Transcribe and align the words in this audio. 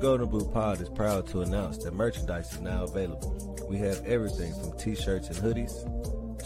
The 0.00 0.06
Golden 0.06 0.28
Boot 0.30 0.50
Pod 0.50 0.80
is 0.80 0.88
proud 0.88 1.26
to 1.26 1.42
announce 1.42 1.76
that 1.84 1.92
merchandise 1.92 2.50
is 2.54 2.62
now 2.62 2.84
available. 2.84 3.58
We 3.68 3.76
have 3.80 4.02
everything 4.06 4.54
from 4.54 4.72
t 4.78 4.94
shirts 4.94 5.28
and 5.28 5.36
hoodies, 5.36 5.74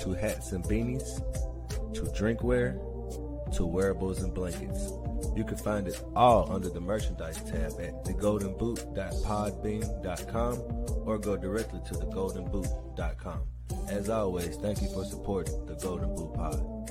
to 0.02 0.12
hats 0.12 0.50
and 0.50 0.64
beanies, 0.64 1.22
to 1.94 2.02
drinkware, 2.20 2.74
to 3.54 3.64
wearables 3.64 4.22
and 4.22 4.34
blankets. 4.34 4.92
You 5.36 5.44
can 5.44 5.56
find 5.56 5.86
it 5.86 6.02
all 6.16 6.52
under 6.52 6.68
the 6.68 6.80
merchandise 6.80 7.40
tab 7.44 7.80
at 7.80 8.04
thegoldenboot.podbean.com 8.04 10.58
or 11.06 11.18
go 11.18 11.36
directly 11.36 11.80
to 11.86 11.94
thegoldenboot.com. 11.94 13.40
As 13.88 14.10
always, 14.10 14.56
thank 14.56 14.82
you 14.82 14.88
for 14.88 15.04
supporting 15.04 15.64
the 15.66 15.76
Golden 15.76 16.12
Boot 16.16 16.34
Pod. 16.34 16.90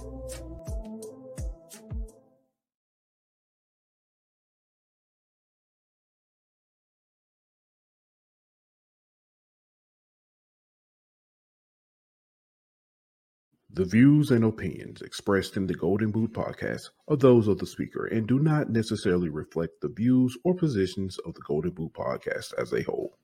The 13.76 13.85
views 13.85 14.29
and 14.29 14.43
opinions 14.43 15.02
expressed 15.02 15.57
in 15.57 15.66
the 15.66 15.74
Golden 15.74 16.12
Boot 16.12 16.32
podcast 16.32 16.91
are 17.07 17.16
those 17.16 17.48
of 17.48 17.57
the 17.57 17.66
speaker 17.66 18.05
and 18.05 18.27
do 18.27 18.38
not 18.38 18.70
necessarily 18.70 19.29
reflect 19.29 19.82
the 19.82 19.90
views 19.90 20.38
or 20.43 20.54
positions 20.54 21.18
of 21.26 21.34
the 21.34 21.41
Golden 21.41 21.71
Boot 21.71 21.94
podcast 21.94 22.54
as 22.55 22.71
a 22.71 22.84
whole. 22.84 23.18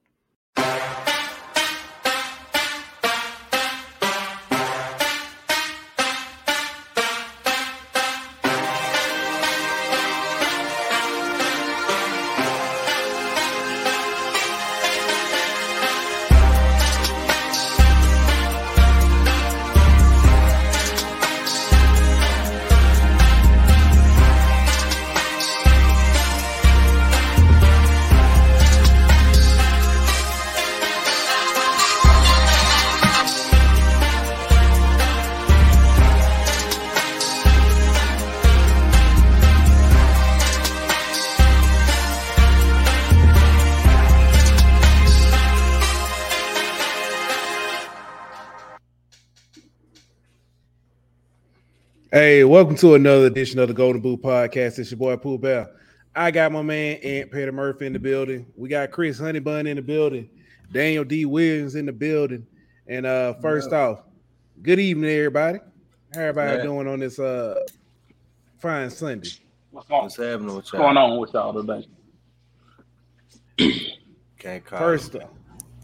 Welcome 52.60 52.76
to 52.76 52.96
another 52.96 53.28
edition 53.28 53.58
of 53.58 53.70
the 53.70 53.74
Golden 53.74 54.02
Boot 54.02 54.22
Podcast. 54.22 54.80
It's 54.80 54.92
your 54.92 54.98
boy 54.98 55.16
Pooh 55.16 55.38
Bell. 55.38 55.70
I 56.14 56.30
got 56.30 56.52
my 56.52 56.62
man 56.62 56.98
Aunt 56.98 57.32
Peter 57.32 57.54
Murphy 57.54 57.86
in 57.86 57.94
the 57.94 58.00
building. 58.00 58.46
We 58.58 58.68
got 58.68 58.92
Chris 58.92 59.18
Honeybun 59.18 59.66
in 59.66 59.78
the 59.78 59.82
building, 59.82 60.30
Daniel 60.70 61.06
D. 61.06 61.24
Williams 61.24 61.76
in 61.76 61.86
the 61.86 61.94
building. 61.94 62.46
And 62.86 63.06
uh 63.06 63.36
first 63.36 63.72
yeah. 63.72 63.78
off, 63.78 64.02
good 64.62 64.78
evening, 64.78 65.10
everybody. 65.10 65.60
How 66.14 66.20
everybody 66.20 66.58
yeah. 66.58 66.64
doing 66.64 66.86
on 66.90 67.00
this 67.00 67.18
uh 67.18 67.64
fine 68.58 68.90
Sunday? 68.90 69.30
What's, 69.72 69.88
going, 69.88 70.02
What's 70.02 70.18
happening 70.18 70.48
with 70.48 70.56
What's 70.56 70.72
going 70.72 70.98
on 70.98 71.18
with 71.18 71.34
y'all 71.34 71.54
today? 71.54 71.88
Can't 74.38 74.66
call 74.66 74.80
first 74.80 75.16
off, 75.16 75.30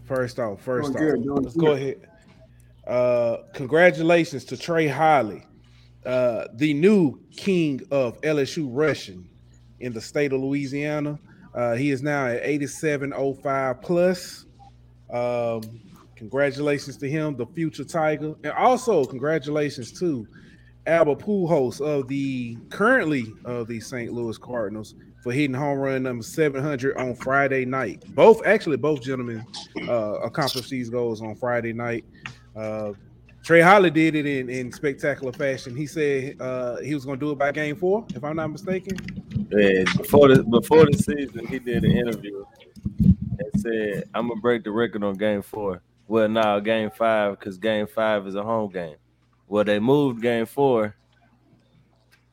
first 0.03 0.39
off, 0.39 0.61
first 0.61 0.89
off, 0.89 0.97
good, 0.97 1.25
let's 1.25 1.55
good. 1.55 1.61
go 1.61 1.71
ahead. 1.71 2.09
Uh 2.85 3.37
congratulations 3.53 4.43
to 4.43 4.57
Trey 4.57 4.89
Holly 4.89 5.45
uh, 6.05 6.45
the 6.53 6.73
new 6.73 7.19
king 7.35 7.81
of 7.91 8.19
LSU 8.21 8.67
rushing 8.69 9.27
in 9.79 9.93
the 9.93 10.01
state 10.01 10.33
of 10.33 10.41
Louisiana. 10.41 11.19
Uh, 11.53 11.73
he 11.75 11.91
is 11.91 12.03
now 12.03 12.27
at 12.27 12.41
8705 12.43 13.81
plus. 13.81 14.45
Um, 15.11 15.61
congratulations 16.15 16.97
to 16.97 17.09
him, 17.09 17.35
the 17.35 17.45
future 17.47 17.83
Tiger, 17.83 18.35
and 18.43 18.53
also 18.53 19.05
congratulations 19.05 19.97
to 19.99 20.27
Albert 20.87 21.19
Pujols 21.19 21.81
of 21.81 22.07
the 22.07 22.57
currently 22.69 23.25
of 23.43 23.67
the 23.67 23.79
St. 23.79 24.13
Louis 24.13 24.37
Cardinals 24.37 24.95
for 25.23 25.31
hitting 25.31 25.55
home 25.55 25.79
run 25.79 26.03
number 26.03 26.23
700 26.23 26.97
on 26.97 27.15
Friday 27.15 27.65
night. 27.65 28.03
Both 28.13 28.45
actually, 28.45 28.77
both 28.77 29.01
gentlemen 29.01 29.43
uh, 29.87 30.19
accomplished 30.19 30.69
these 30.69 30.89
goals 30.89 31.21
on 31.21 31.35
Friday 31.35 31.73
night. 31.73 32.05
Uh, 32.55 32.93
Trey 33.45 33.61
Holly 33.61 33.91
did 33.91 34.15
it 34.15 34.25
in, 34.25 34.49
in 34.49 34.71
spectacular 34.71 35.31
fashion. 35.31 35.75
He 35.75 35.85
said 35.85 36.41
uh, 36.41 36.77
he 36.77 36.95
was 36.95 37.05
going 37.05 37.19
to 37.19 37.25
do 37.27 37.31
it 37.31 37.37
by 37.37 37.51
game 37.51 37.75
four, 37.75 38.03
if 38.15 38.23
I'm 38.23 38.37
not 38.37 38.47
mistaken. 38.47 38.97
Yeah, 39.51 39.83
before 39.95 40.29
the 40.29 40.41
before 40.41 40.87
the 40.87 40.97
season, 40.97 41.45
he 41.45 41.59
did 41.59 41.85
an 41.85 41.91
interview 41.91 42.43
and 42.97 43.61
said, 43.61 44.09
"I'm 44.15 44.29
gonna 44.29 44.41
break 44.41 44.63
the 44.63 44.71
record 44.71 45.03
on 45.03 45.13
game 45.13 45.43
four. 45.43 45.83
Well, 46.07 46.27
now 46.27 46.59
game 46.59 46.89
five 46.89 47.39
because 47.39 47.59
game 47.59 47.85
five 47.85 48.25
is 48.25 48.33
a 48.33 48.41
home 48.41 48.71
game. 48.71 48.95
Well, 49.47 49.63
they 49.63 49.77
moved 49.77 50.23
game 50.23 50.47
four 50.47 50.95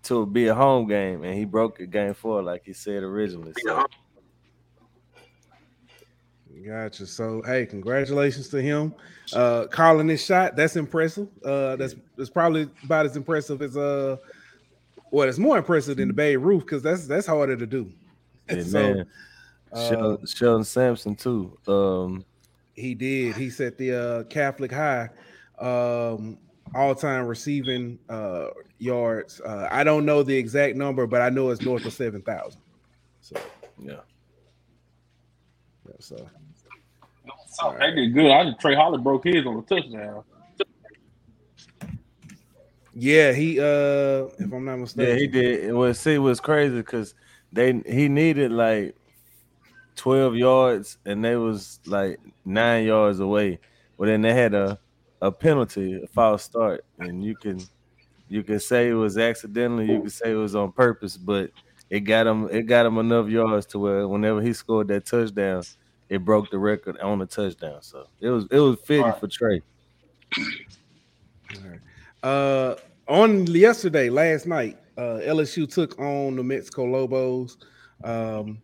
to 0.04 0.24
be 0.24 0.46
a 0.46 0.54
home 0.54 0.88
game, 0.88 1.24
and 1.24 1.34
he 1.34 1.44
broke 1.44 1.78
it 1.78 1.90
game 1.90 2.14
four 2.14 2.42
like 2.42 2.62
he 2.64 2.72
said 2.72 3.02
originally. 3.02 3.52
So 3.62 3.84
Gotcha. 6.64 7.06
So 7.06 7.42
hey, 7.44 7.66
congratulations 7.66 8.48
to 8.48 8.60
him. 8.60 8.94
Uh 9.32 9.66
calling 9.66 10.06
this 10.06 10.24
shot. 10.24 10.54
That's 10.56 10.76
impressive. 10.76 11.28
Uh 11.44 11.76
that's 11.76 11.94
that's 12.16 12.30
probably 12.30 12.68
about 12.84 13.06
as 13.06 13.16
impressive 13.16 13.62
as 13.62 13.76
uh 13.76 14.16
well, 15.10 15.28
it's 15.28 15.38
more 15.38 15.58
impressive 15.58 15.98
than 15.98 16.08
the 16.08 16.14
Babe 16.14 16.42
Ruth 16.42 16.64
because 16.64 16.82
that's 16.82 17.06
that's 17.06 17.26
harder 17.26 17.56
to 17.56 17.66
do. 17.66 17.90
Hey, 18.48 18.64
so, 18.64 18.82
man. 18.82 19.06
Uh, 19.72 19.88
Sheldon, 19.88 20.26
Shelton 20.26 20.64
Sampson 20.64 21.14
too. 21.14 21.56
Um 21.66 22.24
he 22.74 22.94
did. 22.94 23.36
He 23.36 23.50
set 23.50 23.78
the 23.78 23.94
uh 23.94 24.22
Catholic 24.24 24.72
high 24.72 25.08
um 25.58 26.38
all-time 26.74 27.26
receiving 27.26 27.98
uh 28.08 28.48
yards. 28.78 29.40
Uh 29.40 29.68
I 29.70 29.84
don't 29.84 30.04
know 30.04 30.22
the 30.22 30.36
exact 30.36 30.76
number, 30.76 31.06
but 31.06 31.22
I 31.22 31.30
know 31.30 31.50
it's 31.50 31.62
north 31.62 31.84
of 31.86 31.92
seven 31.92 32.20
thousand. 32.20 32.60
So 33.20 33.36
yeah. 33.78 34.00
Yeah, 35.86 35.94
so 35.98 36.28
Oh, 37.62 37.76
they 37.78 37.92
did 37.92 38.14
good. 38.14 38.30
I 38.30 38.44
just 38.44 38.60
Trey 38.60 38.74
Holly 38.74 39.00
broke 39.00 39.24
his 39.24 39.46
on 39.46 39.56
the 39.56 39.62
touchdown. 39.62 40.24
Yeah, 42.94 43.32
he 43.32 43.58
uh 43.58 43.62
if 44.38 44.52
I'm 44.52 44.64
not 44.64 44.76
mistaken. 44.78 45.12
Yeah, 45.12 45.18
he 45.18 45.26
did. 45.26 45.72
Well, 45.72 45.94
see, 45.94 46.14
it 46.14 46.18
was 46.18 46.40
crazy 46.40 46.76
because 46.76 47.14
they 47.52 47.80
he 47.86 48.08
needed 48.08 48.52
like 48.52 48.96
12 49.96 50.36
yards 50.36 50.98
and 51.04 51.24
they 51.24 51.36
was 51.36 51.80
like 51.86 52.18
nine 52.44 52.86
yards 52.86 53.20
away. 53.20 53.60
But 53.98 54.06
then 54.06 54.22
they 54.22 54.34
had 54.34 54.54
a 54.54 54.78
a 55.20 55.30
penalty, 55.30 56.02
a 56.02 56.06
false 56.08 56.42
start, 56.42 56.84
and 56.98 57.22
you 57.22 57.36
can 57.36 57.60
you 58.28 58.42
can 58.42 58.58
say 58.58 58.88
it 58.88 58.94
was 58.94 59.18
accidentally, 59.18 59.90
you 59.90 60.00
can 60.00 60.10
say 60.10 60.32
it 60.32 60.36
was 60.36 60.54
on 60.56 60.72
purpose, 60.72 61.16
but 61.16 61.50
it 61.92 62.00
got 62.00 62.26
him 62.26 62.48
it 62.50 62.62
got 62.62 62.86
him 62.86 62.96
enough 62.96 63.28
yards 63.28 63.66
to 63.66 63.78
where 63.78 64.08
whenever 64.08 64.40
he 64.40 64.54
scored 64.54 64.88
that 64.88 65.04
touchdown, 65.04 65.62
it 66.08 66.24
broke 66.24 66.50
the 66.50 66.58
record 66.58 66.98
on 67.00 67.18
the 67.18 67.26
touchdown. 67.26 67.82
So 67.82 68.06
it 68.18 68.30
was 68.30 68.46
it 68.50 68.58
was 68.58 68.78
fitting 68.80 69.04
right. 69.04 69.20
for 69.20 69.28
Trey. 69.28 69.60
Uh, 72.22 72.76
on 73.08 73.46
yesterday, 73.46 74.08
last 74.08 74.46
night, 74.46 74.78
uh, 74.96 75.20
LSU 75.22 75.70
took 75.70 75.98
on 75.98 76.36
the 76.36 76.42
Mexico 76.42 76.84
Lobos, 76.84 77.58
um, 78.04 78.62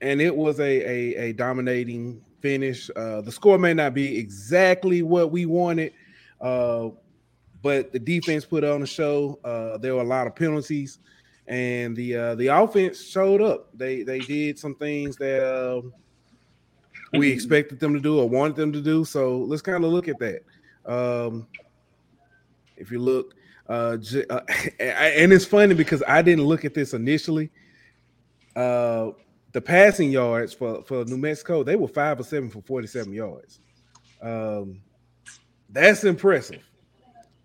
and 0.00 0.20
it 0.20 0.34
was 0.34 0.60
a, 0.60 0.62
a, 0.62 1.30
a 1.30 1.32
dominating 1.32 2.22
finish. 2.40 2.88
Uh, 2.94 3.22
the 3.22 3.32
score 3.32 3.58
may 3.58 3.74
not 3.74 3.92
be 3.92 4.16
exactly 4.18 5.02
what 5.02 5.32
we 5.32 5.46
wanted, 5.46 5.92
uh, 6.40 6.90
but 7.60 7.92
the 7.92 7.98
defense 7.98 8.44
put 8.44 8.62
on 8.62 8.82
the 8.82 8.86
show. 8.86 9.40
Uh, 9.42 9.78
there 9.78 9.96
were 9.96 10.02
a 10.02 10.04
lot 10.04 10.28
of 10.28 10.36
penalties, 10.36 11.00
and 11.48 11.96
the 11.96 12.16
uh, 12.16 12.34
the 12.34 12.48
offense 12.48 13.02
showed 13.04 13.40
up. 13.40 13.68
They 13.74 14.02
they 14.02 14.18
did 14.20 14.58
some 14.58 14.74
things 14.74 15.16
that. 15.16 15.44
Uh, 15.44 15.82
we 17.12 17.30
expected 17.30 17.80
them 17.80 17.94
to 17.94 18.00
do 18.00 18.18
or 18.18 18.28
wanted 18.28 18.56
them 18.56 18.72
to 18.72 18.80
do. 18.80 19.04
So 19.04 19.38
let's 19.38 19.62
kind 19.62 19.84
of 19.84 19.90
look 19.90 20.08
at 20.08 20.18
that. 20.18 20.42
Um, 20.84 21.46
if 22.76 22.90
you 22.90 22.98
look, 22.98 23.34
uh, 23.68 23.96
uh, 24.30 24.40
and 24.80 25.32
it's 25.32 25.44
funny 25.44 25.74
because 25.74 26.02
I 26.06 26.22
didn't 26.22 26.44
look 26.44 26.64
at 26.64 26.74
this 26.74 26.94
initially. 26.94 27.50
Uh, 28.54 29.10
the 29.52 29.60
passing 29.60 30.10
yards 30.10 30.52
for, 30.52 30.82
for 30.82 31.04
New 31.04 31.16
Mexico, 31.16 31.62
they 31.62 31.76
were 31.76 31.88
five 31.88 32.20
or 32.20 32.24
seven 32.24 32.50
for 32.50 32.60
47 32.62 33.12
yards. 33.12 33.60
Um, 34.20 34.80
that's 35.70 36.04
impressive. 36.04 36.62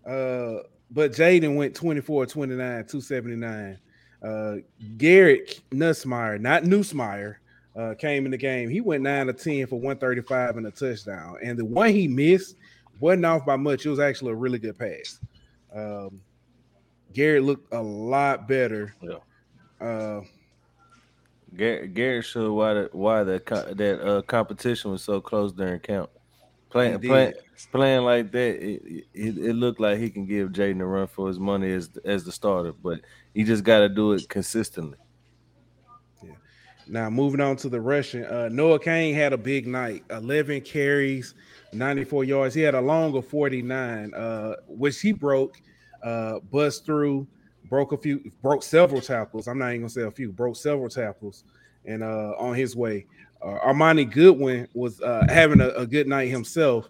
Uh, 0.06 0.64
but 0.90 1.12
Jayden 1.12 1.56
went 1.56 1.74
24, 1.74 2.26
29, 2.26 2.58
279. 2.58 3.78
Uh, 4.22 4.56
Garrett 4.98 5.60
Nussmeier, 5.70 6.40
not 6.40 6.62
Nussmeier, 6.62 7.36
uh, 7.74 7.94
came 7.94 8.24
in 8.24 8.30
the 8.30 8.36
game. 8.36 8.68
He 8.70 8.80
went 8.80 9.02
nine 9.02 9.26
to 9.26 9.32
ten 9.32 9.66
for 9.66 9.80
one 9.80 9.98
thirty 9.98 10.22
five 10.22 10.56
and 10.56 10.66
a 10.66 10.70
touchdown. 10.70 11.38
And 11.42 11.58
the 11.58 11.64
one 11.64 11.90
he 11.90 12.06
missed 12.06 12.56
wasn't 13.00 13.26
off 13.26 13.44
by 13.44 13.56
much. 13.56 13.84
It 13.84 13.90
was 13.90 13.98
actually 13.98 14.32
a 14.32 14.36
really 14.36 14.58
good 14.58 14.78
pass. 14.78 15.18
Um, 15.74 16.20
Garrett 17.12 17.42
looked 17.42 17.72
a 17.74 17.82
lot 17.82 18.46
better. 18.46 18.94
Yeah. 19.00 19.86
Uh, 19.86 20.20
Garrett, 21.56 21.94
Garrett 21.94 22.24
showed 22.24 22.52
why 22.52 22.74
the, 22.74 22.90
why 22.92 23.24
the 23.24 23.42
that 23.76 24.06
uh, 24.06 24.22
competition 24.22 24.90
was 24.92 25.02
so 25.02 25.20
close 25.20 25.52
during 25.52 25.80
count. 25.80 26.10
Playing 26.72 27.00
playing 27.00 27.34
playing 27.70 28.02
like 28.02 28.32
that, 28.32 28.38
it, 28.38 29.04
it, 29.12 29.36
it 29.36 29.52
looked 29.52 29.78
like 29.78 29.98
he 29.98 30.08
can 30.08 30.24
give 30.24 30.52
Jayden 30.52 30.80
a 30.80 30.86
run 30.86 31.06
for 31.06 31.28
his 31.28 31.38
money 31.38 31.70
as 31.70 31.90
as 32.04 32.24
the 32.24 32.32
starter, 32.32 32.72
but 32.72 33.00
he 33.34 33.44
just 33.44 33.62
got 33.62 33.80
to 33.80 33.90
do 33.90 34.12
it 34.12 34.26
consistently. 34.30 34.96
Now 36.88 37.10
moving 37.10 37.42
on 37.42 37.56
to 37.56 37.68
the 37.68 37.80
rushing, 37.80 38.24
uh, 38.24 38.48
Noah 38.50 38.78
Cain 38.78 39.14
had 39.14 39.34
a 39.34 39.36
big 39.36 39.66
night. 39.66 40.02
Eleven 40.10 40.62
carries, 40.62 41.34
ninety-four 41.74 42.24
yards. 42.24 42.54
He 42.54 42.62
had 42.62 42.74
a 42.74 42.80
long 42.80 43.14
of 43.16 43.26
forty-nine, 43.26 44.14
uh, 44.14 44.54
which 44.66 44.98
he 45.00 45.12
broke, 45.12 45.60
uh, 46.02 46.40
bust 46.50 46.86
through, 46.86 47.26
broke 47.68 47.92
a 47.92 47.98
few, 47.98 48.32
broke 48.40 48.62
several 48.62 49.02
tackles. 49.02 49.46
I'm 49.46 49.58
not 49.58 49.68
even 49.68 49.82
gonna 49.82 49.90
say 49.90 50.02
a 50.02 50.10
few, 50.10 50.32
broke 50.32 50.56
several 50.56 50.88
tackles, 50.88 51.44
and 51.84 52.02
uh, 52.02 52.32
on 52.38 52.54
his 52.54 52.74
way. 52.74 53.04
Uh, 53.42 53.58
Armoni 53.66 54.10
Goodwin 54.10 54.68
was 54.74 55.00
uh, 55.00 55.24
having 55.28 55.60
a, 55.60 55.68
a 55.70 55.86
good 55.86 56.06
night 56.06 56.28
himself 56.30 56.88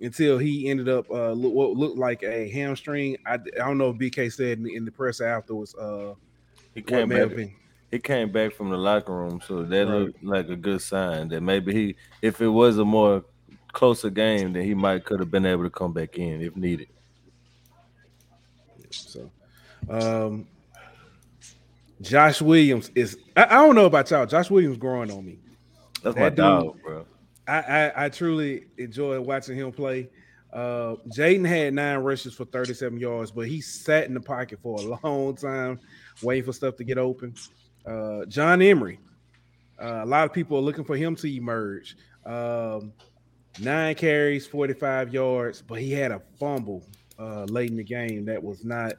until 0.00 0.36
he 0.38 0.68
ended 0.68 0.88
up 0.88 1.10
uh, 1.10 1.32
look, 1.32 1.52
what 1.54 1.70
looked 1.76 1.96
like 1.96 2.22
a 2.22 2.48
hamstring. 2.50 3.16
I, 3.26 3.34
I 3.34 3.38
don't 3.58 3.78
know 3.78 3.90
if 3.90 3.96
BK 3.96 4.32
said 4.32 4.58
in 4.58 4.64
the, 4.64 4.74
in 4.76 4.84
the 4.84 4.90
press 4.90 5.20
afterwards. 5.20 5.74
Uh, 5.74 6.14
He 6.74 6.82
came 6.82 7.08
back. 7.08 7.30
He 7.90 7.98
came 8.00 8.32
back 8.32 8.52
from 8.52 8.70
the 8.70 8.76
locker 8.76 9.14
room, 9.14 9.40
so 9.46 9.62
that 9.62 9.86
Right. 9.86 9.98
looked 10.00 10.24
like 10.24 10.48
a 10.48 10.56
good 10.56 10.82
sign 10.82 11.28
that 11.28 11.42
maybe 11.42 11.72
he, 11.72 11.96
if 12.22 12.40
it 12.40 12.48
was 12.48 12.78
a 12.78 12.84
more 12.84 13.24
closer 13.72 14.10
game, 14.10 14.52
then 14.52 14.64
he 14.64 14.74
might 14.74 15.04
could 15.04 15.20
have 15.20 15.30
been 15.30 15.46
able 15.46 15.62
to 15.62 15.70
come 15.70 15.92
back 15.92 16.18
in 16.18 16.42
if 16.42 16.56
needed. 16.56 16.88
So, 18.90 19.30
um, 19.88 20.46
Josh 22.00 22.42
Williams 22.42 22.90
is. 22.94 23.16
I, 23.36 23.44
I 23.44 23.54
don't 23.64 23.76
know 23.76 23.86
about 23.86 24.10
y'all. 24.10 24.26
Josh 24.26 24.50
Williams 24.50 24.76
growing 24.76 25.10
on 25.10 25.24
me. 25.24 25.38
That's 26.04 26.14
That 26.14 26.20
my 26.20 26.28
dude- 26.28 26.36
dog, 26.36 26.82
bro. 26.82 27.06
I 27.48 27.58
I, 27.58 28.04
I 28.04 28.08
truly 28.08 28.66
enjoy 28.78 29.20
watching 29.20 29.56
him 29.56 29.72
play. 29.72 30.08
Uh, 30.52 30.94
Jayden 31.16 31.44
had 31.46 31.74
nine 31.74 31.98
rushes 31.98 32.32
for 32.32 32.44
37 32.44 32.96
yards, 33.00 33.32
but 33.32 33.48
he 33.48 33.60
sat 33.60 34.04
in 34.06 34.14
the 34.14 34.20
pocket 34.20 34.60
for 34.62 34.78
a 34.78 34.98
long 35.02 35.34
time, 35.34 35.80
waiting 36.22 36.44
for 36.44 36.52
stuff 36.52 36.76
to 36.76 36.84
get 36.84 36.96
open. 36.96 37.34
Uh, 37.84 38.24
John 38.26 38.62
Emery. 38.62 39.00
Uh, 39.82 40.02
a 40.04 40.06
lot 40.06 40.24
of 40.24 40.32
people 40.32 40.56
are 40.56 40.60
looking 40.60 40.84
for 40.84 40.96
him 40.96 41.16
to 41.16 41.26
emerge. 41.36 41.96
Um, 42.24 42.92
nine 43.60 43.96
carries, 43.96 44.46
45 44.46 45.12
yards, 45.12 45.60
but 45.60 45.80
he 45.80 45.90
had 45.90 46.12
a 46.12 46.22
fumble 46.38 46.84
uh, 47.18 47.44
late 47.44 47.70
in 47.70 47.76
the 47.76 47.82
game 47.84 48.24
that 48.26 48.40
was 48.42 48.64
not 48.64 48.94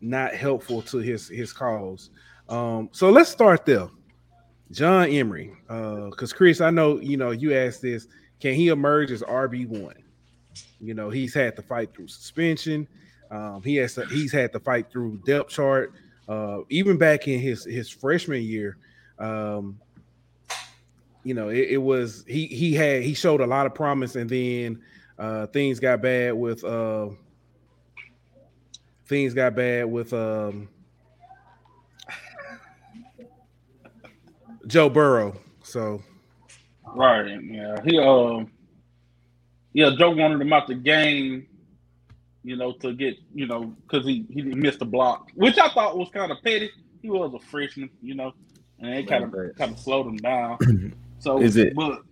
not 0.00 0.32
helpful 0.32 0.80
to 0.82 0.98
his 0.98 1.28
his 1.28 1.52
cause. 1.52 2.10
Um, 2.48 2.88
so 2.92 3.10
let's 3.10 3.28
start 3.30 3.66
there. 3.66 3.88
John 4.70 5.08
Emery, 5.08 5.52
because 5.66 6.32
Chris, 6.32 6.60
I 6.60 6.70
know 6.70 7.00
you 7.00 7.16
know 7.16 7.30
you 7.30 7.54
asked 7.54 7.82
this. 7.82 8.06
Can 8.40 8.54
he 8.54 8.68
emerge 8.68 9.10
as 9.10 9.22
RB 9.22 9.66
one? 9.66 9.96
You 10.80 10.94
know 10.94 11.10
he's 11.10 11.34
had 11.34 11.56
to 11.56 11.62
fight 11.62 11.94
through 11.94 12.08
suspension. 12.08 12.86
Um, 13.30 13.62
he 13.62 13.76
has 13.76 13.94
to, 13.94 14.06
he's 14.06 14.32
had 14.32 14.52
to 14.52 14.60
fight 14.60 14.90
through 14.90 15.22
depth 15.26 15.50
chart. 15.50 15.92
Uh, 16.28 16.60
even 16.68 16.98
back 16.98 17.26
in 17.28 17.40
his 17.40 17.64
his 17.64 17.88
freshman 17.88 18.42
year, 18.42 18.76
um, 19.18 19.78
you 21.24 21.34
know 21.34 21.48
it, 21.48 21.68
it 21.70 21.82
was 21.82 22.24
he 22.28 22.46
he 22.46 22.74
had 22.74 23.02
he 23.02 23.14
showed 23.14 23.40
a 23.40 23.46
lot 23.46 23.66
of 23.66 23.74
promise, 23.74 24.16
and 24.16 24.28
then 24.28 24.82
uh, 25.18 25.46
things 25.46 25.80
got 25.80 26.02
bad 26.02 26.34
with 26.34 26.62
uh, 26.64 27.08
things 29.06 29.32
got 29.32 29.56
bad 29.56 29.86
with 29.86 30.12
um, 30.12 30.68
Joe 34.68 34.88
Burrow. 34.88 35.34
So 35.64 36.02
Right. 36.94 37.38
Yeah. 37.42 37.76
He 37.84 37.98
um 37.98 38.50
yeah, 39.72 39.90
Joe 39.98 40.10
wanted 40.10 40.40
him 40.40 40.52
out 40.52 40.66
the 40.66 40.74
game, 40.74 41.46
you 42.42 42.56
know, 42.56 42.72
to 42.80 42.92
get, 42.94 43.16
you 43.34 43.46
know, 43.46 43.74
because 43.86 44.04
he, 44.06 44.24
he 44.30 44.42
missed 44.42 44.80
a 44.80 44.84
block, 44.86 45.28
which 45.34 45.58
I 45.58 45.68
thought 45.68 45.96
was 45.98 46.08
kind 46.10 46.32
of 46.32 46.38
petty. 46.42 46.70
He 47.02 47.10
was 47.10 47.32
a 47.34 47.38
freshman, 47.46 47.90
you 48.02 48.14
know, 48.14 48.32
and 48.80 48.94
it 48.94 49.06
kind 49.08 49.24
of 49.24 49.32
kind 49.56 49.72
of 49.72 49.78
slowed 49.78 50.06
him 50.06 50.16
down. 50.16 50.58
So 51.20 51.40
Is 51.42 51.56
it- 51.56 51.74
but 51.74 52.02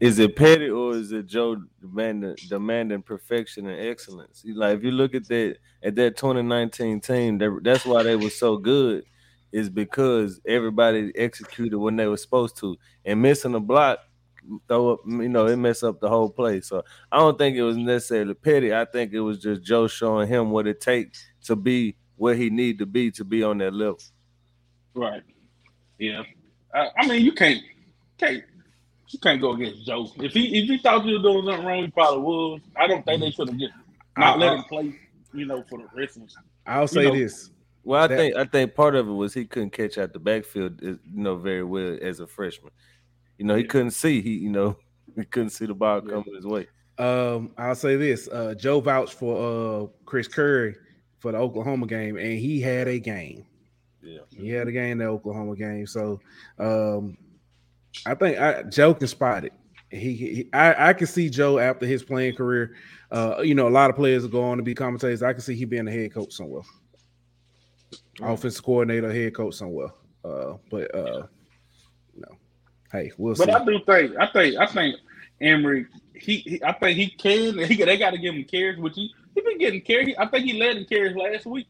Is 0.00 0.18
it 0.18 0.34
petty 0.34 0.68
or 0.70 0.96
is 0.96 1.12
it 1.12 1.26
Joe 1.26 1.62
demanding 1.80 2.34
demanding 2.48 3.00
perfection 3.02 3.68
and 3.68 3.80
excellence? 3.88 4.42
Like 4.44 4.78
if 4.78 4.82
you 4.82 4.90
look 4.90 5.14
at 5.14 5.28
that 5.28 5.58
at 5.84 5.94
that 5.94 6.16
2019 6.16 7.00
team, 7.00 7.38
that, 7.38 7.60
that's 7.62 7.86
why 7.86 8.02
they 8.02 8.16
were 8.16 8.28
so 8.30 8.56
good, 8.56 9.04
is 9.52 9.68
because 9.68 10.40
everybody 10.46 11.12
executed 11.16 11.78
when 11.78 11.96
they 11.96 12.06
were 12.06 12.16
supposed 12.16 12.56
to, 12.58 12.76
and 13.04 13.20
missing 13.20 13.54
a 13.54 13.60
block, 13.60 13.98
throw 14.68 14.94
up, 14.94 15.00
you 15.06 15.28
know, 15.28 15.46
it 15.46 15.56
mess 15.56 15.82
up 15.82 16.00
the 16.00 16.08
whole 16.08 16.30
play. 16.30 16.60
So 16.60 16.82
I 17.10 17.18
don't 17.18 17.38
think 17.38 17.56
it 17.56 17.62
was 17.62 17.76
necessarily 17.76 18.34
petty. 18.34 18.74
I 18.74 18.84
think 18.84 19.12
it 19.12 19.20
was 19.20 19.40
just 19.40 19.62
Joe 19.62 19.86
showing 19.86 20.28
him 20.28 20.50
what 20.50 20.66
it 20.66 20.80
takes 20.80 21.24
to 21.44 21.56
be 21.56 21.96
where 22.16 22.34
he 22.34 22.50
need 22.50 22.78
to 22.78 22.86
be 22.86 23.10
to 23.10 23.24
be 23.24 23.42
on 23.42 23.58
that 23.58 23.72
level. 23.72 23.98
right. 24.94 25.22
Yeah. 25.98 26.22
I, 26.74 26.88
I 26.98 27.06
mean 27.06 27.24
you 27.24 27.32
can't 27.32 27.62
can't 28.18 28.44
you 29.08 29.18
can't 29.18 29.40
go 29.40 29.52
against 29.52 29.86
Joe. 29.86 30.06
If 30.16 30.32
he 30.32 30.60
if 30.62 30.68
he 30.68 30.78
thought 30.78 31.04
you 31.04 31.16
were 31.16 31.22
doing 31.22 31.46
something 31.46 31.66
wrong, 31.66 31.84
he 31.84 31.90
probably 31.90 32.20
was. 32.20 32.60
I 32.76 32.86
don't 32.86 33.04
think 33.04 33.20
they 33.20 33.26
mm-hmm. 33.26 33.34
should 33.34 33.48
have 33.48 33.58
just 33.58 33.74
not 34.16 34.36
I- 34.36 34.38
let 34.38 34.58
him 34.58 34.64
play, 34.64 34.98
you 35.34 35.46
know, 35.46 35.64
for 35.68 35.78
the 35.78 35.88
rest 35.94 36.16
of 36.16 36.24
us. 36.24 36.36
I'll 36.66 36.86
say 36.86 37.04
know, 37.04 37.14
this. 37.14 37.50
Well, 37.84 38.02
I 38.02 38.06
That- 38.06 38.18
think 38.18 38.36
I 38.36 38.44
think 38.44 38.74
part 38.74 38.94
of 38.94 39.08
it 39.08 39.12
was 39.12 39.32
he 39.34 39.44
couldn't 39.46 39.70
catch 39.70 39.96
out 39.98 40.12
the 40.12 40.18
backfield, 40.18 40.80
you 40.82 40.98
know, 41.12 41.36
very 41.36 41.64
well 41.64 41.98
as 42.02 42.20
a 42.20 42.26
freshman. 42.26 42.72
You 43.38 43.46
know, 43.46 43.54
he 43.54 43.62
Yeah. 43.62 43.68
couldn't 43.68 43.90
see. 43.92 44.20
He, 44.20 44.34
you 44.34 44.50
know, 44.50 44.76
he 45.16 45.24
couldn't 45.24 45.50
see 45.50 45.66
the 45.66 45.74
ball 45.74 46.02
Yeah. 46.04 46.10
coming 46.10 46.34
his 46.34 46.46
way. 46.46 46.66
Um, 46.98 47.54
I'll 47.56 47.74
say 47.74 47.96
this. 47.96 48.28
Uh, 48.28 48.54
Joe 48.54 48.80
vouched 48.80 49.14
for 49.14 49.36
uh 49.84 49.86
Chris 50.04 50.28
Curry 50.28 50.76
for 51.18 51.32
the 51.32 51.38
Oklahoma 51.38 51.86
game, 51.86 52.16
and 52.16 52.38
he 52.38 52.60
had 52.60 52.86
a 52.88 52.98
game. 52.98 53.44
Yeah. 54.02 54.20
He 54.30 54.48
had 54.50 54.68
a 54.68 54.72
game 54.72 54.92
in 54.92 54.98
the 54.98 55.04
Oklahoma 55.06 55.56
game. 55.56 55.86
So 55.86 56.20
um 56.58 57.16
I 58.06 58.14
think 58.14 58.38
I, 58.38 58.62
Joe 58.64 58.94
can 58.94 59.08
spot 59.08 59.44
it. 59.44 59.52
He, 59.90 60.14
he 60.14 60.48
I, 60.52 60.90
I 60.90 60.92
can 60.92 61.06
see 61.08 61.28
Joe 61.28 61.58
after 61.58 61.84
his 61.86 62.02
playing 62.04 62.36
career. 62.36 62.76
Uh, 63.10 63.40
you 63.42 63.54
know, 63.54 63.66
a 63.66 63.70
lot 63.70 63.90
of 63.90 63.96
players 63.96 64.24
are 64.24 64.28
going 64.28 64.58
to 64.58 64.62
be 64.62 64.72
commentators. 64.74 65.22
I 65.22 65.32
can 65.32 65.42
see 65.42 65.56
he 65.56 65.64
being 65.64 65.88
a 65.88 65.90
head 65.90 66.14
coach 66.14 66.32
somewhere, 66.32 66.62
offensive 68.20 68.64
coordinator, 68.64 69.12
head 69.12 69.34
coach 69.34 69.54
somewhere. 69.54 69.90
Uh, 70.24 70.54
but 70.70 70.94
uh, 70.94 71.26
no, 72.16 72.28
hey, 72.92 73.10
we'll 73.16 73.34
But 73.34 73.46
see. 73.46 73.52
I 73.52 73.64
do 73.64 73.80
think 73.86 74.16
I 74.18 74.26
think 74.26 74.56
I 74.56 74.66
think 74.66 74.96
Emery 75.40 75.86
he, 76.20 76.38
he 76.38 76.62
I 76.62 76.72
think 76.72 76.96
he 76.96 77.08
can 77.08 77.58
he 77.58 77.82
they 77.82 77.96
got 77.96 78.10
to 78.10 78.18
give 78.18 78.34
him 78.34 78.44
carries, 78.44 78.78
which 78.78 78.94
he 78.94 79.12
he 79.34 79.40
been 79.40 79.58
getting 79.58 79.80
carries. 79.80 80.14
I 80.18 80.26
think 80.26 80.44
he 80.44 80.58
led 80.58 80.76
in 80.76 80.84
carries 80.84 81.16
last 81.16 81.46
week. 81.46 81.66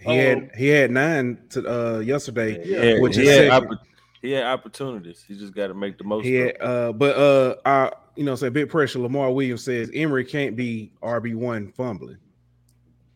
he 0.00 0.16
had 0.16 0.38
um, 0.38 0.50
he 0.56 0.68
had 0.68 0.90
nine 0.90 1.38
to 1.50 1.66
uh 1.66 1.98
yesterday. 2.00 2.62
Yeah, 2.64 3.00
which 3.00 3.16
he, 3.16 3.22
is 3.22 3.50
had 3.50 3.62
second. 3.62 3.78
he 4.22 4.30
had 4.32 4.44
opportunities. 4.44 5.24
He 5.26 5.36
just 5.38 5.54
got 5.54 5.68
to 5.68 5.74
make 5.74 5.98
the 5.98 6.04
most. 6.04 6.24
He 6.24 6.40
of 6.40 6.46
it. 6.48 6.62
uh, 6.62 6.92
but 6.92 7.16
uh, 7.16 7.56
I, 7.64 7.92
you 8.16 8.24
know, 8.24 8.34
say 8.34 8.50
big 8.50 8.68
pressure. 8.68 8.98
Lamar 8.98 9.32
Williams 9.32 9.64
says 9.64 9.90
Emery 9.94 10.24
can't 10.24 10.56
be 10.56 10.92
RB 11.02 11.34
one 11.34 11.72
fumbling. 11.72 12.18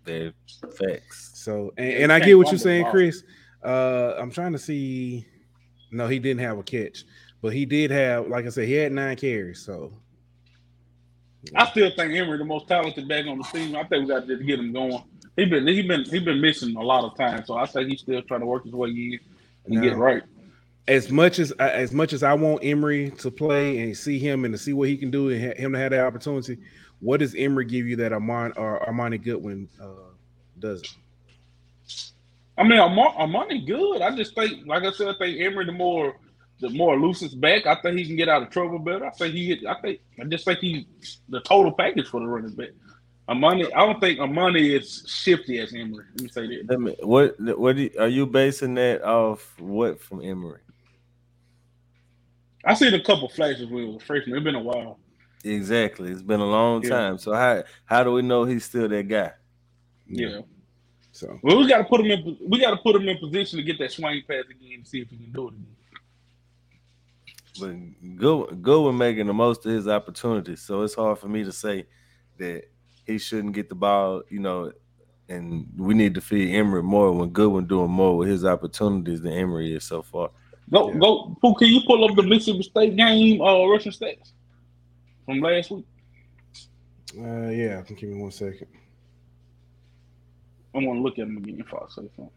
They're 0.04 0.32
facts. 0.78 1.29
So, 1.40 1.72
and, 1.78 1.94
and 1.94 2.12
I 2.12 2.20
get 2.20 2.36
what 2.36 2.50
you're 2.50 2.58
saying, 2.58 2.82
ball. 2.82 2.92
Chris. 2.92 3.22
Uh, 3.64 4.14
I'm 4.18 4.30
trying 4.30 4.52
to 4.52 4.58
see. 4.58 5.26
No, 5.90 6.06
he 6.06 6.18
didn't 6.18 6.40
have 6.42 6.58
a 6.58 6.62
catch, 6.62 7.04
but 7.40 7.54
he 7.54 7.64
did 7.64 7.90
have, 7.90 8.28
like 8.28 8.44
I 8.44 8.50
said, 8.50 8.68
he 8.68 8.74
had 8.74 8.92
nine 8.92 9.16
carries. 9.16 9.60
So, 9.60 9.90
I 11.56 11.68
still 11.70 11.90
think 11.96 12.14
Emery 12.14 12.36
the 12.36 12.44
most 12.44 12.68
talented 12.68 13.08
back 13.08 13.26
on 13.26 13.38
the 13.38 13.44
team. 13.44 13.74
I 13.74 13.84
think 13.84 14.02
we 14.02 14.08
got 14.08 14.26
to 14.26 14.36
just 14.36 14.46
get 14.46 14.58
him 14.58 14.72
going. 14.72 15.02
He 15.36 15.46
been 15.46 15.66
he 15.66 15.80
been 15.80 16.04
he 16.04 16.18
been 16.18 16.42
missing 16.42 16.76
a 16.76 16.82
lot 16.82 17.04
of 17.04 17.16
time, 17.16 17.44
so 17.46 17.54
I 17.56 17.64
think 17.64 17.88
he's 17.88 18.00
still 18.00 18.20
trying 18.22 18.40
to 18.40 18.46
work 18.46 18.64
his 18.64 18.74
way 18.74 18.90
in 18.90 19.18
and 19.64 19.82
get 19.82 19.96
right. 19.96 20.22
as 20.88 21.10
much 21.10 21.38
as 21.38 21.52
as 21.52 21.90
much 21.92 22.12
as 22.12 22.22
I 22.22 22.34
want 22.34 22.62
Emery 22.62 23.10
to 23.12 23.30
play 23.30 23.78
and 23.78 23.96
see 23.96 24.18
him 24.18 24.44
and 24.44 24.52
to 24.52 24.58
see 24.58 24.74
what 24.74 24.88
he 24.88 24.96
can 24.98 25.10
do 25.10 25.30
and 25.30 25.56
him 25.58 25.72
to 25.72 25.78
have 25.78 25.92
that 25.92 26.04
opportunity, 26.04 26.58
what 27.00 27.20
does 27.20 27.34
Emery 27.34 27.64
give 27.64 27.86
you 27.86 27.96
that 27.96 28.12
Armoni 28.12 28.52
or 28.58 28.84
Armoni 28.86 29.22
Goodwin 29.22 29.70
uh, 29.80 30.12
doesn't? 30.58 30.86
I 32.60 32.62
mean, 32.62 32.78
Armoni 32.78 33.66
good. 33.66 34.02
I 34.02 34.14
just 34.14 34.34
think, 34.34 34.66
like 34.66 34.82
I 34.84 34.92
said, 34.92 35.08
I 35.08 35.14
think 35.18 35.40
Emery 35.40 35.64
the 35.64 35.72
more 35.72 36.14
the 36.60 36.68
more 36.68 37.00
loosest 37.00 37.40
back. 37.40 37.64
I 37.66 37.74
think 37.80 37.96
he 37.98 38.04
can 38.06 38.16
get 38.16 38.28
out 38.28 38.42
of 38.42 38.50
trouble 38.50 38.78
better. 38.78 39.06
I 39.06 39.10
think 39.10 39.32
he. 39.34 39.66
I 39.66 39.80
think 39.80 40.00
I 40.20 40.24
just 40.24 40.44
think 40.44 40.58
he 40.58 40.86
the 41.30 41.40
total 41.40 41.72
package 41.72 42.08
for 42.08 42.20
the 42.20 42.26
running 42.26 42.54
back. 42.54 42.68
Armoni, 43.30 43.64
I 43.74 43.86
don't 43.86 43.98
think 44.00 44.18
Armoni 44.18 44.78
is 44.78 45.04
shifty 45.08 45.58
as 45.58 45.72
Emery. 45.72 46.04
Let 46.16 46.20
me 46.22 46.28
say 46.28 46.46
that. 46.48 46.66
Let 46.68 46.80
me, 46.80 46.96
what? 47.00 47.40
What 47.58 47.76
do 47.76 47.82
you- 47.82 47.94
are 47.98 48.08
you 48.08 48.26
basing 48.26 48.74
that 48.74 49.02
off? 49.04 49.54
What 49.58 50.00
from 50.02 50.20
Emery? 50.22 50.60
I 52.64 52.74
seen 52.74 52.92
a 52.92 53.02
couple 53.02 53.28
flashes 53.30 53.66
when 53.70 53.84
he 53.84 53.92
was 53.94 54.02
a 54.02 54.04
freshman. 54.04 54.36
It's 54.36 54.44
been 54.44 54.54
a 54.54 54.60
while. 54.62 54.98
Exactly. 55.44 56.10
It's 56.10 56.20
been 56.22 56.40
a 56.40 56.46
long 56.46 56.82
Yeah. 56.82 56.90
time. 56.90 57.18
So 57.18 57.32
how 57.32 57.62
how 57.86 58.04
do 58.04 58.12
we 58.12 58.20
know 58.22 58.44
he's 58.44 58.64
still 58.66 58.88
that 58.88 59.08
guy? 59.08 59.32
Yeah. 60.06 60.40
So 61.20 61.38
Well, 61.42 61.58
we 61.58 61.68
got 61.68 61.78
to 61.78 61.84
put 61.84 62.00
him 62.00 62.10
in. 62.10 62.38
We 62.48 62.58
got 62.58 62.70
to 62.70 62.78
put 62.78 62.96
him 62.96 63.06
in 63.06 63.18
position 63.18 63.58
to 63.58 63.62
get 63.62 63.78
that 63.78 63.92
swing 63.92 64.22
pass 64.26 64.44
again 64.50 64.72
and 64.76 64.88
see 64.88 65.02
if 65.02 65.10
he 65.10 65.18
can 65.18 65.30
do 65.30 65.48
it 65.48 65.54
again. 65.54 65.76
But 67.60 68.16
good 68.16 68.48
good 68.48 68.62
Goodwin 68.62 68.96
making 68.96 69.26
the 69.26 69.34
most 69.34 69.66
of 69.66 69.72
his 69.72 69.86
opportunities. 69.86 70.62
So 70.62 70.80
it's 70.80 70.94
hard 70.94 71.18
for 71.18 71.28
me 71.28 71.44
to 71.44 71.52
say 71.52 71.84
that 72.38 72.64
he 73.06 73.18
shouldn't 73.18 73.52
get 73.52 73.68
the 73.68 73.74
ball, 73.74 74.22
you 74.30 74.38
know, 74.40 74.72
and 75.28 75.66
we 75.76 75.92
need 75.92 76.14
to 76.14 76.22
feed 76.22 76.54
Emery 76.54 76.82
more 76.82 77.12
when 77.12 77.28
Goodwin 77.28 77.66
doing 77.66 77.90
more 77.90 78.16
with 78.16 78.30
his 78.30 78.46
opportunities 78.46 79.20
than 79.20 79.34
Emery 79.34 79.74
is 79.74 79.84
so 79.84 80.00
far. 80.00 80.30
Go, 80.70 80.90
Yeah. 80.90 80.98
go. 81.00 81.36
Pooh, 81.42 81.54
can 81.54 81.68
you 81.68 81.82
pull 81.86 82.02
up 82.08 82.16
the 82.16 82.22
Mississippi 82.22 82.62
State 82.62 82.96
game 82.96 83.42
uh, 83.42 83.66
rushing 83.66 83.92
stats 83.92 84.32
from 85.26 85.40
last 85.40 85.70
week? 85.70 85.84
uh, 87.18 87.48
yeah, 87.48 87.78
I 87.78 87.82
can 87.82 87.96
give 87.96 88.08
me 88.08 88.22
one 88.22 88.30
second. 88.30 88.68
I 90.74 90.78
want 90.78 90.98
to 90.98 91.02
look 91.02 91.18
at 91.18 91.26
them 91.26 91.36
again 91.38 91.56
before 91.56 91.82
I 91.84 91.88
say 91.88 92.08
something. 92.16 92.30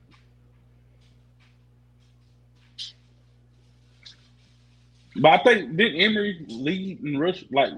But 5.16 5.32
I 5.40 5.44
think 5.44 5.78
did 5.78 5.96
Emery 5.96 6.46
lead 6.50 7.02
and 7.02 7.20
rush 7.20 7.46
like 7.52 7.74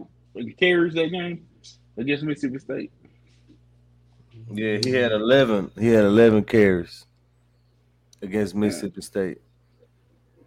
carries 0.57 0.93
that 0.93 1.07
game 1.11 1.45
against 1.97 2.23
Mississippi 2.23 2.59
State? 2.59 2.91
Yeah, 4.51 4.77
he 4.83 4.91
had 4.91 5.11
eleven. 5.11 5.71
He 5.77 5.87
had 5.87 6.05
eleven 6.05 6.43
carries 6.43 7.05
against 8.21 8.55
Mississippi 8.55 9.01
State. 9.01 9.41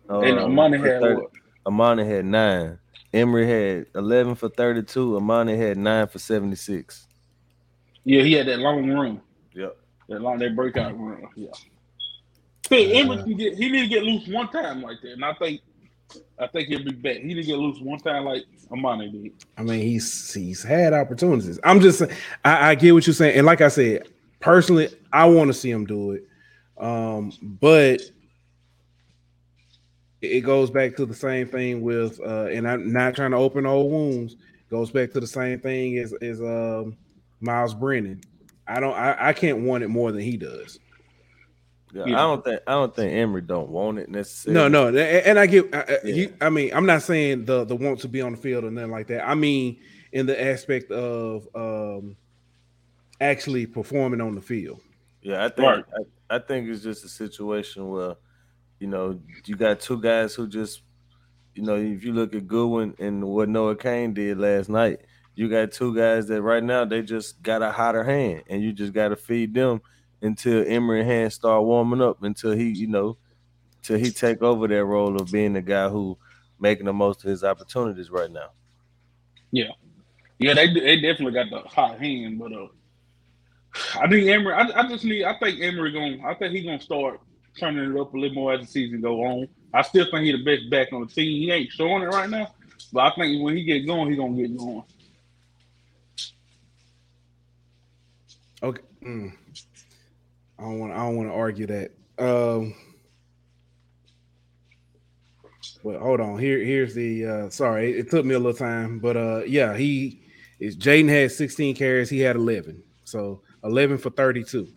and 0.09 0.39
Um, 0.39 0.53
Amani 0.53 0.79
had 0.79 1.01
30 1.03 1.15
what? 1.17 1.31
Amani 1.67 2.05
had 2.07 2.25
nine. 2.25 2.79
Emery 3.13 3.47
had 3.47 3.87
eleven 3.95 4.35
for 4.35 4.49
thirty-two. 4.49 5.17
Amani 5.17 5.57
had 5.57 5.77
nine 5.77 6.07
for 6.07 6.19
seventy-six. 6.19 7.07
Yeah, 8.05 8.23
he 8.23 8.33
had 8.33 8.47
that 8.47 8.59
long 8.61 8.89
run. 8.91 9.21
Yep. 10.09 10.19
That 10.19 10.23
long 10.23 10.39
that 10.39 10.57
breakout 10.57 10.99
run. 10.99 11.29
Yeah. 11.37 11.51
See, 12.69 12.93
Emery 12.95 13.23
can 13.23 13.37
get 13.37 13.55
he 13.55 13.71
need 13.71 13.83
to 13.83 13.89
get 13.89 14.03
loose 14.03 14.27
one 14.29 14.49
time 14.49 14.83
like 14.83 15.01
that, 15.03 15.13
and 15.13 15.25
I 15.25 15.35
think 15.35 15.61
I 16.39 16.47
think 16.47 16.69
he'll 16.69 16.85
be 16.85 16.93
back. 16.93 17.19
He 17.19 17.29
need 17.29 17.35
to 17.35 17.43
get 17.43 17.57
loose 17.57 17.81
one 17.81 17.99
time 17.99 18.25
like 18.25 18.45
Amani 18.71 19.11
did. 19.11 19.33
I 19.57 19.63
mean, 19.63 19.81
he's 19.81 20.35
he's 20.35 20.63
had 20.63 20.93
opportunities. 20.93 21.59
I'm 21.65 21.81
just 21.81 22.03
I, 22.45 22.71
I 22.71 22.75
get 22.75 22.93
what 22.93 23.07
you're 23.07 23.15
saying, 23.15 23.37
and 23.37 23.47
like 23.47 23.61
I 23.61 23.69
said, 23.69 24.09
personally, 24.41 24.89
I 25.13 25.27
want 25.27 25.49
to 25.49 25.55
see 25.55 25.71
him 25.71 25.87
do 25.87 26.13
it. 26.13 26.27
Um, 26.79 27.33
but 27.43 28.03
it 30.21 30.41
goes 30.41 30.71
back 30.71 30.97
to 30.97 31.07
the 31.07 31.15
same 31.15 31.49
thing 31.49 31.81
with, 31.81 32.21
uh, 32.21 32.47
and 32.47 32.69
I'm 32.69 32.93
not 32.93 33.15
trying 33.15 33.31
to 33.33 33.37
open 33.37 33.67
old 33.67 33.91
wounds. 33.91 34.37
Goes 34.71 34.91
back 34.91 35.13
to 35.13 35.21
the 35.21 35.27
same 35.27 35.61
thing 35.61 35.99
as 35.99 36.13
as 36.21 36.41
um, 36.41 36.97
Miles 37.41 37.75
Brennan. 37.75 38.21
I 38.69 38.81
don't, 38.81 38.95
I, 38.95 39.29
I 39.29 39.33
can't 39.33 39.61
want 39.61 39.83
it 39.85 39.89
more 39.89 40.13
than 40.13 40.21
he 40.21 40.37
does. 40.37 40.79
Yeah, 41.95 42.05
Yeah. 42.07 42.17
I 42.17 42.21
don't 42.23 42.45
think 42.45 42.61
I 42.67 42.73
don't 42.73 42.95
think 42.95 43.13
Emery 43.15 43.41
don't 43.43 43.71
want 43.71 43.99
it 43.99 44.11
necessarily. 44.11 44.55
No, 44.61 44.69
no, 44.69 44.89
and 44.89 44.99
and 44.99 45.39
I 45.39 45.47
get. 45.47 45.75
I, 45.75 45.81
I- 45.81 45.99
Yeah. 46.05 46.15
you, 46.15 46.35
I 46.41 46.51
mean, 46.51 46.71
I'm 46.75 46.85
not 46.85 47.03
saying 47.03 47.47
the 47.47 47.65
the 47.65 47.75
want 47.75 48.01
to 48.01 48.09
be 48.09 48.21
on 48.21 48.33
the 48.33 48.39
field 48.39 48.65
or 48.65 48.71
nothing 48.71 48.91
like 48.91 49.07
that. 49.07 49.27
I 49.27 49.35
mean, 49.35 49.79
in 50.13 50.27
the 50.27 50.39
aspect 50.41 50.91
of 50.91 51.49
um 51.55 52.17
actually 53.21 53.67
performing 53.67 54.21
on 54.21 54.35
the 54.35 54.41
field. 54.43 54.81
Yeah, 55.23 55.45
I 55.45 55.49
think 55.49 55.67
Right. 55.69 55.85
I, 56.31 56.37
I 56.37 56.39
think 56.39 56.69
it's 56.69 56.83
just 56.83 57.05
a 57.05 57.09
situation 57.09 57.89
where, 57.89 58.15
you 58.79 58.87
know, 58.87 59.19
you 59.47 59.57
got 59.57 59.81
two 59.81 60.01
guys 60.01 60.35
who 60.35 60.47
just, 60.47 60.83
you 61.55 61.63
know, 61.63 61.75
if 61.77 62.05
you 62.05 62.13
look 62.13 62.35
at 62.35 62.47
Goodwin 62.47 62.95
and 62.99 63.25
what 63.25 63.49
Noah 63.49 63.75
Cain 63.77 64.13
did 64.15 64.39
last 64.39 64.69
night, 64.69 65.01
you 65.39 65.49
got 65.49 65.71
two 65.71 65.95
guys 65.95 66.27
that 66.27 66.43
right 66.43 66.65
now 66.65 66.85
they 66.85 67.01
just 67.01 67.41
got 67.45 67.63
a 67.63 67.71
hotter 67.71 68.03
hand, 68.03 68.43
and 68.49 68.61
you 68.61 68.73
just 68.73 68.93
got 68.93 69.11
to 69.11 69.17
feed 69.17 69.55
them 69.55 69.81
until 70.21 70.65
Emery 70.67 71.05
hands 71.05 71.35
start 71.35 71.63
warming 71.63 72.03
up, 72.03 72.25
until 72.25 72.51
he, 72.51 72.71
you 72.71 72.89
know, 72.89 73.17
till 73.81 73.99
he 73.99 74.11
take 74.11 74.43
over 74.43 74.67
that 74.67 74.85
role 74.85 75.15
of 75.15 75.31
being 75.31 75.53
the 75.53 75.63
guy 75.63 75.89
who 75.89 76.19
making 76.59 76.87
the 76.87 76.93
most 76.93 77.23
of 77.23 77.31
his 77.31 77.45
opportunities 77.45 78.11
right 78.11 78.33
now. 78.33 78.49
Yeah, 79.53 79.71
yeah, 80.41 80.55
they 80.55 80.75
they 80.75 81.01
definitely 81.01 81.35
got 81.35 81.51
the 81.51 81.69
hot 81.69 82.01
hand, 82.01 82.41
but 82.41 82.53
uh, 82.53 82.67
I 83.95 84.09
think 84.09 84.27
Emery. 84.27 84.55
I, 84.55 84.81
I 84.81 84.89
just 84.89 85.05
need. 85.05 85.23
I 85.23 85.39
think 85.39 85.61
Emery 85.61 85.93
going. 85.93 86.21
I 86.25 86.35
think 86.35 86.53
he 86.53 86.65
gonna 86.65 86.81
start 86.81 87.21
turning 87.57 87.95
it 87.95 88.01
up 88.01 88.13
a 88.13 88.19
little 88.19 88.35
more 88.35 88.55
as 88.55 88.63
the 88.63 88.67
season 88.67 89.01
go 89.01 89.23
on. 89.25 89.47
I 89.73 89.83
still 89.83 90.11
think 90.11 90.25
he 90.25 90.33
the 90.33 90.43
best 90.43 90.69
back 90.69 90.93
on 90.93 91.03
the 91.03 91.07
team. 91.07 91.43
He 91.43 91.53
ain't 91.53 91.71
showing 91.71 92.03
it 92.03 92.07
right 92.07 92.29
now, 92.29 92.53
but 92.93 93.13
I 93.13 93.15
think 93.15 93.41
when 93.41 93.57
he 93.57 93.63
get 93.63 93.87
going, 93.87 94.11
he 94.11 94.17
gonna 94.17 94.37
get 94.37 94.57
going. 94.57 94.83
Okay. 98.63 98.83
Mm. 99.05 99.33
I 100.59 100.63
don't 100.63 100.79
want. 100.81 100.93
I 100.93 100.97
don't 100.97 101.17
want 101.17 101.29
to 101.29 101.35
argue 101.35 101.67
that. 101.67 101.93
Um. 102.19 102.75
But 105.85 106.01
hold 106.01 106.21
on. 106.21 106.39
Here, 106.39 106.59
here's 106.59 106.95
the. 106.95 107.25
uh 107.27 107.51
Sorry, 107.51 107.93
it, 107.93 107.99
it 108.07 108.11
took 108.11 108.25
me 108.25 108.35
a 108.35 108.39
little 108.39 108.53
time, 108.55 108.99
but 108.99 109.17
uh, 109.17 109.43
yeah, 109.47 109.77
he 109.77 110.23
is. 110.59 110.77
Jayden 110.77 111.09
had 111.09 111.31
16 111.31 111.77
carries. 111.77 112.11
He 112.11 112.21
had 112.21 112.37
11, 112.37 112.83
so 113.05 113.43
11 113.65 113.99
for 113.99 114.11
32, 114.11 114.69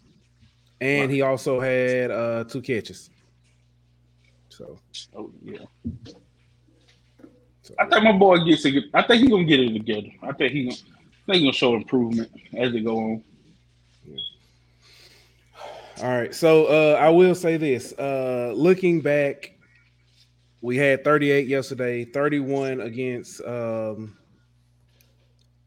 and 0.79 1.11
he 1.11 1.21
also 1.21 1.59
had 1.59 2.11
uh 2.11 2.43
two 2.43 2.61
catches. 2.61 3.09
So, 4.49 4.77
Oh 5.15 5.31
yeah, 5.43 5.59
so 7.63 7.73
I 7.79 7.85
think 7.85 8.03
my 8.03 8.11
boy 8.11 8.43
gets 8.43 8.65
it. 8.65 8.83
I 8.93 9.01
think 9.03 9.21
he's 9.21 9.29
gonna 9.29 9.45
get 9.45 9.59
it 9.59 9.73
together. 9.73 10.09
I 10.21 10.33
think 10.33 10.51
he 10.53 10.63
gonna. 10.65 10.75
I 10.75 11.25
think 11.31 11.37
he 11.37 11.41
gonna 11.43 11.53
show 11.53 11.75
improvement 11.75 12.29
as 12.57 12.73
they 12.73 12.81
go 12.81 12.97
on. 12.97 13.23
All 16.01 16.09
right. 16.09 16.33
So 16.33 16.65
uh 16.65 16.97
I 16.99 17.09
will 17.09 17.35
say 17.35 17.57
this. 17.57 17.93
Uh 17.97 18.53
looking 18.55 19.01
back, 19.01 19.51
we 20.61 20.75
had 20.77 21.03
38 21.03 21.47
yesterday, 21.47 22.05
31 22.05 22.81
against 22.81 23.41
um 23.45 24.17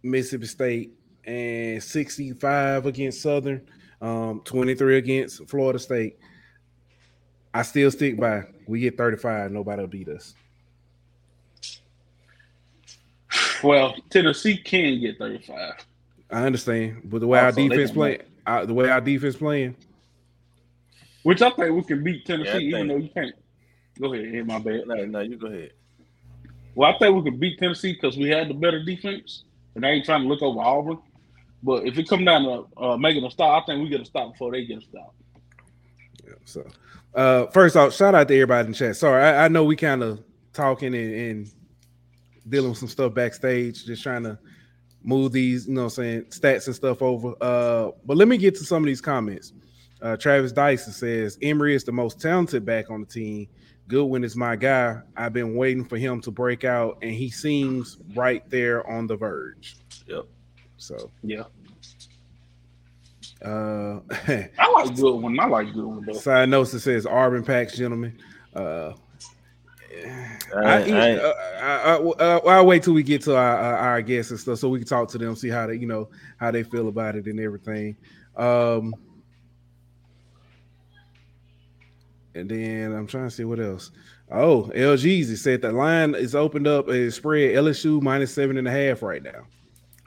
Mississippi 0.02 0.46
State, 0.46 0.98
and 1.24 1.82
65 1.82 2.86
against 2.86 3.22
Southern, 3.22 3.66
um, 4.02 4.42
23 4.44 4.98
against 4.98 5.48
Florida 5.48 5.78
State. 5.78 6.18
I 7.54 7.62
still 7.62 7.90
stick 7.90 8.18
by 8.18 8.42
we 8.66 8.80
get 8.80 8.98
35, 8.98 9.52
nobody'll 9.52 9.86
beat 9.86 10.08
us. 10.08 10.34
Well, 13.62 13.94
Tennessee 14.10 14.58
can 14.58 15.00
get 15.00 15.18
thirty-five. 15.18 15.74
I 16.30 16.44
understand, 16.44 17.02
but 17.04 17.20
the 17.20 17.26
way 17.26 17.38
our 17.38 17.50
defense 17.52 17.90
play, 17.90 18.18
uh, 18.46 18.66
the 18.66 18.74
way 18.74 18.90
our 18.90 19.00
defense 19.00 19.36
playing, 19.36 19.74
Which 21.24 21.40
I 21.40 21.50
think 21.50 21.74
we 21.74 21.82
can 21.82 22.04
beat 22.04 22.26
Tennessee, 22.26 22.50
Yeah, 22.50 22.76
I 22.76 22.80
even 22.80 22.88
though 22.88 22.96
you 22.96 23.08
can't. 23.08 23.34
Go 23.98 24.12
ahead, 24.12 24.26
hit 24.26 24.46
my 24.46 24.58
bad. 24.58 24.86
No, 24.86 24.94
no, 25.06 25.20
you 25.20 25.36
go 25.36 25.46
ahead. 25.46 25.72
Well, 26.74 26.92
I 26.94 26.98
think 26.98 27.16
we 27.16 27.30
can 27.30 27.40
beat 27.40 27.58
Tennessee 27.58 27.94
because 27.94 28.18
we 28.18 28.28
had 28.28 28.48
the 28.48 28.54
better 28.54 28.82
defense, 28.84 29.44
and 29.74 29.86
I 29.86 29.90
ain't 29.90 30.04
trying 30.04 30.22
to 30.22 30.28
look 30.28 30.42
over 30.42 30.60
Auburn. 30.60 30.98
But 31.62 31.86
if 31.86 31.96
it 31.96 32.08
come 32.08 32.26
down 32.26 32.42
to 32.42 32.66
uh, 32.76 32.96
making 32.98 33.24
a 33.24 33.30
stop, 33.30 33.62
I 33.62 33.66
think 33.66 33.82
we 33.82 33.88
get 33.88 34.02
a 34.02 34.04
stop 34.04 34.32
before 34.32 34.52
they 34.52 34.66
get 34.66 34.78
a 34.78 34.80
stop. 34.82 35.14
Yeah. 36.26 36.34
So, 36.44 36.66
uh, 37.14 37.46
first 37.46 37.74
off, 37.74 37.94
shout 37.94 38.14
out 38.14 38.28
to 38.28 38.34
everybody 38.34 38.66
in 38.66 38.72
the 38.72 38.78
chat. 38.78 38.96
Sorry, 38.96 39.22
I, 39.24 39.46
I 39.46 39.48
know 39.48 39.64
we 39.64 39.76
kind 39.76 40.02
of 40.02 40.22
talking 40.52 40.94
and, 40.94 41.14
and 41.14 41.50
dealing 42.46 42.70
with 42.70 42.78
some 42.78 42.88
stuff 42.88 43.14
backstage, 43.14 43.86
just 43.86 44.02
trying 44.02 44.24
to 44.24 44.38
move 45.02 45.32
these, 45.32 45.68
you 45.68 45.72
know, 45.72 45.84
what 45.84 45.98
I'm 45.98 46.04
saying 46.04 46.22
stats 46.24 46.66
and 46.66 46.76
stuff 46.76 47.00
over. 47.00 47.32
Uh, 47.40 47.92
but 48.04 48.18
let 48.18 48.28
me 48.28 48.36
get 48.36 48.56
to 48.56 48.64
some 48.64 48.82
of 48.82 48.86
these 48.86 49.00
comments. 49.00 49.54
Uh, 50.04 50.16
Travis 50.18 50.52
Dyson 50.52 50.92
says 50.92 51.38
Emery 51.40 51.74
is 51.74 51.82
the 51.82 51.90
most 51.90 52.20
talented 52.20 52.64
back 52.64 52.90
on 52.90 53.00
the 53.00 53.06
team. 53.06 53.48
Goodwin 53.88 54.22
is 54.22 54.36
my 54.36 54.54
guy. 54.54 55.00
I've 55.16 55.32
been 55.32 55.54
waiting 55.54 55.84
for 55.84 55.96
him 55.96 56.20
to 56.20 56.30
break 56.30 56.62
out, 56.62 56.98
and 57.00 57.10
he 57.10 57.30
seems 57.30 57.98
right 58.14 58.48
there 58.50 58.86
on 58.88 59.06
the 59.06 59.16
verge. 59.16 59.76
Yep. 60.06 60.26
So, 60.76 61.10
Yeah, 61.22 61.44
uh, 63.42 64.00
I 64.58 64.70
like 64.72 64.94
good 64.94 65.16
one. 65.16 65.40
I 65.40 65.46
like 65.46 65.72
good 65.72 65.84
one 65.84 66.04
though. 66.04 66.12
Side 66.12 66.50
notes 66.50 66.72
that 66.72 66.80
says 66.80 67.06
Arbin 67.06 67.44
Packs, 67.44 67.76
gentlemen. 67.76 68.18
Uh, 68.54 68.92
I, 70.54 70.62
I, 70.62 70.78
I 70.82 71.16
uh, 71.16 71.32
I, 71.62 71.94
I, 71.94 71.96
uh, 71.96 72.40
I'll 72.46 72.66
wait 72.66 72.82
till 72.82 72.94
we 72.94 73.02
get 73.02 73.22
to 73.22 73.36
our, 73.36 73.56
our 73.56 73.76
our 73.76 74.02
guests 74.02 74.30
and 74.30 74.40
stuff, 74.40 74.58
so 74.58 74.68
we 74.68 74.80
can 74.80 74.88
talk 74.88 75.08
to 75.10 75.18
them, 75.18 75.34
see 75.34 75.48
how 75.48 75.66
they, 75.66 75.76
you 75.76 75.86
know, 75.86 76.08
how 76.36 76.50
they 76.50 76.62
feel 76.62 76.88
about 76.88 77.16
it 77.16 77.26
and 77.26 77.40
everything. 77.40 77.96
Um, 78.36 78.94
and 82.34 82.48
then 82.48 82.92
I'm 82.92 83.06
trying 83.06 83.24
to 83.28 83.30
see 83.30 83.44
what 83.44 83.60
else. 83.60 83.90
Oh, 84.30 84.70
LG's 84.74 85.40
said 85.42 85.62
the 85.62 85.72
line 85.72 86.14
is 86.14 86.34
opened 86.34 86.66
up 86.66 86.88
a 86.88 87.10
spread 87.10 87.54
LSU 87.56 88.00
minus 88.02 88.34
seven 88.34 88.56
and 88.56 88.66
a 88.66 88.70
half 88.70 89.02
right 89.02 89.22
now. 89.22 89.46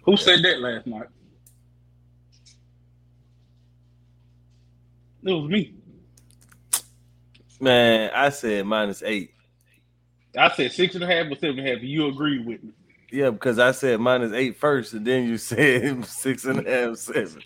Who 0.05 0.17
said 0.17 0.41
that 0.43 0.59
last 0.59 0.87
night? 0.87 1.07
It 5.23 5.31
was 5.31 5.49
me. 5.49 5.73
man, 7.59 8.11
I 8.15 8.29
said 8.29 8.65
minus 8.65 9.03
eight. 9.03 9.31
I 10.37 10.49
said 10.53 10.71
six 10.71 10.95
and 10.95 11.03
a 11.03 11.07
half 11.07 11.31
or 11.31 11.35
seven 11.35 11.59
and 11.59 11.67
a 11.67 11.73
half. 11.73 11.81
You 11.83 12.07
agreed 12.07 12.45
with 12.45 12.63
me. 12.63 12.71
Yeah, 13.11 13.29
because 13.31 13.59
I 13.59 13.71
said 13.71 13.99
minus 13.99 14.33
eight 14.33 14.57
first, 14.57 14.93
and 14.93 15.05
then 15.05 15.27
you 15.27 15.37
said 15.37 16.05
six 16.05 16.45
and 16.45 16.65
a 16.65 16.87
half, 16.87 16.97
seven. 16.97 17.41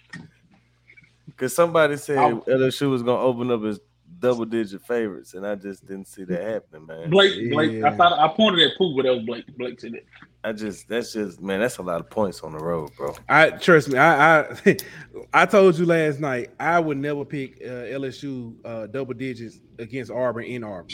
Because 1.26 1.56
somebody 1.56 1.98
said 1.98 2.18
I- 2.18 2.32
LSU 2.32 2.90
was 2.90 3.04
gonna 3.04 3.22
open 3.22 3.50
up 3.52 3.64
as 3.64 3.80
double 4.20 4.46
digit 4.46 4.82
favorites, 4.84 5.34
and 5.34 5.46
I 5.46 5.56
just 5.56 5.86
didn't 5.86 6.08
see 6.08 6.24
that 6.26 6.42
happening, 6.42 6.86
man. 6.86 7.10
Blake, 7.10 7.52
Blake. 7.52 7.84
I 7.84 7.96
thought 7.96 8.18
I 8.18 8.28
pointed 8.28 8.70
at 8.72 8.78
Pooh, 8.78 8.96
but 8.96 9.04
that 9.04 9.14
was 9.16 9.24
Blake. 9.26 9.46
Blake 9.58 9.80
said 9.80 9.94
it. 9.96 10.06
I 10.44 10.52
just 10.54 10.88
that's 10.88 11.14
just 11.14 11.42
man, 11.42 11.60
that's 11.60 11.78
a 11.78 11.82
lot 11.84 12.00
of 12.00 12.10
points 12.10 12.42
on 12.42 12.52
the 12.54 12.58
road, 12.60 12.90
bro. 12.98 13.16
I 13.30 13.52
trust 13.52 13.90
me. 13.90 13.98
I 13.98 14.42
I, 14.42 14.78
I 15.34 15.46
told 15.46 15.78
you 15.78 15.86
last 15.86 16.20
night 16.20 16.50
I 16.60 16.80
would 16.80 16.98
never 16.98 17.24
pick 17.26 17.62
uh, 17.64 17.86
LSU 17.94 18.56
uh, 18.66 18.88
double 18.88 19.14
digits 19.14 19.60
against 19.80 20.12
Auburn 20.12 20.46
in 20.46 20.64
Auburn. 20.64 20.88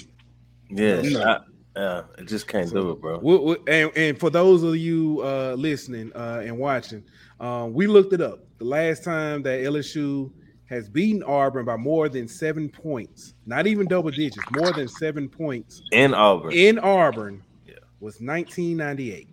Yeah, 0.70 1.02
No. 1.02 1.22
I, 1.24 1.40
yeah, 1.78 2.02
it 2.18 2.28
just 2.28 2.48
can't 2.48 2.70
do 2.72 2.92
it, 2.92 3.00
bro. 3.02 3.20
We- 3.20 3.38
we- 3.38 3.58
and, 3.72 3.92
and 3.96 4.20
for 4.20 4.30
those 4.30 4.64
of 4.64 4.76
you 4.76 5.22
uh, 5.24 5.54
listening 5.58 6.12
uh, 6.16 6.42
and 6.44 6.58
watching, 6.58 7.04
um, 7.40 7.74
we 7.74 7.86
looked 7.88 8.14
it 8.14 8.20
up. 8.22 8.40
The 8.58 8.66
last 8.66 9.04
time 9.04 9.44
that 9.44 9.60
LSU 9.62 10.32
has 10.70 10.90
beaten 10.90 11.24
Auburn 11.24 11.66
by 11.66 11.78
more 11.78 12.10
than 12.10 12.28
seven 12.28 12.70
points, 12.70 13.34
not 13.46 13.68
even 13.68 13.88
double 13.88 14.12
digits, 14.12 14.44
more 14.52 14.72
than 14.74 14.88
seven 14.88 15.30
points 15.30 15.82
In 15.92 16.14
Auburn, 16.14 16.52
in 16.52 16.78
Auburn 16.80 17.42
Yeah. 17.66 17.76
was 18.00 18.20
1998. 18.22 19.28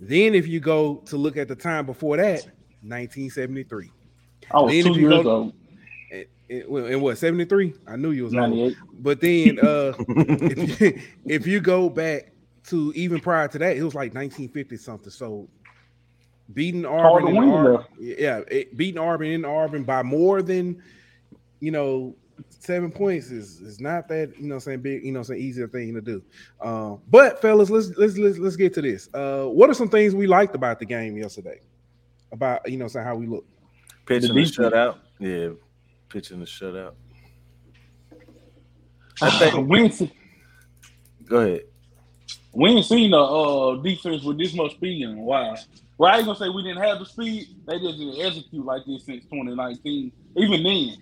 Then, 0.00 0.34
if 0.34 0.46
you 0.48 0.60
go 0.60 0.96
to 1.06 1.16
look 1.16 1.36
at 1.36 1.48
the 1.48 1.54
time 1.56 1.86
before 1.86 2.16
that, 2.16 2.44
1973. 2.82 3.90
I 4.50 4.60
was 4.60 4.72
Then 4.72 4.84
two 4.94 5.00
years 5.00 5.22
go- 5.22 5.30
old. 5.30 5.52
And, 6.12 6.26
and- 6.50 6.68
well, 6.68 6.84
and 6.86 7.00
what 7.02 7.18
73? 7.18 7.74
I 7.86 7.96
knew 7.96 8.10
you 8.10 8.24
was 8.24 8.34
old. 8.34 8.50
98. 8.50 8.76
But 9.00 9.20
then, 9.20 9.58
uh, 9.60 9.92
if 10.08 10.80
you, 10.80 11.00
if 11.26 11.46
you 11.46 11.60
go 11.60 11.88
back 11.88 12.32
to 12.68 12.92
even 12.94 13.20
prior 13.20 13.48
to 13.48 13.58
that, 13.58 13.76
it 13.76 13.82
was 13.82 13.94
like 13.94 14.14
1950 14.14 14.76
something. 14.76 15.10
So 15.10 15.48
beating 16.54 16.84
Hard 16.84 17.22
Auburn, 17.22 17.24
to 17.24 17.30
in 17.30 17.36
win, 17.36 17.48
Auburn 17.50 17.72
though. 17.74 17.84
yeah, 17.98 18.40
it, 18.48 18.76
beating 18.76 19.00
Auburn 19.00 19.28
in 19.28 19.44
Auburn 19.44 19.84
by 19.84 20.02
more 20.02 20.42
than 20.42 20.82
you 21.60 21.70
know 21.70 22.14
seven 22.48 22.90
points 22.90 23.30
is 23.30 23.60
is 23.60 23.80
not 23.80 24.08
that 24.08 24.32
you 24.38 24.48
know 24.48 24.54
I'm 24.54 24.60
saying 24.60 24.80
big 24.82 25.04
you 25.04 25.12
know 25.12 25.20
I'm 25.20 25.24
saying 25.24 25.40
easier 25.40 25.68
thing 25.68 25.94
to 25.94 26.00
do. 26.00 26.22
Uh, 26.60 26.96
but 27.08 27.40
fellas, 27.40 27.70
let's 27.70 27.90
let's 27.96 28.16
let's 28.16 28.38
let's 28.38 28.56
get 28.56 28.74
to 28.74 28.82
this. 28.82 29.08
Uh, 29.14 29.44
what 29.44 29.68
are 29.70 29.74
some 29.74 29.88
things 29.88 30.14
we 30.14 30.26
liked 30.26 30.54
about 30.54 30.78
the 30.78 30.86
game 30.86 31.16
yesterday? 31.16 31.60
About 32.30 32.68
you 32.70 32.76
know 32.78 32.88
saying 32.88 33.06
how 33.06 33.16
we 33.16 33.26
look. 33.26 33.44
pitching 34.06 34.34
the 34.34 34.44
defense. 34.44 34.56
shutout. 34.56 34.96
Yeah, 35.18 35.50
pitching 36.08 36.40
the 36.40 36.46
shutout. 36.46 36.94
I 39.20 39.30
think. 39.38 39.66
we 39.68 39.80
ain't, 39.80 40.12
Go 41.24 41.38
ahead. 41.40 41.62
we 42.52 42.70
ain't 42.70 42.84
seen 42.86 43.12
a 43.12 43.22
uh, 43.22 43.76
defense 43.76 44.22
with 44.22 44.38
this 44.38 44.54
much 44.54 44.72
speed 44.72 45.02
in 45.02 45.18
a 45.18 45.22
while. 45.22 45.58
Well, 46.02 46.12
I 46.12 46.16
ain't 46.16 46.26
gonna 46.26 46.36
say 46.36 46.48
we 46.48 46.64
didn't 46.64 46.82
have 46.82 46.98
the 46.98 47.06
speed. 47.06 47.46
They 47.64 47.78
just 47.78 47.96
didn't 47.96 48.20
execute 48.20 48.64
like 48.66 48.82
this 48.88 49.06
since 49.06 49.22
2019. 49.26 50.10
Even 50.36 50.64
then, 50.64 50.96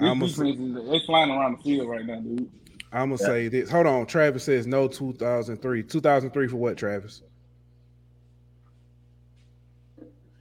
this 0.00 0.12
I'ma 0.12 0.26
defense 0.26 0.58
is 0.58 0.90
they 0.90 1.00
flying 1.04 1.30
around 1.30 1.58
the 1.58 1.62
field 1.62 1.90
right 1.90 2.06
now, 2.06 2.20
dude. 2.20 2.50
I'm 2.90 3.10
gonna 3.10 3.18
Yeah. 3.20 3.26
say 3.26 3.48
this. 3.48 3.68
Hold 3.70 3.86
on, 3.86 4.06
Travis 4.06 4.44
says 4.44 4.66
no 4.66 4.88
2003. 4.88 5.82
2003 5.82 6.48
for 6.48 6.56
what, 6.56 6.78
Travis? 6.78 7.20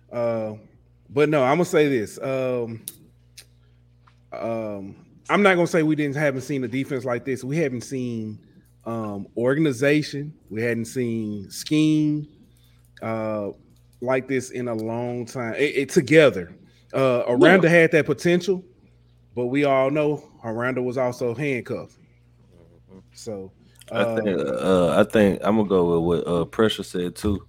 Uh, 0.09 0.53
but 1.09 1.27
no, 1.27 1.43
I'm 1.43 1.57
gonna 1.57 1.65
say 1.65 1.89
this. 1.89 2.17
Um, 2.19 2.85
um, 4.31 4.95
I'm 5.29 5.41
not 5.41 5.55
gonna 5.55 5.67
say 5.67 5.83
we 5.83 5.97
didn't 5.97 6.15
haven't 6.15 6.43
seen 6.43 6.63
a 6.63 6.69
defense 6.69 7.03
like 7.03 7.25
this. 7.25 7.43
We 7.43 7.57
haven't 7.57 7.81
seen 7.81 8.39
um 8.85 9.27
organization. 9.35 10.33
We 10.49 10.61
hadn't 10.61 10.85
seen 10.85 11.51
scheme 11.51 12.29
uh 13.01 13.49
like 14.01 14.27
this 14.27 14.51
in 14.51 14.67
a 14.67 14.73
long 14.73 15.25
time. 15.25 15.55
It, 15.55 15.75
it 15.75 15.89
together. 15.89 16.53
Uh, 16.93 17.23
Aranda 17.27 17.69
had 17.69 17.91
that 17.91 18.05
potential, 18.05 18.63
but 19.35 19.47
we 19.47 19.65
all 19.65 19.91
know 19.91 20.23
Aranda 20.43 20.81
was 20.81 20.97
also 20.97 21.35
handcuffed. 21.35 21.97
So 23.13 23.51
I 23.91 23.95
uh, 23.95 24.15
think. 24.15 24.39
Uh, 24.39 24.99
I 24.99 25.03
think 25.03 25.41
I'm 25.43 25.57
gonna 25.57 25.69
go 25.69 25.99
with 25.99 26.25
what 26.25 26.31
uh, 26.31 26.45
Pressure 26.45 26.83
said 26.83 27.15
too. 27.15 27.45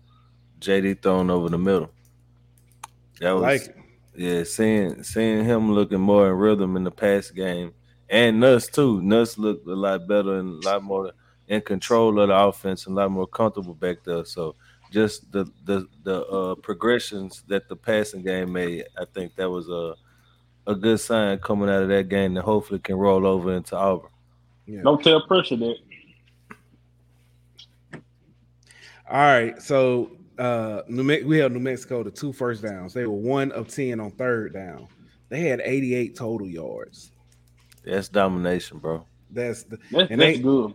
JD 0.61 1.03
thrown 1.03 1.31
over 1.31 1.49
the 1.49 1.59
middle. 1.59 1.91
That 3.21 3.33
was 3.33 3.43
like 3.43 3.77
yeah. 4.15 4.45
Seeing 4.45 5.03
seeing 5.03 5.45
him 5.45 5.73
looking 5.73 6.01
more 6.01 6.29
in 6.29 6.35
rhythm 6.35 6.77
in 6.77 6.85
the 6.85 6.91
pass 6.91 7.31
game, 7.31 7.73
and 8.09 8.41
Nuss 8.41 8.67
too. 8.67 9.01
Nuss 9.01 9.39
looked 9.39 9.67
a 9.67 9.75
lot 9.75 10.07
better 10.07 10.39
and 10.39 10.63
a 10.63 10.69
lot 10.69 10.83
more 10.83 11.13
in 11.49 11.61
control 11.63 12.21
of 12.21 12.29
the 12.29 12.35
offense 12.35 12.87
and 12.87 12.97
a 12.97 13.01
lot 13.01 13.11
more 13.11 13.27
comfortable 13.27 13.75
back 13.75 14.05
there. 14.05 14.25
So 14.25 14.55
just 14.91 15.31
the 15.33 15.45
the 15.65 15.87
the 16.05 16.25
uh, 16.27 16.55
progressions 16.57 17.43
that 17.49 17.69
the 17.69 17.77
passing 17.77 18.23
game 18.23 18.53
made, 18.53 18.85
I 18.99 19.05
think 19.15 19.35
that 19.37 19.49
was 19.49 19.69
a 19.69 19.95
a 20.67 20.75
good 20.75 21.01
sign 21.01 21.39
coming 21.39 21.69
out 21.71 21.83
of 21.83 21.89
that 21.89 22.09
game 22.09 22.35
that 22.35 22.43
hopefully 22.43 22.81
can 22.81 22.97
roll 22.97 23.27
over 23.27 23.53
into 23.55 23.77
Auburn. 23.77 24.11
Yeah. 24.67 24.83
Don't 24.83 25.03
tell 25.03 25.27
pressure 25.27 25.57
that. 25.57 25.77
All 29.11 29.17
right, 29.19 29.61
so 29.61 30.13
uh, 30.39 30.83
New 30.89 31.03
Me- 31.03 31.25
we 31.25 31.39
held 31.39 31.53
New 31.53 31.59
Mexico 31.59 32.03
to 32.05 32.11
two 32.11 32.33
first 32.33 32.63
downs. 32.63 32.95
They 32.95 33.07
were 33.07 33.13
one 33.17 33.51
of 33.53 33.67
ten 33.69 33.99
on 33.99 34.13
third 34.13 34.53
down. 34.53 34.87
They 35.29 35.41
had 35.43 35.61
88 35.65 36.15
total 36.17 36.47
yards. 36.47 37.13
That's 37.85 38.09
domination, 38.09 38.79
bro. 38.79 39.05
That's 39.31 39.63
the 39.65 39.79
That's, 39.91 40.11
And 40.11 40.21
that's 40.21 40.37
they- 40.39 40.43
good. 40.43 40.73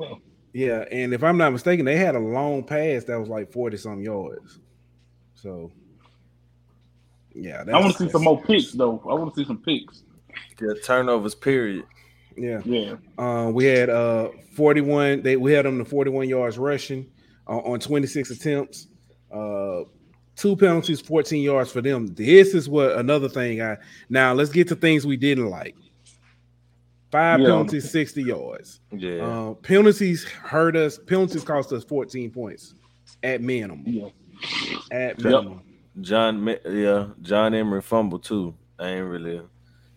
Yeah. 0.55 0.85
And 0.89 1.13
if 1.13 1.21
I'm 1.21 1.37
not 1.37 1.51
mistaken, 1.51 1.83
they 1.83 1.97
had 1.97 2.15
a 2.15 2.19
long 2.19 2.63
pass 2.63 3.03
that 3.03 3.19
was 3.19 3.27
like 3.27 3.51
40 3.51 3.75
some 3.75 4.01
yards. 4.01 4.59
So 5.35 5.69
yeah, 7.33 7.65
I 7.67 7.77
want 7.77 7.97
to 7.97 8.05
see 8.05 8.09
some 8.09 8.23
more 8.23 8.41
picks 8.41 8.71
though. 8.71 9.01
I 9.03 9.13
want 9.15 9.35
to 9.35 9.41
see 9.41 9.45
some 9.45 9.57
picks. 9.57 10.03
Yeah, 10.61 10.73
turnovers. 10.81 11.35
Period. 11.35 11.83
Yeah. 12.37 12.61
Yeah. 12.63 12.95
Uh, 13.17 13.51
we 13.53 13.65
had 13.65 13.89
uh 13.89 14.29
41. 14.53 15.23
They 15.23 15.35
we 15.35 15.51
had 15.51 15.65
them 15.65 15.77
to 15.77 15.83
41 15.83 16.29
yards 16.29 16.57
rushing 16.57 17.05
uh, 17.49 17.57
on 17.57 17.81
26 17.81 18.31
attempts. 18.31 18.87
Uh, 19.29 19.81
two 20.37 20.55
penalties, 20.55 21.01
14 21.01 21.43
yards 21.43 21.69
for 21.69 21.81
them. 21.81 22.07
This 22.07 22.53
is 22.53 22.69
what 22.69 22.93
another 22.93 23.27
thing. 23.27 23.61
I 23.61 23.75
now 24.07 24.31
let's 24.33 24.51
get 24.51 24.69
to 24.69 24.75
things 24.75 25.05
we 25.05 25.17
didn't 25.17 25.49
like. 25.49 25.75
Five 27.15 27.39
Yeah. 27.39 27.45
penalties, 27.47 27.89
60 27.91 28.23
yards. 28.23 28.82
Yeah. 28.91 29.21
Uh, 29.25 29.54
penalties 29.54 30.25
hurt 30.25 30.75
us. 30.75 30.97
Penalties 30.97 31.45
cost 31.45 31.71
us 31.71 31.86
14 31.86 32.30
points 32.30 32.73
at 33.23 33.39
minimum. 33.41 33.84
Yeah. 33.86 34.10
At 34.91 35.23
Yep. 35.23 35.43
John, 36.01 36.58
yeah, 36.69 37.08
John 37.21 37.54
Emery 37.54 37.82
fumble 37.82 38.19
too. 38.19 38.54
I 38.78 38.89
ain't 38.89 39.08
really, 39.08 39.41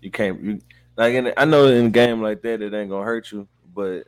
you 0.00 0.12
can't, 0.12 0.40
you 0.40 0.60
like 0.96 1.12
in. 1.14 1.32
I 1.36 1.44
know 1.44 1.66
in 1.66 1.86
a 1.86 1.90
game 1.90 2.22
like 2.22 2.40
that 2.42 2.62
it 2.62 2.72
ain't 2.72 2.88
gonna 2.90 3.04
hurt 3.04 3.32
you, 3.32 3.48
but 3.74 4.04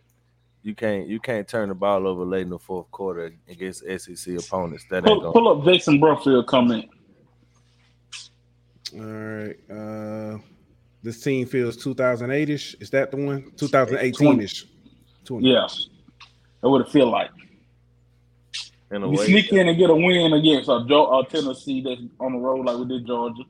you 0.62 0.77
can't, 0.77 1.09
you 1.09 1.18
can't 1.18 1.49
turn 1.49 1.68
the 1.68 1.75
ball 1.75 2.07
over 2.07 2.25
late 2.25 2.42
in 2.42 2.51
the 2.51 2.61
fourth 2.61 2.88
quarter 2.92 3.35
against 3.49 3.83
SEC 3.99 4.37
opponents. 4.38 4.85
That 4.88 4.99
ain't 4.99 5.07
Pull, 5.07 5.20
gonna. 5.20 5.33
pull 5.33 5.49
up 5.49 5.64
Jason 5.64 6.01
Brumfield 6.01 6.46
comment. 6.46 6.88
All 8.94 9.01
right. 9.01 9.57
Uh, 9.68 10.38
this 11.02 11.22
team 11.22 11.46
feels 11.46 11.76
2008 11.76 12.50
ish. 12.50 12.74
Is 12.80 12.90
that 12.90 13.10
the 13.10 13.16
one? 13.16 13.50
2018 13.56 14.40
ish. 14.40 14.66
Yeah. 15.40 15.62
That's 15.62 15.88
would 16.62 16.82
it 16.82 16.88
feel 16.90 17.10
like. 17.10 17.30
In 18.92 19.02
a 19.04 19.08
We 19.08 19.16
way, 19.16 19.26
sneak 19.26 19.52
in 19.52 19.68
and 19.68 19.78
get 19.78 19.88
a 19.90 19.94
win 19.94 20.32
against 20.32 20.68
uh, 20.68 20.84
Jo- 20.88 21.06
uh, 21.06 21.22
Tennessee 21.24 21.80
that's 21.80 22.00
on 22.18 22.32
the 22.32 22.38
road 22.38 22.66
like 22.66 22.76
we 22.76 22.86
did 22.86 23.06
Georgia. 23.06 23.42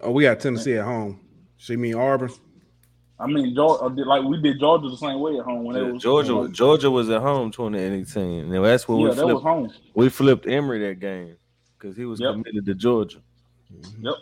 Oh, 0.00 0.12
we 0.12 0.22
got 0.22 0.38
Tennessee 0.40 0.74
at 0.74 0.84
home. 0.84 1.20
So 1.58 1.72
you 1.72 1.78
mean 1.80 1.94
Auburn? 1.96 2.30
I 3.18 3.26
mean, 3.26 3.54
Georgia, 3.54 3.86
like 4.04 4.22
we 4.24 4.40
did 4.40 4.60
Georgia 4.60 4.88
the 4.88 4.96
same 4.96 5.18
way 5.20 5.38
at 5.38 5.44
home 5.44 5.64
when 5.64 5.74
Yeah, 5.76 5.86
it 5.88 5.92
was 5.94 6.02
Georgia, 6.02 6.36
uh, 6.36 6.48
Georgia 6.48 6.90
was 6.90 7.08
at 7.10 7.22
home 7.22 7.50
2018. 7.50 8.54
And 8.54 8.64
that's 8.64 8.86
what 8.86 8.96
yeah, 8.98 9.08
we 9.08 9.14
that 9.16 9.26
was 9.26 9.32
flipped. 9.32 9.42
home. 9.44 9.72
We 9.94 10.08
flipped 10.10 10.46
Emery 10.46 10.78
that 10.88 11.00
game 11.00 11.36
because 11.78 11.96
he 11.96 12.04
was 12.04 12.20
Yep. 12.20 12.32
committed 12.32 12.66
to 12.66 12.74
Georgia. 12.74 13.18
Yep. 14.00 14.14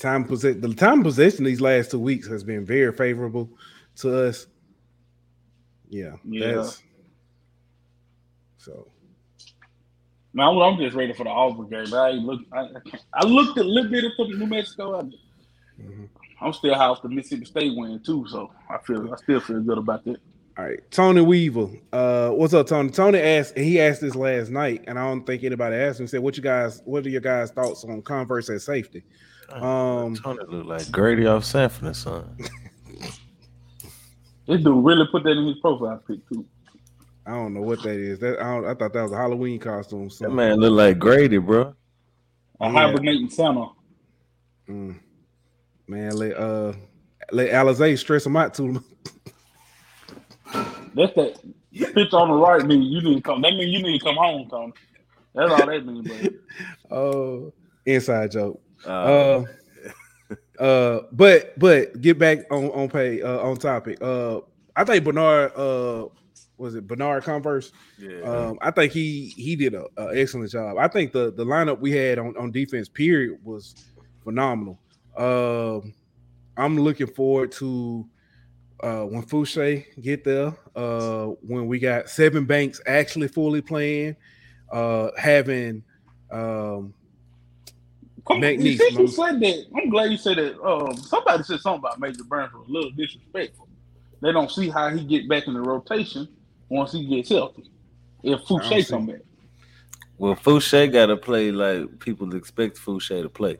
Time 0.00 0.24
possession. 0.24 0.60
The 0.60 0.74
time 0.74 1.02
possession 1.02 1.44
these 1.44 1.60
last 1.60 1.90
two 1.90 1.98
weeks 1.98 2.28
has 2.28 2.44
been 2.44 2.64
very 2.64 2.92
favorable 2.92 3.50
to 3.96 4.28
us. 4.28 4.46
Yeah. 5.88 6.12
Yeah. 6.24 6.54
That's, 6.56 6.82
so 8.58 8.88
Man, 10.34 10.46
I'm, 10.48 10.58
I'm 10.58 10.78
just 10.78 10.94
ready 10.94 11.12
for 11.14 11.24
the 11.24 11.30
Auburn 11.30 11.68
game. 11.68 11.92
I 11.94 12.10
look. 12.10 12.40
I, 12.52 12.68
I 13.14 13.24
looked 13.26 13.58
a 13.58 13.64
little 13.64 13.90
bit 13.90 14.04
at 14.04 14.12
the 14.18 14.24
New 14.36 14.46
Mexico. 14.46 15.00
I, 15.00 15.02
mhm. 15.82 16.08
I'm 16.40 16.52
still 16.52 16.74
high 16.74 16.86
off 16.86 17.02
the 17.02 17.08
Mississippi 17.08 17.46
State 17.46 17.72
win 17.76 18.00
too, 18.04 18.26
so 18.28 18.52
I 18.70 18.78
feel 18.78 19.12
I 19.12 19.16
still 19.16 19.40
feel 19.40 19.60
good 19.62 19.78
about 19.78 20.04
that. 20.04 20.18
all 20.58 20.64
right. 20.66 20.78
Tony 20.92 21.22
Weaver. 21.22 21.68
Uh 21.92 22.30
what's 22.30 22.54
up, 22.54 22.66
Tony? 22.68 22.90
Tony 22.90 23.18
asked, 23.18 23.54
and 23.56 23.64
he 23.64 23.80
asked 23.80 24.00
this 24.02 24.14
last 24.14 24.50
night, 24.50 24.84
and 24.86 24.98
I 24.98 25.08
don't 25.08 25.26
think 25.26 25.42
anybody 25.44 25.76
asked 25.76 25.98
him. 25.98 26.06
He 26.06 26.08
said, 26.10 26.20
What 26.20 26.36
you 26.36 26.42
guys, 26.42 26.82
what 26.84 27.04
are 27.06 27.10
your 27.10 27.20
guys' 27.22 27.50
thoughts 27.50 27.84
on 27.84 28.02
Converse 28.02 28.50
at 28.50 28.62
safety? 28.62 29.04
Um 29.50 30.14
Tony 30.16 30.40
look 30.48 30.66
like 30.66 30.90
Grady 30.90 31.26
off 31.26 31.44
Sanford 31.44 31.86
and 31.86 31.96
Son. 31.96 32.36
This 34.48 34.62
dude 34.62 34.82
really 34.82 35.06
put 35.12 35.24
that 35.24 35.32
in 35.32 35.46
his 35.46 35.58
profile 35.58 36.02
pic 36.08 36.26
too. 36.26 36.46
I 37.26 37.32
don't 37.32 37.52
know 37.52 37.60
what 37.60 37.82
that 37.82 37.96
is. 37.98 38.18
That 38.20 38.40
I, 38.40 38.44
don't, 38.44 38.64
I 38.64 38.72
thought 38.72 38.94
that 38.94 39.02
was 39.02 39.12
a 39.12 39.16
Halloween 39.16 39.60
costume. 39.60 40.08
That 40.20 40.30
man 40.30 40.58
look 40.58 40.72
like 40.72 40.98
Grady, 40.98 41.36
bro. 41.36 41.74
A 42.58 42.64
Yeah. 42.64 42.72
hibernating 42.72 43.28
Santa. 43.28 43.66
Mm. 44.66 44.98
Man, 45.86 46.16
let 46.16 46.34
uh 46.36 46.72
let 47.30 47.50
Alizé 47.50 47.98
stress 47.98 48.24
him 48.24 48.36
out 48.38 48.54
too. 48.54 48.82
That's 50.94 51.14
that 51.14 51.38
picture 51.72 52.16
on 52.16 52.28
the 52.28 52.34
right 52.34 52.64
mean 52.64 52.82
you 52.82 53.02
need 53.02 53.16
to 53.16 53.20
come. 53.20 53.42
That 53.42 53.52
means 53.52 53.70
you 53.70 53.82
need 53.82 53.98
to 53.98 54.04
come 54.04 54.16
home, 54.16 54.48
Tony. 54.48 54.72
That's 55.34 55.50
all 55.52 55.66
that 55.66 55.84
means, 55.84 56.06
bro. 56.06 56.16
Oh, 56.90 57.52
inside 57.84 58.30
joke. 58.30 58.62
Uh, 58.86 58.88
Uh, 58.88 59.44
uh, 60.62 61.00
but 61.12 61.58
but 61.58 62.00
get 62.00 62.18
back 62.18 62.40
on 62.50 62.66
on 62.70 62.88
pay 62.88 63.22
uh, 63.22 63.38
on 63.38 63.56
topic. 63.56 63.98
Uh, 64.02 64.40
I 64.76 64.84
think 64.84 65.04
Bernard 65.04 65.52
uh 65.56 66.06
was 66.56 66.74
it 66.74 66.86
Bernard 66.86 67.22
Converse. 67.22 67.72
yeah. 67.98 68.20
Um, 68.22 68.58
I 68.60 68.70
think 68.72 68.92
he 68.92 69.32
he 69.36 69.54
did 69.56 69.74
a, 69.74 69.86
a 69.96 70.18
excellent 70.20 70.50
job. 70.50 70.76
I 70.76 70.88
think 70.88 71.12
the 71.12 71.32
the 71.32 71.44
lineup 71.44 71.78
we 71.80 71.92
had 71.92 72.18
on 72.18 72.36
on 72.36 72.50
defense 72.50 72.88
period 72.88 73.38
was 73.44 73.74
phenomenal. 74.24 74.78
Um, 75.16 75.94
I'm 76.56 76.78
looking 76.78 77.06
forward 77.06 77.52
to 77.52 78.06
uh 78.82 79.02
when 79.04 79.22
Foucha 79.22 79.84
get 80.02 80.24
there. 80.24 80.52
Uh, 80.76 81.26
when 81.42 81.66
we 81.68 81.78
got 81.78 82.06
Sevyn 82.06 82.46
Banks 82.46 82.80
actually 82.86 83.28
fully 83.28 83.62
playing. 83.62 84.16
Uh, 84.70 85.10
having 85.16 85.82
um 86.30 86.92
Come, 88.28 88.40
McNeese, 88.42 88.62
you 88.64 88.76
see, 88.78 88.90
you 88.92 88.98
man. 88.98 89.08
said 89.08 89.40
that. 89.40 89.66
I'm 89.76 89.90
glad 89.90 90.10
you 90.10 90.16
said 90.18 90.36
that. 90.36 90.60
Um, 90.62 90.96
somebody 90.96 91.42
said 91.42 91.60
something 91.60 91.78
about 91.80 91.98
Major 91.98 92.24
Burns 92.24 92.52
was 92.52 92.68
a 92.68 92.70
little 92.72 92.90
disrespectful. 92.90 93.66
They 94.20 94.32
don't 94.32 94.50
see 94.50 94.68
how 94.68 94.90
he 94.90 95.04
get 95.04 95.28
back 95.28 95.46
in 95.46 95.54
the 95.54 95.60
rotation 95.60 96.28
once 96.68 96.92
he 96.92 97.06
gets 97.06 97.30
healthy. 97.30 97.70
If 98.22 98.40
I 98.40 98.44
Foucha 98.44 98.84
see- 98.84 98.90
come 98.92 99.06
back, 99.06 99.20
well, 100.18 100.34
Foucha 100.34 100.92
got 100.92 101.06
to 101.06 101.16
play 101.16 101.50
like 101.52 101.98
people 102.00 102.34
expect 102.34 102.76
Foucha 102.76 103.22
to 103.22 103.28
play. 103.28 103.56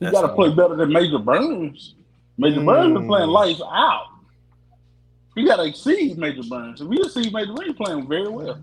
he 0.00 0.10
got 0.10 0.20
to 0.22 0.28
all. 0.28 0.34
play 0.34 0.50
better 0.54 0.76
than 0.76 0.92
Major 0.92 1.18
Burns. 1.18 1.94
Major 2.36 2.62
Burns 2.62 3.00
is 3.00 3.06
playing 3.06 3.28
Mm. 3.28 3.32
lights 3.32 3.62
out. 3.72 4.08
He 5.34 5.44
got 5.46 5.56
to 5.56 5.64
exceed 5.64 6.18
Major 6.18 6.42
Burns. 6.48 6.80
If 6.80 6.88
you 6.90 7.08
see 7.08 7.30
Major 7.30 7.54
Burns 7.54 7.74
playing 7.76 8.06
very 8.06 8.28
well, 8.28 8.58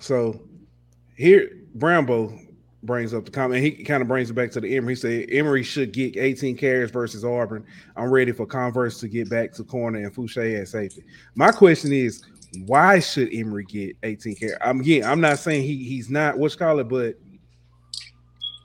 So 0.00 0.40
here, 1.16 1.56
Brambo 1.78 2.45
brings 2.86 3.12
up 3.12 3.24
the 3.24 3.30
comment. 3.30 3.62
He 3.62 3.70
kind 3.84 4.00
of 4.02 4.08
brings 4.08 4.30
it 4.30 4.34
back 4.34 4.50
to 4.52 4.60
the 4.60 4.76
Emery. 4.76 4.92
He 4.94 4.96
said 5.00 5.26
Emery 5.30 5.62
should 5.62 5.92
get 5.92 6.16
18 6.16 6.56
carries 6.56 6.90
versus 6.90 7.24
Auburn. 7.24 7.64
I'm 7.96 8.10
ready 8.10 8.32
for 8.32 8.46
Converse 8.46 8.98
to 9.00 9.08
get 9.08 9.28
back 9.28 9.52
to 9.54 9.64
corner 9.64 9.98
and 9.98 10.14
Foucha 10.14 10.60
at 10.62 10.68
safety. 10.68 11.04
My 11.34 11.50
question 11.52 11.92
is, 11.92 12.22
why 12.64 13.00
should 13.00 13.34
Emery 13.34 13.64
get 13.64 13.96
18 14.02 14.36
carries? 14.36 14.56
I'm 14.62 14.80
again, 14.80 15.04
I'm 15.04 15.20
not 15.20 15.38
saying 15.38 15.64
he 15.64 15.84
he's 15.84 16.08
not 16.08 16.38
what's 16.38 16.54
call 16.56 16.78
it, 16.78 16.88
but 16.88 17.16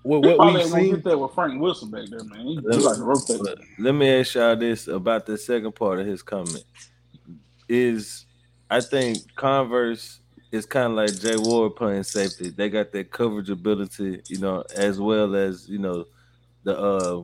what, 0.03 0.21
what 0.23 0.37
probably 0.37 0.53
we've 0.53 0.61
ain't 0.63 0.71
gonna 0.71 0.83
seen. 0.83 0.95
get 0.95 1.03
that 1.03 1.17
with 1.19 1.33
Frank 1.33 1.61
Wilson 1.61 1.91
back 1.91 2.05
there, 2.09 2.23
man. 2.23 2.45
He, 2.45 2.55
he 2.55 2.61
Let 2.61 2.77
me- 2.77 2.83
like 2.83 2.95
to 2.97 3.03
rotate. 3.03 3.41
Let 3.79 3.91
me 3.93 4.09
ask 4.19 4.35
y'all 4.35 4.55
this 4.55 4.87
about 4.87 5.25
the 5.25 5.37
second 5.37 5.73
part 5.75 5.99
of 5.99 6.07
his 6.07 6.21
comment. 6.23 6.63
Is 7.69 8.25
I 8.69 8.79
think 8.81 9.17
Converse 9.35 10.20
is 10.51 10.65
kind 10.65 10.87
of 10.87 10.91
like 10.93 11.19
Jay 11.19 11.37
Ward 11.37 11.75
playing 11.75 12.03
safety. 12.03 12.49
They 12.49 12.69
got 12.69 12.91
that 12.91 13.11
coverage 13.11 13.49
ability, 13.49 14.21
you 14.27 14.37
know, 14.39 14.63
as 14.75 14.99
well 14.99 15.35
as 15.35 15.67
you 15.69 15.79
know 15.79 16.05
the 16.63 16.77
uh 16.77 17.23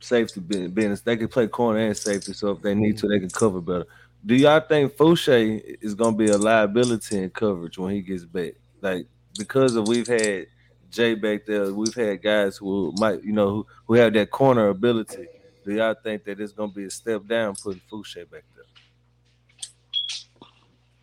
safety 0.00 0.40
bu- 0.40 0.68
business. 0.68 1.00
They 1.00 1.16
can 1.16 1.28
play 1.28 1.48
corner 1.48 1.80
and 1.80 1.96
safety, 1.96 2.32
so 2.34 2.50
if 2.50 2.62
they 2.62 2.74
need 2.74 2.98
to, 2.98 3.08
they 3.08 3.20
can 3.20 3.30
cover 3.30 3.60
better. 3.60 3.86
Do 4.24 4.36
y'all 4.36 4.60
think 4.60 4.92
Foucha 4.96 5.78
is 5.80 5.94
gonna 5.94 6.16
be 6.16 6.28
a 6.28 6.38
liability 6.38 7.18
in 7.18 7.30
coverage 7.30 7.78
when 7.78 7.92
he 7.94 8.02
gets 8.02 8.24
back? 8.24 8.54
Like 8.80 9.06
because 9.38 9.74
of 9.74 9.88
we've 9.88 10.06
had 10.06 10.46
Jay 10.90 11.14
back 11.14 11.46
there, 11.46 11.72
we've 11.72 11.94
had 11.94 12.22
guys 12.22 12.58
who 12.58 12.92
might, 12.98 13.24
you 13.24 13.32
know, 13.32 13.48
who, 13.48 13.66
who 13.86 13.94
have 13.94 14.12
that 14.12 14.30
corner 14.30 14.68
ability. 14.68 15.26
Do 15.64 15.72
y'all 15.74 15.94
think 15.94 16.24
that 16.24 16.40
it's 16.40 16.52
gonna 16.52 16.72
be 16.72 16.84
a 16.84 16.90
step 16.90 17.26
down 17.26 17.54
putting 17.56 17.80
Foucha 17.90 18.30
back 18.30 18.44
there? 18.54 18.61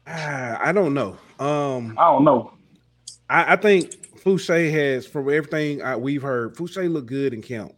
I 0.62 0.72
don't 0.74 0.96
know. 0.96 1.18
Um, 1.40 1.96
I 1.98 2.06
don't 2.06 2.24
know. 2.24 2.52
I, 3.30 3.54
I 3.54 3.56
think 3.58 3.92
Foucha 4.18 4.72
has, 4.72 5.06
from 5.06 5.30
everything 5.30 5.84
I, 5.84 5.96
we've 5.96 6.24
heard, 6.24 6.56
Foucha 6.56 6.92
look 6.92 7.06
good 7.06 7.34
in 7.34 7.44
camp. 7.44 7.74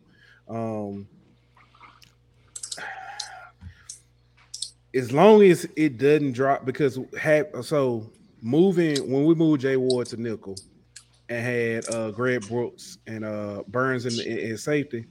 Um, 0.47 1.09
as 4.93 5.11
long 5.11 5.43
as 5.43 5.67
it 5.75 5.97
doesn't 5.97 6.31
drop, 6.31 6.65
because 6.65 6.97
so 7.63 8.09
moving 8.41 9.11
when 9.11 9.25
we 9.25 9.35
moved 9.35 9.61
Jay 9.61 9.75
Ward 9.75 10.07
to 10.07 10.17
nickel 10.17 10.55
and 11.29 11.45
had 11.45 11.93
uh 11.93 12.11
Greg 12.11 12.47
Brooks 12.47 12.97
and 13.07 13.23
uh 13.23 13.63
Burns 13.67 14.05
in, 14.05 14.25
in, 14.25 14.37
in 14.51 14.57
safety, 14.57 15.05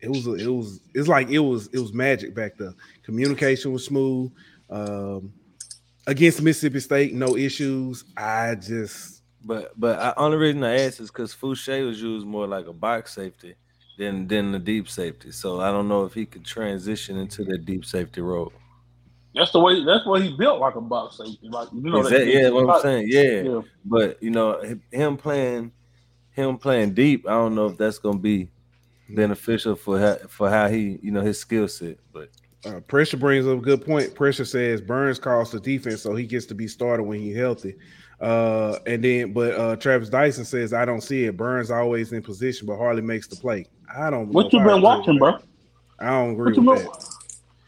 it 0.00 0.08
was 0.08 0.26
it 0.26 0.48
was 0.48 0.80
it's 0.94 1.08
like 1.08 1.30
it 1.30 1.38
was 1.38 1.68
it 1.68 1.78
was 1.78 1.92
magic 1.92 2.34
back 2.34 2.56
there. 2.56 2.74
Communication 3.02 3.72
was 3.72 3.84
smooth. 3.84 4.30
Um, 4.68 5.32
against 6.06 6.42
Mississippi 6.42 6.80
State, 6.80 7.14
no 7.14 7.36
issues. 7.36 8.04
I 8.16 8.54
just 8.54 9.22
But 9.44 9.72
but 9.78 9.98
I, 9.98 10.14
only 10.16 10.36
reason 10.36 10.62
I 10.64 10.80
asked 10.80 11.00
is 11.00 11.10
because 11.10 11.34
Foucha 11.34 11.86
was 11.86 12.00
used 12.00 12.26
more 12.26 12.46
like 12.46 12.66
a 12.66 12.72
box 12.72 13.14
safety 13.14 13.54
than 13.98 14.26
than 14.26 14.52
the 14.52 14.58
deep 14.58 14.88
safety. 14.88 15.32
So 15.32 15.60
I 15.60 15.70
don't 15.70 15.88
know 15.88 16.04
if 16.04 16.14
he 16.14 16.26
could 16.26 16.44
transition 16.44 17.16
into 17.16 17.44
the 17.44 17.58
deep 17.58 17.84
safety 17.84 18.20
role. 18.20 18.52
That's 19.34 19.52
the 19.52 19.60
way. 19.60 19.84
That's 19.84 20.04
what 20.06 20.22
he 20.22 20.36
built 20.36 20.60
like 20.60 20.74
a 20.74 20.80
box 20.80 21.18
safety. 21.18 21.48
Like 21.48 21.68
you 21.72 21.82
know, 21.82 22.00
Is 22.00 22.10
that, 22.10 22.26
yeah, 22.26 22.48
what 22.50 22.68
I'm 22.68 22.82
saying, 22.82 23.06
yeah. 23.08 23.42
Yeah. 23.42 23.60
But 23.84 24.22
you 24.22 24.30
know, 24.30 24.60
him 24.90 25.16
playing 25.16 25.72
him 26.32 26.58
playing 26.58 26.94
deep, 26.94 27.28
I 27.28 27.32
don't 27.32 27.54
know 27.54 27.66
if 27.66 27.78
that's 27.78 27.98
gonna 27.98 28.18
be 28.18 28.50
beneficial 29.08 29.76
for 29.76 29.98
how, 29.98 30.16
for 30.28 30.50
how 30.50 30.68
he 30.68 30.98
you 31.02 31.12
know 31.12 31.22
his 31.22 31.38
skill 31.38 31.68
set. 31.68 31.98
But 32.12 32.30
uh, 32.66 32.80
pressure 32.80 33.16
brings 33.16 33.46
up 33.46 33.58
a 33.58 33.60
good 33.60 33.84
point. 33.84 34.14
Pressure 34.14 34.44
says 34.44 34.80
Burns 34.80 35.18
calls 35.18 35.50
the 35.50 35.60
defense, 35.60 36.02
so 36.02 36.14
he 36.14 36.26
gets 36.26 36.46
to 36.46 36.54
be 36.54 36.68
started 36.68 37.04
when 37.04 37.20
he's 37.20 37.36
healthy. 37.36 37.76
Uh, 38.20 38.78
and 38.86 39.02
then, 39.02 39.32
but 39.32 39.54
uh, 39.54 39.76
Travis 39.76 40.10
Dyson 40.10 40.44
says, 40.44 40.72
I 40.74 40.84
don't 40.84 41.00
see 41.00 41.24
it. 41.24 41.36
Burns 41.36 41.70
always 41.70 42.12
in 42.12 42.22
position, 42.22 42.66
but 42.66 42.76
hardly 42.76 43.02
makes 43.02 43.26
the 43.26 43.36
play. 43.36 43.66
I 43.94 44.10
don't. 44.10 44.28
What 44.28 44.52
you 44.52 44.62
been 44.62 44.82
watching, 44.82 45.18
bro? 45.18 45.38
I 45.98 46.10
don't 46.10 46.32
agree 46.32 46.52
What 46.52 46.76
with 46.76 46.84
been? 46.84 46.92
that. 46.92 47.14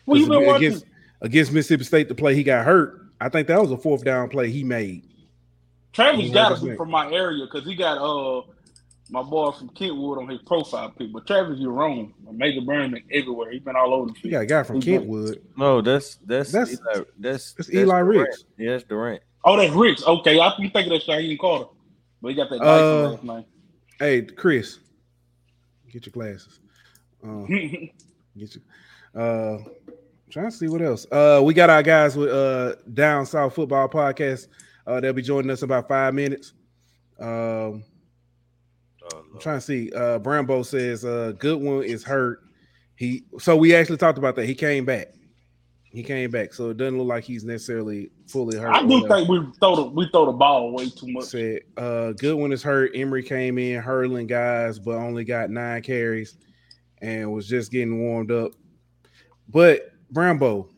What 0.04 0.18
you 0.18 0.28
been 0.28 0.46
watching? 0.46 0.66
against, 0.66 0.86
against 1.22 1.52
Mississippi 1.52 1.84
State, 1.84 2.08
the 2.08 2.14
play 2.14 2.34
he 2.34 2.42
got 2.42 2.66
hurt. 2.66 3.00
I 3.20 3.28
think 3.28 3.48
that 3.48 3.60
was 3.60 3.70
a 3.70 3.78
fourth 3.78 4.04
down 4.04 4.28
play 4.28 4.50
he 4.50 4.64
made. 4.64 5.08
Travis 5.92 6.30
got 6.30 6.58
to 6.58 6.64
be 6.64 6.76
from 6.76 6.90
my 6.90 7.10
area 7.12 7.44
because 7.44 7.64
he 7.66 7.74
got 7.74 7.98
uh 7.98 8.42
my 9.12 9.22
boy 9.22 9.52
from 9.52 9.68
Kentwood 9.70 10.18
on 10.18 10.28
his 10.28 10.40
profile 10.42 10.90
pic. 10.90 11.12
But 11.12 11.26
Travis, 11.26 11.58
you're 11.58 11.70
wrong. 11.72 12.14
Major 12.32 12.62
Burns 12.62 12.92
been 12.94 13.02
everywhere. 13.12 13.52
He's 13.52 13.62
been 13.62 13.76
all 13.76 13.92
over 13.94 14.06
the 14.08 14.14
He 14.14 14.20
field. 14.22 14.32
got 14.32 14.40
a 14.40 14.46
guy 14.46 14.62
from 14.64 14.76
He's 14.76 14.84
been- 14.86 14.98
Kentwood. 15.00 15.42
no, 15.56 15.80
that's 15.82 16.16
that's 16.26 16.50
That's- 16.50 16.78
Eli, 16.94 17.04
that's 17.18 17.52
that's 17.52 17.72
Eli 17.72 17.84
Durant. 18.00 18.06
Ricks. 18.28 18.44
Yeah, 18.58 18.70
that's 18.72 18.84
Durant. 18.84 19.22
Oh, 19.44 19.56
that's 19.56 19.72
Ricks. 19.72 20.02
Okay, 20.04 20.40
I 20.40 20.52
you 20.58 20.70
thinking 20.70 20.92
that's 20.92 21.04
Shaheem 21.06 21.38
Carter, 21.38 21.66
but 22.20 22.28
he 22.28 22.34
got 22.34 22.48
that 22.50 22.60
Uh, 22.62 23.10
Dyson 23.10 23.26
last 23.28 23.46
Hey, 23.98 24.22
Chris, 24.22 24.78
get 25.92 26.06
your 26.06 26.12
glasses. 26.12 26.58
Uh. 27.24 27.44
Get 28.38 28.54
you. 28.56 28.62
Uh, 29.20 29.58
trying 30.30 30.46
to 30.46 30.56
see 30.56 30.66
what 30.68 30.80
else. 30.80 31.06
Uh, 31.12 31.40
we 31.44 31.52
got 31.54 31.68
our 31.70 31.82
guys 31.82 32.16
with 32.16 32.30
uh 32.30 32.74
Down 32.94 33.26
South 33.26 33.54
Football 33.54 33.88
Podcast. 33.90 34.48
Uh, 34.86 34.98
they'll 35.00 35.12
be 35.12 35.20
joining 35.22 35.50
us 35.50 35.60
in 35.60 35.66
about 35.66 35.86
five 35.86 36.14
minutes. 36.14 36.54
Um, 37.20 37.84
Oh, 39.12 39.24
I'm 39.34 39.40
trying 39.40 39.58
to 39.58 39.60
see. 39.60 39.90
Uh, 39.92 40.18
Brambo 40.18 40.64
says 40.64 41.04
uh 41.04 41.32
Goodwin 41.38 41.82
is 41.84 42.04
hurt. 42.04 42.40
He 42.96 43.24
so 43.38 43.56
we 43.56 43.74
actually 43.74 43.96
talked 43.96 44.18
about 44.18 44.36
that. 44.36 44.46
He 44.46 44.54
came 44.54 44.84
back. 44.84 45.08
He 45.84 46.02
came 46.02 46.30
back, 46.30 46.54
so 46.54 46.70
it 46.70 46.76
doesn't 46.78 46.96
look 46.96 47.06
like 47.08 47.24
he's 47.24 47.44
necessarily 47.44 48.10
fully 48.26 48.56
hurt. 48.58 48.72
I 48.74 48.80
do 48.82 48.88
whatever. 49.02 49.14
think 49.16 49.28
we 49.28 49.40
throw 49.60 49.76
the 49.76 49.82
we 49.84 50.08
throw 50.10 50.26
the 50.26 50.32
ball 50.32 50.72
way 50.72 50.88
too 50.88 51.08
much. 51.08 51.24
said 51.24 51.60
uh 51.76 52.12
Goodwin 52.12 52.52
is 52.52 52.62
hurt. 52.62 52.92
Emery 52.94 53.22
came 53.22 53.58
in 53.58 53.82
hurling 53.82 54.26
guys, 54.26 54.78
but 54.78 54.94
only 54.96 55.24
got 55.24 55.50
nine 55.50 55.82
carries 55.82 56.36
and 57.02 57.30
was 57.32 57.46
just 57.48 57.72
getting 57.72 57.98
warmed 57.98 58.30
up. 58.30 58.52
But 59.48 59.90
Brambo, 60.12 60.68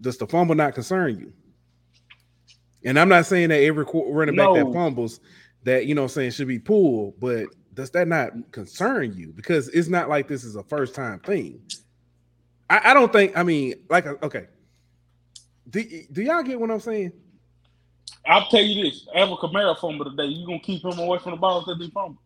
does 0.00 0.18
the 0.18 0.26
fumble 0.26 0.54
not 0.54 0.74
concern 0.74 1.18
you? 1.18 1.32
And 2.84 2.98
I'm 3.00 3.08
not 3.08 3.26
saying 3.26 3.48
that 3.48 3.62
every 3.62 3.84
qu- 3.84 4.12
running 4.12 4.36
back 4.36 4.52
that 4.54 4.64
No. 4.64 4.72
fumbles 4.72 5.18
that 5.66 5.86
you 5.86 5.94
know 5.96 6.02
what 6.02 6.12
I'm 6.12 6.14
saying 6.14 6.30
should 6.30 6.46
be 6.48 6.60
pulled, 6.60 7.18
but 7.20 7.46
does 7.74 7.90
that 7.90 8.06
not 8.08 8.30
concern 8.52 9.12
you? 9.14 9.32
Because 9.34 9.68
it's 9.68 9.88
not 9.88 10.08
like 10.08 10.28
this 10.28 10.44
is 10.44 10.54
a 10.54 10.62
first 10.62 10.94
time 10.94 11.18
thing. 11.18 11.60
I, 12.70 12.92
I 12.92 12.94
don't 12.94 13.12
think. 13.12 13.36
I 13.36 13.42
mean, 13.42 13.74
like, 13.90 14.06
okay. 14.22 14.46
Do, 15.68 15.82
do 16.12 16.22
y'all 16.22 16.44
get 16.44 16.58
what 16.60 16.70
I'm 16.70 16.78
saying? 16.80 17.12
I'll 18.24 18.46
tell 18.48 18.62
you 18.62 18.84
this: 18.84 19.08
Alvin 19.14 19.36
Kamara 19.36 19.76
fumble 19.76 20.04
today. 20.08 20.26
You 20.26 20.46
gonna 20.46 20.60
keep 20.60 20.84
him 20.84 20.98
away 20.98 21.18
from 21.18 21.32
the 21.32 21.36
ball 21.36 21.60
because 21.60 21.84
he 21.84 21.90
fumble? 21.90 22.22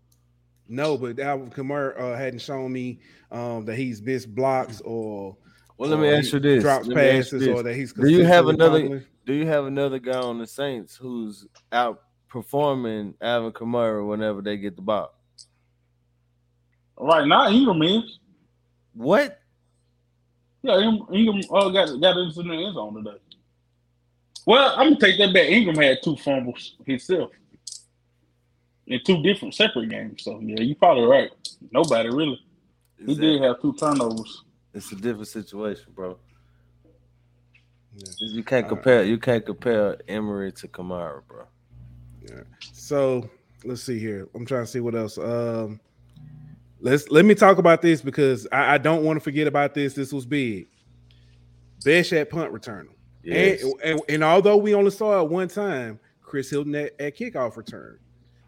No, 0.69 0.99
but 0.99 1.19
Alvin 1.19 1.51
Kamara 1.51 1.99
uh, 1.99 2.17
hadn't 2.17 2.41
shown 2.41 2.71
me 2.71 3.01
um, 3.33 3.65
that 3.65 3.77
he's 3.77 4.03
missed 4.03 4.33
blocks 4.35 4.83
or 4.83 5.35
Well, 5.79 5.89
let 5.89 5.99
me 5.99 6.11
or 6.11 6.15
ask 6.17 6.33
you 6.35 6.41
this. 6.41 6.63
Drops 6.63 6.87
Let 6.87 6.97
passes 6.97 7.49
or 7.49 7.63
that 7.63 7.75
he's 7.75 7.95
Do 7.95 8.07
you 8.09 8.25
have 8.25 8.49
another- 8.49 8.81
fumbling. 8.81 9.05
Do 9.27 9.33
you 9.33 9.47
have 9.47 9.65
another 9.65 9.99
guy 9.99 10.19
on 10.21 10.39
the 10.39 10.47
Saints 10.47 10.95
who's 10.97 11.47
outperforming 12.31 13.15
Alvin 13.21 13.53
Kamara 13.53 14.07
whenever 14.07 14.43
they 14.43 14.57
get 14.57 14.77
the 14.77 14.83
ball? 14.83 15.15
Right 16.97 17.27
now, 17.27 17.49
Ingram 17.49 17.83
is. 17.83 18.19
What? 18.95 19.41
Yeah, 20.63 20.79
Ingram, 20.81 21.15
Ingram 21.15 21.41
uh, 21.51 21.69
got 21.71 22.01
got 22.01 22.17
into 22.19 22.43
the 22.43 22.53
end 22.53 22.75
zone 22.75 22.95
today. 23.03 23.17
Well, 24.47 24.75
I'm 24.77 24.89
gonna 24.95 25.01
take 25.01 25.19
that 25.19 25.33
back. 25.33 25.49
Ingram 25.49 25.77
had 25.77 25.99
two 26.03 26.17
fumbles 26.17 26.77
himself 26.87 27.31
in 28.87 29.01
two 29.05 29.23
different 29.23 29.55
separate 29.55 29.89
games. 29.89 30.23
So 30.25 30.39
yeah, 30.41 30.61
you're 30.61 30.77
probably 30.77 31.05
right. 31.05 31.31
Nobody 31.73 32.11
really. 32.11 32.41
He 32.99 33.15
that- 33.15 33.21
did 33.21 33.43
have 33.43 33.63
two 33.63 33.75
turnovers. 33.75 34.45
It's 34.75 34.93
a 34.93 34.97
different 34.97 35.27
situation, 35.29 35.87
bro. 35.95 36.17
Yeah. 37.97 38.07
You 38.19 38.45
can't 38.45 38.67
Uh, 38.67 38.69
compare. 38.69 39.05
You 39.05 39.19
can't 39.19 39.45
compare 39.45 39.99
Emery 40.07 40.53
to 40.53 40.69
Kamara, 40.69 41.23
bro. 41.27 41.45
So 42.73 43.29
let's 43.65 43.83
see 43.83 43.99
here. 43.99 44.29
I'm 44.35 44.47
trying 44.47 44.65
to 44.65 44.71
see 44.71 44.81
what 44.81 44.95
else. 44.95 45.19
Um, 45.19 45.81
let's 46.81 47.11
let 47.11 47.25
me 47.25 47.35
talk 47.35 47.59
about 47.59 47.83
this 47.83 48.01
because 48.01 48.47
I, 48.53 48.75
I 48.75 48.79
don't 48.79 49.05
want 49.05 49.17
to 49.19 49.21
forget 49.21 49.47
about 49.47 49.75
this. 49.75 49.95
This 49.95 50.13
was 50.13 50.27
big. 50.27 50.69
Best 51.85 52.13
at 52.13 52.31
punt 52.31 52.53
returner. 52.53 52.89
Yes. 53.23 53.63
And, 53.63 53.75
and 53.83 54.01
and 54.09 54.25
although 54.25 54.57
we 54.57 54.75
only 54.75 54.91
saw 54.91 55.21
it 55.21 55.29
one 55.29 55.49
time, 55.49 55.99
Chris 56.23 56.51
Hilton 56.51 56.75
at, 56.75 56.99
at 57.01 57.17
kickoff 57.17 57.57
return. 57.57 57.99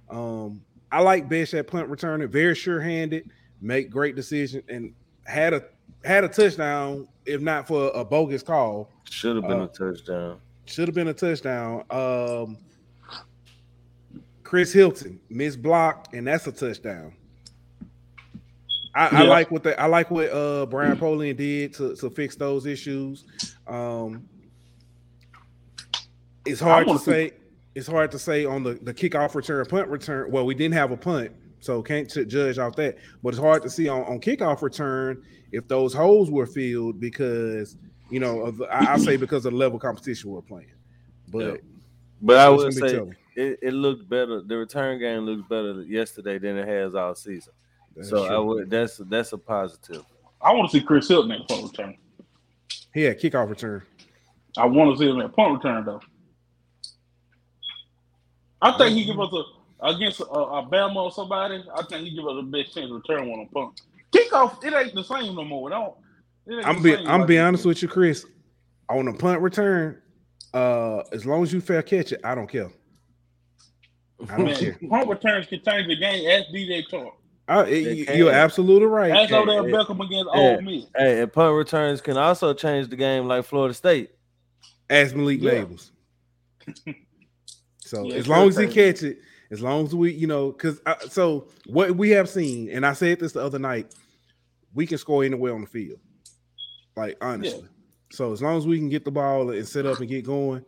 Um, 0.09 0.63
I 0.91 1.01
like 1.01 1.29
Best 1.29 1.55
at 1.55 1.67
punt 1.67 1.91
returner, 1.91 2.29
very 2.29 2.55
sure-handed, 2.55 3.31
make 3.61 3.91
great 3.91 4.15
decision, 4.15 4.63
and 4.69 4.95
had 5.25 5.55
a 5.55 5.65
had 6.05 6.25
a 6.25 6.29
touchdown, 6.29 7.09
if 7.25 7.41
not 7.41 7.67
for 7.67 7.91
a 7.95 8.05
bogus 8.05 8.43
call. 8.43 8.91
Should 9.11 9.37
have 9.37 9.47
been 9.47 9.61
uh, 9.61 9.65
a 9.65 9.69
touchdown. 9.69 10.41
Should 10.67 10.89
have 10.89 10.95
been 10.95 11.09
a 11.09 11.15
touchdown. 11.15 11.85
Um, 11.91 12.59
Chris 14.53 14.71
Hilton 14.71 15.19
missed 15.31 15.63
block, 15.63 16.09
and 16.13 16.27
that's 16.27 16.47
a 16.47 16.53
touchdown. 16.53 17.15
I, 18.95 19.07
I 19.07 19.23
like 19.23 19.51
what 19.51 19.67
I 19.81 19.87
like 19.87 20.11
what 20.11 20.31
uh 20.31 20.67
Brian 20.67 20.99
Polian 20.99 21.39
did 21.39 21.73
to, 21.77 21.97
to 21.97 22.11
fix 22.11 22.37
those 22.37 22.67
issues. 22.67 23.25
Um, 23.67 24.29
it's 26.45 26.61
hard 26.61 26.87
to 26.87 26.99
say. 26.99 27.33
It's 27.75 27.87
hard 27.87 28.11
to 28.11 28.19
say 28.19 28.45
on 28.45 28.63
the 28.63 28.75
the 28.75 28.93
kickoff 28.93 29.35
return, 29.35 29.65
punt 29.65 29.89
return. 29.89 30.31
Well, 30.31 30.45
we 30.45 30.55
didn't 30.55 30.75
have 30.75 30.91
a 30.91 30.99
punt, 30.99 31.33
so 31.61 31.83
can't 31.83 32.07
judge 32.29 32.59
off 32.59 32.77
that. 32.77 32.99
But 33.23 33.31
it's 33.31 33.39
hard 33.39 33.63
to 33.63 33.71
see 33.71 33.89
on, 33.89 34.03
on 34.03 34.21
kickoff 34.21 34.61
return 34.61 35.23
if 35.51 35.67
those 35.67 35.95
holes 35.95 36.31
were 36.31 36.45
filled 36.45 37.01
because 37.01 37.79
you 38.11 38.21
know 38.21 38.41
of 38.43 38.61
I, 38.71 38.93
I 38.93 38.99
say 38.99 39.17
because 39.17 39.47
of 39.47 39.53
the 39.53 39.59
level 39.59 39.77
of 39.77 39.83
competition 39.83 40.31
we're 40.31 40.43
playing. 40.43 40.75
But 41.29 41.39
Yeah. 41.39 41.57
But 42.21 42.37
I 42.37 42.51
would 42.51 42.75
say 42.75 42.99
tough. 42.99 43.09
It, 43.37 43.59
it 43.63 43.73
looked 43.73 44.09
better. 44.09 44.43
The 44.43 44.57
return 44.57 44.99
game 44.99 45.21
looks 45.21 45.49
better 45.49 45.83
yesterday 45.83 46.39
than 46.39 46.57
it 46.57 46.69
has 46.69 46.95
all 46.95 47.15
season. 47.15 47.53
That's 47.97 48.09
so 48.09 48.25
I 48.25 48.39
would. 48.39 48.71
That's 48.71 48.97
that's 48.99 49.33
a 49.33 49.39
positive. 49.39 50.05
I 50.41 50.53
want 50.53 50.71
to 50.71 50.79
see 50.79 50.85
Chris 50.85 51.09
Hilton 51.09 51.33
at 51.33 51.47
punt 51.49 51.71
return. 51.71 51.97
he 52.93 53.03
had 53.03 53.21
kickoff 53.21 53.49
return. 53.49 53.83
I 54.57 54.67
want 54.67 54.97
to 54.97 54.99
see 54.99 55.09
him 55.09 55.21
at 55.21 55.35
punt 55.35 55.55
return 55.55 55.85
though. 55.85 56.01
I 58.61 58.77
think 58.79 58.97
he 58.97 59.05
give 59.05 59.19
us 59.21 59.33
a 59.33 59.43
against 59.83 60.21
a, 60.21 60.25
a 60.25 60.67
Bama 60.67 60.97
or 60.97 61.13
somebody. 61.13 61.65
I 61.75 61.83
think 61.83 62.09
he 62.09 62.15
give 62.15 62.27
us 62.27 62.37
the 62.37 62.43
best 62.43 62.75
chance 62.75 62.89
to 62.89 62.95
return 62.95 63.29
one 63.29 63.41
on 63.41 63.49
punt. 63.49 63.81
Kickoff, 64.13 64.65
it 64.65 64.73
ain't 64.75 64.95
the 64.95 65.03
same 65.03 65.35
no 65.35 65.45
more. 65.45 65.69
It 65.69 65.73
don't. 65.73 65.95
It 66.47 66.67
I'm 66.67 66.83
be 66.83 66.97
I'm 66.97 67.21
like 67.21 67.29
be 67.29 67.39
honest 67.39 67.65
was. 67.65 67.77
with 67.77 67.83
you, 67.83 67.89
Chris. 67.89 68.27
On 68.89 69.09
a 69.09 69.13
punt 69.13 69.41
return, 69.41 70.03
uh, 70.53 70.99
as 71.13 71.25
long 71.25 71.43
as 71.43 71.53
you 71.53 71.61
fair 71.61 71.83
catch 71.83 72.13
it, 72.13 72.21
I 72.25 72.35
don't 72.35 72.49
care. 72.49 72.71
I 74.31 74.37
don't 74.37 74.45
Man, 74.47 74.55
care. 74.57 74.79
punt 74.89 75.09
returns 75.09 75.47
can 75.47 75.63
change 75.63 75.89
the 75.89 75.97
game. 75.97 76.29
Ask 76.29 76.49
DJ 76.55 76.83
Chark. 76.89 77.11
I, 77.49 77.63
They 77.65 77.95
you- 77.95 78.07
can. 78.07 78.19
you're 78.19 78.31
absolutely 78.33 78.87
right. 78.87 79.11
Ask 79.11 79.33
Okay, 79.33 79.35
Odell 79.43 79.69
yeah. 79.69 79.75
Beckham 79.77 80.05
against 80.05 80.31
Yeah. 80.35 80.41
Ole 80.41 80.61
Miss. 80.63 80.85
Hey, 80.97 81.23
and 81.23 81.33
punt 81.33 81.55
returns 81.55 82.01
can 82.01 82.17
also 82.17 82.55
change 82.55 82.89
the 82.89 82.97
game, 82.97 83.27
like 83.27 83.45
Florida 83.45 83.75
State. 83.75 84.11
Ask 84.89 85.15
Malik 85.15 85.41
Yeah. 85.43 85.65
Nabers. 85.65 85.91
So 87.81 88.05
Yeah, 88.09 88.15
as 88.15 88.29
long 88.29 88.49
as 88.49 88.57
he 88.57 88.67
crazy. 88.67 88.93
catch 88.93 89.03
it, 89.03 89.19
as 89.51 89.61
long 89.61 89.85
as 89.85 89.95
we, 89.95 90.13
you 90.13 90.27
know, 90.27 90.53
because 90.53 90.81
uh, 90.87 90.95
so 91.09 91.49
what 91.67 91.97
we 91.97 92.11
have 92.11 92.29
seen, 92.29 92.71
and 92.71 92.87
I 92.87 92.93
said 92.95 93.21
this 93.21 93.33
the 93.33 93.43
other 93.45 93.59
night, 93.59 93.95
we 94.75 94.87
can 94.87 94.97
score 94.99 95.25
anywhere 95.25 95.55
on 95.55 95.61
the 95.63 95.67
field. 95.67 95.99
Like 96.97 97.17
honestly. 97.21 97.69
So 98.13 98.33
as 98.33 98.43
long 98.43 98.57
as 98.59 98.67
we 98.67 98.79
can 98.79 98.89
get 98.91 99.05
the 99.05 99.11
ball 99.11 99.51
and 99.51 99.67
set 99.67 99.87
up 99.87 99.99
and 99.99 100.09
get 100.09 100.25
going, 100.25 100.65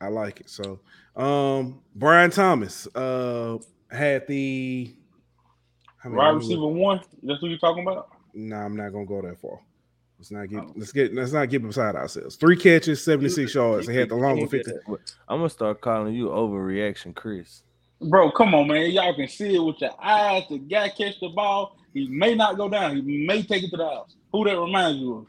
I 0.00 0.08
like 0.08 0.40
it. 0.40 0.50
So 0.50 0.80
um 1.18 1.80
Brian 1.94 2.30
Thomas 2.30 2.86
uh 2.94 3.58
had 3.90 4.26
the 4.26 4.94
how 5.98 6.10
many- 6.10 6.18
Wide 6.18 6.26
let 6.30 6.36
receiver 6.36 6.66
one. 6.68 7.00
That's 7.22 7.42
what 7.42 7.48
you're 7.48 7.58
talking 7.58 7.82
about. 7.82 8.08
Nah, 8.34 8.64
I'm 8.64 8.76
not 8.76 8.92
gonna 8.92 9.04
go 9.06 9.20
that 9.22 9.40
far. 9.40 9.58
Let's 10.18 10.30
not 10.30 10.48
get 10.48 10.60
Oh. 10.60 10.72
let's 10.76 10.92
get 10.92 11.14
let's 11.14 11.32
not 11.32 11.48
get 11.48 11.62
beside 11.62 11.94
ourselves. 11.96 12.36
Three 12.36 12.56
catches, 12.56 13.02
76 13.04 13.54
yards. 13.54 13.86
They 13.86 13.94
had 13.94 14.08
the 14.08 14.14
longer 14.16 14.46
50. 14.46 14.70
I'm 15.28 15.38
gonna 15.38 15.48
start 15.48 15.80
calling 15.80 16.14
you 16.14 16.28
overreaction, 16.28 17.14
Chris. 17.14 17.62
Bro, 18.00 18.30
come 18.32 18.54
on, 18.54 18.68
man. 18.68 18.90
Y'all 18.92 19.14
can 19.14 19.26
see 19.28 19.56
it 19.56 19.58
with 19.58 19.80
your 19.80 19.90
eyes. 20.00 20.44
The 20.48 20.58
guy 20.58 20.88
catch 20.88 21.18
the 21.20 21.30
ball. 21.30 21.76
He 21.94 22.06
may 22.08 22.34
not 22.36 22.56
go 22.56 22.68
down. 22.68 22.94
He 22.96 23.26
may 23.26 23.42
take 23.42 23.64
it 23.64 23.70
to 23.70 23.76
the 23.76 23.88
house. 23.88 24.14
Who 24.30 24.44
that 24.44 24.56
reminds 24.58 25.00
you 25.00 25.14
of? 25.16 25.26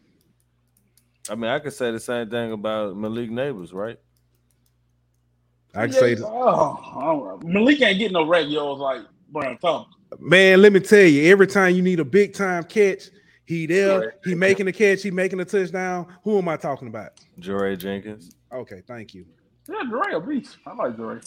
I 1.31 1.35
mean, 1.35 1.49
I 1.49 1.57
could 1.59 1.73
say 1.73 1.91
the 1.91 1.99
same 1.99 2.29
thing 2.29 2.51
about 2.51 2.95
Malik 2.95 3.29
Nabers, 3.31 3.73
right? 3.73 3.97
I 5.75 5.85
can 5.85 5.93
Yeah, 5.93 5.99
say 5.99 6.13
that. 6.15 6.25
Oh, 6.25 6.79
I 6.95 7.03
don't 7.05 7.43
know. 7.43 7.61
Malik 7.61 7.81
ain't 7.81 7.99
getting 7.99 8.13
no 8.13 8.25
rap 8.27 8.45
yards 8.47 8.79
like 8.79 9.01
Brian 9.31 9.57
Thomas. 9.57 9.87
Man, 10.19 10.61
let 10.61 10.73
me 10.73 10.79
tell 10.79 11.05
you, 11.05 11.31
every 11.31 11.45
time 11.47 11.75
you 11.75 11.81
need 11.83 11.99
a 11.99 12.05
big 12.05 12.33
time 12.33 12.63
catch, 12.63 13.09
he 13.45 13.65
there, 13.67 13.99
Right. 13.99 14.09
he 14.23 14.35
making 14.35 14.67
a 14.67 14.71
catch, 14.71 15.03
he 15.03 15.11
making 15.11 15.39
a 15.39 15.45
touchdown. 15.45 16.07
Who 16.23 16.37
am 16.39 16.47
I 16.49 16.57
talking 16.57 16.87
about? 16.87 17.11
Jaray 17.39 17.77
Jenkins. 17.77 18.31
Okay, 18.51 18.81
thank 18.87 19.13
you. 19.13 19.25
Yeah, 19.67 19.83
Dre 19.89 20.13
a 20.13 20.19
beast. 20.19 20.57
I 20.65 20.73
like 20.73 20.95
Dre. 20.95 21.19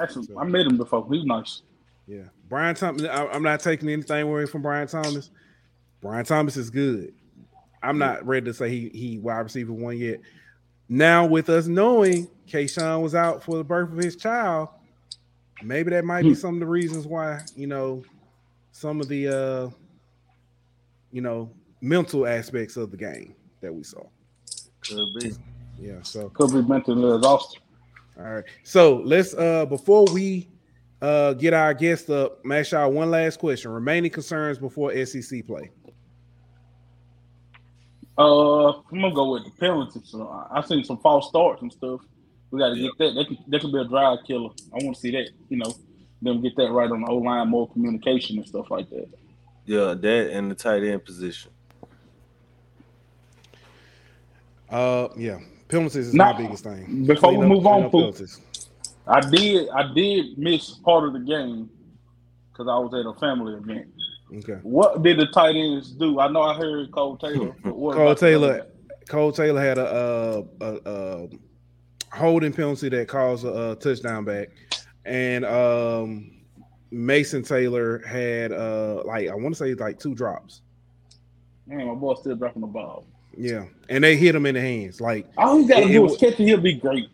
Actually, 0.00 0.28
I 0.38 0.44
met 0.44 0.66
him 0.66 0.76
before. 0.76 1.06
He's 1.10 1.24
nice. 1.24 1.62
Yeah, 2.06 2.24
Brian 2.48 2.74
Thomas. 2.74 3.02
I- 3.04 3.26
I'm 3.28 3.42
not 3.42 3.60
taking 3.60 3.88
anything 3.88 4.22
away 4.22 4.46
from 4.46 4.62
Brian 4.62 4.86
Thomas. 4.86 5.30
Brian 6.00 6.24
Thomas 6.24 6.56
is 6.56 6.70
good. 6.70 7.14
I'm 7.82 7.98
not 7.98 8.24
ready 8.26 8.46
to 8.46 8.54
say 8.54 8.70
he 8.70 8.88
he 8.90 9.18
wide 9.18 9.40
receiver 9.40 9.72
one 9.72 9.96
yet. 9.98 10.20
Now 10.88 11.26
with 11.26 11.48
us 11.48 11.66
knowing 11.66 12.28
Kayshon 12.48 13.02
was 13.02 13.14
out 13.14 13.42
for 13.42 13.56
the 13.56 13.64
birth 13.64 13.90
of 13.92 13.98
his 13.98 14.16
child, 14.16 14.68
maybe 15.62 15.90
that 15.90 16.04
might 16.04 16.22
be 16.22 16.28
Hmm. 16.30 16.34
some 16.34 16.54
of 16.54 16.60
the 16.60 16.66
reasons 16.66 17.06
why 17.06 17.40
you 17.56 17.66
know 17.66 18.02
some 18.72 19.00
of 19.00 19.08
the 19.08 19.28
uh 19.28 19.70
you 21.12 21.20
know 21.20 21.50
mental 21.80 22.26
aspects 22.26 22.76
of 22.76 22.90
the 22.90 22.96
game 22.96 23.34
that 23.60 23.72
we 23.74 23.82
saw. 23.82 24.02
Could 24.80 24.98
be. 25.20 25.32
Yeah. 25.80 26.02
So 26.02 26.28
Could 26.30 26.52
be 26.52 26.62
mentally 26.62 27.14
exhausted. 27.16 27.60
all 28.18 28.24
right. 28.24 28.44
So 28.62 28.96
let's 29.04 29.34
uh 29.34 29.64
before 29.66 30.04
we 30.12 30.48
uh 31.00 31.32
get 31.34 31.54
our 31.54 31.72
guest 31.74 32.10
up, 32.10 32.44
Mash 32.44 32.72
y'all 32.72 32.90
one 32.92 33.10
last 33.10 33.38
question. 33.38 33.70
Remaining 33.70 34.10
concerns 34.10 34.58
before 34.58 34.92
SEC 35.06 35.46
play. 35.46 35.70
Uh, 38.16 38.68
I'm 38.68 39.00
gonna 39.00 39.12
go 39.14 39.32
with 39.32 39.44
the 39.44 39.50
penalties. 39.52 40.02
So 40.06 40.28
I- 40.28 40.58
I've 40.58 40.66
seen 40.66 40.84
some 40.84 40.98
false 40.98 41.28
starts 41.28 41.62
and 41.62 41.72
stuff. 41.72 42.00
We 42.50 42.60
got 42.60 42.68
to 42.70 42.76
get 42.80 42.92
that. 42.98 43.14
That 43.14 43.26
could, 43.26 43.38
that 43.48 43.60
could 43.62 43.72
be 43.72 43.78
a 43.80 43.84
drive 43.84 44.18
killer. 44.26 44.50
I 44.72 44.84
want 44.84 44.94
to 44.94 45.00
see 45.00 45.10
that. 45.10 45.28
You 45.48 45.56
know, 45.56 45.74
them 46.22 46.40
get 46.40 46.54
that 46.56 46.70
right 46.70 46.88
on 46.90 47.00
the 47.00 47.08
O 47.08 47.16
line, 47.16 47.48
more 47.48 47.68
communication 47.70 48.38
and 48.38 48.46
stuff 48.46 48.70
like 48.70 48.88
that. 48.90 49.08
Yeah, 49.66 49.94
that 49.94 50.30
and 50.32 50.50
the 50.50 50.54
tight 50.54 50.84
end 50.84 51.04
position. 51.04 51.50
Uh 54.70 55.08
yeah, 55.16 55.38
penalties 55.68 56.08
is 56.08 56.14
Now, 56.14 56.32
my 56.32 56.38
biggest 56.38 56.64
thing. 56.64 57.04
before 57.06 57.36
we 57.36 57.44
up- 57.44 57.48
move 57.48 57.66
on, 57.66 57.84
up 57.84 57.92
penalties. 57.92 58.40
I 59.06 59.20
did. 59.20 59.68
I 59.70 59.92
did 59.92 60.38
miss 60.38 60.70
part 60.70 61.04
of 61.04 61.12
the 61.12 61.18
game 61.20 61.68
because 62.52 62.68
I 62.68 62.78
was 62.78 62.94
at 62.94 63.04
a 63.06 63.18
family 63.20 63.54
event. 63.54 63.88
Okay. 64.32 64.58
What 64.62 65.02
did 65.02 65.18
the 65.18 65.26
tight 65.26 65.54
ends 65.56 65.90
do? 65.90 66.18
I 66.18 66.28
know 66.28 66.42
I 66.42 66.54
heard 66.54 66.90
Kole 66.90 67.20
Taylor. 67.20 67.46
what 67.62 67.96
Kole 67.96 68.18
Taylor, 68.18 68.66
Kole 69.06 69.34
Taylor 69.34 69.60
had 69.60 69.78
a, 69.78 69.86
uh 69.86 70.42
a, 70.60 70.80
a 70.86 71.28
holding 72.12 72.52
penalty 72.52 72.88
that 72.88 73.08
caused 73.08 73.44
a, 73.44 73.72
a 73.72 73.76
touchdown 73.76 74.24
back, 74.24 74.48
and 75.04 75.44
um, 75.44 76.32
Mason 76.90 77.42
Taylor 77.42 77.98
had 78.06 78.52
uh 78.52 79.02
like 79.04 79.28
I 79.28 79.34
want 79.34 79.54
to 79.54 79.58
say 79.58 79.74
like 79.74 79.98
two 79.98 80.14
drops. 80.14 80.62
Man, 81.66 81.86
my 81.86 81.94
boy 81.94 82.14
still 82.14 82.36
dropping 82.36 82.62
the 82.62 82.68
ball. 82.68 83.06
Yeah, 83.36 83.64
and 83.88 84.04
they 84.04 84.16
hit 84.16 84.34
him 84.34 84.46
in 84.46 84.54
the 84.54 84.60
hands. 84.60 85.00
Like 85.00 85.26
All 85.36 85.58
he 85.58 85.66
got 85.66 85.80
to 85.80 85.88
do 85.88 86.04
it 86.04 86.12
is 86.12 86.16
catch 86.18 86.32
it. 86.34 86.38
He'll 86.38 86.60
be 86.60 86.74
great. 86.74 87.08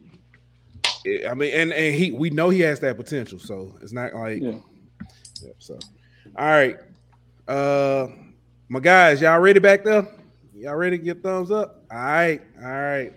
I 1.29 1.35
mean, 1.35 1.53
and 1.55 1.73
and 1.73 1.94
he 1.94 2.12
we 2.12 2.31
know 2.31 2.51
he 2.51 2.61
has 2.61 2.81
that 2.81 2.96
potential. 2.96 3.38
So 3.38 3.75
it's 3.81 3.92
not 3.92 4.14
like 4.14 4.42
Yeah. 4.42 4.59
Yeah, 5.42 5.53
so, 5.59 5.79
all 6.37 6.46
right, 6.46 6.77
uh, 7.48 8.09
my 8.68 8.81
guys, 8.81 9.20
y'all 9.20 9.38
ready 9.40 9.61
back 9.61 9.85
there? 9.85 10.07
Y'all 10.55 10.76
ready 10.76 10.98
to 10.98 11.05
get 11.05 11.22
thumbs 11.22 11.50
up? 11.50 11.85
All 11.90 11.98
right, 11.98 12.40
all 12.62 12.68
right. 12.68 13.12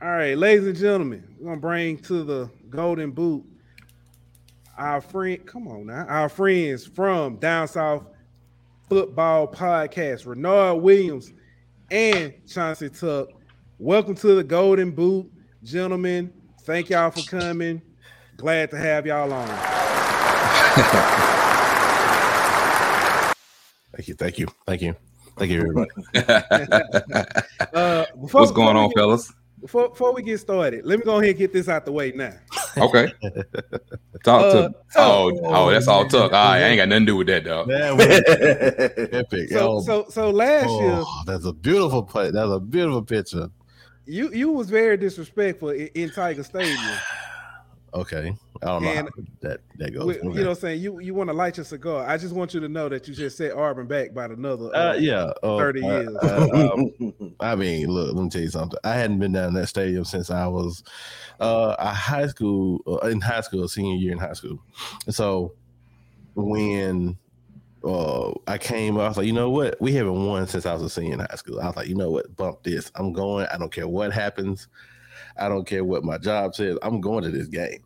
All 0.00 0.08
right, 0.08 0.36
ladies 0.36 0.66
and 0.66 0.76
gentlemen, 0.76 1.24
we're 1.38 1.48
gonna 1.48 1.60
bring 1.60 1.98
to 2.00 2.22
the 2.22 2.50
golden 2.68 3.10
boot 3.10 3.44
our 4.76 5.00
friend. 5.00 5.44
Come 5.46 5.68
on 5.68 5.86
now, 5.86 6.04
our 6.06 6.28
friends 6.28 6.86
from 6.86 7.36
down 7.36 7.68
south 7.68 8.04
football 8.88 9.48
podcast, 9.48 10.26
Renard 10.26 10.82
Williams 10.82 11.32
and 11.90 12.34
Chauncey 12.46 12.90
Tuck. 12.90 13.28
Welcome 13.78 14.14
to 14.16 14.34
the 14.34 14.44
golden 14.44 14.90
boot, 14.90 15.30
gentlemen. 15.62 16.32
Thank 16.62 16.90
y'all 16.90 17.10
for 17.10 17.22
coming. 17.22 17.82
Glad 18.36 18.70
to 18.70 18.76
have 18.76 19.06
y'all 19.06 19.32
on. 19.32 21.22
Thank 23.96 24.08
you, 24.08 24.14
thank 24.14 24.38
you, 24.38 24.46
thank 24.66 24.82
you, 24.82 24.94
thank 25.38 25.50
you, 25.50 25.60
everybody. 25.60 25.90
Uh, 27.72 28.04
before, 28.20 28.40
What's 28.42 28.52
going 28.52 28.74
before 28.74 28.76
on, 28.76 28.88
get- 28.90 28.96
fellas? 28.98 29.32
Before, 29.60 29.88
before 29.88 30.12
we 30.14 30.22
get 30.22 30.38
started, 30.38 30.84
let 30.84 30.98
me 30.98 31.04
go 31.04 31.16
ahead 31.16 31.30
and 31.30 31.38
get 31.38 31.52
this 31.52 31.68
out 31.68 31.84
the 31.86 31.92
way 31.92 32.12
now. 32.12 32.34
Okay. 32.78 33.10
Talk 34.22 34.42
Uh, 34.42 34.52
to. 34.68 34.74
Oh, 34.96 35.40
oh, 35.44 35.70
that's 35.70 35.88
all 35.88 36.06
talk. 36.06 36.24
All 36.24 36.44
right, 36.44 36.58
I 36.58 36.68
ain't 36.68 36.76
got 36.78 36.90
nothing 36.90 37.06
to 37.06 37.12
do 37.12 37.16
with 37.16 37.26
that, 37.28 37.44
dog. 37.44 37.68
Man, 37.68 37.98
epic. 39.14 39.48
So, 39.48 39.70
oh, 39.72 39.80
so, 39.80 40.06
so 40.10 40.30
last 40.30 40.68
year, 40.68 40.92
oh, 41.02 41.22
that's 41.26 41.46
a 41.46 41.54
beautiful 41.54 42.02
play. 42.02 42.30
That's 42.30 42.50
a 42.50 42.60
beautiful 42.60 43.00
picture. 43.02 43.48
you 44.04 44.30
you 44.34 44.50
was 44.50 44.68
very 44.68 44.98
disrespectful 44.98 45.70
in, 45.70 45.86
in 45.94 46.10
Tiger 46.10 46.42
Stadium. 46.42 46.76
Okay, 47.94 48.36
I 48.62 48.66
don't 48.66 48.82
know 48.82 48.88
And 48.90 49.08
how 49.08 49.22
that 49.40 49.60
that 49.76 49.94
goes. 49.94 50.04
With- 50.04 50.16
Okay. 50.18 50.26
You 50.26 50.34
know, 50.34 50.50
what 50.50 50.56
I'm 50.56 50.60
saying 50.60 50.80
you 50.82 51.00
you 51.00 51.14
want 51.14 51.30
to 51.30 51.34
light 51.34 51.56
your 51.56 51.64
cigar. 51.64 52.06
I 52.06 52.18
just 52.18 52.34
want 52.34 52.52
you 52.52 52.60
to 52.60 52.68
know 52.68 52.88
that 52.88 53.08
you 53.08 53.14
just 53.14 53.36
set 53.36 53.52
Auburn 53.52 53.86
back 53.86 54.12
by 54.12 54.26
another. 54.26 54.74
Uh, 54.74 54.94
yeah, 54.94 55.32
uh, 55.42 55.56
30 55.56 55.82
uh, 55.82 56.00
years. 56.00 56.16
um, 56.22 57.34
I 57.40 57.54
mean, 57.54 57.88
look, 57.88 58.14
let 58.14 58.22
me 58.22 58.28
tell 58.28 58.42
you 58.42 58.50
something. 58.50 58.78
I 58.84 58.94
hadn't 58.94 59.18
been 59.18 59.32
down 59.32 59.54
that 59.54 59.68
stadium 59.68 60.04
since 60.04 60.30
I 60.30 60.46
was 60.46 60.82
uh, 61.40 61.76
a 61.78 61.88
high 61.88 62.26
school 62.26 62.80
uh, 62.86 63.06
in 63.08 63.20
high 63.20 63.40
school, 63.40 63.66
senior 63.68 63.96
year 63.96 64.12
in 64.12 64.18
high 64.18 64.34
school. 64.34 64.58
And 65.06 65.14
so 65.14 65.54
when 66.34 67.16
uh, 67.84 68.32
I 68.46 68.58
came, 68.58 68.98
I 68.98 69.08
was 69.08 69.16
like, 69.16 69.26
you 69.26 69.32
know 69.32 69.50
what? 69.50 69.80
We 69.80 69.92
haven't 69.92 70.26
won 70.26 70.46
since 70.46 70.66
I 70.66 70.72
was 70.74 70.82
a 70.82 70.90
senior 70.90 71.14
in 71.14 71.20
high 71.20 71.36
school. 71.36 71.60
I 71.60 71.66
was 71.66 71.76
like, 71.76 71.88
you 71.88 71.94
know 71.94 72.10
what? 72.10 72.34
Bump 72.36 72.62
this. 72.62 72.90
I'm 72.96 73.12
going. 73.12 73.46
I 73.46 73.58
don't 73.58 73.72
care 73.72 73.88
what 73.88 74.12
happens. 74.12 74.68
I 75.38 75.48
don't 75.48 75.66
care 75.66 75.84
what 75.84 76.04
my 76.04 76.18
job 76.18 76.54
says. 76.54 76.78
I'm 76.82 77.00
going 77.00 77.24
to 77.24 77.30
this 77.30 77.48
game. 77.48 77.82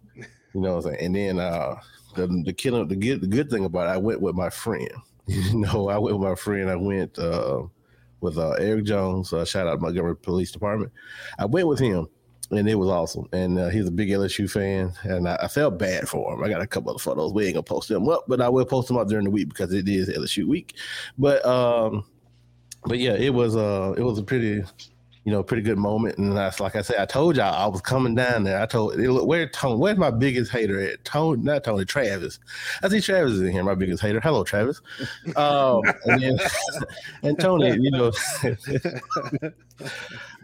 You 0.55 0.61
know 0.61 0.77
what 0.77 0.87
I'm 0.87 0.93
saying? 0.93 1.05
And 1.05 1.15
then 1.15 1.39
uh, 1.39 1.77
the 2.17 2.27
the 2.27 2.53
the 2.89 2.97
good, 2.97 3.21
the 3.21 3.27
good 3.27 3.51
thing 3.51 3.65
about 3.65 3.89
it, 3.89 3.91
I 3.91 3.97
went 3.97 4.21
with 4.21 4.35
my 4.35 4.51
friend. 4.51 4.91
You 5.27 5.61
know, 5.61 5.89
I 5.89 5.97
went 5.97 6.19
with 6.19 6.29
my 6.29 6.35
friend. 6.35 6.69
I 6.69 6.75
went 6.75 7.17
uh, 7.17 7.63
with 8.21 8.37
uh, 8.37 8.51
Eric 8.53 8.85
Jones. 8.85 9.33
Uh, 9.33 9.45
shout 9.45 9.69
out 9.69 9.81
Montgomery 9.81 10.17
Police 10.17 10.51
Department. 10.51 10.91
I 11.39 11.45
went 11.45 11.69
with 11.69 11.79
him, 11.79 12.09
and 12.51 12.69
it 12.69 12.75
was 12.75 12.89
awesome. 12.89 13.29
And 13.33 13.57
uh, 13.57 13.69
he's 13.69 13.87
a 13.87 13.93
big 13.93 14.09
LSU 14.09 14.51
fan, 14.51 14.93
and 15.05 15.29
I, 15.29 15.39
I 15.43 15.47
felt 15.47 15.79
bad 15.79 16.09
for 16.09 16.35
him. 16.35 16.43
I 16.43 16.49
got 16.49 16.63
a 16.63 16.67
couple 16.67 16.93
of 16.93 17.01
photos. 17.01 17.33
We 17.33 17.45
ain't 17.47 17.55
gonna 17.55 17.63
post 17.63 17.89
them 17.89 18.09
up, 18.09 18.25
but 18.27 18.41
I 18.41 18.49
will 18.49 18.65
post 18.65 18.89
them 18.89 18.97
up 18.97 19.07
during 19.07 19.25
the 19.25 19.31
week 19.31 19.51
because 19.51 19.73
it 19.73 19.89
is 19.89 20.09
LSU 20.09 20.47
week. 20.47 20.75
But 21.17 21.45
um, 21.47 22.05
but 22.85 22.99
yeah, 22.99 23.15
it 23.15 23.33
was 23.33 23.57
uh, 23.57 23.95
it 23.97 24.03
was 24.03 24.19
a 24.19 24.23
pretty. 24.23 24.65
You 25.25 25.33
know, 25.33 25.43
pretty 25.43 25.63
good 25.63 25.77
moment, 25.77 26.17
and 26.17 26.35
that's 26.35 26.61
like 26.61 26.77
I 26.77 26.81
said. 26.81 26.97
I 26.97 27.05
told 27.05 27.37
y'all 27.37 27.55
I 27.55 27.67
was 27.67 27.83
coming 27.83 28.15
down 28.15 28.43
there. 28.43 28.59
I 28.59 28.65
told, 28.65 28.97
look, 28.97 29.27
where 29.27 29.47
Tony? 29.47 29.77
Where's 29.77 29.99
my 29.99 30.11
biggest 30.11 30.51
hater 30.51 30.81
at? 30.81 31.05
Tony, 31.05 31.43
not 31.43 31.63
Tony, 31.63 31.85
Travis. 31.85 32.39
I 32.83 32.89
see 32.89 33.03
Travis 33.03 33.33
is 33.33 33.43
in 33.43 33.53
here, 33.53 33.63
my 33.63 33.75
biggest 33.75 34.03
hater. 34.03 34.19
Hello, 34.21 34.45
Travis. 34.45 34.81
Um, 35.37 35.83
and 36.07 36.23
then, 36.23 36.39
and 37.23 37.39
Tony, 37.39 37.77
you 37.79 37.91
know, 37.91 38.13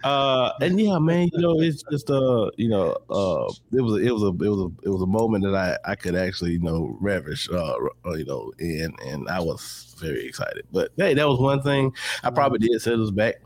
uh, 0.04 0.52
and 0.60 0.78
yeah, 0.78 0.98
man, 0.98 1.30
you 1.32 1.40
know, 1.40 1.58
it's 1.58 1.82
just 1.90 2.10
uh, 2.10 2.50
you 2.58 2.68
know, 2.68 2.98
uh, 3.08 3.50
it 3.72 3.80
was 3.80 4.02
it 4.02 4.12
was 4.12 4.24
a 4.24 4.44
it 4.44 4.50
was 4.50 4.60
a 4.60 4.70
it 4.82 4.90
was 4.90 5.00
a 5.00 5.06
moment 5.06 5.44
that 5.44 5.54
I 5.54 5.78
I 5.90 5.94
could 5.94 6.14
actually 6.14 6.52
you 6.52 6.60
know 6.60 6.98
relish, 7.00 7.48
uh, 7.50 7.76
uh, 8.04 8.12
you 8.12 8.26
know, 8.26 8.52
and 8.58 8.94
and 9.06 9.26
I 9.30 9.40
was 9.40 9.96
very 9.98 10.26
excited. 10.26 10.66
But 10.70 10.92
hey, 10.98 11.14
that 11.14 11.26
was 11.26 11.40
one 11.40 11.62
thing 11.62 11.94
I 12.22 12.28
probably 12.28 12.58
did 12.58 12.82
set 12.82 12.98
us 12.98 13.10
back 13.10 13.36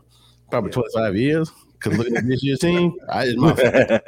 probably 0.51 0.69
Yeah. 0.69 0.73
25 0.75 1.15
years. 1.15 1.51
Because 1.73 1.97
looking 1.97 2.15
at 2.17 2.27
this 2.27 2.43
year's 2.43 2.59
team, 2.67 2.93
I 3.09 3.23
it's 3.25 3.37
my 3.37 3.55
fault. 3.55 4.01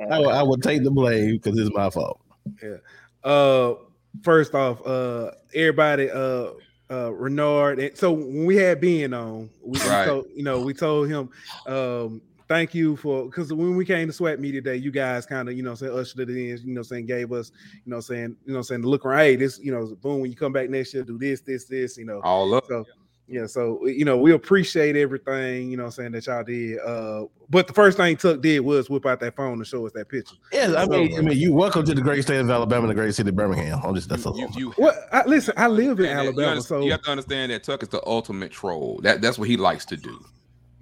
I, 0.10 0.18
would- 0.18 0.34
I 0.34 0.42
would 0.42 0.62
take 0.62 0.82
the 0.82 0.90
blame 0.90 1.36
because 1.36 1.58
it's 1.58 1.72
my 1.74 1.90
fault. 1.90 2.20
Yeah. 2.62 2.76
uh, 3.22 3.74
first 4.22 4.54
off, 4.54 4.84
uh, 4.86 5.30
everybody, 5.54 6.10
uh, 6.10 6.50
uh, 6.90 7.12
Renard. 7.12 7.78
And 7.78 7.96
so 7.96 8.10
when 8.12 8.46
we 8.46 8.56
had 8.56 8.80
Ben 8.80 9.12
on, 9.14 9.50
we, 9.62 9.78
we 9.78 9.86
Right. 9.86 10.06
told, 10.06 10.26
you 10.34 10.42
know, 10.42 10.60
we 10.62 10.72
told 10.74 11.08
him, 11.08 11.28
um, 11.66 12.22
thank 12.48 12.74
you 12.74 12.96
for 12.96 13.26
because 13.26 13.52
when 13.52 13.76
we 13.76 13.84
came 13.84 14.08
to 14.08 14.12
SWAC 14.14 14.38
Media 14.38 14.62
Day, 14.62 14.76
you 14.76 14.90
guys 14.90 15.26
kind 15.26 15.48
of, 15.50 15.56
you 15.56 15.62
know, 15.62 15.74
saying 15.74 15.92
ushered 15.92 16.30
it 16.30 16.30
in, 16.30 16.58
you 16.66 16.74
know, 16.74 16.82
saying 16.82 17.04
gave 17.04 17.30
us, 17.30 17.52
you 17.84 17.90
know, 17.92 18.00
saying, 18.00 18.34
you 18.46 18.54
know, 18.54 18.62
saying 18.62 18.80
the 18.80 18.88
look 18.88 19.04
around, 19.04 19.18
hey, 19.20 19.36
this, 19.36 19.60
you 19.62 19.70
know, 19.70 19.94
boom, 20.00 20.20
when 20.22 20.30
you 20.30 20.36
come 20.36 20.52
back 20.52 20.70
next 20.70 20.94
year, 20.94 21.02
do 21.04 21.18
this, 21.18 21.42
this, 21.42 21.66
this, 21.66 21.98
you 21.98 22.06
know. 22.06 22.20
All 22.24 22.52
up. 22.54 22.64
So 22.66 22.86
yeah, 23.28 23.46
so 23.46 23.86
you 23.86 24.04
know, 24.04 24.16
we 24.16 24.32
appreciate 24.32 24.96
everything, 24.96 25.70
you 25.70 25.76
know, 25.76 25.90
saying 25.90 26.12
that 26.12 26.26
y'all 26.26 26.42
did. 26.42 26.78
Uh, 26.80 27.24
but 27.50 27.66
the 27.66 27.72
first 27.74 27.96
thing 27.98 28.16
Tuck 28.16 28.40
did 28.40 28.60
was 28.60 28.88
whip 28.88 29.04
out 29.06 29.20
that 29.20 29.36
phone 29.36 29.58
to 29.58 29.64
show 29.64 29.84
us 29.86 29.92
that 29.92 30.08
picture. 30.08 30.36
Yeah, 30.52 30.74
I 30.76 30.86
mean, 30.86 31.18
I 31.18 31.20
mean, 31.22 31.36
you 31.38 31.52
welcome 31.52 31.84
to 31.84 31.94
the 31.94 32.00
great 32.00 32.22
state 32.22 32.38
of 32.40 32.48
Alabama 32.50 32.82
and 32.82 32.90
the 32.90 32.94
great 32.94 33.14
city 33.14 33.28
of 33.28 33.36
Birmingham. 33.36 33.80
I'm 33.84 33.94
just 33.94 34.08
that's 34.08 34.24
all. 34.24 34.38
You, 34.38 34.48
you, 34.56 34.74
Well, 34.78 34.94
I, 35.12 35.24
listen, 35.26 35.54
I 35.56 35.66
live 35.66 35.98
in 36.00 36.06
man, 36.06 36.16
you 36.16 36.28
Alabama, 36.30 36.48
under- 36.52 36.62
so 36.62 36.80
you 36.80 36.90
have 36.90 37.02
to 37.02 37.10
understand 37.10 37.52
that 37.52 37.64
Tuck 37.64 37.82
is 37.82 37.88
the 37.90 38.04
ultimate 38.06 38.50
troll. 38.50 39.00
That 39.02 39.20
that's 39.20 39.38
what 39.38 39.48
he 39.48 39.56
likes 39.56 39.84
to 39.86 39.96
do. 39.96 40.24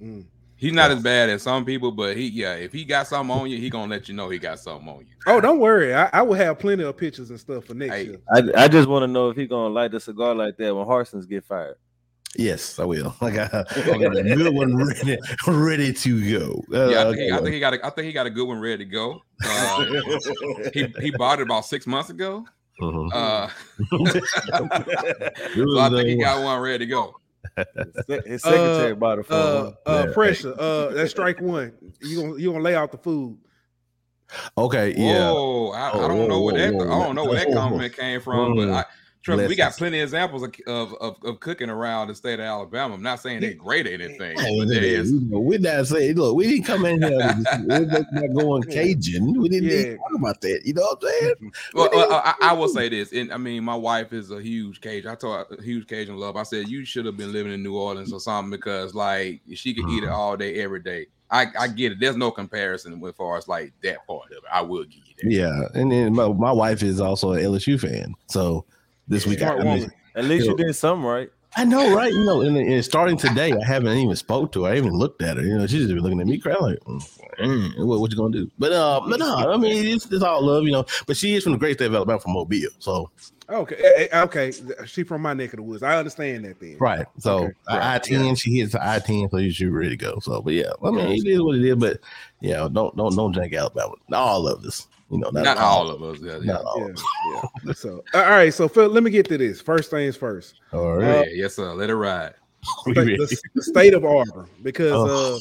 Mm. 0.00 0.24
He's 0.58 0.72
not 0.72 0.90
as 0.90 1.02
bad 1.02 1.28
as 1.28 1.42
some 1.42 1.64
people, 1.66 1.92
but 1.92 2.16
he 2.16 2.28
yeah, 2.28 2.54
if 2.54 2.72
he 2.72 2.84
got 2.84 3.06
something 3.06 3.36
on 3.36 3.50
you, 3.50 3.58
he 3.58 3.68
gonna 3.68 3.90
let 3.90 4.08
you 4.08 4.14
know 4.14 4.28
he 4.30 4.38
got 4.38 4.58
something 4.58 4.88
on 4.88 5.00
you. 5.00 5.14
Oh, 5.26 5.40
don't 5.40 5.58
worry. 5.58 5.94
I, 5.94 6.08
I 6.12 6.22
will 6.22 6.34
have 6.34 6.58
plenty 6.58 6.82
of 6.84 6.96
pictures 6.96 7.28
and 7.30 7.38
stuff 7.38 7.64
for 7.66 7.74
next 7.74 7.92
Hey. 7.94 8.04
year. 8.04 8.18
I, 8.32 8.64
I 8.64 8.68
just 8.68 8.88
want 8.88 9.02
to 9.02 9.06
know 9.08 9.28
if 9.30 9.36
he 9.36 9.46
gonna 9.46 9.74
light 9.74 9.92
a 9.94 10.00
cigar 10.00 10.34
like 10.34 10.56
that 10.58 10.74
when 10.74 10.86
Harsins 10.86 11.26
get 11.26 11.44
fired. 11.44 11.76
Yes, 12.38 12.78
I 12.78 12.84
will. 12.84 13.14
I 13.20 13.30
got, 13.30 13.54
I 13.54 13.98
got 13.98 14.16
a 14.16 14.22
good 14.36 14.54
one 14.54 14.76
ready, 14.76 15.18
ready 15.46 15.92
to 15.92 16.38
go. 16.38 16.64
Uh, 16.72 16.90
Yeah, 16.90 17.00
I 17.02 17.04
think, 17.04 17.18
he, 17.18 17.30
I 17.32 17.36
think 17.38 17.54
he 17.54 17.60
got 17.60 17.74
a, 17.74 17.86
I 17.86 17.90
think 17.90 18.06
he 18.06 18.12
got 18.12 18.26
a 18.26 18.30
good 18.30 18.46
one 18.46 18.58
ready 18.60 18.84
to 18.84 18.90
go. 18.90 19.22
Uh, 19.48 19.84
he 20.72 20.86
he 21.00 21.10
bought 21.10 21.40
it 21.40 21.42
about 21.42 21.64
six 21.66 21.86
months 21.86 22.10
ago. 22.10 22.44
Mhm. 22.80 23.12
Uh, 23.12 23.48
so 23.96 25.78
I 25.80 25.88
think 25.88 26.08
he 26.08 26.24
uh, 26.24 26.34
got 26.34 26.42
one 26.42 26.60
ready 26.60 26.78
to 26.78 26.86
go. 26.86 27.14
His 28.26 28.42
secretary 28.42 28.92
Uh, 28.92 28.94
bought 28.96 29.18
it 29.18 29.26
for 29.26 29.34
Uh, 29.34 29.64
him. 29.66 29.74
uh, 29.86 30.06
Yeah. 30.06 30.12
pressure. 30.12 30.54
Uh, 30.58 30.88
that's 30.88 31.10
strike 31.10 31.40
one. 31.40 31.72
You 32.00 32.20
gonna 32.20 32.38
you 32.38 32.52
gonna 32.52 32.62
lay 32.64 32.74
out 32.74 32.92
the 32.92 32.98
food? 32.98 33.38
okay, 34.58 34.94
yeah. 34.96 35.30
Whoa, 35.30 35.70
I, 35.70 35.88
I 35.88 35.90
Oh, 35.94 36.08
don't 36.08 36.28
know 36.28 36.40
whoa, 36.40 36.42
where 36.42 36.54
that 36.54 36.74
whoa, 36.74 36.84
whoa. 36.84 37.00
I 37.00 37.04
don't 37.04 37.14
know 37.14 37.24
where 37.24 37.36
that 37.36 37.48
Whoa. 37.48 37.54
compliment 37.54 37.96
came 37.96 38.20
from, 38.20 38.56
but 38.56 38.68
I 38.68 38.84
me, 39.34 39.46
we 39.46 39.56
got 39.56 39.72
plenty 39.76 40.00
of 40.00 40.04
examples 40.04 40.42
of, 40.42 40.54
of, 40.66 40.94
of, 41.00 41.16
of 41.24 41.40
cooking 41.40 41.70
around 41.70 42.08
the 42.08 42.14
state 42.14 42.34
of 42.34 42.44
Alabama. 42.44 42.94
I'm 42.94 43.02
not 43.02 43.20
saying 43.20 43.40
they're 43.40 43.54
great 43.54 43.86
at 43.86 44.00
anything, 44.00 44.36
oh, 44.38 44.64
there 44.66 44.80
hey, 44.80 44.90
is. 44.90 45.10
you 45.10 45.20
know, 45.22 45.40
we're 45.40 45.58
not 45.58 45.86
saying, 45.86 46.16
look, 46.16 46.36
we 46.36 46.46
didn't 46.46 46.64
come 46.64 46.84
in 46.84 47.02
here, 47.02 47.36
we're 47.64 47.86
not 47.86 48.34
going 48.36 48.62
Cajun. 48.70 49.40
We 49.40 49.48
didn't 49.48 49.70
Yeah. 49.70 49.96
talk 49.96 50.14
about 50.14 50.40
that. 50.42 50.62
You 50.64 50.74
know 50.74 50.82
what 50.82 51.02
I'm 51.02 51.08
saying? 51.08 51.52
Well, 51.74 51.90
well, 51.92 52.12
uh, 52.12 52.34
I, 52.40 52.50
I 52.50 52.52
will 52.52 52.68
say 52.68 52.88
this, 52.88 53.12
and 53.12 53.32
I 53.32 53.38
mean, 53.38 53.64
my 53.64 53.74
wife 53.74 54.12
is 54.12 54.30
a 54.30 54.40
huge 54.40 54.80
Cajun. 54.80 55.10
I 55.10 55.14
told 55.14 55.46
her 55.48 55.56
a 55.56 55.62
huge 55.62 55.86
Cajun 55.86 56.16
love. 56.16 56.36
I 56.36 56.42
said 56.42 56.68
you 56.68 56.84
should 56.84 57.06
have 57.06 57.16
been 57.16 57.32
living 57.32 57.52
in 57.52 57.62
New 57.62 57.76
Orleans 57.76 58.12
or 58.12 58.20
something 58.20 58.50
because 58.50 58.94
like 58.94 59.40
she 59.54 59.74
could 59.74 59.88
eat 59.90 60.04
it 60.04 60.08
uh-huh. 60.08 60.16
all 60.16 60.36
day, 60.36 60.56
every 60.62 60.80
day. 60.80 61.06
I, 61.30 61.46
I 61.58 61.68
get 61.68 61.92
it. 61.92 62.00
There's 62.00 62.16
no 62.16 62.30
comparison 62.30 63.00
with 63.00 63.16
far 63.16 63.36
as 63.36 63.48
like 63.48 63.72
that 63.82 64.06
part 64.06 64.30
of 64.30 64.38
it. 64.38 64.50
I 64.52 64.60
will 64.60 64.84
give 64.84 65.02
you 65.04 65.14
that. 65.22 65.30
Yeah. 65.30 65.80
And 65.80 65.90
then 65.90 66.14
my, 66.14 66.28
my 66.28 66.52
wife 66.52 66.82
is 66.82 67.00
also 67.00 67.32
an 67.32 67.42
LSU 67.42 67.80
fan. 67.80 68.14
So 68.26 68.64
this 69.08 69.26
week, 69.26 69.38
Smart 69.38 69.60
I, 69.60 69.64
mean, 69.64 69.74
woman. 69.74 69.92
At 70.14 70.24
least 70.24 70.46
Yo. 70.46 70.52
you 70.52 70.56
did 70.56 70.74
something 70.74 71.04
right. 71.04 71.30
I 71.58 71.64
know, 71.64 71.94
right? 71.94 72.12
You 72.12 72.24
know, 72.24 72.42
and, 72.42 72.56
and 72.56 72.84
starting 72.84 73.16
today, 73.16 73.50
I 73.52 73.64
haven't 73.64 73.96
even 73.96 74.14
spoke 74.14 74.52
to 74.52 74.64
her. 74.64 74.72
I 74.72 74.76
haven't 74.76 74.92
looked 74.92 75.22
at 75.22 75.38
her. 75.38 75.42
You 75.42 75.56
know, 75.56 75.66
she's 75.66 75.80
just 75.80 75.94
been 75.94 76.02
looking 76.02 76.20
at 76.20 76.26
me, 76.26 76.36
crying 76.36 76.58
like, 76.60 76.78
mm, 76.80 77.86
what, 77.86 78.00
what 78.00 78.10
you 78.10 78.16
gonna 78.16 78.32
do? 78.32 78.50
But 78.58 78.72
uh, 78.72 79.00
but 79.08 79.18
no, 79.18 79.36
I 79.36 79.56
mean, 79.56 79.86
it's, 79.86 80.04
it's 80.12 80.22
all 80.22 80.44
love, 80.44 80.64
you 80.64 80.72
know. 80.72 80.84
But 81.06 81.16
she 81.16 81.34
is 81.34 81.44
from 81.44 81.52
the 81.52 81.58
great 81.58 81.78
state 81.78 81.86
of 81.86 81.94
Alabama, 81.94 82.20
from 82.20 82.34
Mobile, 82.34 82.68
so 82.78 83.10
Okay, 83.48 83.76
eh, 83.76 84.08
eh, 84.10 84.22
okay. 84.22 84.52
She 84.86 85.04
from 85.04 85.22
my 85.22 85.32
neck 85.32 85.52
of 85.52 85.58
the 85.58 85.62
woods. 85.62 85.82
I 85.82 85.96
understand 85.96 86.44
that 86.44 86.58
then. 86.58 86.78
right. 86.78 87.06
So 87.18 87.44
Okay, 87.44 87.52
I 87.68 87.78
right, 87.78 88.02
ten, 88.02 88.34
she 88.34 88.58
hits 88.58 88.74
I 88.74 88.98
ten, 88.98 89.28
so 89.30 89.36
you 89.36 89.52
should 89.52 89.70
ready 89.70 89.90
to 89.90 89.96
go. 89.96 90.18
So, 90.20 90.42
but 90.42 90.52
yeah, 90.52 90.72
I 90.82 90.90
mean, 90.90 91.06
it 91.12 91.26
is 91.26 91.40
what 91.40 91.56
it 91.56 91.64
is. 91.64 91.76
But 91.76 92.00
yeah, 92.40 92.68
don't 92.70 92.96
don't 92.96 93.14
don't 93.14 93.32
drink 93.32 93.54
Alabama. 93.54 93.94
All 94.12 94.48
of 94.48 94.62
this, 94.62 94.88
you 95.10 95.18
know, 95.18 95.30
Not 95.30 95.58
all 95.58 95.90
of 95.90 96.02
us. 96.02 96.18
Yeah, 96.20 96.38
yeah. 96.38 96.52
Not 96.54 96.64
all. 96.64 96.80
Yeah, 96.88 97.42
yeah. 97.64 97.72
So, 97.72 98.02
all 98.14 98.20
right. 98.22 98.52
So, 98.52 98.68
Phil, 98.68 98.88
let 98.88 99.02
me 99.02 99.10
get 99.10 99.26
to 99.28 99.38
this. 99.38 99.60
First 99.60 99.90
things 99.90 100.16
first. 100.16 100.54
All 100.72 100.96
right. 100.96 101.20
Uh, 101.20 101.24
yes, 101.32 101.54
sir. 101.56 101.72
Let 101.74 101.90
it 101.90 101.94
ride. 101.96 102.34
We 102.86 102.94
the, 102.94 103.38
the 103.54 103.62
state 103.62 103.94
of 103.94 104.04
Auburn, 104.04 104.48
because 104.62 104.92
Oh. 104.92 105.36
uh, 105.36 105.38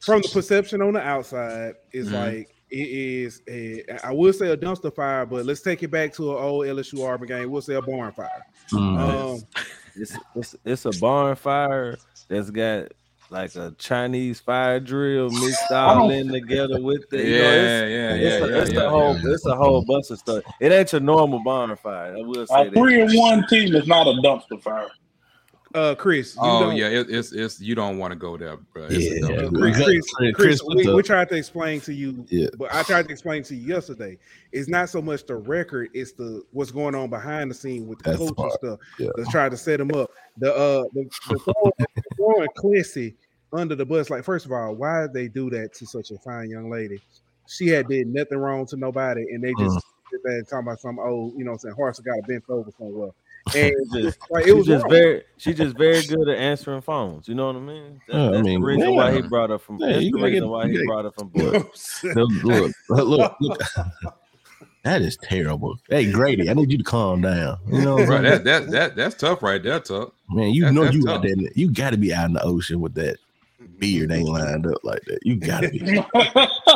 from 0.00 0.20
the 0.20 0.28
perception 0.28 0.82
on 0.82 0.92
the 0.92 1.00
outside, 1.00 1.74
it's 1.92 2.10
Mhm. 2.10 2.12
like 2.36 2.54
it 2.70 2.88
is 2.88 3.40
a. 3.48 3.82
I 4.04 4.12
would 4.12 4.34
say 4.34 4.48
a 4.50 4.56
dumpster 4.56 4.94
fire, 4.94 5.24
but 5.24 5.46
let's 5.46 5.62
take 5.62 5.82
it 5.82 5.88
back 5.90 6.12
to 6.14 6.36
an 6.36 6.42
old 6.44 6.66
LSU 6.66 7.02
Auburn 7.08 7.26
game. 7.28 7.50
We'll 7.50 7.62
say 7.62 7.74
a 7.74 7.82
barn 7.82 8.12
fire. 8.12 8.44
Mm. 8.72 8.98
Um, 8.98 9.42
it's 9.96 10.14
it's 10.34 10.56
it's 10.66 10.84
a 10.84 11.00
barn 11.00 11.34
fire 11.34 11.96
that's 12.28 12.50
got 12.50 12.88
like 13.30 13.54
a 13.56 13.74
Chinese 13.78 14.40
fire 14.40 14.80
drill 14.80 15.30
mixed 15.30 15.70
all 15.72 16.10
in 16.10 16.28
together 16.28 16.80
with 16.80 17.04
it. 17.12 17.26
You 17.26 17.38
know, 17.38 17.42
Yeah, 17.42 17.50
it's, 17.52 17.90
yeah, 17.90 18.14
it's, 18.14 18.22
yeah, 18.22 18.56
a, 18.56 18.60
it's 18.62 18.72
yeah, 18.72 18.80
a 18.82 18.88
whole 18.88 19.14
yeah. 19.16 19.32
it's 19.34 19.46
a 19.46 19.54
whole 19.56 19.84
bunch 19.84 20.10
of 20.10 20.18
stuff. 20.18 20.42
It 20.60 20.72
ain't 20.72 20.92
your 20.92 21.00
normal 21.00 21.42
bonfire. 21.44 22.16
I 22.16 22.20
will 22.22 22.46
say 22.46 22.62
A 22.62 22.64
that. 22.64 22.74
three 22.74 23.00
and 23.02 23.12
one 23.14 23.46
team 23.48 23.74
is 23.74 23.86
not 23.86 24.06
a 24.06 24.12
dumpster 24.22 24.60
fire. 24.62 24.88
Uh, 25.74 25.94
Chris. 25.94 26.34
You 26.34 26.40
Oh 26.42 26.60
don't- 26.60 26.76
yeah, 26.76 26.86
it, 26.88 27.10
it's 27.10 27.30
it's 27.32 27.60
you 27.60 27.74
don't 27.74 27.98
want 27.98 28.10
to 28.12 28.16
go 28.18 28.38
there, 28.38 28.56
bro. 28.56 28.86
It's 28.88 28.96
a 29.26 29.30
Yeah, 29.30 29.42
dump- 29.42 29.54
Chris, 29.56 29.76
Chris, 29.76 30.10
Chris 30.14 30.34
Chris, 30.34 30.62
we, 30.64 30.94
we 30.94 31.02
tried 31.02 31.28
to 31.28 31.34
explain 31.36 31.82
to 31.82 31.92
you, 31.92 32.24
Yeah. 32.30 32.46
but 32.56 32.74
I 32.74 32.82
tried 32.84 33.04
to 33.08 33.12
explain 33.12 33.42
to 33.42 33.54
you 33.54 33.74
yesterday. 33.74 34.16
It's 34.50 34.66
not 34.70 34.88
so 34.88 35.02
much 35.02 35.26
the 35.26 35.36
record; 35.36 35.90
it's 35.92 36.12
the 36.12 36.42
what's 36.52 36.70
going 36.70 36.94
on 36.94 37.10
behind 37.10 37.50
the 37.50 37.54
scene 37.54 37.86
with 37.86 37.98
the 37.98 38.12
That's 38.12 38.18
coach 38.18 38.34
and 38.38 38.52
stuff. 38.52 38.78
Yeah. 38.98 39.10
Let's 39.18 39.30
try 39.30 39.50
to 39.50 39.58
set 39.58 39.76
them 39.76 39.90
up. 39.94 40.08
The 40.38 40.54
uh, 40.54 40.84
the, 40.94 41.10
the 41.28 41.72
throwing, 42.18 42.48
Clancy 42.56 43.14
under 43.52 43.74
the 43.74 43.86
bus. 43.86 44.10
Like, 44.10 44.24
first 44.24 44.44
of 44.44 44.52
all, 44.52 44.74
why 44.74 45.02
did 45.02 45.12
they 45.14 45.28
do 45.28 45.48
that 45.50 45.72
to 45.74 45.86
such 45.86 46.10
a 46.10 46.18
fine 46.18 46.50
young 46.50 46.68
lady? 46.70 47.00
She 47.46 47.68
had 47.68 47.88
did 47.88 48.06
nothing 48.08 48.36
wrong 48.38 48.66
to 48.66 48.76
nobody, 48.76 49.22
and 49.32 49.42
they 49.42 49.52
just 49.58 49.76
Mm. 49.78 49.80
sit 50.10 50.20
there 50.24 50.36
and 50.38 50.46
talking 50.48 50.66
about 50.66 50.80
some 50.80 50.98
old, 50.98 51.32
you 51.38 51.44
know, 51.44 51.52
what 51.52 51.54
I'm 51.54 51.58
saying 51.60 51.74
horse 51.76 51.98
got 52.00 52.18
a 52.18 52.22
bent 52.28 52.44
over 52.50 52.70
somewhere. 52.78 53.10
And 53.56 53.72
Just- 53.94 54.18
like, 54.30 54.46
it 54.46 54.52
was 54.52 54.66
just 54.66 54.82
wrong. 54.84 54.90
very 54.92 55.22
she 55.38 55.54
just 55.54 55.74
very 55.78 56.02
good 56.02 56.28
at 56.28 56.36
answering 56.36 56.82
phones. 56.82 57.28
You 57.28 57.34
know 57.34 57.46
what 57.46 57.56
I 57.56 57.60
mean? 57.60 58.00
That- 58.08 58.14
Yeah, 58.14 58.38
I 58.38 58.42
mean, 58.42 58.60
the 58.60 58.66
reason 58.66 58.94
why 58.94 59.12
he 59.14 59.22
brought 59.22 59.48
her 59.48 59.58
from. 59.58 59.78
Yeah, 59.78 59.92
that's 59.92 60.00
the 60.04 60.12
reason 60.12 60.32
get- 60.32 60.48
why 60.48 60.66
he 60.68 60.74
gotta- 60.74 60.84
brought 60.84 61.04
her 61.06 61.10
from. 61.12 61.28
Boyd. 61.34 61.64
Look, 62.14 62.30
look, 62.44 62.72
look, 62.90 63.36
look. 63.40 63.62
That 64.84 65.02
is 65.02 65.16
terrible. 65.18 65.76
Hey 65.88 66.10
Grady, 66.10 66.48
I 66.48 66.54
need 66.54 66.70
you 66.70 66.78
to 66.78 66.84
calm 66.84 67.20
down. 67.20 67.58
You 67.66 67.82
know, 67.82 67.94
what 67.94 68.00
I'm 68.02 68.06
Bro, 68.06 68.16
saying? 68.16 68.22
that 68.24 68.44
that 68.44 68.70
that 68.70 68.96
that's 68.96 69.14
tough 69.16 69.42
right 69.42 69.62
there, 69.62 69.80
tough. 69.80 70.10
man, 70.30 70.50
you 70.50 70.64
that- 70.64 70.72
know 70.72 70.84
you 70.84 71.02
tough. 71.04 71.16
out 71.16 71.22
there. 71.22 71.34
You 71.54 71.70
got 71.70 71.90
to 71.90 71.96
be 71.98 72.14
out 72.14 72.26
in 72.26 72.32
the 72.34 72.42
ocean 72.42 72.80
with 72.80 72.94
that 72.94 73.16
beard 73.78 74.10
ain't 74.10 74.28
lined 74.28 74.66
up 74.66 74.82
like 74.84 75.02
that. 75.04 75.18
You 75.24 75.36
got 75.36 75.60
to 75.62 75.68
be. 75.70 75.78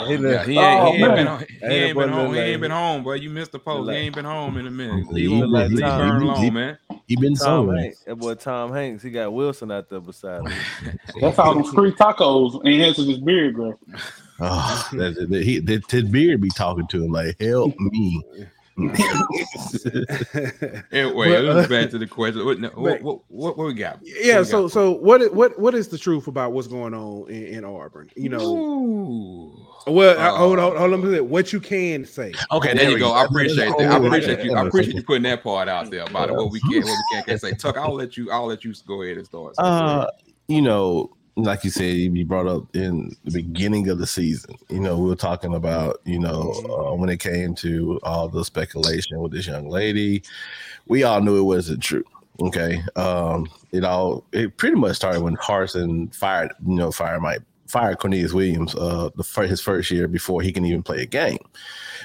He 0.06 0.14
Yeah, 0.16 0.44
he 0.44 0.58
ain't, 0.58 0.80
Oh, 0.80 0.92
he 0.92 1.02
ain't 1.04 1.14
been 1.14 1.26
home. 1.26 1.38
He 1.48 1.64
Ain't 1.66 1.72
ain't 1.72 1.98
been 1.98 2.08
home. 2.08 2.34
He 2.34 2.40
ain't 2.40 2.60
been 2.60 2.70
home, 2.70 3.02
bro. 3.04 3.14
You 3.14 3.30
missed 3.30 3.52
the 3.52 3.58
post. 3.58 3.90
He 3.90 3.96
ain't 3.96 4.14
been 4.14 4.24
home 4.24 4.56
in 4.56 4.66
a 4.66 4.70
minute. 4.70 5.06
He- 5.06 5.12
Leave 5.12 5.30
he- 5.30 5.38
him, 5.38 5.50
like 5.52 5.68
leave 5.70 5.80
Tom. 5.80 5.98
Burn 6.08 6.22
He- 6.22 6.28
alone, 6.28 6.54
man. 6.54 6.78
He 7.06 7.16
been 7.16 7.34
Tom 7.34 7.44
somewhere. 7.44 7.78
Hanks, 7.78 8.00
that 8.04 8.16
boy 8.16 8.34
Tom 8.34 8.72
Hanks, 8.72 9.02
he 9.02 9.10
got 9.10 9.32
Wilson 9.32 9.70
out 9.70 9.88
there 9.90 10.00
beside 10.00 10.46
him. 10.46 10.52
That's 11.20 11.36
how 11.36 11.54
them 11.54 11.64
street 11.64 11.96
tacos 11.96 12.64
enhances 12.64 13.06
his 13.06 13.18
beard 13.18 13.54
growth. 13.54 13.76
Oh, 14.44 14.88
that, 14.94 15.28
that, 15.30 15.42
he, 15.44 15.60
that, 15.60 15.88
his 15.90 16.04
beard 16.04 16.40
be 16.40 16.48
talking 16.50 16.86
to 16.88 17.04
him 17.04 17.12
like, 17.12 17.40
"Help 17.40 17.78
me." 17.78 18.22
Anyway, 20.92 21.28
Well, 21.30 21.42
let's 21.42 21.68
back 21.68 21.90
to 21.90 21.98
the 21.98 22.06
question. 22.06 22.44
What, 22.44 22.58
what, 22.76 23.02
what, 23.02 23.20
what, 23.28 23.58
what 23.58 23.66
we 23.66 23.74
got? 23.74 23.98
yeah. 24.02 24.36
What 24.36 24.40
we 24.46 24.50
So, 24.50 24.62
got? 24.62 24.72
so 24.72 24.90
what, 24.92 25.34
what, 25.34 25.58
what 25.58 25.74
is 25.74 25.88
the 25.88 25.98
truth 25.98 26.26
about 26.26 26.52
what's 26.52 26.68
going 26.68 26.94
on 26.94 27.28
in, 27.28 27.44
in 27.58 27.64
Auburn? 27.64 28.08
You 28.16 28.30
know, 28.30 28.40
Ooh. 28.56 29.66
well, 29.86 30.18
uh, 30.18 30.36
hold 30.38 30.58
Uh, 30.58 30.68
on, 30.70 30.76
hold 30.76 30.94
on. 30.94 31.00
a 31.00 31.02
minute. 31.02 31.24
What 31.24 31.52
you 31.52 31.60
can 31.60 32.04
say? 32.06 32.32
Okay, 32.50 32.74
There 32.74 32.88
you 32.88 32.94
we 32.94 33.00
go. 33.00 33.12
I 33.12 33.24
appreciate 33.24 33.76
that. 33.76 33.86
I 33.90 33.96
Oh, 33.98 34.06
appreciate 34.06 34.42
you. 34.44 34.54
I 34.54 34.66
appreciate 34.66 34.96
you 34.96 35.02
putting 35.02 35.24
that 35.24 35.42
part 35.42 35.68
out 35.68 35.90
there 35.90 36.04
about 36.04 36.30
it. 36.30 36.34
What 36.34 36.50
we 36.50 36.60
can, 36.60 36.86
what 36.86 36.96
we 36.98 37.04
can't, 37.12 37.26
can't 37.26 37.40
say. 37.40 37.52
Tuck, 37.52 37.76
I'll 37.76 37.94
let 37.94 38.16
you. 38.16 38.30
I'll 38.30 38.46
let 38.46 38.64
you 38.64 38.72
go 38.86 39.02
ahead 39.02 39.18
and 39.18 39.26
start. 39.26 39.56
So, 39.56 39.62
Uh, 39.62 40.06
you 40.48 40.62
know, 40.62 41.10
like 41.36 41.64
you 41.64 41.70
said, 41.70 41.96
you 41.96 42.24
brought 42.26 42.46
up 42.46 42.64
in 42.74 43.16
the 43.24 43.30
beginning 43.30 43.88
of 43.88 43.98
the 43.98 44.06
season. 44.06 44.54
You 44.68 44.80
know, 44.80 44.98
we 44.98 45.08
were 45.08 45.16
talking 45.16 45.54
about, 45.54 46.00
you 46.04 46.18
know, 46.18 46.52
uh, 46.68 46.94
when 46.94 47.08
it 47.08 47.20
came 47.20 47.54
to 47.56 47.98
all 48.02 48.28
the 48.28 48.44
speculation 48.44 49.20
with 49.20 49.32
this 49.32 49.46
young 49.46 49.68
lady, 49.68 50.22
we 50.86 51.04
all 51.04 51.20
knew 51.20 51.38
it 51.38 51.42
wasn't 51.42 51.82
true. 51.82 52.04
Okay, 52.40 52.82
um, 52.96 53.48
it 53.72 53.84
all 53.84 54.24
it 54.32 54.56
pretty 54.56 54.76
much 54.76 54.96
started 54.96 55.22
when 55.22 55.36
Carson 55.36 56.08
fired, 56.08 56.52
you 56.66 56.74
know, 56.74 56.90
fired 56.90 57.20
Mike, 57.20 57.42
fired 57.66 57.98
Cornelius 57.98 58.32
Williams, 58.32 58.74
uh, 58.74 59.10
the 59.16 59.22
fir- 59.22 59.46
his 59.46 59.60
first 59.60 59.90
year 59.90 60.08
before 60.08 60.42
he 60.42 60.50
can 60.52 60.64
even 60.64 60.82
play 60.82 61.02
a 61.02 61.06
game. 61.06 61.38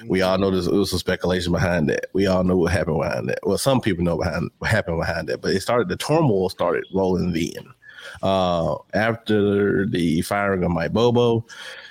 We 0.06 0.22
all 0.22 0.38
know 0.38 0.50
it 0.50 0.72
was 0.72 0.90
some 0.90 1.00
speculation 1.00 1.52
behind 1.52 1.90
that. 1.90 2.08
We 2.14 2.28
all 2.28 2.44
know 2.44 2.58
what 2.58 2.72
happened 2.72 3.00
behind 3.00 3.30
that. 3.30 3.40
Well, 3.44 3.58
some 3.58 3.82
people 3.82 4.04
know 4.04 4.18
behind 4.18 4.52
what 4.60 4.70
happened 4.70 5.00
behind 5.00 5.28
that, 5.30 5.42
but 5.42 5.52
it 5.52 5.62
started 5.62 5.90
the 5.90 5.98
turmoil 5.98 6.50
started 6.50 6.86
rolling 6.94 7.34
then. 7.34 7.74
Uh, 8.22 8.76
after 8.94 9.86
the 9.86 10.22
firing 10.22 10.64
of 10.64 10.72
Mike 10.72 10.94
Bobo, 10.94 11.46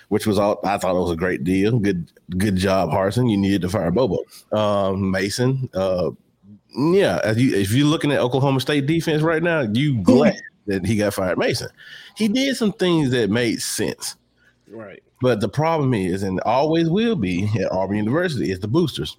which 0.08 0.26
was 0.26 0.38
all 0.38 0.60
I 0.64 0.78
thought 0.78 0.96
it 0.96 1.00
was 1.00 1.10
a 1.10 1.16
great 1.16 1.44
deal. 1.44 1.78
Good 1.78 2.10
good 2.36 2.56
job, 2.56 2.90
Harsin. 2.90 3.30
You 3.30 3.36
needed 3.36 3.62
to 3.62 3.68
fire 3.68 3.90
Bobo. 3.90 4.24
Um, 4.52 5.10
Mason, 5.10 5.68
uh, 5.74 6.10
yeah, 6.76 7.20
as 7.24 7.38
you 7.38 7.54
if 7.56 7.72
you're 7.72 7.86
looking 7.86 8.12
at 8.12 8.20
Oklahoma 8.20 8.60
State 8.60 8.86
defense 8.86 9.22
right 9.22 9.42
now, 9.42 9.62
you 9.62 10.02
glad 10.02 10.36
that 10.66 10.84
he 10.84 10.96
got 10.96 11.14
fired. 11.14 11.38
Mason, 11.38 11.68
he 12.16 12.28
did 12.28 12.56
some 12.56 12.72
things 12.72 13.10
that 13.10 13.30
made 13.30 13.60
sense. 13.62 14.16
Right. 14.68 15.02
But 15.22 15.40
the 15.40 15.48
problem 15.48 15.94
is, 15.94 16.22
and 16.22 16.40
always 16.40 16.90
will 16.90 17.16
be 17.16 17.48
at 17.58 17.72
Auburn 17.72 17.96
University, 17.96 18.50
is 18.50 18.60
the 18.60 18.68
boosters. 18.68 19.16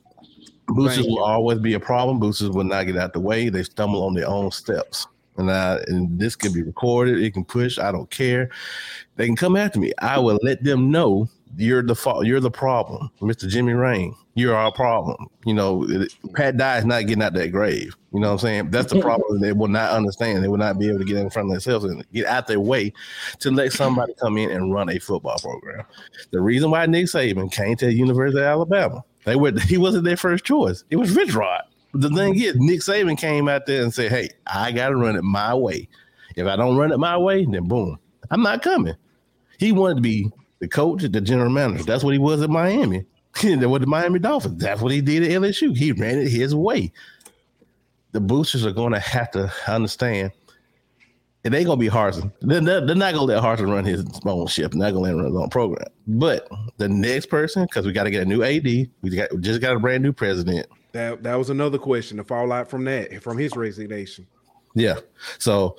Boosters 0.68 1.05
Thank 1.05 1.08
will 1.08 1.24
always 1.24 1.60
be 1.60 1.74
a 1.74 1.80
problem. 1.80 2.20
Boosters 2.20 2.49
will 2.49 2.66
not 2.66 2.84
get 2.86 2.97
out 2.97 3.14
the 3.14 3.20
way. 3.20 3.49
They 3.49 3.64
stumble 3.64 4.03
on 4.03 4.14
their 4.14 4.28
own 4.28 4.51
steps. 4.51 5.08
And 5.38 5.52
I, 5.52 5.80
and 5.88 6.20
this 6.20 6.36
can 6.36 6.52
be 6.52 6.64
recorded. 6.64 7.22
It 7.22 7.34
can 7.34 7.46
push. 7.46 7.78
I 7.78 7.92
don't 7.92 8.10
care. 8.10 8.50
They 9.16 9.26
can 9.26 9.36
come 9.36 9.56
after 9.56 9.80
me. 9.80 9.94
I 10.00 10.20
will 10.20 10.40
let 10.42 10.64
them 10.64 10.92
know 10.92 11.30
you're 11.56 11.84
the 11.84 11.96
fault. 11.96 12.26
You're 12.26 12.40
the 12.40 12.52
problem, 12.52 13.10
Mr. 13.22 13.48
Jimmy 13.48 13.74
Rane. 13.74 14.16
You're 14.36 14.56
our 14.56 14.72
problem. 14.72 15.28
You 15.46 15.54
know, 15.54 15.88
Pat 16.36 16.58
Dye 16.58 16.78
is 16.78 16.86
not 16.86 17.08
getting 17.08 17.24
out 17.24 17.34
that 17.34 17.52
grave. 17.52 17.96
You 18.14 18.20
know 18.20 18.28
what 18.28 18.34
I'm 18.34 18.40
saying? 18.40 18.72
That's 18.72 18.92
the 18.92 19.00
problem. 19.00 19.40
they 19.40 19.54
will 19.54 19.68
not 19.68 19.92
understand. 19.92 20.44
They 20.44 20.48
will 20.48 20.58
not 20.58 20.78
be 20.78 20.90
able 20.90 21.00
to 21.00 21.06
get 21.06 21.18
in 21.18 21.30
front 21.30 21.48
of 21.48 21.54
themselves 21.54 21.86
and 21.86 22.06
get 22.12 22.26
out 22.26 22.48
their 22.48 22.60
way 22.60 22.94
to 23.40 23.52
let 23.52 23.74
somebody 23.74 24.14
come 24.20 24.38
in 24.38 24.52
and 24.52 24.74
run 24.74 24.90
a 24.90 25.00
football 25.00 25.40
program. 25.40 25.86
The 26.32 26.42
reason 26.42 26.70
why 26.70 26.86
Nick 26.86 27.08
Saban 27.08 27.52
came 27.52 27.76
to 27.78 27.88
the 27.88 27.94
University 27.94 28.40
of 28.40 28.46
Alabama, 28.46 29.04
they 29.24 29.36
were 29.36 29.58
he 29.60 29.78
wasn't 29.78 30.04
their 30.04 30.18
first 30.18 30.46
choice. 30.46 30.84
It 30.90 30.98
was 30.98 31.16
Rich 31.16 31.34
Rod. 31.34 31.64
The 31.94 32.10
thing 32.10 32.36
is, 32.40 32.56
Nick 32.58 32.82
Saban 32.82 33.18
came 33.18 33.48
out 33.48 33.66
there 33.66 33.82
and 33.82 33.94
said, 33.94 34.12
"Hey, 34.12 34.30
I 34.46 34.72
got 34.72 34.90
to 34.90 34.96
run 34.96 35.16
it 35.16 35.24
my 35.24 35.54
way. 35.54 35.88
If 36.36 36.48
I 36.48 36.56
don't 36.56 36.78
run 36.78 36.92
it 36.92 36.98
my 36.98 37.18
way, 37.18 37.46
then 37.46 37.68
boom, 37.68 37.98
I'm 38.30 38.42
not 38.42 38.62
coming." 38.62 38.96
He 39.60 39.72
wanted 39.72 39.96
to 39.96 40.02
be 40.02 40.32
the 40.60 40.68
coach, 40.68 41.02
the 41.02 41.22
general 41.22 41.50
manager. 41.50 41.84
That's 41.84 42.04
what 42.04 42.14
he 42.14 42.20
was 42.20 42.42
at 42.42 42.50
Miami. 42.50 43.06
with 43.44 43.82
the 43.82 43.88
Miami 43.88 44.20
Dolphins, 44.20 44.62
that's 44.62 44.82
what 44.82 44.92
he 44.92 45.02
did 45.02 45.24
at 45.24 45.30
LSU. 45.30 45.76
He 45.76 45.92
ran 45.92 46.20
it 46.20 46.28
his 46.28 46.56
way. 46.56 46.92
The 48.12 48.20
boosters 48.20 48.66
are 48.66 48.72
going 48.72 48.94
to 48.94 49.00
have 49.00 49.32
to 49.32 49.52
understand 49.68 50.32
it 51.48 51.54
ain't 51.54 51.66
gonna 51.66 51.80
be 51.80 51.88
Harsin. 51.88 52.32
They're, 52.42 52.60
they're 52.60 52.86
they're 52.86 52.96
not 52.96 53.14
gonna 53.14 53.26
let 53.26 53.42
Harsin 53.42 53.72
run 53.72 53.86
his 53.86 54.04
own 54.26 54.48
ship. 54.48 54.74
Not 54.74 54.92
gonna 54.92 55.00
let 55.00 55.14
him 55.14 55.18
run 55.20 55.28
his 55.28 55.36
own 55.36 55.50
program. 55.50 55.88
But 56.06 56.50
the 56.78 56.90
next 56.90 57.28
person, 57.28 57.64
because 57.64 57.86
we 57.86 57.94
got 57.94 58.04
to 58.04 58.12
get 58.12 58.24
a 58.24 58.26
new 58.26 58.44
AD, 58.44 58.66
we 58.66 58.90
got 59.16 59.32
we 59.32 59.40
just 59.40 59.62
got 59.62 59.76
a 59.76 59.80
brand 59.80 60.04
new 60.04 60.12
president. 60.12 60.68
That 60.98 61.22
that 61.22 61.36
was 61.36 61.52
another 61.52 61.78
question. 61.78 62.18
The 62.18 62.24
fallout 62.24 62.72
from 62.72 62.84
that, 62.86 63.22
from 63.22 63.38
his 63.38 63.56
resignation. 63.56 64.26
Yeah. 64.74 64.95
So, 65.38 65.78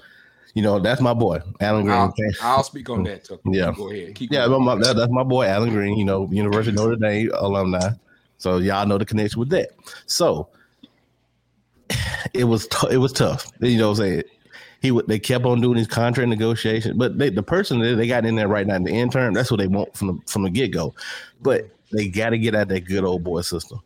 you 0.55 0.63
know, 0.63 0.79
that's 0.79 1.01
my 1.01 1.13
boy, 1.13 1.41
Allen 1.61 1.87
Greene. 1.87 1.97
I'll, 1.97 2.15
I'll 2.41 2.63
speak 2.63 2.89
on 2.89 3.03
that. 3.03 3.25
Tuck. 3.25 3.41
Yeah. 3.45 3.73
Go 3.77 3.91
ahead. 3.91 4.15
Keep 4.15 4.33
Yeah, 4.33 4.47
going. 4.47 4.65
my, 4.65 4.77
that, 4.77 4.95
that's 4.97 5.11
my 5.11 5.25
boy 5.25 5.47
Allen 5.47 5.71
Greene. 5.71 5.99
You 5.99 6.05
know, 6.05 6.29
University 6.31 6.71
of 6.71 6.77
Notre 6.77 6.95
Dame 6.95 7.33
alumni. 7.35 7.91
So 8.39 8.59
y'all 8.59 8.87
know 8.87 8.97
the 8.97 9.05
connection 9.05 9.41
with 9.41 9.49
that. 9.51 9.71
So 10.07 10.49
it 12.33 12.45
was 12.45 12.69
t- 12.69 12.89
it 12.93 12.99
was 12.99 13.13
tough. 13.13 13.51
You 13.61 13.77
know, 13.77 13.89
what 13.91 13.99
I'm 13.99 14.05
saying 14.05 14.23
he 14.81 14.93
would 14.93 15.09
they 15.09 15.19
kept 15.19 15.45
on 15.45 15.61
doing 15.61 15.77
these 15.79 15.89
contract 15.89 16.29
negotiations, 16.29 16.97
but 16.97 17.19
they, 17.19 17.31
the 17.31 17.43
person 17.43 17.81
that 17.81 17.97
they 17.97 18.07
got 18.07 18.25
in 18.25 18.37
there 18.37 18.47
right 18.47 18.67
now 18.69 18.77
in 18.77 18.85
the 18.85 18.93
intern, 18.93 19.35
that's 19.35 19.51
what 19.51 19.59
they 19.59 19.67
want 19.67 19.97
from 19.97 20.07
the 20.09 20.19
from 20.31 20.45
the 20.45 20.51
get 20.51 20.69
go. 20.69 20.95
But 21.43 21.69
they 21.93 22.09
got 22.09 22.31
to 22.31 22.39
get 22.39 22.55
at 22.55 22.69
that 22.69 22.81
good 22.81 23.05
old 23.05 23.25
boy 23.25 23.41
system. 23.41 23.81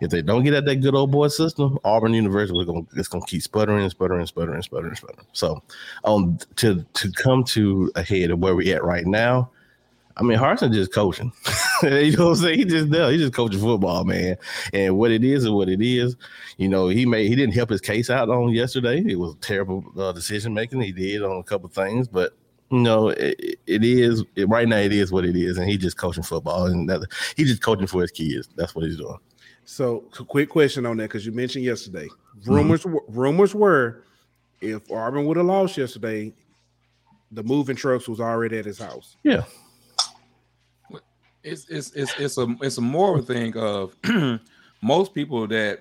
If 0.00 0.10
they 0.10 0.22
don't 0.22 0.44
get 0.44 0.54
at 0.54 0.64
that 0.66 0.76
good 0.76 0.94
old 0.94 1.10
boy 1.10 1.28
system, 1.28 1.78
Auburn 1.84 2.14
University 2.14 2.58
is 2.58 3.08
going 3.08 3.22
to 3.22 3.26
keep 3.28 3.42
sputtering, 3.42 3.88
sputtering, 3.90 4.26
sputtering, 4.26 4.62
sputtering, 4.62 4.94
sputtering. 4.94 5.26
So, 5.32 5.62
um, 6.04 6.38
to 6.56 6.84
to 6.94 7.12
come 7.12 7.44
to 7.44 7.90
a 7.96 8.02
head 8.02 8.30
of 8.30 8.38
where 8.38 8.54
we're 8.54 8.74
at 8.74 8.84
right 8.84 9.06
now, 9.06 9.50
I 10.18 10.22
mean, 10.22 10.38
Harsin 10.38 10.72
just 10.72 10.92
coaching. 10.92 11.32
you 11.82 12.16
know 12.16 12.30
what 12.30 12.30
I'm 12.30 12.36
saying? 12.36 12.58
He 12.58 12.64
just 12.64 12.90
does. 12.90 13.12
He 13.12 13.18
just 13.18 13.32
coaching 13.32 13.60
football, 13.60 14.04
man. 14.04 14.36
And 14.72 14.96
what 14.98 15.10
it 15.12 15.22
is 15.22 15.44
and 15.44 15.54
what 15.54 15.68
it 15.68 15.80
is, 15.80 16.16
you 16.56 16.68
know, 16.68 16.88
he 16.88 17.06
made 17.06 17.28
he 17.28 17.36
didn't 17.36 17.54
help 17.54 17.70
his 17.70 17.80
case 17.80 18.10
out 18.10 18.28
on 18.28 18.50
yesterday. 18.50 19.02
It 19.06 19.18
was 19.18 19.36
terrible 19.40 19.84
uh, 19.96 20.12
decision 20.12 20.54
making. 20.54 20.80
He 20.80 20.92
did 20.92 21.22
on 21.22 21.38
a 21.38 21.42
couple 21.44 21.68
things, 21.68 22.08
but 22.08 22.36
you 22.70 22.78
know, 22.78 23.08
it, 23.08 23.58
it 23.66 23.84
is 23.84 24.24
it, 24.36 24.48
right 24.48 24.68
now. 24.68 24.76
It 24.76 24.92
is 24.92 25.10
what 25.10 25.24
it 25.24 25.36
is, 25.36 25.58
and 25.58 25.68
he 25.68 25.78
just 25.78 25.96
coaching 25.96 26.22
football, 26.22 26.66
and 26.66 26.88
that, 26.88 27.02
he 27.36 27.44
just 27.44 27.62
coaching 27.62 27.86
for 27.86 28.02
his 28.02 28.10
kids. 28.10 28.48
That's 28.56 28.74
what 28.74 28.84
he's 28.84 28.98
doing. 28.98 29.18
So, 29.64 30.04
so 30.12 30.24
quick 30.24 30.48
question 30.48 30.86
on 30.86 30.96
that 30.98 31.04
because 31.04 31.24
you 31.24 31.32
mentioned 31.32 31.64
yesterday. 31.64 32.06
Mm-hmm. 32.06 32.52
Rumors 32.52 32.82
w- 32.82 33.04
rumors 33.08 33.54
were 33.54 34.04
if 34.60 34.90
Auburn 34.90 35.26
would 35.26 35.36
have 35.36 35.46
lost 35.46 35.76
yesterday, 35.76 36.32
the 37.30 37.42
moving 37.42 37.76
trucks 37.76 38.08
was 38.08 38.20
already 38.20 38.58
at 38.58 38.64
his 38.64 38.78
house. 38.78 39.16
Yeah, 39.22 39.44
it's 41.42 41.68
it's 41.68 41.92
it's 41.92 42.18
it's 42.18 42.38
a 42.38 42.54
it's 42.60 42.78
a 42.78 42.82
more 42.82 43.22
thing 43.22 43.56
of 43.56 43.96
most 44.82 45.14
people 45.14 45.46
that 45.48 45.80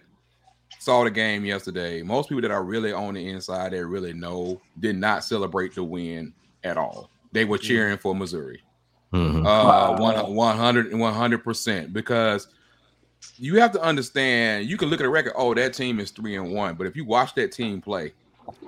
saw 0.79 1.03
the 1.03 1.11
game 1.11 1.43
yesterday, 1.43 2.01
most 2.01 2.29
people 2.29 2.41
that 2.41 2.51
are 2.51 2.63
really 2.63 2.93
on 2.93 3.15
the 3.15 3.29
inside 3.29 3.73
that 3.73 3.85
really 3.85 4.13
know 4.13 4.61
did 4.79 4.95
not 4.95 5.23
celebrate 5.23 5.75
the 5.75 5.83
win 5.83 6.33
at 6.67 6.77
all. 6.77 7.09
They 7.31 7.45
were 7.45 7.57
cheering 7.57 7.97
for 7.97 8.13
Missouri. 8.15 8.61
Mhm. 9.13 9.45
Uh, 9.45 9.97
Wow. 10.01 10.29
100 10.29 10.91
100% 10.91 11.93
because 11.93 12.47
you 13.37 13.59
have 13.59 13.71
to 13.71 13.81
understand 13.81 14.67
you 14.69 14.77
can 14.77 14.89
look 14.89 14.99
at 14.99 15.05
a 15.05 15.09
record 15.09 15.33
oh 15.35 15.53
that 15.53 15.73
team 15.73 15.99
is 15.99 16.11
3 16.11 16.35
and 16.35 16.53
1 16.53 16.75
but 16.75 16.85
if 16.85 16.95
you 16.95 17.03
watch 17.05 17.33
that 17.33 17.51
team 17.51 17.81
play 17.81 18.13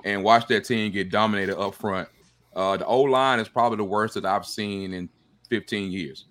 and 0.04 0.24
watch 0.24 0.46
that 0.48 0.64
team 0.64 0.90
get 0.90 1.10
dominated 1.10 1.56
up 1.58 1.74
front 1.74 2.08
uh 2.56 2.76
the 2.76 2.84
O 2.86 3.02
line 3.02 3.38
is 3.38 3.48
probably 3.48 3.76
the 3.76 3.84
worst 3.84 4.14
that 4.14 4.24
I've 4.24 4.46
seen 4.46 4.92
in 4.94 5.08
15 5.50 5.92
years 5.92 6.24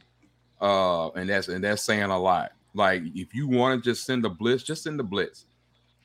uh 0.60 1.10
and 1.12 1.30
that's 1.30 1.48
and 1.48 1.64
that's 1.64 1.82
saying 1.84 2.10
a 2.10 2.20
lot 2.20 2.52
like 2.74 3.04
if 3.16 3.34
you 3.34 3.48
want 3.48 3.82
to 3.82 3.90
just 3.90 4.06
send 4.06 4.24
the 4.26 4.30
blitz 4.30 4.64
just 4.64 4.84
send 4.84 5.00
the 5.00 5.04
blitz 5.04 5.46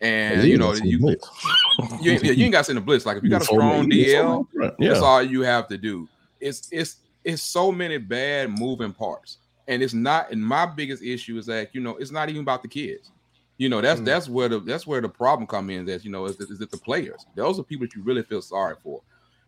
and 0.01 0.47
you 0.49 0.59
know 0.59 0.73
you 0.75 0.99
you 2.01 2.13
ain't, 2.13 2.25
yeah, 2.25 2.33
you 2.33 2.45
ain't 2.45 2.53
got 2.53 2.59
to 2.59 2.65
send 2.65 2.77
the 2.77 2.81
blitz 2.83 3.07
like 3.07 3.17
if 3.17 3.25
you 3.25 3.31
got 3.31 3.43
a 3.43 3.45
strong 3.45 3.89
DL 3.89 4.47
that's 4.79 5.01
all 5.01 5.23
you 5.23 5.43
have 5.43 5.69
to 5.69 5.79
do. 5.79 6.09
It's 6.41 6.69
it's 6.71 6.97
it's 7.25 7.43
so 7.43 7.73
many 7.73 7.99
bad 7.99 8.51
moving 8.51 8.93
parts, 8.93 9.39
and 9.67 9.83
it's 9.83 9.95
not. 9.95 10.31
And 10.31 10.45
my 10.45 10.67
biggest 10.67 11.03
issue 11.03 11.39
is 11.39 11.47
that 11.47 11.75
you 11.75 11.81
know 11.81 11.97
it's 11.97 12.11
not 12.11 12.29
even 12.29 12.43
about 12.43 12.63
the 12.63 12.69
kids. 12.69 13.11
You 13.57 13.69
know 13.69 13.81
that's 13.81 14.01
Mm. 14.01 14.05
that's 14.05 14.29
where 14.29 14.49
the 14.49 14.61
that's 14.61 14.87
where 14.87 15.01
the 15.01 15.09
problem 15.09 15.47
come 15.47 15.71
in. 15.71 15.87
That 15.87 16.05
you 16.05 16.11
know 16.11 16.27
is, 16.27 16.39
is 16.41 16.61
it 16.61 16.71
the 16.71 16.77
players? 16.77 17.25
Those 17.35 17.59
are 17.59 17.63
people 17.63 17.87
that 17.87 17.95
you 17.95 18.03
really 18.03 18.23
feel 18.25 18.43
sorry 18.43 18.77
for, 18.83 19.01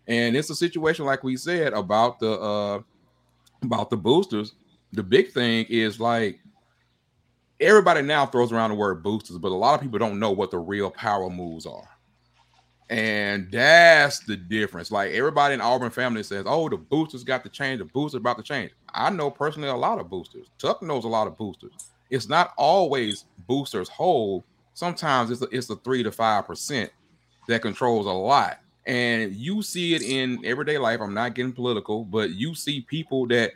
and 0.06 0.36
it's 0.36 0.48
a 0.48 0.54
situation 0.54 1.04
like 1.04 1.22
we 1.24 1.36
said 1.36 1.72
about 1.72 2.18
the 2.20 2.40
uh 2.40 2.80
about 3.62 3.90
the 3.90 3.96
boosters. 3.96 4.54
The 4.92 5.02
big 5.02 5.32
thing 5.32 5.66
is 5.68 6.00
like 6.00 6.38
everybody 7.60 8.02
now 8.02 8.26
throws 8.26 8.52
around 8.52 8.70
the 8.70 8.76
word 8.76 9.02
boosters, 9.02 9.38
but 9.38 9.52
a 9.52 9.54
lot 9.54 9.74
of 9.74 9.80
people 9.80 9.98
don't 9.98 10.18
know 10.18 10.30
what 10.30 10.50
the 10.50 10.58
real 10.58 10.90
power 10.90 11.30
moves 11.30 11.66
are. 11.66 11.88
And 12.88 13.50
that's 13.50 14.20
the 14.20 14.36
difference. 14.36 14.92
Like 14.92 15.12
everybody 15.12 15.54
in 15.54 15.60
Auburn 15.60 15.90
family 15.90 16.22
says, 16.22 16.44
"Oh, 16.46 16.68
the 16.68 16.76
boosters 16.76 17.24
got 17.24 17.42
to 17.42 17.48
change. 17.48 17.80
The 17.80 17.84
boosters 17.84 18.20
about 18.20 18.36
to 18.36 18.44
change." 18.44 18.72
I 18.94 19.10
know 19.10 19.28
personally 19.28 19.68
a 19.68 19.74
lot 19.74 19.98
of 19.98 20.08
boosters. 20.08 20.46
Tuck 20.58 20.82
knows 20.82 21.04
a 21.04 21.08
lot 21.08 21.26
of 21.26 21.36
boosters. 21.36 21.72
It's 22.10 22.28
not 22.28 22.52
always 22.56 23.24
boosters 23.48 23.88
hold. 23.88 24.44
Sometimes 24.74 25.32
it's 25.32 25.42
a, 25.42 25.48
it's 25.50 25.68
a 25.68 25.76
three 25.76 26.04
to 26.04 26.12
five 26.12 26.46
percent 26.46 26.92
that 27.48 27.62
controls 27.62 28.06
a 28.06 28.10
lot, 28.10 28.60
and 28.86 29.34
you 29.34 29.62
see 29.62 29.94
it 29.94 30.02
in 30.02 30.44
everyday 30.44 30.78
life. 30.78 31.00
I'm 31.00 31.14
not 31.14 31.34
getting 31.34 31.52
political, 31.52 32.04
but 32.04 32.30
you 32.34 32.54
see 32.54 32.82
people 32.82 33.26
that 33.28 33.50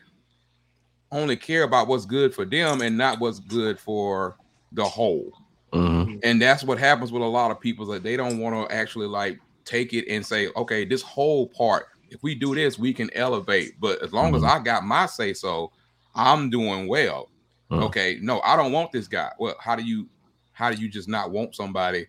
only 1.12 1.36
care 1.36 1.64
about 1.64 1.88
what's 1.88 2.06
good 2.06 2.34
for 2.34 2.44
them 2.44 2.80
and 2.82 2.96
not 2.96 3.18
what's 3.20 3.40
good 3.40 3.78
for 3.78 4.36
the 4.72 4.84
whole 4.84 5.32
Mhm. 5.72 6.20
and 6.22 6.40
that's 6.42 6.62
what 6.64 6.78
happens 6.78 7.12
with 7.12 7.22
a 7.22 7.26
lot 7.26 7.50
of 7.50 7.60
people 7.60 7.86
that 7.86 8.02
they 8.02 8.16
don't 8.16 8.38
want 8.38 8.54
to 8.68 8.74
actually 8.74 9.06
like 9.06 9.38
take 9.64 9.92
it 9.92 10.08
and 10.08 10.24
say 10.24 10.48
okay 10.56 10.84
this 10.84 11.02
whole 11.02 11.46
part 11.48 11.86
if 12.10 12.22
we 12.22 12.34
do 12.34 12.54
this 12.54 12.78
we 12.78 12.92
can 12.92 13.08
elevate 13.14 13.72
but 13.80 14.02
as 14.02 14.12
long 14.12 14.34
as 14.34 14.42
Mhm. 14.42 14.48
i 14.48 14.58
got 14.58 14.84
my 14.84 15.06
say 15.06 15.32
so 15.32 15.70
i'm 16.14 16.50
doing 16.50 16.88
well 16.88 17.28
Mhm. 17.70 17.82
okay 17.84 18.18
no 18.20 18.40
i 18.40 18.56
don't 18.56 18.72
want 18.72 18.90
this 18.92 19.06
guy 19.08 19.30
well 19.38 19.54
how 19.60 19.76
do 19.76 19.82
you 19.84 20.08
how 20.52 20.70
do 20.70 20.80
you 20.80 20.88
just 20.88 21.08
not 21.08 21.30
want 21.30 21.54
somebody 21.54 22.06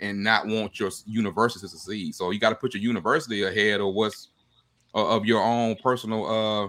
and 0.00 0.22
not 0.22 0.46
want 0.46 0.78
your 0.80 0.90
university 1.06 1.60
to 1.60 1.68
succeed 1.68 2.14
so 2.14 2.30
you 2.30 2.38
got 2.38 2.50
to 2.50 2.54
put 2.56 2.74
your 2.74 2.82
university 2.82 3.42
ahead 3.42 3.80
of 3.80 3.92
what's 3.94 4.28
uh, 4.94 5.06
of 5.16 5.24
your 5.26 5.42
own 5.42 5.76
personal 5.82 6.26
uh 6.26 6.68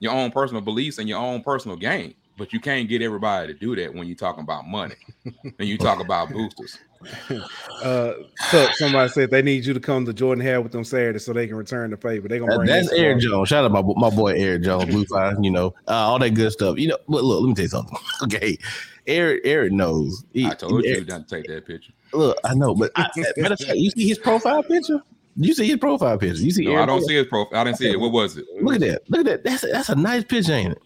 your 0.00 0.12
own 0.12 0.30
personal 0.30 0.60
beliefs 0.62 0.98
and 0.98 1.08
your 1.08 1.18
own 1.18 1.42
personal 1.42 1.76
gain 1.76 2.14
but 2.38 2.52
you 2.52 2.60
can't 2.60 2.86
get 2.86 3.00
everybody 3.00 3.50
to 3.50 3.58
do 3.58 3.74
that 3.74 3.94
when 3.94 4.06
you're 4.06 4.14
talking 4.14 4.42
about 4.42 4.66
money 4.68 4.94
and 5.58 5.66
you 5.68 5.78
talk 5.78 6.00
about 6.00 6.30
boosters. 6.30 6.78
Uh, 7.82 8.12
so 8.50 8.66
somebody 8.72 9.08
said 9.10 9.30
they 9.30 9.42
need 9.42 9.64
you 9.64 9.72
to 9.74 9.78
come 9.80 10.04
to 10.06 10.12
Jordan 10.12 10.42
Hare 10.42 10.60
with 10.60 10.72
them 10.72 10.82
Saturday 10.82 11.18
so 11.18 11.32
they 11.32 11.46
can 11.46 11.54
return 11.56 11.90
the 11.90 11.96
favor. 11.96 12.26
They're 12.26 12.38
gonna 12.40 12.52
That- 12.52 12.56
bring 12.58 12.68
that's 12.68 12.90
this 12.90 12.98
Eric. 12.98 13.20
Jones. 13.20 13.48
Shout 13.48 13.64
out 13.64 13.70
my 13.70 13.82
my 13.82 14.10
boy 14.14 14.32
Eric 14.34 14.62
Jones, 14.62 14.86
Blue 14.86 15.04
Fire. 15.04 15.36
You 15.40 15.50
know, 15.50 15.74
uh, 15.86 15.92
all 15.92 16.18
that 16.18 16.30
good 16.30 16.50
stuff. 16.52 16.78
You 16.78 16.88
know, 16.88 16.98
but 17.08 17.22
look, 17.22 17.42
let 17.42 17.48
me 17.48 17.54
tell 17.54 17.64
you 17.64 17.68
something. 17.68 17.98
Okay, 18.24 18.56
Eric 19.06 19.42
Eric 19.44 19.72
knows. 19.72 20.24
He- 20.32 20.46
I 20.46 20.54
told 20.54 20.84
you 20.84 20.90
Eric- 20.94 21.08
not 21.08 21.28
to 21.28 21.36
take 21.36 21.46
that 21.48 21.66
picture. 21.66 21.92
Look, 22.12 22.38
I 22.44 22.54
know, 22.54 22.74
but 22.74 22.90
I, 22.96 23.08
matter 23.36 23.52
of 23.54 23.60
fact, 23.60 23.76
you 23.76 23.90
see 23.90 24.08
his 24.08 24.18
profile 24.18 24.62
picture. 24.62 25.00
You 25.36 25.54
see 25.54 25.66
his 25.66 25.76
profile 25.76 26.16
picture. 26.18 26.42
You 26.42 26.50
see. 26.50 26.64
No, 26.64 26.76
I 26.76 26.86
don't 26.86 26.98
Jones? 26.98 27.06
see 27.08 27.14
his 27.16 27.26
profile. 27.26 27.58
I 27.60 27.64
didn't 27.64 27.78
see 27.78 27.90
it. 27.90 28.00
What 28.00 28.12
was 28.12 28.36
it? 28.36 28.46
Look 28.60 28.76
at 28.76 28.80
that. 28.80 29.02
Look 29.10 29.20
at 29.20 29.26
that. 29.26 29.44
That's 29.44 29.64
a, 29.64 29.66
that's 29.68 29.88
a 29.90 29.94
nice 29.94 30.24
picture, 30.24 30.52
ain't 30.52 30.72
it? 30.72 30.82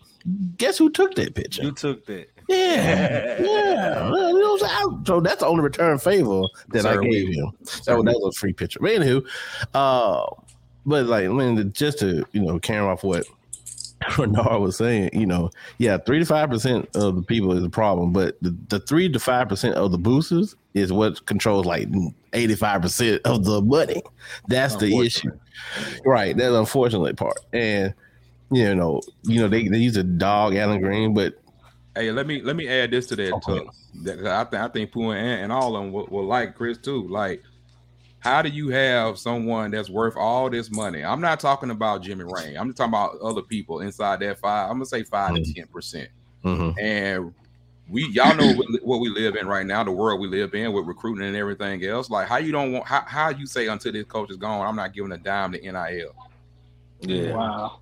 Guess 0.59 0.79
who 0.79 0.91
took 0.91 1.15
that 1.15 1.35
picture? 1.35 1.63
You 1.63 1.73
took 1.73 2.05
that. 2.07 2.27
Yeah, 2.49 3.41
yeah. 3.41 4.11
You 4.11 4.13
know 4.41 4.53
what 4.55 4.63
I'm 4.65 4.69
saying? 4.91 5.05
So 5.07 5.21
that's 5.21 5.41
the 5.41 5.47
only 5.47 5.63
return 5.63 5.99
favor 5.99 6.43
that 6.71 6.85
I 6.85 6.95
gave 6.95 7.29
we- 7.29 7.35
him. 7.35 7.53
So 7.65 8.03
that 8.03 8.13
was 8.21 8.35
a 8.37 8.39
free 8.39 8.53
picture. 8.53 8.81
But 8.81 8.91
anywho, 8.91 9.25
uh, 9.75 10.27
but 10.85 11.07
like, 11.07 11.27
I 11.27 11.29
mean, 11.29 11.73
just 11.73 11.99
to 12.01 12.25
you 12.33 12.41
know, 12.41 12.59
carry 12.59 12.85
off 12.87 13.05
what 13.05 13.25
Renard 14.19 14.63
was 14.63 14.77
saying, 14.77 15.11
you 15.13 15.27
know, 15.27 15.51
yeah, 15.79 15.99
three 15.99 16.19
to 16.19 16.25
five 16.25 16.49
percent 16.49 16.89
of 16.95 17.17
the 17.17 17.23
people 17.23 17.53
is 17.53 17.63
a 17.63 17.71
problem, 17.71 18.13
but 18.13 18.37
the, 18.43 18.57
the 18.69 18.81
three 18.81 19.09
to 19.11 19.19
five 19.19 19.49
percent 19.49 19.75
of 19.75 19.93
the 19.93 19.99
boosters 19.99 20.57
is 20.75 20.93
what 20.93 21.25
controls 21.27 21.67
like 21.67 21.89
eighty 22.33 22.55
five 22.55 22.83
percent 22.83 23.21
of 23.25 23.45
the 23.45 23.61
money. 23.61 24.03
That's 24.49 24.77
the 24.77 24.97
issue, 24.99 25.31
right? 26.05 26.37
That's 26.37 26.55
unfortunate 26.55 27.17
part, 27.17 27.39
and 27.53 27.93
you 28.51 28.75
know, 28.75 29.01
you 29.23 29.41
know, 29.41 29.49
they, 29.49 29.69
they 29.69 29.79
use 29.79 29.97
a 29.97 30.03
dog 30.03 30.55
Allen 30.57 30.81
Greene, 30.81 31.15
but 31.15 31.41
Hey, 31.97 32.13
let 32.13 32.27
me 32.27 32.41
let 32.41 32.55
me 32.55 32.69
add 32.69 32.93
this 32.93 33.07
to 33.09 33.17
that. 33.17 33.33
Okay. 33.33 33.67
That- 34.05 34.27
I 34.27 34.45
think 34.45 34.63
I 34.63 34.69
think 34.69 34.93
Pooh 34.93 35.11
and, 35.11 35.43
and 35.43 35.53
all 35.53 35.77
of 35.77 35.83
them 35.83 35.93
will, 35.93 36.07
will 36.07 36.25
like 36.25 36.55
Chris 36.55 36.79
too. 36.79 37.07
Like, 37.09 37.43
how 38.21 38.43
do 38.43 38.51
you 38.51 38.69
have 38.69 39.19
someone 39.19 39.71
that's 39.71 39.91
worth 39.91 40.17
all 40.17 40.49
this 40.51 40.71
money? 40.71 41.03
I'm 41.03 41.21
not 41.21 41.41
talking 41.41 41.71
about 41.71 42.03
Jimmy 42.03 42.25
Rane. 42.25 42.57
I'm 42.57 42.73
talking 42.73 42.91
about 42.93 43.19
other 43.21 43.43
people 43.43 43.81
inside 43.81 44.21
that 44.21 44.39
five. 44.39 44.71
I'm 44.71 44.77
gonna 44.77 44.87
say 44.87 45.03
five 45.03 45.35
to 45.35 45.41
mm-hmm. 45.41 45.53
ten 45.53 45.67
percent. 45.67 46.11
mhm. 46.45 46.79
And 46.81 47.35
we 47.89 48.07
y'all 48.09 48.37
know 48.37 48.53
what, 48.53 48.67
what 48.83 49.01
we 49.01 49.09
live 49.09 49.37
in 49.37 49.49
right 49.49 49.67
now, 49.67 49.83
the 49.83 49.91
world 49.91 50.21
we 50.21 50.29
live 50.29 50.55
in 50.55 50.73
with 50.73 50.87
recruiting 50.87 51.27
and 51.27 51.37
everything 51.37 51.85
else. 51.85 52.11
Like 52.11 52.29
how 52.29 52.37
you 52.37 52.53
don't 52.53 52.73
want 52.73 52.87
how, 52.87 53.03
how 53.07 53.31
you 53.31 53.47
say 53.47 53.69
until 53.69 53.93
this 53.93 54.05
coach 54.05 54.31
is 54.31 54.37
gone, 54.37 54.67
I'm 54.67 54.77
not 54.77 54.93
giving 54.93 55.13
a 55.13 55.19
dime 55.19 55.53
to 55.53 55.59
NIL. 55.59 56.15
Yeah. 57.01 57.35
Wow. 57.35 57.81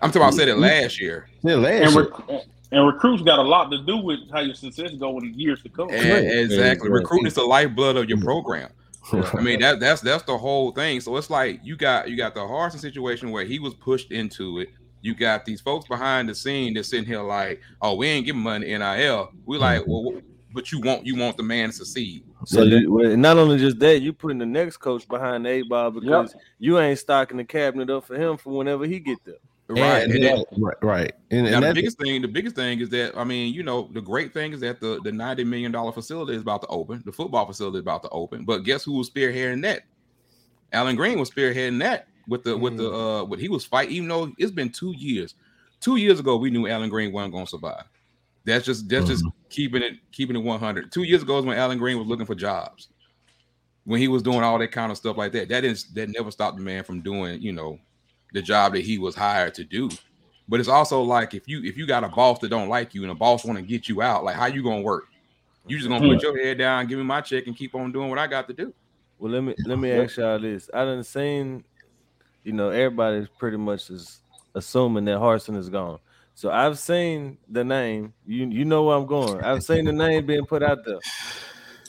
I'm 0.00 0.10
talking 0.10 0.22
about 0.22 0.34
I 0.34 0.36
said 0.36 0.48
it 0.48 0.52
mm-hmm. 0.52 0.62
last 0.62 1.00
year. 1.00 1.28
yeah, 1.42 1.54
last 1.54 1.82
And, 1.82 1.94
year. 1.94 2.12
rec- 2.28 2.46
and 2.72 2.86
recruits 2.86 3.22
got 3.22 3.38
a 3.38 3.42
lot 3.42 3.70
to 3.70 3.78
do 3.84 3.98
with 3.98 4.18
how 4.32 4.40
your 4.40 4.54
success 4.54 4.90
go 4.92 5.18
in 5.18 5.32
the 5.32 5.38
years 5.38 5.62
to 5.62 5.68
come. 5.68 5.90
And 5.90 5.98
exactly. 6.00 6.40
Exactly. 6.40 6.90
Recruiting 6.90 7.26
is 7.26 7.34
the 7.34 7.44
lifeblood 7.44 7.96
of 7.96 8.08
your 8.08 8.18
mm-hmm. 8.18 8.24
program. 8.24 8.70
I 9.12 9.40
mean 9.40 9.60
that 9.60 9.80
that's 9.80 10.00
that's 10.00 10.22
the 10.24 10.36
whole 10.36 10.72
thing. 10.72 11.00
So 11.00 11.16
it's 11.16 11.30
like 11.30 11.60
you 11.62 11.76
got 11.76 12.08
you 12.08 12.16
got 12.16 12.34
the 12.34 12.40
Harsin 12.40 12.80
situation 12.80 13.30
where 13.30 13.44
he 13.44 13.58
was 13.58 13.74
pushed 13.74 14.12
into 14.12 14.60
it. 14.60 14.70
You 15.02 15.14
got 15.14 15.44
these 15.44 15.60
folks 15.60 15.86
behind 15.86 16.28
the 16.28 16.34
scene 16.34 16.72
that's 16.72 16.88
sitting 16.88 17.04
here 17.04 17.20
like, 17.20 17.60
oh, 17.82 17.94
we 17.94 18.06
ain't 18.08 18.24
giving 18.24 18.40
money 18.40 18.66
to 18.66 18.78
NIL. 18.78 19.32
We 19.44 19.58
like, 19.58 19.82
mm-hmm. 19.82 19.90
well, 19.90 20.22
but 20.54 20.72
you 20.72 20.80
want 20.80 21.04
you 21.04 21.16
want 21.16 21.36
the 21.36 21.42
man 21.42 21.68
to 21.68 21.74
succeed. 21.74 22.24
So 22.46 22.62
you, 22.62 23.16
not 23.16 23.36
only 23.36 23.58
just 23.58 23.78
that, 23.80 24.00
you 24.00 24.12
putting 24.12 24.38
the 24.38 24.46
next 24.46 24.78
coach 24.78 25.06
behind 25.08 25.44
the 25.44 25.50
eight 25.50 25.68
ball 25.68 25.90
because 25.90 26.34
you 26.58 26.78
ain't 26.78 26.98
stocking 26.98 27.36
the 27.36 27.44
cabinet 27.44 27.90
up 27.90 28.06
for 28.06 28.16
him 28.16 28.36
for 28.36 28.56
whenever 28.56 28.86
he 28.86 29.00
get 29.00 29.18
there. 29.24 29.34
Right. 29.68 30.02
And 30.02 30.12
And 30.12 30.22
then- 30.22 30.44
right, 30.58 30.76
right. 30.82 31.12
And, 31.30 31.46
Now 31.46 31.54
and 31.56 31.64
the 31.64 31.74
biggest 31.74 31.98
thing, 31.98 32.20
the 32.20 32.28
biggest 32.28 32.54
thing 32.54 32.80
is 32.80 32.90
that 32.90 33.16
I 33.16 33.24
mean, 33.24 33.54
you 33.54 33.62
know, 33.62 33.88
the 33.92 34.00
great 34.02 34.34
thing 34.34 34.52
is 34.52 34.60
that 34.60 34.80
the 34.80 35.00
the 35.02 35.10
ninety 35.12 35.42
million 35.44 35.72
dollar 35.72 35.90
facility 35.92 36.34
is 36.34 36.42
about 36.42 36.60
to 36.62 36.68
open. 36.68 37.02
The 37.06 37.12
football 37.12 37.46
facility 37.46 37.78
is 37.78 37.82
about 37.82 38.02
to 38.02 38.10
open. 38.10 38.44
But 38.44 38.64
guess 38.64 38.84
who 38.84 38.92
was 38.92 39.08
spearheading 39.08 39.62
that? 39.62 39.82
Allen 40.72 40.96
Greene 40.96 41.18
was 41.18 41.30
spearheading 41.30 41.78
that 41.80 42.08
with 42.28 42.44
the 42.44 42.56
with 42.56 42.76
the 42.76 42.92
uh 42.92 43.24
what 43.24 43.38
he 43.38 43.48
was 43.48 43.64
fighting. 43.64 43.94
Even 43.96 44.08
though 44.08 44.32
it's 44.38 44.52
been 44.52 44.70
two 44.70 44.92
years, 44.96 45.34
two 45.80 45.96
years 45.96 46.20
ago 46.20 46.36
we 46.36 46.50
knew 46.50 46.66
Allen 46.66 46.90
Greene 46.90 47.12
wasn't 47.12 47.32
going 47.32 47.46
to 47.46 47.50
survive. 47.50 47.84
That's 48.44 48.66
just 48.66 48.86
that's 48.88 49.06
just 49.06 49.24
keeping 49.48 49.82
it 49.82 49.94
keeping 50.12 50.36
it 50.36 50.40
one 50.40 50.60
hundred. 50.60 50.92
Two 50.92 51.04
years 51.04 51.22
ago 51.22 51.38
is 51.38 51.46
when 51.46 51.56
Allen 51.56 51.78
Greene 51.78 51.98
was 51.98 52.06
looking 52.06 52.26
for 52.26 52.34
jobs. 52.34 52.88
When 53.84 54.00
he 54.00 54.08
was 54.08 54.22
doing 54.22 54.42
all 54.42 54.58
that 54.58 54.72
kind 54.72 54.90
of 54.92 54.98
stuff 54.98 55.16
like 55.16 55.32
that, 55.32 55.48
that 55.48 55.64
is 55.64 55.84
that 55.94 56.10
never 56.10 56.30
stopped 56.30 56.58
the 56.58 56.62
man 56.62 56.84
from 56.84 57.00
doing 57.00 57.40
you 57.40 57.52
know 57.52 57.78
the 58.34 58.42
job 58.42 58.74
that 58.74 58.82
he 58.82 58.98
was 58.98 59.14
hired 59.14 59.54
to 59.54 59.64
do. 59.64 59.88
But 60.46 60.60
it's 60.60 60.68
also 60.68 61.00
like 61.00 61.32
if 61.32 61.48
you 61.48 61.64
if 61.64 61.78
you 61.78 61.86
got 61.86 62.04
a 62.04 62.08
boss 62.08 62.38
that 62.40 62.50
don't 62.50 62.68
like 62.68 62.94
you 62.94 63.02
and 63.02 63.10
a 63.10 63.14
boss 63.14 63.46
want 63.46 63.58
to 63.58 63.64
get 63.64 63.88
you 63.88 64.02
out, 64.02 64.24
like 64.24 64.36
how 64.36 64.46
you 64.46 64.62
gonna 64.62 64.82
work? 64.82 65.04
You 65.66 65.78
just 65.78 65.88
gonna 65.88 66.06
put 66.06 66.16
hmm. 66.16 66.20
your 66.20 66.44
head 66.44 66.58
down, 66.58 66.86
give 66.86 66.98
me 66.98 67.04
my 67.04 67.22
check, 67.22 67.46
and 67.46 67.56
keep 67.56 67.74
on 67.74 67.92
doing 67.92 68.10
what 68.10 68.18
I 68.18 68.26
got 68.26 68.46
to 68.48 68.52
do. 68.52 68.74
Well, 69.18 69.32
let 69.32 69.42
me 69.42 69.54
let 69.64 69.78
me 69.78 69.90
ask 69.90 70.18
y'all 70.18 70.38
this. 70.38 70.68
I 70.74 70.84
done 70.84 71.02
seen, 71.02 71.64
you 72.42 72.52
know, 72.52 72.68
everybody's 72.68 73.28
pretty 73.38 73.56
much 73.56 73.88
is 73.88 74.20
assuming 74.54 75.06
that 75.06 75.18
Harsin 75.18 75.56
is 75.56 75.70
gone. 75.70 75.98
So 76.34 76.50
I've 76.50 76.78
seen 76.78 77.38
the 77.48 77.64
name. 77.64 78.12
You 78.26 78.46
you 78.46 78.66
know 78.66 78.82
where 78.82 78.96
I'm 78.96 79.06
going. 79.06 79.42
I've 79.42 79.62
seen 79.62 79.86
the 79.86 79.92
name 79.92 80.26
being 80.26 80.44
put 80.44 80.62
out 80.62 80.84
there. 80.84 80.98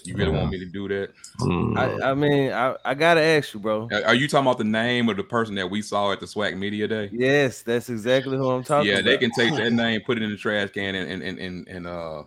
You 0.05 0.15
really 0.15 0.31
want 0.31 0.51
me 0.51 0.59
to 0.59 0.65
do 0.65 0.87
that? 0.87 1.09
mm, 1.39 1.77
I, 1.77 2.11
I 2.11 2.13
mean, 2.13 2.51
I, 2.51 2.75
I 2.85 2.93
gotta 2.93 3.21
ask 3.21 3.53
you, 3.53 3.59
bro. 3.59 3.89
Are- 3.91 4.05
Are 4.05 4.15
you 4.15 4.27
talking 4.27 4.45
about 4.47 4.57
the 4.57 4.63
name 4.63 5.09
of 5.09 5.17
the 5.17 5.23
person 5.23 5.55
that 5.55 5.69
we 5.69 5.81
saw 5.81 6.11
at 6.11 6.19
the 6.19 6.25
SWAC 6.25 6.57
Media 6.57 6.87
Day? 6.87 7.09
Yes, 7.11 7.61
that's 7.63 7.89
exactly 7.89 8.37
who 8.37 8.49
I'm 8.49 8.63
talking 8.63 8.87
Yeah, 8.87 8.99
about. 8.99 9.05
they 9.05 9.17
can 9.17 9.31
take 9.31 9.55
that 9.55 9.71
name, 9.73 10.01
put 10.05 10.17
it 10.17 10.23
in 10.23 10.31
the 10.31 10.37
trash 10.37 10.69
can, 10.71 10.95
and 10.95 11.09
and 11.11 11.23
and 11.23 11.39
and, 11.39 11.67
and 11.67 11.87
uh 11.87 12.23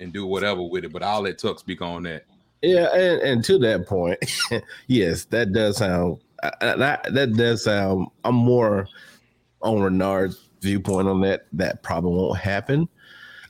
and 0.00 0.12
do 0.12 0.26
whatever 0.26 0.62
with 0.62 0.84
it. 0.84 0.92
But 0.92 1.02
I'll 1.02 1.22
let 1.22 1.38
Tuck 1.38 1.58
speak 1.58 1.80
on 1.82 2.02
that. 2.04 2.24
Yeah, 2.62 2.94
and, 2.94 3.20
and 3.22 3.44
to 3.44 3.58
that 3.58 3.86
point, 3.86 4.18
yes, 4.86 5.24
that 5.26 5.52
does 5.52 5.78
sound 5.78 6.18
that 6.60 7.02
that 7.12 7.34
does 7.34 7.64
sound. 7.64 8.08
I'm 8.24 8.34
more 8.34 8.86
on 9.62 9.80
Renard's 9.80 10.48
viewpoint 10.60 11.08
on 11.08 11.20
that. 11.22 11.46
That 11.52 11.82
probably 11.82 12.12
won't 12.12 12.38
happen 12.38 12.88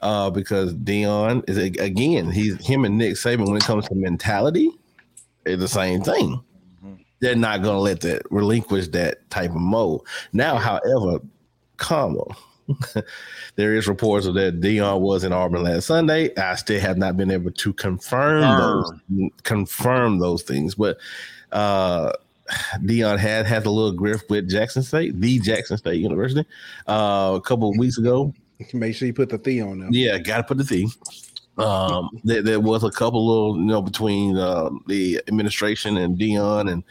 uh, 0.03 0.31
because 0.31 0.75
Deion 0.75 1.49
is 1.49 1.57
again. 1.57 2.31
He's 2.31 2.65
him 2.65 2.85
and 2.85 2.99
Nick 2.99 3.15
Saban 3.15 3.47
when 3.47 3.57
it 3.57 3.65
comes 3.65 3.89
to 3.89 3.95
mentality, 3.95 4.71
it's 5.47 5.61
the 5.61 5.69
same 5.69 6.03
thing. 6.03 6.41
They're 7.21 7.37
not 7.37 7.63
going 7.63 7.77
to 7.77 7.81
let 7.81 8.01
that 8.01 8.23
relinquish 8.31 8.89
that 8.89 9.31
type 9.31 9.51
of 9.51 9.57
mode. 9.57 10.01
Now, 10.33 10.57
however, 10.57 11.21
comma. 11.77 12.25
there 13.57 13.75
is 13.75 13.87
reports 13.87 14.27
of 14.27 14.35
that 14.35 14.61
Deion 14.61 15.01
was 15.01 15.25
in 15.25 15.33
Auburn 15.33 15.63
last 15.63 15.87
Sunday. 15.87 16.35
I 16.37 16.55
still 16.57 16.81
have 16.81 16.97
not 16.99 17.17
been 17.17 17.31
able 17.31 17.51
to 17.51 17.73
confirm 17.73 18.41
those 18.41 18.93
confirm 19.43 20.19
those 20.19 20.43
things, 20.43 20.75
but 20.75 20.99
uh 21.51 22.13
Deion 22.79 23.19
had 23.19 23.47
had 23.47 23.67
a 23.67 23.71
little 23.71 23.97
grift 23.97 24.29
with 24.31 24.49
Jackson 24.49 24.83
State, 24.83 25.21
the 25.21 25.39
Jackson 25.41 25.77
State 25.77 26.01
University, 26.01 26.47
uh, 26.87 27.33
a 27.35 27.41
couple 27.41 27.71
of 27.71 27.79
weeks 27.79 27.99
ago. 27.99 28.33
Make 28.73 28.95
sure 28.95 29.07
you 29.07 29.15
put 29.15 29.29
the 29.29 29.39
"the" 29.39 29.61
on 29.63 29.81
them. 29.81 29.91
Yeah, 29.93 30.19
got 30.19 30.39
to 30.39 30.43
put 30.45 30.59
the 30.59 30.65
"the." 30.65 31.63
Um, 31.63 32.11
there, 32.25 32.43
there, 32.43 32.61
was 32.61 32.85
a 32.85 32.91
couple 32.91 33.27
little, 33.27 33.57
you 33.57 33.67
know, 33.67 33.83
between 33.83 34.37
uh, 34.37 34.71
the 34.87 35.21
administration 35.29 35.97
and 35.97 36.19
Deion, 36.19 36.71
and 36.71 36.83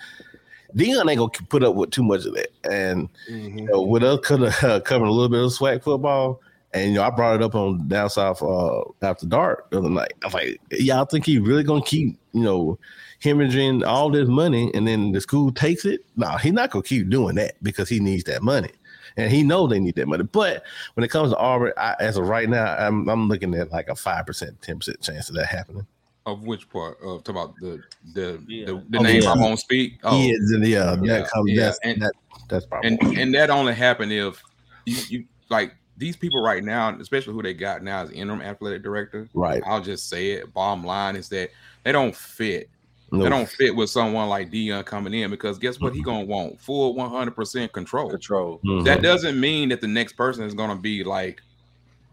Deion 0.76 1.10
ain't 1.10 1.18
gonna 1.18 1.48
put 1.50 1.64
up 1.64 1.76
with 1.76 1.92
too 1.92 2.04
much 2.04 2.26
of 2.26 2.34
that. 2.36 2.50
And 2.70 3.10
mm-hmm. 3.30 3.60
you 3.60 3.66
know, 3.66 3.82
with 3.82 4.04
us 4.04 4.20
uh, 4.32 4.80
covering 4.86 5.10
a 5.10 5.14
little 5.14 5.30
bit 5.30 5.44
of 5.44 5.52
SWAC 5.52 5.84
football, 5.84 6.42
and 6.74 6.92
you 6.92 6.96
know, 6.96 7.04
I 7.04 7.10
brought 7.10 7.36
it 7.36 7.44
up 7.44 7.56
on 7.56 7.88
down 7.88 8.10
south 8.10 8.42
uh, 8.42 8.82
after 9.02 9.26
dark 9.26 9.70
the 9.72 9.80
other 9.80 9.90
night. 9.90 10.14
I 10.24 10.28
was 10.28 10.34
like, 10.34 10.62
y'all 10.72 11.06
think 11.06 11.26
he 11.26 11.40
really 11.40 11.64
gonna 11.64 11.84
keep, 11.84 12.18
you 12.34 12.44
know, 12.44 12.80
hemorrhaging 13.24 13.86
all 13.86 14.10
this 14.10 14.28
money, 14.28 14.72
and 14.74 14.88
then 14.88 15.12
the 15.12 15.22
school 15.22 15.52
takes 15.52 15.86
it? 15.86 16.02
No, 16.16 16.38
he's 16.38 16.54
not 16.54 16.72
gonna 16.72 16.84
keep 16.84 17.10
doing 17.10 17.36
that 17.36 17.56
because 17.64 17.90
he 17.90 18.00
needs 18.00 18.24
that 18.26 18.44
money 18.44 18.72
and 19.18 19.32
he 19.32 19.44
know 19.44 19.68
they 19.68 19.80
need 19.80 19.96
that 19.96 20.08
money. 20.08 20.24
But 20.24 20.64
when 20.94 21.04
it 21.04 21.10
comes 21.10 21.32
to 21.32 21.38
Auburn, 21.38 21.74
I, 21.78 21.96
as 22.00 22.18
of 22.18 22.28
right 22.28 22.50
now, 22.50 22.76
I'm 22.78 23.08
I'm 23.10 23.28
looking 23.28 23.54
at 23.56 23.72
like 23.72 23.90
a 23.90 23.96
five 23.96 24.26
percent, 24.26 24.62
ten 24.62 24.78
percent 24.78 25.02
chance 25.02 25.30
of 25.30 25.36
that 25.36 25.48
happening. 25.48 25.86
Of 26.26 26.44
which 26.44 26.70
part? 26.70 26.98
Of 27.02 27.24
talk 27.24 27.36
about 27.36 27.56
the 27.56 27.82
the 28.14 28.44
yeah. 28.48 28.66
the, 28.66 28.84
the 28.90 29.00
oh, 29.00 29.02
name 29.02 29.24
yeah. 29.24 29.32
I 29.32 29.38
won't 29.38 29.60
speak. 29.60 30.00
Oh, 30.04 30.18
yeah, 30.20 30.36
yeah, 30.60 30.96
yeah, 31.02 31.20
that 31.20 31.30
comes. 31.30 31.52
Yeah. 31.52 31.66
That's, 31.66 31.80
and, 31.84 32.02
that, 32.02 32.14
that's 32.48 32.66
probably 32.66 32.90
and 32.90 33.18
and 33.18 33.34
that 33.34 33.50
only 33.50 33.74
happened 33.74 34.12
if 34.12 34.42
you, 34.86 34.98
you 35.10 35.26
like 35.50 35.76
these 35.98 36.16
people 36.16 36.44
right 36.44 36.64
now, 36.64 36.96
especially 37.00 37.34
who 37.34 37.42
they 37.42 37.54
got 37.54 37.84
now 37.84 38.02
as 38.04 38.12
interim 38.12 38.42
athletic 38.42 38.84
director. 38.84 39.30
Right. 39.34 39.62
I'll 39.66 39.82
just 39.82 40.10
say 40.10 40.32
it. 40.32 40.54
Bottom 40.54 40.84
line 40.84 41.16
is 41.16 41.30
that 41.30 41.52
they 41.84 41.92
don't 41.92 42.16
fit 42.16 42.70
Nope. 43.12 43.24
They 43.24 43.30
don't 43.30 43.50
fit 43.50 43.76
with 43.76 43.90
someone 43.90 44.30
like 44.30 44.52
Deion 44.52 44.86
coming 44.86 45.14
in 45.14 45.30
because 45.30 45.60
guess 45.60 45.80
what? 45.80 45.90
Mm-hmm. 45.90 45.98
He 45.98 46.04
gonna 46.04 46.26
want 46.26 46.62
full 46.62 46.96
100 46.96 47.36
percent 47.36 47.74
control. 47.74 48.10
Control. 48.10 48.60
Mm-hmm. 48.64 48.86
That 48.86 49.02
doesn't 49.02 49.38
mean 49.38 49.70
that 49.70 49.82
the 49.82 49.88
next 49.88 50.14
person 50.14 50.46
is 50.46 50.54
gonna 50.54 50.78
be 50.78 51.04
like 51.04 51.42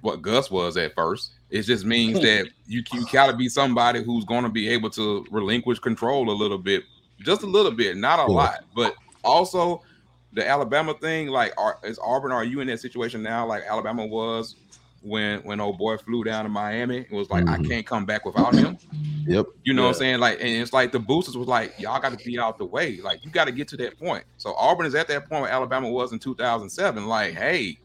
what 0.01 0.23
Gus 0.23 0.51
was 0.51 0.77
at 0.77 0.95
first. 0.97 1.33
It 1.51 1.63
just 1.63 1.85
means 1.85 2.21
that 2.23 2.49
you 2.67 2.83
you 2.93 3.07
gotta 3.13 3.37
be 3.37 3.49
somebody 3.49 4.03
who's 4.03 4.25
gonna 4.25 4.49
be 4.49 4.69
able 4.69 4.91
to 4.91 5.25
relinquish 5.31 5.79
control 5.79 6.31
a 6.31 6.33
little 6.33 6.59
bit, 6.59 6.83
just 7.21 7.43
a 7.43 7.47
little 7.47 7.73
bit, 7.73 7.97
not 7.97 8.19
a 8.19 8.31
yeah. 8.31 8.37
lot. 8.37 8.65
But 8.75 8.97
also 9.23 9.83
the 10.33 10.47
Alabama 10.47 10.95
thing, 10.95 11.29
like, 11.29 11.53
are, 11.57 11.79
is 11.85 11.99
Auburn? 12.03 12.33
Are 12.33 12.45
you 12.45 12.61
in 12.61 12.67
that 12.67 12.81
situation 12.81 13.23
now, 13.23 13.47
like 13.47 13.63
Alabama 13.69 14.05
was 14.05 14.57
when 15.03 15.41
when 15.41 15.61
old 15.61 15.79
boy 15.79 15.97
flew 15.97 16.25
down 16.25 16.45
to 16.45 16.49
Miami. 16.49 16.99
It 16.99 17.13
was 17.13 17.31
like 17.31 17.45
mm-hmm. 17.45 17.65
I 17.65 17.69
can't 17.69 17.87
come 17.87 18.05
back 18.05 18.25
without 18.25 18.55
him. 18.55 18.79
Yep. 19.27 19.47
You 19.63 19.75
know 19.75 19.83
yeah. 19.83 19.89
what 19.89 19.95
I'm 19.95 19.99
saying? 20.01 20.21
Like, 20.21 20.41
and 20.41 20.49
it's 20.49 20.73
like 20.73 20.93
the 20.93 20.99
boosters 20.99 21.37
was 21.37 21.49
like, 21.49 21.79
y'all 21.79 22.01
got 22.01 22.19
to 22.19 22.25
be 22.25 22.39
out 22.39 22.59
the 22.59 22.65
way. 22.65 22.99
Like, 23.03 23.25
you 23.25 23.31
got 23.31 23.45
to 23.45 23.53
get 23.53 23.69
to 23.69 23.77
that 23.79 23.99
point. 23.99 24.25
So 24.39 24.55
Auburn 24.55 24.87
is 24.87 24.95
at 24.95 25.07
that 25.09 25.29
point 25.29 25.43
where 25.43 25.51
Alabama 25.51 25.91
was 25.91 26.13
in 26.13 26.19
2007. 26.19 27.07
Like, 27.07 27.35
hey, 27.35 27.79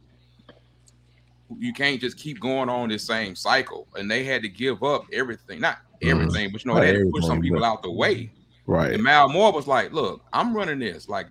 you 1.59 1.73
can't 1.73 1.99
just 1.99 2.17
keep 2.17 2.39
going 2.39 2.69
on 2.69 2.89
this 2.89 3.03
same 3.03 3.35
cycle. 3.35 3.87
And 3.95 4.09
they 4.09 4.23
had 4.23 4.41
to 4.43 4.49
give 4.49 4.83
up 4.83 5.05
everything, 5.11 5.59
not 5.59 5.77
mm-hmm. 5.77 6.09
everything, 6.09 6.45
mm-hmm. 6.47 6.53
but 6.53 6.65
you 6.65 6.71
know, 6.71 6.79
they 6.79 6.87
had 6.87 6.95
to 6.95 7.11
push 7.11 7.25
some 7.25 7.41
people 7.41 7.63
out 7.63 7.83
the 7.83 7.91
way. 7.91 8.31
Right. 8.65 8.93
And 8.93 9.03
Mal 9.03 9.27
Moore 9.27 9.51
was 9.51 9.67
like, 9.67 9.91
look, 9.91 10.23
I'm 10.31 10.55
running 10.55 10.79
this. 10.79 11.09
Like, 11.09 11.27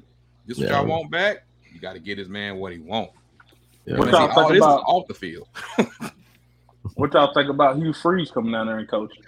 this 0.47 0.59
yeah. 0.59 0.67
what 0.67 0.73
y'all 0.75 0.87
want 0.87 1.11
back. 1.11 1.45
You 1.73 1.81
got 1.81 1.95
to 1.95 2.01
get 2.01 2.17
this 2.17 2.29
man 2.29 2.57
what 2.57 2.73
he 2.73 2.79
want. 2.79 3.11
Yeah. 3.85 3.99
What 3.99 4.11
y'all 4.11 4.49
think 4.49 4.63
about 4.63 4.83
off 4.87 5.09
the 5.09 5.15
field? 5.15 5.49
what 6.95 7.13
y'all 7.13 7.33
think 7.35 7.51
about 7.51 7.77
Hugh 7.77 7.93
Freeze 7.93 8.31
coming 8.31 8.53
down 8.53 8.67
there 8.67 8.79
and 8.79 8.89
coaching? 8.89 9.23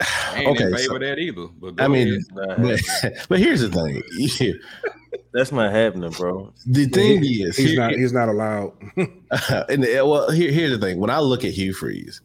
I 0.00 0.38
ain't 0.38 0.48
okay, 0.48 0.64
in 0.64 0.76
favor 0.76 0.94
so, 0.94 0.98
that 0.98 1.18
either. 1.18 1.46
But 1.60 1.80
I 1.80 1.88
mean, 1.88 2.20
but, 2.34 2.58
but, 3.28 3.38
here's 3.38 3.60
the 3.60 3.70
thing. 3.70 4.58
That's 5.32 5.52
not 5.52 5.72
happening, 5.72 6.10
bro. 6.10 6.52
The 6.66 6.86
thing 6.86 7.22
he, 7.22 7.42
is, 7.42 7.56
he's 7.56 7.76
not 7.76 7.92
he's 7.92 8.12
not 8.12 8.28
allowed. 8.28 8.72
and 8.96 9.82
well, 9.82 10.30
here, 10.30 10.50
here's 10.50 10.70
the 10.70 10.78
thing. 10.78 10.98
When 10.98 11.10
I 11.10 11.20
look 11.20 11.44
at 11.44 11.52
Hugh 11.52 11.72
Freeze, 11.72 12.20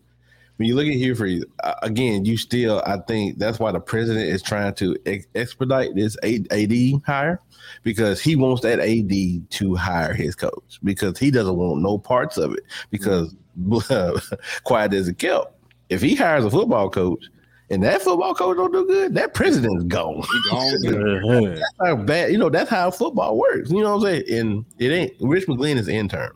when 0.60 0.68
you 0.68 0.76
look 0.76 0.88
at 0.88 0.94
Hugh 0.94 1.16
Freeze, 1.16 1.46
uh, 1.64 1.76
again, 1.84 2.26
you 2.26 2.36
still, 2.36 2.84
I 2.86 2.98
think 3.08 3.38
that's 3.38 3.60
why 3.60 3.72
the 3.72 3.80
president 3.80 4.26
is 4.28 4.42
trying 4.42 4.74
to 4.74 4.94
ex- 5.06 5.26
expedite 5.34 5.96
this 5.96 6.18
AD 6.22 7.02
hire 7.06 7.40
because 7.84 8.20
he 8.20 8.36
wants 8.36 8.62
that 8.64 8.82
AD 8.82 9.50
to 9.52 9.76
hire 9.76 10.14
his 10.14 10.36
coach 10.36 10.80
because 10.84 11.18
he 11.18 11.32
doesn't 11.32 11.56
want 11.56 11.82
no 11.82 11.98
parts 11.98 12.38
of 12.38 12.52
it. 12.52 12.64
Because 12.92 13.34
mm-hmm. 13.58 14.36
quiet 14.66 14.94
as 14.94 15.08
a 15.08 15.14
kept, 15.14 15.56
if 15.88 16.02
he 16.02 16.14
hires 16.14 16.44
a 16.44 16.52
football 16.52 16.90
coach 16.90 17.24
and 17.70 17.82
that 17.84 18.02
football 18.02 18.34
coach 18.34 18.58
don't 18.58 18.74
do 18.74 18.86
good, 18.86 19.16
that 19.16 19.34
president's 19.34 19.86
gone. 19.86 20.26
gone. 20.52 21.56
that's 21.56 21.72
how 21.80 21.96
bad, 21.96 22.34
you 22.34 22.38
know, 22.38 22.50
that's 22.50 22.70
how 22.70 22.92
football 22.92 23.38
works. 23.38 23.72
You 23.72 23.82
know 23.82 23.96
what 23.96 24.10
I'm 24.10 24.26
saying? 24.26 24.38
And 24.38 24.66
it 24.78 24.92
ain't 24.92 25.14
Rich 25.22 25.48
McGlynn 25.48 25.78
is 25.78 25.88
intern 25.88 26.32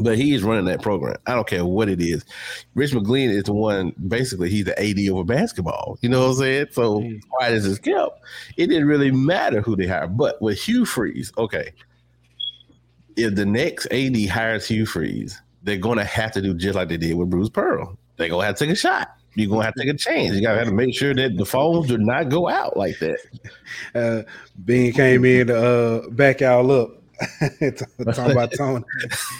but 0.00 0.16
he 0.16 0.34
is 0.34 0.42
running 0.42 0.64
that 0.66 0.82
program. 0.82 1.16
I 1.26 1.34
don't 1.34 1.46
care 1.46 1.64
what 1.64 1.88
it 1.88 2.00
is. 2.00 2.24
Rich 2.74 2.92
McGlynn 2.92 3.30
is 3.30 3.44
the 3.44 3.52
one, 3.52 3.92
basically, 4.08 4.50
he's 4.50 4.64
the 4.64 4.78
AD 4.80 4.98
over 5.10 5.24
basketball. 5.24 5.98
You 6.00 6.08
know 6.08 6.20
what 6.20 6.30
I'm 6.30 6.36
saying? 6.36 6.66
So, 6.72 7.00
why 7.30 7.50
does 7.50 7.64
this 7.64 7.78
kept, 7.78 8.20
it 8.56 8.66
didn't 8.68 8.88
really 8.88 9.10
matter 9.10 9.60
who 9.60 9.76
they 9.76 9.86
hired. 9.86 10.16
But 10.16 10.40
with 10.40 10.60
Hugh 10.60 10.84
Freeze, 10.84 11.32
okay, 11.38 11.72
if 13.16 13.34
the 13.34 13.46
next 13.46 13.86
AD 13.86 14.16
hires 14.28 14.66
Hugh 14.68 14.86
Freeze, 14.86 15.40
they're 15.62 15.76
going 15.76 15.98
to 15.98 16.04
have 16.04 16.32
to 16.32 16.42
do 16.42 16.54
just 16.54 16.76
like 16.76 16.88
they 16.88 16.96
did 16.96 17.16
with 17.16 17.30
Bruce 17.30 17.50
Pearl. 17.50 17.98
They're 18.16 18.28
going 18.28 18.42
to 18.42 18.46
have 18.46 18.56
to 18.56 18.64
take 18.64 18.72
a 18.72 18.76
shot. 18.76 19.08
You're 19.34 19.48
going 19.48 19.60
to 19.60 19.66
have 19.66 19.74
to 19.74 19.84
take 19.84 19.94
a 19.94 19.96
chance. 19.96 20.34
You 20.34 20.42
got 20.42 20.52
to 20.52 20.58
have 20.58 20.68
to 20.68 20.74
make 20.74 20.94
sure 20.94 21.14
that 21.14 21.36
the 21.36 21.44
phones 21.44 21.88
do 21.88 21.98
not 21.98 22.28
go 22.28 22.48
out 22.48 22.76
like 22.76 22.98
that. 22.98 23.18
Uh, 23.94 24.22
Bean 24.64 24.92
came 24.92 25.24
in 25.24 25.46
to 25.46 25.56
uh, 25.56 26.08
back 26.10 26.40
y'all 26.40 26.70
up 26.72 26.97
talking 28.14 28.32
about 28.32 28.52
Tony. 28.52 28.84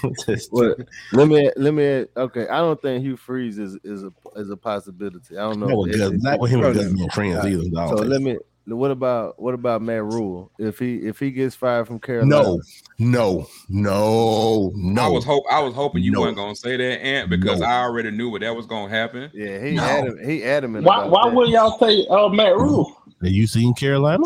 let 1.12 1.29
me 1.29 1.51
let 1.57 1.74
me 1.74 2.07
okay. 2.16 2.49
I 2.49 2.59
don't 2.59 2.81
think 2.81 3.03
Hugh 3.03 3.16
Freeze 3.16 3.59
is 3.59 3.79
is 3.85 4.05
a 4.05 4.12
is 4.37 4.51
a 4.51 4.57
possibility. 4.57 5.37
I 5.37 5.43
don't 5.43 5.61
know. 5.61 5.85
No, 5.85 6.09
not 6.11 6.41
with 6.41 6.51
him 6.51 6.64
and 6.64 6.74
Gus 6.74 6.93
being 6.93 7.11
friends 7.11 7.45
either. 7.45 7.64
So 7.89 7.95
let 7.95 8.22
me. 8.22 8.39
What 8.66 8.91
about 8.91 9.41
what 9.41 9.55
about 9.55 9.81
Matt 9.81 10.05
Rhule? 10.05 10.53
If 10.59 10.79
he 10.79 10.97
if 10.97 11.18
he 11.18 11.31
gets 11.31 11.55
fired 11.55 11.87
from 11.87 11.99
Carolina, 12.01 12.29
no, 12.29 12.61
no, 12.99 13.49
no, 13.70 14.72
no. 14.74 15.03
I 15.03 15.09
was 15.09 15.24
hope 15.24 15.45
I 15.51 15.62
was 15.62 15.72
hoping 15.72 16.03
you 16.03 16.12
no. 16.12 16.20
weren't 16.20 16.37
gonna 16.37 16.55
say 16.55 16.76
that, 16.76 17.03
Ant, 17.03 17.31
because 17.31 17.61
no. 17.61 17.66
I 17.66 17.81
already 17.81 18.11
knew 18.11 18.29
what 18.29 18.43
that 18.43 18.55
was 18.55 18.66
gonna 18.66 18.91
happen. 18.91 19.31
Yeah, 19.33 19.59
he 19.64 19.70
no. 19.76 19.83
adamant, 19.83 20.26
he 20.26 20.45
adamant. 20.45 20.85
Why 20.85 21.07
why 21.07 21.24
would 21.33 21.49
y'all 21.49 21.79
say 21.79 22.07
uh, 22.11 22.29
Matt 22.29 22.57
Rhule? 22.57 22.95
Have 23.22 23.33
you 23.33 23.47
seen 23.47 23.72
Carolina? 23.72 24.24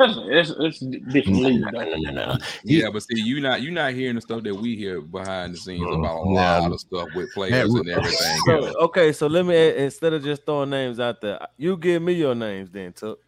It's, 0.00 0.52
it's 0.58 0.78
different 0.78 1.38
league. 1.40 1.60
No, 1.72 1.82
no, 1.82 2.10
no, 2.12 2.36
yeah, 2.62 2.88
but 2.92 3.02
see, 3.02 3.20
you 3.20 3.40
not 3.40 3.62
you 3.62 3.72
not 3.72 3.92
hearing 3.92 4.14
the 4.14 4.20
stuff 4.20 4.44
that 4.44 4.54
we 4.54 4.76
hear 4.76 5.00
behind 5.00 5.54
the 5.54 5.58
scenes 5.58 5.82
about 5.82 6.18
a 6.18 6.30
lot 6.30 6.70
of 6.70 6.78
stuff 6.78 7.08
with 7.16 7.32
players 7.34 7.72
and 7.72 7.88
everything. 7.88 8.38
So, 8.46 8.74
okay, 8.82 9.12
so 9.12 9.26
let 9.26 9.44
me 9.44 9.76
instead 9.76 10.12
of 10.12 10.22
just 10.22 10.46
throwing 10.46 10.70
names 10.70 11.00
out 11.00 11.20
there, 11.20 11.40
you 11.56 11.76
give 11.76 12.00
me 12.00 12.12
your 12.12 12.34
names 12.34 12.70
then, 12.70 12.92
Tuck. 12.92 13.18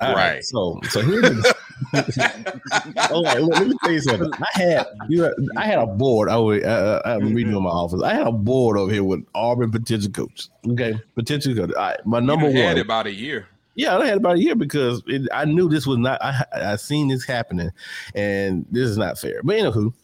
All 0.00 0.14
right. 0.14 0.42
So 0.44 0.80
so 0.88 1.02
here's 1.02 1.22
the, 1.22 1.54
all 3.10 3.24
right, 3.24 3.40
let, 3.40 3.60
let 3.60 3.68
me 3.68 3.74
tell 3.82 3.92
you 3.92 4.00
something. 4.00 4.30
I 4.32 4.62
had 4.62 4.86
you 5.08 5.34
I 5.56 5.66
had 5.66 5.78
a 5.78 5.86
board. 5.86 6.28
I 6.28 6.36
was 6.36 6.62
uh, 6.62 7.02
I'm 7.04 7.34
reading 7.34 7.54
in 7.54 7.62
my 7.62 7.70
office. 7.70 8.02
I 8.02 8.14
had 8.14 8.26
a 8.26 8.32
board 8.32 8.78
over 8.78 8.92
here 8.92 9.04
with 9.04 9.24
Auburn 9.34 9.70
potential 9.70 10.10
coach. 10.10 10.48
Okay, 10.66 10.98
potential 11.14 11.54
coach. 11.54 11.72
All 11.74 11.82
right, 11.82 12.06
my 12.06 12.20
number 12.20 12.50
you 12.50 12.64
one. 12.64 12.78
about 12.78 13.06
a 13.06 13.12
year. 13.12 13.46
Yeah, 13.80 13.96
I 13.96 14.06
had 14.06 14.18
about 14.18 14.36
a 14.36 14.42
year 14.42 14.54
because 14.54 15.02
it, 15.06 15.26
I 15.32 15.46
knew 15.46 15.66
this 15.66 15.86
was 15.86 15.96
not. 15.96 16.22
I 16.22 16.44
I 16.52 16.76
seen 16.76 17.08
this 17.08 17.24
happening, 17.24 17.70
and 18.14 18.66
this 18.70 18.86
is 18.86 18.98
not 18.98 19.18
fair. 19.18 19.40
But 19.42 19.56
anywho, 19.56 19.94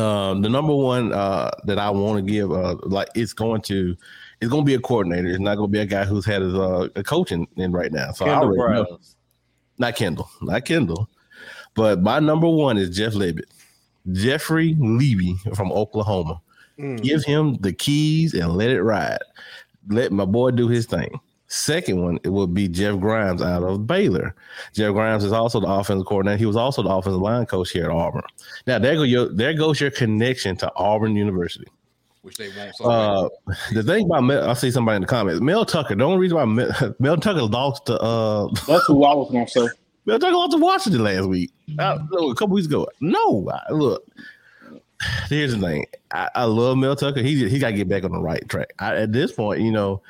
um, 0.00 0.40
the 0.40 0.48
number 0.48 0.74
one 0.74 1.12
uh, 1.12 1.50
that 1.64 1.78
I 1.78 1.90
want 1.90 2.24
to 2.24 2.32
give, 2.32 2.50
uh, 2.50 2.76
like 2.84 3.08
it's 3.14 3.34
going 3.34 3.60
to, 3.62 3.94
it's 4.40 4.50
going 4.50 4.64
to 4.64 4.66
be 4.66 4.72
a 4.72 4.80
coordinator. 4.80 5.28
It's 5.28 5.40
not 5.40 5.56
going 5.56 5.68
to 5.68 5.72
be 5.72 5.80
a 5.80 5.84
guy 5.84 6.04
who's 6.06 6.24
had 6.24 6.40
his 6.40 6.54
uh, 6.54 6.88
a 6.96 7.02
coaching 7.02 7.46
in 7.56 7.70
right 7.70 7.92
now. 7.92 8.12
So 8.12 8.24
Kendall 8.24 8.54
I 8.54 8.64
already 8.64 8.90
know. 8.90 8.98
Not 9.76 9.96
Kendall, 9.96 10.30
not 10.40 10.64
Kendall, 10.64 11.10
but 11.74 12.00
my 12.00 12.18
number 12.18 12.48
one 12.48 12.78
is 12.78 12.96
Jeff 12.96 13.12
Lebby, 13.12 13.42
Jeffrey 14.12 14.74
Lebby 14.76 15.54
from 15.54 15.70
Oklahoma. 15.70 16.40
Mm. 16.78 17.02
Give 17.02 17.22
him 17.24 17.56
the 17.60 17.74
keys 17.74 18.32
and 18.32 18.56
let 18.56 18.70
it 18.70 18.80
ride. 18.80 19.18
Let 19.88 20.12
my 20.12 20.24
boy 20.24 20.52
do 20.52 20.66
his 20.66 20.86
thing. 20.86 21.20
Second 21.56 22.02
one, 22.02 22.18
it 22.22 22.28
would 22.28 22.52
be 22.52 22.68
Jeff 22.68 22.98
Grimes 23.00 23.40
out 23.40 23.62
of 23.62 23.86
Baylor. 23.86 24.34
Jeff 24.74 24.92
Grimes 24.92 25.24
is 25.24 25.32
also 25.32 25.58
the 25.58 25.66
offensive 25.66 26.06
coordinator. 26.06 26.36
He 26.38 26.46
was 26.46 26.56
also 26.56 26.82
the 26.82 26.90
offensive 26.90 27.20
line 27.20 27.46
coach 27.46 27.70
here 27.70 27.84
at 27.84 27.90
Auburn. 27.90 28.22
Now 28.66 28.78
there 28.78 28.94
go 28.94 29.02
your 29.02 29.28
there 29.28 29.54
goes 29.54 29.80
your 29.80 29.90
connection 29.90 30.56
to 30.58 30.70
Auburn 30.76 31.16
University. 31.16 31.66
which 32.22 32.36
they 32.36 32.48
won't. 32.56 32.74
So 32.76 32.90
Uh, 32.90 33.28
the 33.72 33.82
thing 33.82 34.04
about 34.04 34.22
Mel, 34.24 34.50
I 34.50 34.52
see 34.54 34.70
somebody 34.70 34.96
in 34.96 35.02
the 35.02 35.08
comments. 35.08 35.40
Mel 35.40 35.64
Tucker. 35.64 35.94
The 35.94 36.04
only 36.04 36.18
reason 36.18 36.36
why 36.36 36.44
Mel, 36.44 36.94
Mel 36.98 37.16
Tucker 37.16 37.42
lost 37.42 37.86
to 37.86 37.98
uh, 38.00 38.48
That's 38.66 38.84
who 38.86 39.04
I 39.04 39.14
was 39.14 39.30
gonna 39.32 39.48
say. 39.48 39.66
Mel 40.04 40.18
Tucker 40.18 40.36
lost 40.36 40.52
to 40.52 40.58
Washington 40.58 41.04
last 41.04 41.26
week. 41.26 41.50
Uh, 41.78 41.98
a 42.00 42.34
couple 42.34 42.48
weeks 42.54 42.66
ago. 42.66 42.86
No, 43.00 43.50
I, 43.50 43.72
look. 43.72 44.04
Here's 45.28 45.54
the 45.54 45.60
thing. 45.60 45.86
I, 46.12 46.28
I 46.34 46.44
love 46.44 46.76
Mel 46.76 46.96
Tucker. 46.96 47.22
He 47.22 47.48
he 47.48 47.58
got 47.58 47.70
to 47.70 47.76
get 47.76 47.88
back 47.88 48.04
on 48.04 48.12
the 48.12 48.20
right 48.20 48.46
track. 48.48 48.72
I, 48.78 48.96
at 48.96 49.12
this 49.12 49.32
point, 49.32 49.60
you 49.62 49.70
know, 49.72 50.02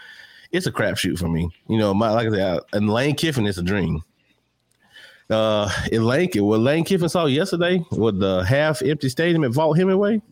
it's 0.52 0.66
a 0.66 0.72
crapshoot 0.72 1.18
for 1.18 1.28
me. 1.28 1.48
You 1.68 1.78
know, 1.78 1.92
my 1.94 2.10
like 2.10 2.28
I 2.28 2.30
said, 2.30 2.58
I, 2.72 2.76
and 2.76 2.88
Lane 2.90 3.14
Kiffin 3.16 3.46
is 3.46 3.58
a 3.58 3.62
dream. 3.62 4.02
Uh, 5.28 5.68
in 5.90 6.04
Lane, 6.04 6.30
what 6.36 6.60
Lane 6.60 6.84
Kiffin 6.84 7.08
saw 7.08 7.26
yesterday 7.26 7.84
with 7.90 8.20
the 8.20 8.44
half 8.44 8.80
empty 8.82 9.08
stadium 9.08 9.42
at 9.42 9.50
Vaught 9.50 9.76
Hemingway, 9.76 10.22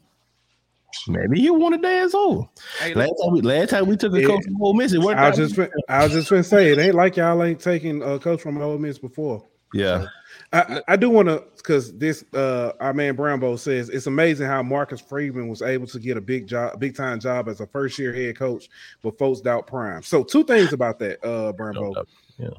maybe 1.09 1.41
he 1.41 1.51
want 1.51 1.75
to 1.75 1.81
dance 1.81 2.15
over. 2.15 2.43
hey, 2.79 2.95
Last 2.95 3.12
time 3.23 3.33
we 3.33 3.41
last 3.41 3.71
time 3.71 3.87
we 3.87 3.97
took 3.97 4.12
a 4.15 4.21
Yeah. 4.21 4.29
coach 4.29 4.45
from 4.45 4.62
Ole 4.62 4.75
Miss, 4.75 4.93
it 4.93 5.01
worked 5.01 5.19
I 5.19 5.27
out. 5.29 5.37
was 5.39 5.51
just 5.53 5.71
I 5.89 6.05
was 6.05 6.12
just 6.12 6.31
gonna 6.31 6.45
say 6.45 6.71
it 6.71 6.79
ain't 6.79 6.95
like 6.95 7.17
y'all 7.17 7.43
ain't 7.43 7.59
taking 7.61 8.03
a 8.03 8.19
coach 8.21 8.41
from 8.41 8.57
Ole 8.62 8.79
Miss 8.79 8.99
before. 8.99 9.45
Yeah, 9.75 10.07
I, 10.53 10.81
I 10.89 10.97
do 10.97 11.11
want 11.11 11.29
to 11.29 11.45
because 11.57 11.93
this 11.97 12.25
uh 12.35 12.72
our 12.81 12.95
man 12.95 13.16
Brownbo 13.16 13.59
says 13.59 13.89
it's 13.89 14.07
amazing 14.07 14.47
how 14.47 14.62
Marcus 14.62 15.01
Freeman 15.01 15.49
was 15.49 15.62
able 15.62 15.87
to 15.89 15.99
get 15.99 16.16
a 16.16 16.20
big 16.20 16.47
job, 16.47 16.79
big 16.79 16.97
time 16.97 17.18
job 17.18 17.49
as 17.49 17.61
a 17.61 17.66
first 17.66 17.99
year 17.99 18.12
head 18.12 18.37
coach, 18.37 18.68
but 19.03 19.18
folks 19.18 19.41
doubt 19.41 19.66
Prime. 19.66 20.03
So 20.03 20.22
two 20.22 20.45
things 20.45 20.72
about 20.72 20.99
that, 21.01 21.25
uh 21.25 21.53
Brownbo. 21.59 22.07
Yeah. 22.39 22.51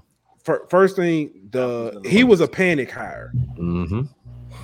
Fir- 0.43 0.67
First 0.69 0.95
thing, 0.95 1.49
the 1.51 2.01
he 2.05 2.23
was 2.23 2.41
a 2.41 2.47
panic 2.47 2.91
hire. 2.91 3.31
mm-hmm. 3.57 4.01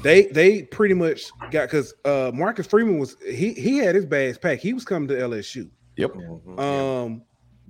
They 0.04 0.24
they 0.28 0.64
pretty 0.64 0.93
much 0.93 1.32
got 1.52 1.70
because 1.70 1.93
uh 2.06 2.32
Marcus 2.34 2.68
Freeman 2.68 2.99
was 2.99 3.18
he 3.26 3.54
he 3.54 3.78
had 3.78 3.95
his 3.95 4.06
bags 4.06 4.38
packed. 4.38 4.62
He 4.62 4.74
was 4.74 4.84
coming 4.86 5.08
to 5.10 5.16
LSU. 5.16 5.70
Yep. 5.97 6.16
Um, 6.58 7.24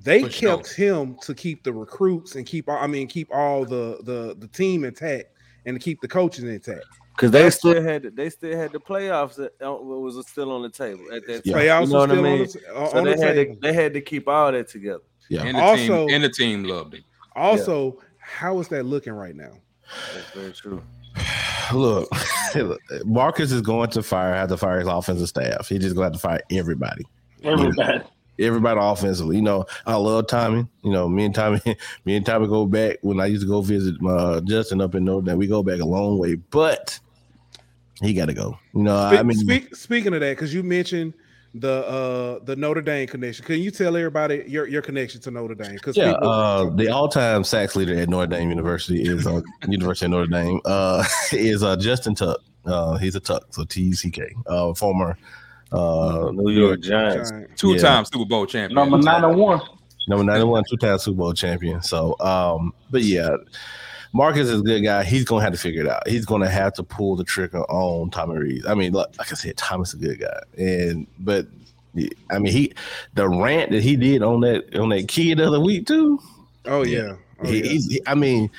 they 0.04 0.24
For 0.24 0.30
sure. 0.30 0.58
kept 0.58 0.74
him 0.76 1.18
to 1.24 1.34
keep 1.34 1.64
the 1.64 1.74
recruits 1.74 2.36
and 2.36 2.45
keep 2.45 2.70
I 2.70 2.88
mean 2.88 3.08
keep 3.08 3.30
all 3.34 3.66
the 3.66 3.99
the 4.04 4.36
the 4.38 4.47
team 4.47 4.84
intact 4.84 5.26
and 5.66 5.76
to 5.80 5.84
keep 5.84 6.02
the 6.02 6.08
coaches 6.08 6.43
intact. 6.43 6.86
Because 7.16 7.32
they 7.32 7.49
still 7.49 7.82
had 7.84 8.16
they 8.16 8.30
still 8.30 8.58
had 8.58 8.72
the 8.72 8.80
playoffs 8.80 9.36
that 9.36 9.54
uh, 9.64 9.72
was 9.74 10.26
still 10.28 10.52
on 10.52 10.62
the 10.64 10.70
table 10.70 11.04
at 11.14 11.26
that 11.28 11.45
Yeah. 11.45 11.54
time. 11.54 11.62
Playoffs 11.62 11.88
You 11.88 11.93
know 11.93 11.99
were 11.99 11.99
what 11.99 12.12
I 12.12 12.14
still 12.14 12.24
mean? 12.24 12.41
on 12.41 12.47
the, 12.47 12.80
on 12.80 12.89
So 12.91 12.97
the 12.97 13.04
they 13.04 13.26
had 13.28 13.36
table. 13.36 13.54
to 13.56 13.60
they 13.62 13.74
had 13.74 13.93
to 13.93 14.02
keep 14.02 14.28
all 14.28 14.52
that 14.52 14.68
together. 14.70 15.04
Yeah. 15.30 15.43
and 15.43 15.58
the 15.58 15.62
Also- 15.62 16.08
team 16.08 16.16
and 16.16 16.24
the 16.24 16.30
team 16.30 16.64
loved 16.64 16.93
it. 16.95 17.04
Also, 17.36 17.99
how 18.18 18.60
is 18.60 18.68
that 18.70 18.86
looking 18.86 19.14
right 19.14 19.36
now? 19.36 19.52
That's 20.14 20.32
very 20.32 20.52
true. 20.52 20.82
Look, 21.74 22.10
Marcus 23.06 23.52
is 23.52 23.62
going 23.62 23.89
to 23.91 24.04
fire, 24.04 24.34
have 24.34 24.49
to 24.49 24.58
fire 24.58 24.80
his 24.80 24.88
offensive 24.88 25.28
staff. 25.30 25.68
He's 25.70 25.80
just 25.80 25.95
going 25.95 26.12
to 26.12 26.14
have 26.14 26.14
to 26.14 26.20
fire 26.20 26.41
everybody. 26.52 27.04
Everybody. 27.43 28.02
Everybody 28.42 28.80
offensively. 28.82 29.38
You 29.38 29.42
know, 29.42 29.66
I 29.86 29.96
love 29.96 30.28
Tommy. 30.28 30.68
You 30.84 30.92
know, 30.92 31.08
me 31.08 31.26
and 31.26 31.36
Tommy, 31.36 31.62
me 32.06 32.16
and 32.16 32.26
Tommy 32.26 32.48
go 32.48 32.66
back 32.66 32.98
when 33.02 33.20
I 33.20 33.28
used 33.28 33.44
to 33.44 33.48
go 33.48 33.62
visit 33.62 33.96
uh, 34.06 34.42
Justin 34.42 34.82
up 34.82 34.96
in 34.96 35.06
Notre 35.06 35.26
Dame. 35.26 35.38
We 35.38 35.48
go 35.48 35.64
back 35.64 35.80
a 35.80 35.86
long 35.86 36.18
way, 36.18 36.36
but 36.36 37.00
he 38.02 38.14
got 38.14 38.26
to 38.26 38.34
go. 38.34 38.58
You 38.74 38.84
know, 38.84 39.08
Speak, 39.08 39.20
I 39.20 39.24
mean, 39.24 39.38
speak, 39.38 39.76
speaking 39.76 40.14
of 40.14 40.20
that, 40.22 40.32
because 40.32 40.54
you 40.54 40.64
mentioned 40.64 41.14
the 41.54 41.86
uh 41.88 42.39
the 42.46 42.56
Notre 42.56 42.82
Dame 42.82 43.08
connection. 43.08 43.46
Can 43.46 43.60
you 43.60 43.72
tell 43.72 43.96
everybody 43.98 44.44
your, 44.48 44.68
your 44.68 44.82
connection 44.82 45.20
to 45.22 45.32
Notre 45.32 45.56
Dame? 45.56 45.74
Because 45.74 45.98
yeah, 45.98 46.12
uh, 46.12 46.70
the 46.70 46.89
all-time 46.89 47.44
sacks 47.44 47.76
leader 47.76 47.98
at 47.98 48.10
Notre 48.10 48.28
Dame 48.28 48.50
University 48.50 49.02
is 49.02 49.28
uh, 49.28 49.42
University 49.68 50.06
of 50.06 50.12
Notre 50.12 50.28
Dame 50.28 50.62
uh, 50.66 51.04
is 51.34 51.64
uh, 51.64 51.76
Justin 51.76 52.16
Tuck. 52.16 52.39
Uh, 52.66 52.96
he's 52.98 53.16
a 53.16 53.20
Tuck, 53.20 53.48
so 53.50 53.66
T 53.66 53.82
U 53.82 53.94
C 53.94 54.10
K, 54.10 54.34
uh, 54.48 54.74
former 54.74 55.18
uh, 55.72 56.32
New 56.34 56.52
York 56.52 56.82
Giants. 56.82 57.32
Two 57.56 57.74
Yeah. 57.74 57.82
time 57.82 58.06
Super 58.06 58.26
Bowl 58.26 58.46
champion. 58.46 58.76
Number 58.76 58.98
nine 58.98 59.24
and 59.24 59.38
one. 59.38 59.62
number 60.08 60.24
91 60.26 60.64
two-time 60.70 60.98
super 60.98 61.16
bowl 61.18 61.32
champion 61.34 61.80
so 61.84 62.16
um 62.22 62.74
but 62.90 63.04
yeah 63.04 63.30
marcus 64.14 64.50
is 64.50 64.60
a 64.60 64.64
good 64.64 64.82
guy 64.82 65.04
he's 65.04 65.24
gonna 65.24 65.44
have 65.44 65.54
to 65.54 65.60
figure 65.60 65.84
it 65.84 65.88
out 65.88 66.06
he's 66.08 66.26
gonna 66.26 66.50
have 66.50 66.74
to 66.74 66.82
pull 66.84 67.16
the 67.16 67.24
trigger 67.24 67.62
on 67.70 68.10
Tommy 68.10 68.36
Rees 68.40 68.66
i 68.66 68.74
mean 68.74 68.94
look, 68.94 69.16
like 69.20 69.32
i 69.32 69.36
said 69.36 69.56
thomas 69.58 69.94
is 69.94 70.02
a 70.02 70.06
good 70.08 70.20
guy 70.20 70.40
and 70.58 71.06
but 71.20 71.46
i 72.32 72.40
mean 72.40 72.52
he 72.52 72.74
the 73.14 73.30
rant 73.30 73.70
that 73.72 73.84
he 73.84 73.96
did 73.96 74.24
on 74.24 74.42
that 74.42 74.76
on 74.76 74.90
that 74.90 75.08
kid 75.08 75.38
the 75.38 75.46
other 75.48 75.60
week 75.60 75.86
too 75.86 76.20
oh 76.66 76.84
yeah, 76.84 77.14
oh, 77.44 77.48
he, 77.48 77.60
yeah. 77.60 77.64
he's 77.70 77.86
he- 77.92 78.02
i 78.08 78.16
mean 78.16 78.50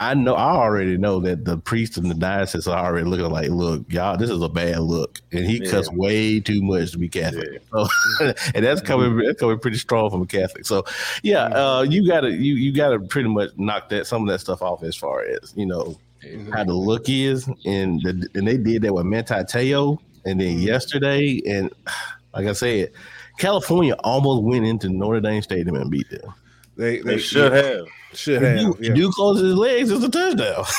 I 0.00 0.14
know 0.14 0.34
I 0.34 0.52
already 0.52 0.96
know 0.96 1.20
that 1.20 1.44
the 1.44 1.58
priests 1.58 1.98
and 1.98 2.10
the 2.10 2.14
diocese 2.14 2.66
are 2.66 2.86
already 2.86 3.04
looking 3.04 3.30
like, 3.30 3.50
look, 3.50 3.84
y'all, 3.92 4.16
this 4.16 4.30
is 4.30 4.40
a 4.40 4.48
bad 4.48 4.80
look. 4.80 5.20
And 5.30 5.44
he 5.44 5.62
Yeah. 5.62 5.70
cuts 5.70 5.92
way 5.92 6.40
too 6.40 6.62
much 6.62 6.92
to 6.92 6.98
be 6.98 7.08
Catholic. 7.08 7.62
So, 7.70 7.86
and 8.54 8.64
that's 8.64 8.80
coming 8.80 9.10
mm-hmm. 9.10 9.26
that's 9.26 9.38
coming 9.38 9.58
pretty 9.58 9.76
strong 9.76 10.10
from 10.10 10.22
a 10.22 10.26
Catholic. 10.26 10.64
So 10.64 10.84
yeah, 11.22 11.44
mm-hmm. 11.44 11.54
uh, 11.54 11.82
you 11.82 12.06
gotta 12.08 12.30
you 12.30 12.54
you 12.54 12.72
gotta 12.72 12.98
pretty 12.98 13.28
much 13.28 13.50
knock 13.56 13.90
that 13.90 14.06
some 14.06 14.22
of 14.22 14.28
that 14.28 14.40
stuff 14.40 14.62
off 14.62 14.82
as 14.82 14.96
far 14.96 15.22
as, 15.22 15.52
you 15.54 15.66
know, 15.66 15.98
how 16.22 16.64
the 16.64 16.72
mm-hmm. 16.72 16.72
look 16.72 17.08
is. 17.08 17.46
And 17.66 18.00
the, 18.02 18.26
and 18.34 18.48
they 18.48 18.56
did 18.56 18.82
that 18.82 18.94
with 18.94 19.04
Manti 19.04 19.34
Te'o 19.34 19.98
and 20.24 20.40
then 20.40 20.58
yesterday, 20.60 21.40
and 21.46 21.70
like 22.34 22.46
I 22.46 22.52
said, 22.52 22.92
California 23.38 23.94
almost 24.00 24.42
went 24.44 24.66
into 24.66 24.88
Notre 24.88 25.20
Dame 25.20 25.42
Stadium 25.42 25.76
and 25.76 25.90
beat 25.90 26.08
them. 26.10 26.32
they, 26.76 27.00
They 27.00 27.18
should 27.18 27.52
have. 27.52 27.86
Should 28.14 28.42
If 28.42 28.42
have. 28.42 28.58
you, 28.60 28.76
yeah. 28.80 28.94
you 28.94 29.10
close 29.12 29.40
his 29.40 29.54
legs, 29.54 29.90
it's 29.90 30.04
a 30.04 30.08
touchdown. 30.08 30.64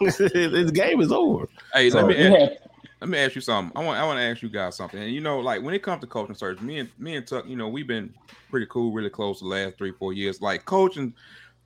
His 0.00 0.70
game 0.70 1.00
is 1.00 1.10
over. 1.10 1.48
Hey, 1.74 1.90
So 1.90 1.98
let 2.02 2.06
me 2.06 2.16
ask, 2.24 2.38
had 2.38 2.58
let 3.00 3.10
me 3.10 3.18
ask 3.18 3.34
you 3.34 3.40
something. 3.40 3.76
I 3.76 3.84
want 3.84 3.98
I 3.98 4.04
want 4.04 4.18
to 4.18 4.22
ask 4.22 4.42
you 4.42 4.48
guys 4.48 4.76
something. 4.76 5.00
And 5.02 5.12
you 5.12 5.20
know, 5.20 5.40
like 5.40 5.60
when 5.62 5.74
it 5.74 5.82
comes 5.82 6.00
to 6.02 6.06
coaching 6.06 6.36
search, 6.36 6.60
me 6.60 6.78
and 6.78 6.88
me 6.98 7.16
and 7.16 7.26
Tuck, 7.26 7.48
you 7.48 7.56
know, 7.56 7.68
we've 7.68 7.86
been 7.88 8.14
pretty 8.50 8.66
cool, 8.70 8.92
really 8.92 9.10
close 9.10 9.40
the 9.40 9.46
last 9.46 9.76
three, 9.76 9.90
four 9.92 10.12
years. 10.12 10.40
Like 10.40 10.64
coaching, 10.66 11.14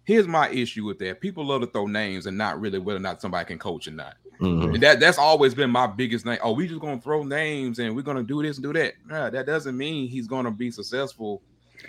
here's 0.04 0.26
my 0.26 0.48
issue 0.48 0.86
with 0.86 0.98
that. 1.00 1.20
People 1.20 1.44
love 1.44 1.60
to 1.60 1.66
throw 1.66 1.86
names 1.86 2.24
and 2.26 2.38
not 2.38 2.58
really 2.58 2.78
whether 2.78 2.96
or 2.98 3.02
not 3.02 3.20
somebody 3.20 3.44
can 3.46 3.58
coach 3.58 3.86
or 3.86 3.90
not. 3.92 4.14
Mhm. 4.40 4.80
That 4.80 4.98
that's 4.98 5.18
always 5.18 5.54
been 5.54 5.70
my 5.70 5.86
biggest 5.86 6.24
thing. 6.24 6.38
Oh, 6.42 6.52
we 6.52 6.66
just 6.66 6.80
gonna 6.80 7.00
throw 7.02 7.22
names 7.24 7.78
and 7.80 7.94
we're 7.94 8.00
gonna 8.00 8.22
do 8.22 8.42
this 8.42 8.56
and 8.56 8.64
do 8.64 8.72
that. 8.72 8.94
Nah, 9.06 9.28
that 9.28 9.44
doesn't 9.44 9.76
mean 9.76 10.08
he's 10.08 10.26
gonna 10.26 10.50
be 10.50 10.70
successful 10.70 11.42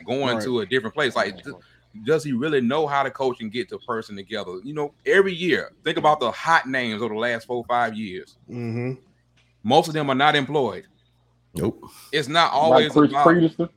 going 0.05 0.35
Right. 0.35 0.43
to 0.43 0.59
a 0.59 0.65
different 0.65 0.93
place. 0.93 1.15
Like, 1.15 1.41
th- 1.41 1.55
does 2.03 2.23
he 2.23 2.31
really 2.33 2.59
know 2.61 2.87
how 2.87 3.03
to 3.03 3.11
coach 3.11 3.39
and 3.41 3.51
get 3.51 3.69
the 3.69 3.77
person 3.79 4.15
together? 4.15 4.59
You 4.63 4.73
know, 4.73 4.93
every 5.05 5.33
year, 5.33 5.71
think 5.83 5.97
about 5.97 6.19
the 6.19 6.31
hot 6.31 6.67
names 6.67 7.01
over 7.01 7.13
the 7.13 7.19
last 7.19 7.45
four, 7.45 7.63
five 7.65 7.95
years. 7.95 8.37
Mhm. 8.49 8.97
Most 9.63 9.87
of 9.87 9.93
them 9.93 10.09
are 10.09 10.15
not 10.15 10.35
employed. 10.35 10.85
Nope. 11.55 11.83
It's 12.11 12.27
not 12.27 12.45
like 12.45 12.53
always 12.53 12.91
Chris 12.91 13.11
about. 13.11 13.27
Peterson. 13.33 13.69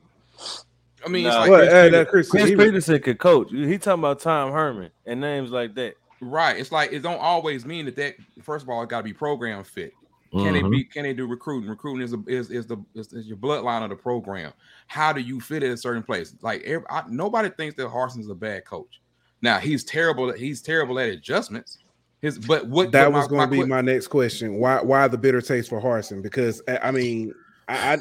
I 1.05 1.09
mean, 1.09 1.23
No. 1.23 1.29
it's 1.29 1.37
like 1.37 1.49
What, 1.51 1.59
Chris 1.59 1.71
hey, 1.71 1.89
Peterson- 1.89 2.05
Chris, 2.11 2.29
Chris 2.29 2.49
Peterson 2.49 3.01
could 3.01 3.19
coach. 3.19 3.51
He 3.51 3.77
talking 3.77 3.99
about 4.01 4.19
Tom 4.19 4.51
Herman 4.51 4.89
and 5.05 5.21
names 5.21 5.51
like 5.51 5.75
that. 5.75 5.93
right. 6.19 6.57
It's 6.57 6.71
like 6.71 6.91
it 6.91 6.99
don't 7.03 7.19
always 7.21 7.65
mean 7.65 7.85
that 7.85 7.95
that. 7.97 8.15
First 8.41 8.63
of 8.63 8.69
all, 8.69 8.81
it 8.81 8.89
got 8.89 8.97
to 8.99 9.03
be 9.03 9.13
program 9.13 9.63
fit. 9.63 9.93
Can 10.31 10.53
they 10.53 10.61
Mhm. 10.61 10.71
be? 10.71 10.83
Can 10.83 11.03
they 11.03 11.13
do 11.13 11.25
recruiting? 11.27 11.69
Recruiting 11.69 12.03
is 12.03 12.13
a, 12.13 12.23
is 12.27 12.51
is 12.51 12.65
the 12.67 12.77
is, 12.95 13.13
is 13.13 13.27
your 13.27 13.37
bloodline 13.37 13.83
of 13.83 13.89
the 13.89 13.95
program. 13.95 14.51
How 14.87 15.11
do 15.13 15.21
you 15.21 15.39
fit 15.39 15.63
at 15.63 15.71
a 15.71 15.77
certain 15.77 16.03
place? 16.03 16.35
Like 16.41 16.61
every, 16.63 16.85
I, 16.89 17.03
nobody 17.09 17.49
thinks 17.49 17.75
that 17.77 17.87
Harsin's 17.87 18.29
a 18.29 18.35
bad 18.35 18.65
coach. 18.65 19.01
Now 19.41 19.59
he's 19.59 19.83
terrible. 19.83 20.31
He's 20.33 20.61
terrible 20.61 20.99
at 20.99 21.09
adjustments. 21.09 21.77
His 22.21 22.39
but 22.39 22.67
what 22.67 22.91
that 22.93 23.11
was 23.13 23.27
going 23.27 23.47
to 23.47 23.51
be 23.51 23.57
que- 23.59 23.67
my 23.67 23.81
next 23.81 24.07
question. 24.07 24.55
Why 24.55 24.81
why 24.81 25.07
the 25.07 25.17
bitter 25.17 25.41
taste 25.41 25.69
for 25.69 25.79
Harsin? 25.81 26.21
Because 26.23 26.61
I 26.67 26.77
I 26.79 26.91
mean, 26.91 27.33
I, 27.67 27.93
I 27.93 27.97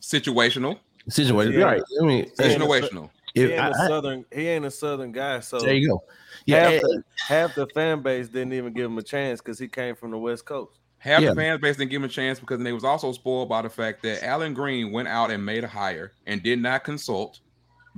situational. 0.00 0.78
Situation. 1.08 1.52
Yeah. 1.54 1.64
Right. 1.64 1.82
I 2.00 2.04
mean, 2.04 2.30
Yeah. 2.38 2.46
if, 2.46 2.58
Situational. 2.60 3.10
He 3.34 3.42
ain't 3.44 3.60
I, 3.60 3.68
a 3.68 3.70
I- 3.70 3.86
southern. 3.88 4.24
He 4.32 4.48
ain't 4.48 4.64
a 4.64 4.70
southern 4.70 5.12
guy. 5.12 5.40
So 5.40 5.60
there 5.60 5.74
you 5.74 5.88
go. 5.88 6.02
Yeah. 6.46 6.62
half, 6.70 6.72
and- 6.72 6.82
the, 6.82 7.02
half 7.28 7.54
the 7.54 7.66
fan 7.68 8.02
base 8.02 8.28
didn't 8.28 8.52
even 8.52 8.72
give 8.72 8.86
him 8.86 8.98
a 8.98 9.02
chance 9.02 9.40
because 9.40 9.58
he 9.58 9.68
came 9.68 9.94
from 9.94 10.10
the 10.12 10.18
West 10.18 10.44
Coast. 10.46 10.78
Half 10.98 11.22
Yeah. 11.22 11.30
the 11.30 11.36
fans 11.36 11.60
base 11.60 11.76
didn't 11.76 11.90
give 11.90 12.00
him 12.02 12.06
a 12.08 12.12
chance 12.12 12.40
because 12.40 12.60
they 12.60 12.72
was 12.72 12.84
also 12.84 13.12
spoiled 13.12 13.48
by 13.48 13.62
the 13.62 13.68
fact 13.70 14.02
that 14.02 14.24
Allen 14.24 14.54
Greene 14.54 14.90
went 14.92 15.08
out 15.08 15.30
and 15.30 15.44
made 15.44 15.62
a 15.64 15.68
hire 15.68 16.12
and 16.26 16.42
did 16.42 16.58
not 16.60 16.84
consult 16.84 17.40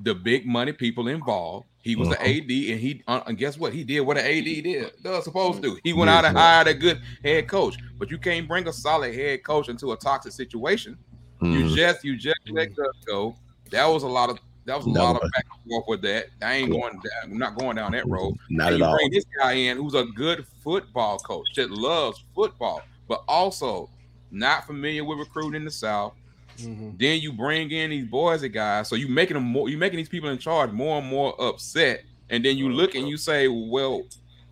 the 0.02 0.14
big 0.14 0.46
money 0.46 0.72
people 0.72 1.08
involved. 1.08 1.66
He 1.82 1.96
was 1.96 2.08
Mhm. 2.08 2.10
the 2.12 2.22
AD, 2.22 2.72
and 2.72 2.80
he 2.80 3.02
uh, 3.08 3.20
and 3.26 3.38
guess 3.38 3.56
what? 3.58 3.72
He 3.72 3.82
did 3.82 4.00
what 4.00 4.18
an 4.18 4.24
AD 4.26 4.60
did. 4.62 4.92
They're 5.02 5.22
supposed 5.22 5.62
to. 5.62 5.78
He 5.82 5.92
went 5.92 6.08
Yes, 6.10 6.18
out 6.18 6.24
and 6.26 6.36
sir. 6.36 6.40
hired 6.42 6.68
a 6.68 6.74
good 6.74 7.00
head 7.24 7.48
coach. 7.48 7.76
But 7.98 8.10
you 8.10 8.18
can't 8.18 8.46
bring 8.46 8.68
a 8.68 8.72
solid 8.72 9.14
head 9.14 9.42
coach 9.42 9.68
into 9.68 9.92
a 9.92 9.96
toxic 9.96 10.32
situation. 10.32 10.98
You 11.40 11.48
Mhm. 11.64 11.76
just 11.76 12.04
you 12.04 12.16
just 12.16 12.38
let 12.50 12.70
go. 13.06 13.36
That 13.70 13.86
was 13.86 14.02
a 14.02 14.08
lot 14.08 14.28
of 14.28 14.38
that 14.68 14.76
was 14.76 14.86
a 14.86 14.90
No, 14.90 15.02
lot 15.02 15.16
of 15.16 15.30
back 15.32 15.46
and 15.52 15.70
forth 15.70 15.84
with 15.88 16.02
that. 16.02 16.26
I 16.42 16.54
ain't 16.54 16.70
going 16.70 16.94
down, 16.94 17.02
I'm 17.24 17.38
not 17.38 17.58
going 17.58 17.76
down 17.76 17.92
that 17.92 18.06
road. 18.06 18.36
Not 18.50 18.72
And 18.72 18.74
at 18.74 18.78
you 18.78 18.84
all. 18.84 18.96
bring 18.96 19.10
this 19.10 19.24
guy 19.38 19.52
in 19.52 19.76
who's 19.76 19.94
a 19.94 20.04
good 20.04 20.46
football 20.62 21.18
coach 21.18 21.46
that 21.56 21.70
loves 21.70 22.22
football, 22.34 22.82
but 23.08 23.24
also 23.26 23.90
not 24.30 24.66
familiar 24.66 25.04
with 25.04 25.18
recruiting 25.18 25.54
in 25.56 25.64
the 25.64 25.70
South, 25.70 26.14
Mhm. 26.58 26.98
Then 26.98 27.20
you 27.20 27.32
bring 27.32 27.70
in 27.70 27.90
these 27.90 28.06
boys 28.06 28.42
and 28.42 28.52
guys, 28.52 28.88
so 28.88 28.96
you 28.96 29.06
making 29.06 29.34
them 29.34 29.44
more, 29.44 29.68
you 29.68 29.78
making 29.78 29.96
these 29.96 30.08
people 30.08 30.28
in 30.28 30.38
charge 30.38 30.72
more 30.72 30.98
and 30.98 31.06
more 31.06 31.40
upset. 31.40 32.02
And 32.30 32.44
then 32.44 32.58
you 32.58 32.68
look 32.72 32.96
and 32.96 33.08
you 33.08 33.16
say, 33.16 33.46
well, 33.46 34.02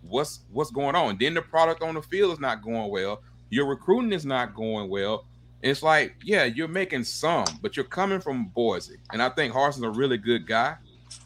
what's 0.03 0.39
what's 0.51 0.71
going 0.71 0.95
on? 0.95 1.17
Then 1.19 1.33
the 1.33 1.41
product 1.41 1.81
on 1.81 1.95
the 1.95 2.01
field 2.01 2.31
is 2.31 2.39
not 2.39 2.61
going 2.63 2.89
well. 2.89 3.21
Your 3.49 3.65
recruiting 3.65 4.13
is 4.13 4.25
not 4.25 4.55
going 4.55 4.89
well. 4.89 5.25
It's 5.61 5.81
like, 5.81 6.15
yeah, 6.23 6.43
you're 6.45 6.67
making 6.67 7.03
some, 7.03 7.45
but 7.61 7.75
you're 7.75 7.85
coming 7.85 8.19
from 8.19 8.45
Boise, 8.49 8.97
and 9.11 9.21
I 9.21 9.29
think 9.29 9.53
Harsin's 9.53 9.83
a 9.83 9.89
really 9.89 10.17
good 10.17 10.45
guy. 10.47 10.75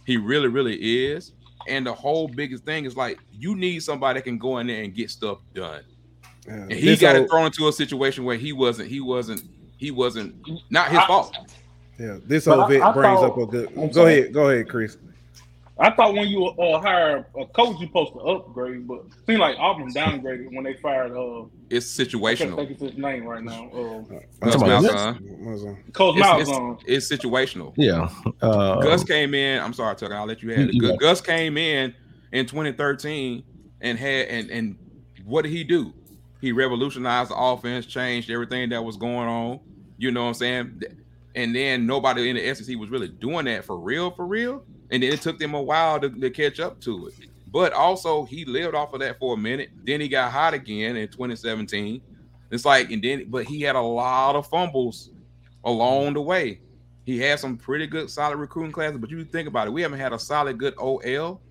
He 0.05 0.17
really, 0.17 0.47
really 0.47 0.75
is. 1.07 1.33
And 1.67 1.85
the 1.85 1.93
whole 1.93 2.27
biggest 2.27 2.63
thing 2.65 2.85
is 2.85 2.95
like 2.95 3.19
you 3.31 3.55
need 3.55 3.83
somebody 3.83 4.19
that 4.19 4.23
can 4.23 4.37
go 4.37 4.57
in 4.59 4.67
there 4.67 4.83
and 4.83 4.93
get 4.95 5.11
stuff 5.11 5.39
done. 5.53 5.83
Yeah. 6.47 6.53
And 6.53 6.71
he 6.71 6.95
got 6.97 7.15
old- 7.15 7.25
it 7.25 7.29
thrown 7.29 7.45
into 7.47 7.67
a 7.67 7.73
situation 7.73 8.23
where 8.23 8.37
he 8.37 8.51
wasn't, 8.53 8.89
he 8.89 8.99
wasn't, 8.99 9.43
he 9.77 9.91
wasn't 9.91 10.33
not 10.71 10.89
his 10.89 10.99
I- 10.99 11.07
fault. 11.07 11.35
Yeah, 11.99 12.17
this 12.25 12.45
But 12.45 12.57
old 12.57 12.63
I- 12.63 12.67
vet 12.69 12.81
I 12.81 12.91
brings 12.93 13.19
thought- 13.19 13.31
up 13.31 13.37
a 13.37 13.45
good. 13.45 13.67
I'm 13.77 13.87
Go 13.87 13.91
sorry. 13.91 14.19
ahead, 14.21 14.33
go 14.33 14.49
ahead, 14.49 14.69
Chris. 14.69 14.97
I 15.81 15.89
thought 15.95 16.13
when 16.13 16.27
you 16.29 16.45
uh, 16.45 16.79
hire 16.79 17.25
a 17.39 17.45
coach, 17.47 17.77
you're 17.79 17.87
supposed 17.89 18.13
to 18.13 18.19
upgrade, 18.19 18.87
but 18.87 18.99
it 18.99 19.13
seems 19.25 19.39
like 19.39 19.57
Auburn 19.57 19.91
downgraded 19.91 20.53
when 20.53 20.63
they 20.63 20.75
fired. 20.75 21.11
Uh, 21.17 21.45
It's 21.71 21.87
situational. 21.87 22.29
I 22.29 22.35
can't 22.35 22.55
think 22.55 22.71
it's 22.71 22.81
his 22.81 22.97
name 22.97 23.25
right 23.25 23.43
now. 23.43 23.67
Uh, 23.71 24.01
Gus 24.41 24.55
Malzahn. 24.57 25.19
Malzahn. 25.41 25.93
Coach 25.93 26.17
It's, 26.19 26.25
Malzahn. 26.49 26.79
it's, 26.87 27.09
it's 27.09 27.23
situational. 27.23 27.73
Yeah. 27.77 28.09
Uh, 28.41 28.75
Gus 28.81 29.03
came 29.03 29.33
in. 29.33 29.59
I'm 29.59 29.73
sorry, 29.73 29.95
Tucker. 29.95 30.13
I'll 30.15 30.27
let 30.27 30.43
you 30.43 30.49
have 30.51 30.59
it. 30.69 30.73
You- 30.75 30.81
you 30.83 30.87
Gu- 30.89 30.93
it. 30.93 30.99
Gus 30.99 31.19
came 31.19 31.57
in 31.57 31.93
in 32.31 32.45
2013 32.45 33.43
and 33.81 33.97
had 33.97 34.27
and 34.27 34.49
and 34.51 34.77
what 35.25 35.41
did 35.43 35.51
he 35.51 35.63
do? 35.63 35.93
He 36.41 36.51
revolutionized 36.51 37.31
the 37.31 37.35
offense, 37.35 37.85
changed 37.85 38.29
everything 38.29 38.69
that 38.69 38.83
was 38.83 38.97
going 38.97 39.27
on. 39.27 39.59
You 39.97 40.11
know 40.11 40.21
what 40.23 40.27
I'm 40.29 40.33
saying? 40.35 40.81
And 41.35 41.55
then 41.55 41.85
nobody 41.87 42.29
in 42.29 42.35
the 42.35 42.53
SEC 42.55 42.75
was 42.77 42.89
really 42.89 43.07
doing 43.07 43.45
that 43.45 43.63
for 43.65 43.77
real, 43.79 44.11
for 44.11 44.25
real. 44.27 44.63
And 44.91 45.01
then 45.01 45.13
it 45.13 45.21
took 45.21 45.39
them 45.39 45.53
a 45.53 45.61
while 45.61 45.99
to, 45.99 46.09
to 46.09 46.29
catch 46.29 46.59
up 46.59 46.79
to 46.81 47.07
it. 47.07 47.13
But 47.51 47.73
also, 47.73 48.23
he 48.23 48.45
lived 48.45 48.75
off 48.75 48.93
of 48.93 48.99
that 48.99 49.19
for 49.19 49.33
a 49.33 49.37
minute. 49.37 49.69
Then 49.83 49.99
he 49.99 50.07
got 50.07 50.31
hot 50.31 50.53
again 50.53 50.95
in 50.95 51.07
2017. 51.07 52.01
It's 52.51 52.65
like, 52.65 52.91
and 52.91 53.01
then, 53.01 53.25
but 53.29 53.45
he 53.45 53.61
had 53.61 53.75
a 53.75 53.81
lot 53.81 54.35
of 54.35 54.47
fumbles 54.47 55.09
along 55.63 56.13
the 56.13 56.21
way. 56.21 56.59
He 57.05 57.19
had 57.19 57.39
some 57.39 57.57
pretty 57.57 57.87
good, 57.87 58.09
solid 58.09 58.37
recruiting 58.37 58.71
classes. 58.71 58.99
But 58.99 59.09
you 59.09 59.23
think 59.23 59.47
about 59.47 59.67
it, 59.67 59.71
we 59.71 59.81
haven't 59.81 59.99
had 59.99 60.13
a 60.13 60.19
solid, 60.19 60.57
good 60.57 60.75
OL 60.77 61.41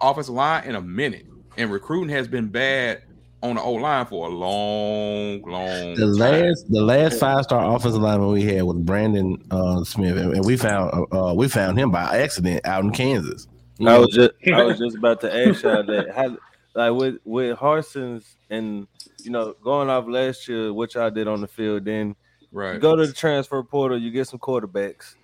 offensive 0.00 0.34
line 0.34 0.64
in 0.64 0.74
a 0.74 0.80
minute, 0.80 1.26
and 1.56 1.70
recruiting 1.70 2.14
has 2.14 2.28
been 2.28 2.48
bad 2.48 3.02
on 3.44 3.56
the 3.56 3.62
O 3.62 3.72
line 3.72 4.06
for 4.06 4.26
a 4.26 4.30
long, 4.30 5.42
long. 5.42 5.94
the 5.94 6.06
time. 6.06 6.14
last 6.14 6.70
the 6.70 6.80
last 6.80 7.20
five 7.20 7.44
star 7.44 7.76
offensive 7.76 8.00
lineman 8.00 8.32
we 8.32 8.42
had 8.42 8.62
was 8.62 8.78
Brandon 8.78 9.42
uh, 9.50 9.84
Smith, 9.84 10.16
and 10.16 10.34
and 10.34 10.44
we 10.44 10.56
found 10.56 11.06
uh, 11.12 11.34
we 11.36 11.48
found 11.48 11.78
him 11.78 11.90
by 11.90 12.18
accident 12.18 12.66
out 12.66 12.84
in 12.84 12.90
Kansas. 12.90 13.46
You 13.78 13.88
I 13.88 13.92
know, 13.92 14.00
was 14.00 14.14
just 14.14 14.30
I 14.46 14.62
was 14.62 14.78
just 14.84 14.96
about 14.96 15.20
to 15.20 15.48
ask 15.48 15.62
y'all 15.62 15.84
that 15.84 16.14
how 16.14 16.36
like 16.74 16.92
with 16.92 17.18
with 17.24 17.58
Harsin's 17.58 18.36
and 18.50 18.86
you 19.22 19.30
know 19.30 19.54
going 19.62 19.90
off 19.90 20.06
last 20.08 20.48
year 20.48 20.72
what 20.72 20.94
y'all 20.94 21.10
did 21.10 21.28
on 21.28 21.40
the 21.40 21.48
field 21.48 21.84
then 21.84 22.16
you 22.40 22.46
right. 22.52 22.80
go 22.80 22.96
to 22.96 23.06
the 23.06 23.12
transfer 23.12 23.62
portal 23.62 23.98
you 23.98 24.10
get 24.10 24.26
some 24.26 24.38
quarterbacks 24.38 25.14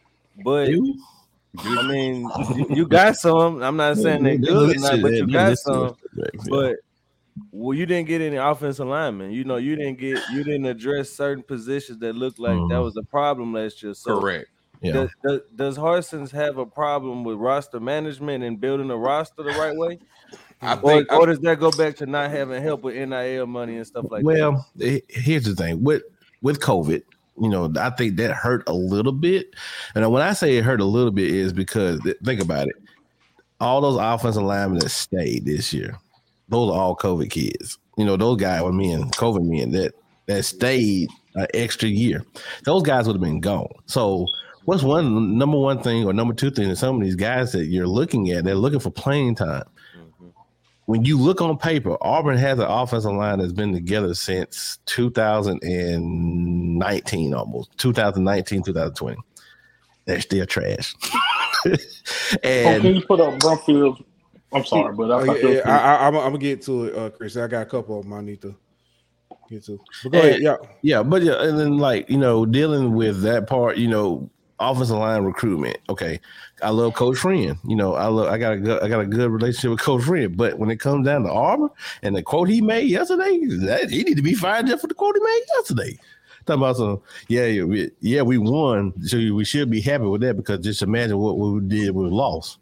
but 0.44 0.68
I 1.58 1.88
mean 1.88 2.28
you, 2.56 2.66
you 2.70 2.86
got 2.86 3.16
some 3.16 3.62
I'm 3.62 3.76
not 3.76 3.96
saying 3.96 4.22
they're 4.22 4.38
good 4.38 4.76
or 4.76 4.80
not, 4.80 5.02
but 5.02 5.12
you 5.12 5.26
got 5.26 5.58
some 5.58 5.96
but 6.48 6.76
well 7.52 7.76
you 7.76 7.86
didn't 7.86 8.06
get 8.08 8.20
any 8.20 8.36
offensive 8.36 8.86
linemen 8.86 9.30
you 9.30 9.44
know 9.44 9.56
you 9.56 9.76
didn't 9.76 9.98
get 9.98 10.18
you 10.32 10.42
didn't 10.44 10.66
address 10.66 11.10
certain 11.10 11.42
positions 11.42 11.98
that 11.98 12.14
looked 12.14 12.38
like 12.38 12.56
that 12.68 12.74
Mhm. 12.74 12.84
was 12.84 12.96
a 12.96 13.02
problem 13.02 13.52
last 13.52 13.82
year 13.82 13.94
so 13.94 14.20
Correct. 14.20 14.48
yeah. 14.82 14.92
does, 14.92 15.10
does, 15.24 15.40
does 15.56 15.76
Harsin's 15.78 16.30
have 16.32 16.58
a 16.58 16.66
problem 16.66 17.24
with 17.24 17.36
roster 17.36 17.80
management 17.80 18.44
and 18.44 18.60
building 18.60 18.90
a 18.90 18.96
roster 18.96 19.42
the 19.42 19.50
right 19.50 19.76
way? 19.76 19.98
I 20.62 20.74
Or, 20.74 20.80
think. 20.80 21.12
or 21.12 21.26
does 21.26 21.38
that 21.40 21.58
go 21.58 21.70
back 21.70 21.96
to 21.96 22.06
not 22.06 22.30
having 22.30 22.62
help 22.62 22.82
with 22.82 22.94
NIL 22.94 23.46
money 23.46 23.76
and 23.76 23.86
stuff 23.86 24.04
like 24.10 24.22
that? 24.22 24.26
well, 24.26 24.66
here's 25.08 25.44
the 25.44 25.54
thing 25.54 25.82
with 25.82 26.02
with 26.42 26.60
COVID, 26.60 27.02
you 27.40 27.48
know, 27.48 27.72
I 27.78 27.90
think 27.90 28.16
that 28.16 28.30
hurt 28.32 28.62
a 28.66 28.72
little 28.74 29.12
bit. 29.12 29.54
And 29.94 30.10
when 30.12 30.22
I 30.22 30.32
say 30.34 30.56
it 30.58 30.64
hurt 30.64 30.80
a 30.80 30.84
little 30.84 31.10
bit, 31.10 31.30
is 31.30 31.52
because 31.54 32.00
think 32.24 32.40
about 32.42 32.68
it, 32.68 32.76
all 33.60 33.80
those 33.80 33.96
offensive 33.98 34.42
linemen 34.42 34.78
that 34.80 34.88
stayed 34.90 35.44
this 35.46 35.72
year, 35.72 35.98
those 36.50 36.70
are 36.70 36.78
all 36.78 36.94
COVID 36.96 37.30
kids. 37.30 37.78
You 37.96 38.04
know, 38.04 38.16
those 38.16 38.36
guys 38.40 38.62
were 38.62 38.72
men, 38.72 39.10
COVID 39.12 39.44
men 39.44 39.70
that 39.72 39.94
that 40.26 40.44
stayed 40.44 41.08
an 41.34 41.46
extra 41.54 41.88
year. 41.88 42.24
Those 42.64 42.82
guys 42.82 43.06
would 43.06 43.14
have 43.16 43.22
been 43.22 43.40
gone. 43.40 43.68
So. 43.86 44.26
What's 44.66 44.82
one 44.82 45.38
number 45.38 45.56
one 45.58 45.82
thing 45.82 46.04
or 46.04 46.12
number 46.12 46.34
two 46.34 46.50
thing 46.50 46.68
that 46.68 46.76
some 46.76 46.96
of 46.96 47.00
these 47.02 47.16
guys 47.16 47.50
that 47.52 47.64
you're 47.64 47.86
looking 47.88 48.30
at, 48.30 48.44
they're 48.44 48.54
looking 48.54 48.78
for 48.78 48.90
playing 48.90 49.34
time 49.36 49.64
Mhm. 49.96 50.32
when 50.84 51.02
you 51.04 51.16
look 51.18 51.40
on 51.40 51.56
paper, 51.56 51.96
Auburn 52.02 52.36
has 52.36 52.58
an 52.58 52.66
offensive 52.66 53.10
line 53.12 53.38
that's 53.38 53.54
been 53.54 53.72
together 53.72 54.12
since 54.14 54.76
2019, 54.86 57.32
almost 57.34 57.70
2019, 57.78 58.62
2020. 58.62 59.16
They're 60.04 60.20
still 60.20 60.44
trash. 60.46 60.94
oh, 61.66 61.76
and 62.44 62.82
can 62.82 62.94
you 62.96 63.02
put 63.06 63.18
up 63.20 63.34
Brumfield? 63.40 64.04
I'm 64.52 64.64
sorry, 64.64 64.94
but 64.94 65.10
I, 65.10 65.14
Oh, 65.14 65.20
I 65.20 65.34
yeah, 65.34 65.40
feel 65.40 65.54
yeah, 65.54 65.60
I, 65.64 65.94
I, 65.94 66.08
I'm, 66.08 66.16
I'm 66.16 66.22
gonna 66.32 66.38
get 66.38 66.62
to 66.62 66.84
it, 66.84 66.96
uh, 66.96 67.10
Chris. 67.10 67.36
I 67.36 67.46
got 67.46 67.62
a 67.62 67.66
couple 67.66 67.98
of 67.98 68.04
them 68.04 68.14
I 68.14 68.20
need 68.20 68.42
to 68.42 68.54
get 69.48 69.64
to. 69.66 69.80
But 70.02 70.12
go 70.12 70.18
ahead, 70.18 70.40
yeah. 70.40 70.56
yeah, 70.82 71.02
but 71.02 71.22
yeah, 71.22 71.42
and 71.42 71.58
then 71.58 71.78
like 71.78 72.08
you 72.10 72.18
know, 72.18 72.44
dealing 72.46 72.94
with 72.94 73.22
that 73.22 73.46
part, 73.46 73.76
you 73.76 73.88
know, 73.88 74.28
offensive 74.58 74.96
line 74.96 75.22
recruitment. 75.22 75.78
Okay, 75.88 76.20
I 76.62 76.70
love 76.70 76.94
Coach 76.94 77.18
Friend. 77.18 77.56
You 77.66 77.76
know, 77.76 77.94
I 77.94 78.06
love 78.06 78.28
I 78.28 78.38
got 78.38 78.52
a 78.52 78.56
good 78.58 78.82
I 78.82 78.88
got 78.88 79.00
a 79.00 79.06
good 79.06 79.30
relationship 79.30 79.70
with 79.70 79.80
Coach 79.80 80.04
Friend. 80.04 80.36
But 80.36 80.58
when 80.58 80.70
it 80.70 80.80
comes 80.80 81.06
down 81.06 81.24
to 81.24 81.30
Auburn 81.30 81.70
and 82.02 82.16
the 82.16 82.22
quote 82.22 82.48
he 82.48 82.60
made 82.60 82.88
yesterday, 82.88 83.44
that 83.46 83.90
he 83.90 84.02
need 84.02 84.16
to 84.16 84.22
be 84.22 84.34
fired 84.34 84.66
just 84.66 84.82
for 84.82 84.86
the 84.86 84.94
quote 84.94 85.16
he 85.16 85.22
made 85.22 85.42
yesterday. 85.56 85.98
Talking 86.46 86.62
about 86.62 86.76
some, 86.76 87.02
yeah, 87.28 87.44
yeah, 87.44 87.64
we, 87.64 87.90
yeah, 88.00 88.22
we 88.22 88.38
won, 88.38 88.94
so 89.04 89.18
we 89.18 89.44
should 89.44 89.70
be 89.70 89.82
happy 89.82 90.04
with 90.04 90.22
that 90.22 90.38
because 90.38 90.60
just 90.60 90.80
imagine 90.80 91.18
what 91.18 91.36
we 91.38 91.60
did 91.60 91.94
with 91.94 92.12
loss. 92.12 92.56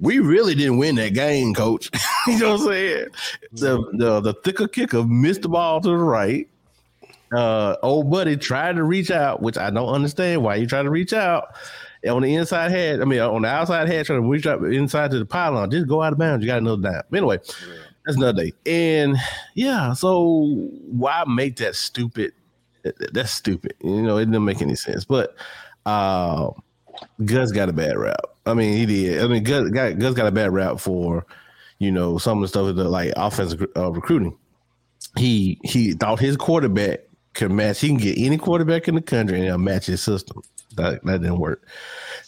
We 0.00 0.20
really 0.20 0.54
didn't 0.54 0.78
win 0.78 0.94
that 0.96 1.14
game, 1.14 1.54
coach. 1.54 1.90
you 2.26 2.38
know 2.38 2.52
what 2.52 2.60
I'm 2.60 2.66
saying? 2.68 3.06
The 3.52 3.90
the 3.94 4.20
the 4.20 4.34
thicker 4.44 4.68
kicker 4.68 5.02
missed 5.04 5.42
the 5.42 5.48
ball 5.48 5.80
to 5.80 5.88
the 5.88 5.96
right. 5.96 6.48
Uh, 7.32 7.76
old 7.82 8.10
buddy 8.10 8.36
tried 8.36 8.76
to 8.76 8.84
reach 8.84 9.10
out, 9.10 9.42
which 9.42 9.58
I 9.58 9.70
don't 9.70 9.88
understand 9.88 10.42
why 10.42 10.54
you 10.56 10.66
try 10.66 10.82
to 10.82 10.88
reach 10.88 11.12
out 11.12 11.54
And 12.02 12.12
on 12.12 12.22
the 12.22 12.34
inside 12.34 12.70
head. 12.70 13.02
I 13.02 13.04
mean, 13.04 13.20
on 13.20 13.42
the 13.42 13.48
outside 13.48 13.86
head, 13.88 14.06
trying 14.06 14.22
to 14.22 14.28
reach 14.28 14.46
out 14.46 14.64
inside 14.64 15.10
to 15.10 15.18
the 15.18 15.26
pylon. 15.26 15.70
Just 15.70 15.88
go 15.88 16.02
out 16.02 16.12
of 16.12 16.18
bounds. 16.18 16.42
You 16.42 16.50
got 16.50 16.58
another 16.58 16.80
down. 16.80 17.02
But 17.10 17.16
anyway, 17.18 17.38
that's 18.06 18.16
another 18.16 18.44
day. 18.44 18.52
And 18.64 19.16
yeah, 19.54 19.92
so 19.92 20.70
why 20.86 21.24
make 21.26 21.56
that 21.56 21.74
stupid? 21.76 22.32
That's 23.12 23.32
stupid. 23.32 23.74
You 23.82 24.02
know, 24.02 24.16
it 24.16 24.24
didn't 24.26 24.44
make 24.44 24.62
any 24.62 24.76
sense. 24.76 25.04
But 25.04 25.36
uh, 25.84 26.50
Gus 27.24 27.52
got 27.52 27.68
a 27.68 27.72
bad 27.74 27.98
rap. 27.98 28.24
I 28.48 28.54
mean, 28.54 28.76
he 28.76 28.86
did. 28.86 29.22
I 29.22 29.28
mean, 29.28 29.42
Gus 29.44 29.70
got 29.70 29.98
Gus 29.98 30.14
got 30.14 30.26
a 30.26 30.32
bad 30.32 30.52
rap 30.52 30.80
for 30.80 31.26
you 31.78 31.92
know 31.92 32.18
some 32.18 32.38
of 32.38 32.42
the 32.42 32.48
stuff 32.48 32.74
that 32.74 32.84
like 32.84 33.12
offensive 33.16 33.66
uh, 33.76 33.92
recruiting. 33.92 34.36
He 35.16 35.58
he 35.64 35.92
thought 35.92 36.18
his 36.18 36.36
quarterback 36.36 37.00
could 37.34 37.50
match. 37.50 37.80
He 37.80 37.88
can 37.88 37.98
get 37.98 38.18
any 38.18 38.38
quarterback 38.38 38.88
in 38.88 38.94
the 38.94 39.02
country 39.02 39.46
and 39.46 39.64
match 39.64 39.86
his 39.86 40.02
system. 40.02 40.42
That 40.76 41.04
that 41.04 41.22
didn't 41.22 41.38
work. 41.38 41.66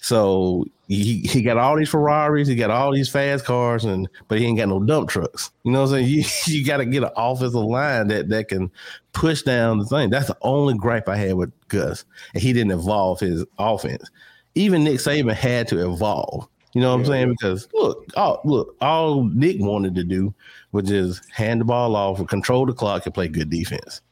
So 0.00 0.64
he 0.88 1.20
he 1.20 1.42
got 1.42 1.56
all 1.56 1.76
these 1.76 1.88
Ferraris, 1.88 2.48
he 2.48 2.54
got 2.54 2.70
all 2.70 2.92
these 2.92 3.08
fast 3.08 3.44
cars, 3.44 3.84
and 3.84 4.08
but 4.28 4.38
he 4.38 4.46
ain't 4.46 4.58
got 4.58 4.68
no 4.68 4.80
dump 4.80 5.08
trucks. 5.08 5.50
You 5.62 5.72
know 5.72 5.82
what 5.82 5.92
I'm 5.92 6.04
saying? 6.04 6.24
You 6.46 6.58
you 6.58 6.64
got 6.64 6.78
to 6.78 6.84
get 6.84 7.04
an 7.04 7.10
offensive 7.16 7.54
line 7.54 8.08
that 8.08 8.28
that 8.30 8.48
can 8.48 8.70
push 9.12 9.42
down 9.42 9.78
the 9.78 9.84
thing. 9.84 10.10
That's 10.10 10.28
the 10.28 10.36
only 10.42 10.74
gripe 10.74 11.08
I 11.08 11.16
had 11.16 11.34
with 11.34 11.52
Gus, 11.68 12.04
and 12.34 12.42
he 12.42 12.52
didn't 12.52 12.72
evolve 12.72 13.20
his 13.20 13.44
offense. 13.58 14.10
Even 14.60 14.84
Nick 14.84 14.96
Saban 14.96 15.34
had 15.34 15.68
to 15.68 15.90
evolve. 15.90 16.48
You 16.74 16.80
know 16.80 16.90
what 16.90 17.00
I'm 17.00 17.06
saying? 17.06 17.30
Because 17.30 17.68
look, 17.72 18.04
all, 18.16 18.40
look, 18.44 18.76
all 18.80 19.24
Nick 19.24 19.56
wanted 19.58 19.94
to 19.96 20.04
do 20.04 20.32
was 20.72 20.88
just 20.88 21.28
hand 21.30 21.60
the 21.60 21.64
ball 21.64 21.96
off, 21.96 22.24
control 22.28 22.66
the 22.66 22.72
clock, 22.72 23.06
and 23.06 23.14
play 23.14 23.26
good 23.26 23.50
defense. 23.50 24.02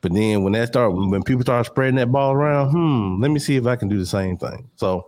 But 0.00 0.14
then 0.14 0.42
when 0.42 0.54
that 0.54 0.68
start, 0.68 0.92
when 0.94 1.22
people 1.22 1.42
start 1.42 1.66
spreading 1.66 1.94
that 1.96 2.10
ball 2.10 2.32
around, 2.32 2.70
hmm, 2.70 3.22
let 3.22 3.30
me 3.30 3.38
see 3.38 3.56
if 3.56 3.66
I 3.66 3.76
can 3.76 3.88
do 3.88 3.98
the 3.98 4.06
same 4.06 4.36
thing. 4.36 4.68
So 4.76 5.06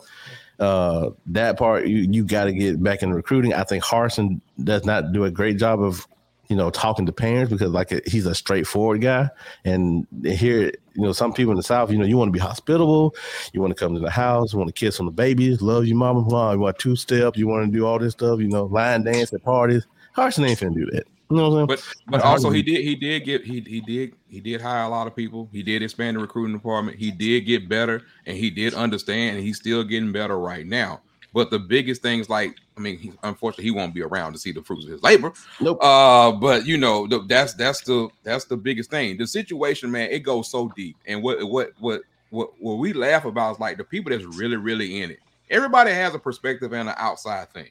uh 0.60 1.10
that 1.26 1.58
part 1.58 1.88
you 1.88 2.06
you 2.08 2.24
got 2.24 2.44
to 2.44 2.52
get 2.52 2.80
back 2.80 3.02
in 3.02 3.12
recruiting. 3.12 3.52
I 3.52 3.64
think 3.64 3.82
Harsin 3.82 4.40
does 4.62 4.84
not 4.84 5.12
do 5.12 5.24
a 5.24 5.30
great 5.30 5.58
job 5.58 5.82
of 5.82 6.06
you 6.48 6.56
know 6.56 6.70
talking 6.70 7.06
to 7.06 7.12
parents 7.12 7.52
because 7.52 7.70
like 7.70 7.90
he's 8.06 8.26
a 8.26 8.34
straightforward 8.34 9.00
guy 9.00 9.28
and 9.64 10.06
here 10.24 10.72
you 10.94 11.02
know 11.02 11.12
some 11.12 11.32
people 11.32 11.52
in 11.52 11.56
the 11.56 11.62
south 11.62 11.90
you 11.90 11.98
know 11.98 12.04
you 12.04 12.16
want 12.16 12.28
to 12.28 12.32
be 12.32 12.38
hospitable 12.38 13.14
you 13.52 13.60
want 13.60 13.70
to 13.70 13.74
come 13.74 13.94
to 13.94 14.00
the 14.00 14.10
house 14.10 14.52
you 14.52 14.58
want 14.58 14.68
to 14.68 14.72
kiss 14.72 15.00
on 15.00 15.06
the 15.06 15.12
babies 15.12 15.62
love 15.62 15.86
your 15.86 15.96
mama 15.96 16.20
mom 16.22 16.54
you 16.54 16.60
want 16.60 16.78
two 16.78 16.96
step 16.96 17.36
you 17.36 17.46
want 17.46 17.64
to 17.64 17.76
do 17.76 17.86
all 17.86 17.98
this 17.98 18.12
stuff 18.12 18.40
you 18.40 18.48
know 18.48 18.64
line 18.64 19.02
dance 19.02 19.32
at 19.32 19.42
parties 19.42 19.86
Harsin 20.16 20.48
ain't 20.48 20.58
finna 20.58 20.74
do 20.74 20.86
that 20.92 21.04
You 21.30 21.36
know 21.38 21.48
what 21.48 21.56
I'm 21.56 21.68
saying? 21.68 21.80
But 22.06 22.10
but 22.10 22.20
also 22.20 22.50
he 22.50 22.62
did 22.62 22.82
he 22.82 22.94
did 22.94 23.24
get 23.24 23.44
he 23.44 23.60
he 23.60 23.80
did 23.80 24.14
he 24.28 24.40
did 24.40 24.60
hire 24.60 24.84
a 24.84 24.88
lot 24.88 25.06
of 25.06 25.16
people. 25.16 25.48
He 25.52 25.62
did 25.62 25.82
expand 25.82 26.16
the 26.16 26.20
recruiting 26.20 26.54
department. 26.54 26.98
He 26.98 27.10
did 27.10 27.46
get 27.46 27.68
better 27.68 28.02
and 28.26 28.36
he 28.36 28.50
did 28.50 28.74
understand 28.74 29.36
and 29.36 29.44
he's 29.44 29.56
still 29.56 29.82
getting 29.82 30.12
better 30.12 30.38
right 30.38 30.66
now. 30.66 31.00
But 31.32 31.50
the 31.50 31.58
biggest 31.58 32.02
things 32.02 32.28
like 32.28 32.56
I 32.76 32.80
mean, 32.80 32.98
he, 32.98 33.12
unfortunately, 33.22 33.64
he 33.64 33.70
won't 33.70 33.94
be 33.94 34.02
around 34.02 34.32
to 34.32 34.38
see 34.38 34.50
the 34.52 34.62
fruits 34.62 34.84
of 34.84 34.90
his 34.90 35.02
labor. 35.02 35.32
Nope. 35.60 35.78
Uh, 35.82 36.32
but 36.32 36.66
you 36.66 36.76
know, 36.76 37.06
the, 37.06 37.20
that's 37.28 37.54
that's 37.54 37.80
the 37.82 38.08
that's 38.24 38.46
the 38.46 38.56
biggest 38.56 38.90
thing. 38.90 39.16
The 39.16 39.26
situation, 39.26 39.90
man, 39.90 40.10
it 40.10 40.20
goes 40.20 40.50
so 40.50 40.68
deep. 40.76 40.96
And 41.06 41.22
what 41.22 41.42
what 41.48 41.72
what 41.78 42.02
what 42.30 42.50
what 42.58 42.74
we 42.78 42.92
laugh 42.92 43.24
about 43.26 43.52
is 43.54 43.60
like 43.60 43.76
the 43.76 43.84
people 43.84 44.10
that's 44.10 44.24
really 44.24 44.56
really 44.56 45.02
in 45.02 45.10
it. 45.12 45.20
Everybody 45.50 45.92
has 45.92 46.14
a 46.14 46.18
perspective 46.18 46.72
and 46.72 46.88
an 46.88 46.94
outside 46.98 47.52
thing, 47.52 47.68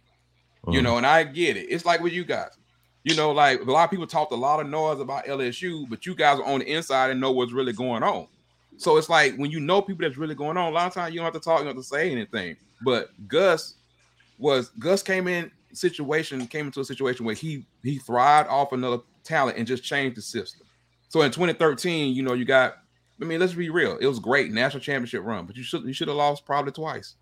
you 0.70 0.80
Mhm. 0.80 0.84
know. 0.84 0.98
And 0.98 1.06
I 1.06 1.24
get 1.24 1.58
it. 1.58 1.68
It's 1.70 1.86
like 1.86 2.02
with 2.02 2.14
you 2.14 2.24
guys. 2.24 2.52
You 3.04 3.16
know, 3.16 3.32
like 3.32 3.60
a 3.60 3.64
lot 3.66 3.84
of 3.84 3.90
people 3.90 4.08
talked 4.08 4.32
a 4.32 4.36
lot 4.36 4.62
of 4.62 4.70
noise 4.70 5.02
about 5.02 5.26
LSU, 5.26 5.86
but 5.90 6.06
you 6.06 6.16
guys 6.16 6.40
are 6.40 6.46
on 6.46 6.60
the 6.60 6.72
inside 6.74 7.12
and 7.12 7.20
know 7.20 7.32
what's 7.34 7.52
really 7.52 7.74
going 7.74 8.02
on. 8.04 8.28
So 8.78 8.96
it's 8.96 9.10
like 9.10 9.36
when 9.36 9.52
you 9.52 9.60
know 9.60 9.82
people 9.82 10.08
that's 10.08 10.18
really 10.18 10.36
going 10.36 10.56
on, 10.56 10.72
a 10.72 10.74
lot 10.74 10.88
of 10.88 10.94
times 10.94 11.14
you 11.14 11.20
don't 11.20 11.26
have 11.26 11.34
to 11.34 11.42
talk, 11.42 11.60
you 11.60 11.66
don't 11.66 11.76
have 11.76 11.84
to 11.84 11.88
say 11.90 12.10
anything. 12.10 12.56
But 12.82 13.10
Gus 13.28 13.76
was 14.38 14.70
Gus 14.80 15.04
came 15.04 15.28
in 15.28 15.52
situation, 15.74 16.46
came 16.48 16.68
into 16.68 16.80
a 16.80 16.86
situation 16.86 17.26
where 17.26 17.36
he 17.36 17.66
he 17.84 17.98
thrived 17.98 18.50
off 18.50 18.72
another 18.72 19.00
talent 19.24 19.58
and 19.58 19.68
just 19.68 19.84
changed 19.84 20.18
the 20.18 20.22
system. 20.22 20.66
So 21.10 21.22
in 21.22 21.32
2013, 21.32 22.16
you 22.16 22.24
know, 22.24 22.34
you 22.34 22.46
got, 22.46 22.78
I 23.22 23.26
mean, 23.26 23.40
let's 23.40 23.54
be 23.54 23.70
real, 23.70 23.98
it 23.98 24.08
was 24.08 24.20
great 24.20 24.52
national 24.52 24.82
championship 24.82 25.24
run, 25.24 25.46
but 25.46 25.56
you 25.56 25.64
should 25.64 25.84
you 25.84 25.94
should 25.94 26.08
have 26.08 26.18
lost 26.18 26.46
probably 26.46 26.72
twice 26.72 27.16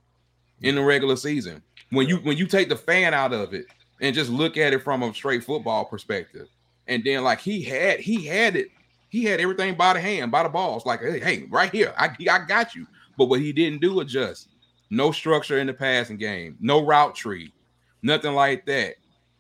in 0.62 0.76
the 0.76 0.82
regular 0.82 1.16
season. 1.16 1.62
When 1.90 2.08
you 2.08 2.18
when 2.18 2.38
you 2.38 2.48
take 2.48 2.70
the 2.70 2.76
fan 2.76 3.14
out 3.14 3.34
of 3.34 3.54
it 3.54 3.66
and 4.00 4.16
just 4.16 4.30
look 4.30 4.58
at 4.58 4.74
it 4.74 4.84
from 4.84 5.04
a 5.04 5.14
straight 5.14 5.44
football 5.44 5.86
perspective, 5.86 6.48
and 6.88 7.04
then 7.04 7.24
like 7.24 7.40
he 7.40 7.62
had 7.62 8.00
he 8.00 8.26
had 8.26 8.56
it, 8.56 8.70
he 9.10 9.26
had 9.26 9.40
everything 9.40 9.76
by 9.76 9.94
the 9.94 10.00
hand, 10.00 10.32
by 10.32 10.44
the 10.44 10.50
balls, 10.50 10.86
like 10.86 11.02
hey, 11.02 11.20
hey 11.20 11.46
right 11.50 11.72
here, 11.72 11.94
I 11.98 12.16
I 12.30 12.46
got 12.46 12.76
you. 12.76 12.88
But 13.18 13.26
what 13.26 13.42
he 13.42 13.52
didn't 13.52 13.82
do 13.82 14.00
adjust. 14.00 14.48
No 14.92 15.12
structure 15.14 15.58
in 15.58 15.68
the 15.68 15.74
passing 15.74 16.18
game, 16.18 16.58
no 16.60 16.86
route 16.86 17.16
tree, 17.16 17.54
nothing 18.04 18.34
like 18.34 18.66
that. 18.66 18.96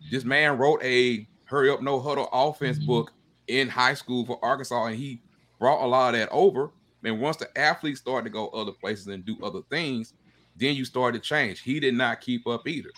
This 0.09 0.23
man 0.23 0.57
wrote 0.57 0.81
a 0.81 1.27
hurry 1.43 1.69
up, 1.69 1.81
no 1.81 1.99
huddle 1.99 2.29
offense 2.31 2.77
mm-hmm. 2.77 2.87
book 2.87 3.11
in 3.47 3.67
high 3.67 3.93
school 3.93 4.25
for 4.25 4.39
Arkansas, 4.41 4.85
and 4.85 4.95
he 4.95 5.21
brought 5.59 5.83
a 5.83 5.87
lot 5.87 6.13
of 6.13 6.19
that 6.19 6.29
over. 6.29 6.71
And 7.03 7.19
once 7.19 7.35
the 7.35 7.55
athletes 7.57 7.99
started 7.99 8.29
to 8.29 8.33
go 8.33 8.47
other 8.49 8.71
places 8.71 9.07
and 9.07 9.25
do 9.25 9.37
other 9.43 9.61
things, 9.69 10.13
then 10.55 10.73
you 10.73 10.85
started 10.85 11.21
to 11.21 11.27
change. 11.27 11.59
He 11.59 11.81
did 11.81 11.95
not 11.95 12.21
keep 12.21 12.47
up 12.47 12.65
either. 12.65 12.91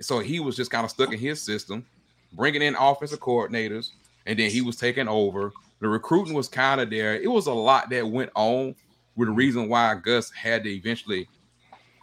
So 0.00 0.20
he 0.20 0.40
was 0.40 0.56
just 0.56 0.70
kind 0.70 0.84
of 0.84 0.90
stuck 0.90 1.12
in 1.12 1.18
his 1.18 1.42
system, 1.42 1.84
bringing 2.32 2.62
in 2.62 2.76
offensive 2.76 3.20
coordinators, 3.20 3.90
and 4.24 4.38
then 4.38 4.50
he 4.50 4.62
was 4.62 4.76
taking 4.76 5.06
over. 5.06 5.52
The 5.80 5.88
recruiting 5.88 6.32
was 6.32 6.48
kind 6.48 6.80
of 6.80 6.88
there. 6.88 7.20
It 7.20 7.30
was 7.30 7.46
a 7.46 7.52
lot 7.52 7.90
that 7.90 8.08
went 8.08 8.30
on 8.34 8.74
with 9.16 9.28
the 9.28 9.34
reason 9.34 9.68
why 9.68 9.94
Gus 9.96 10.30
had 10.30 10.64
to 10.64 10.70
eventually 10.70 11.28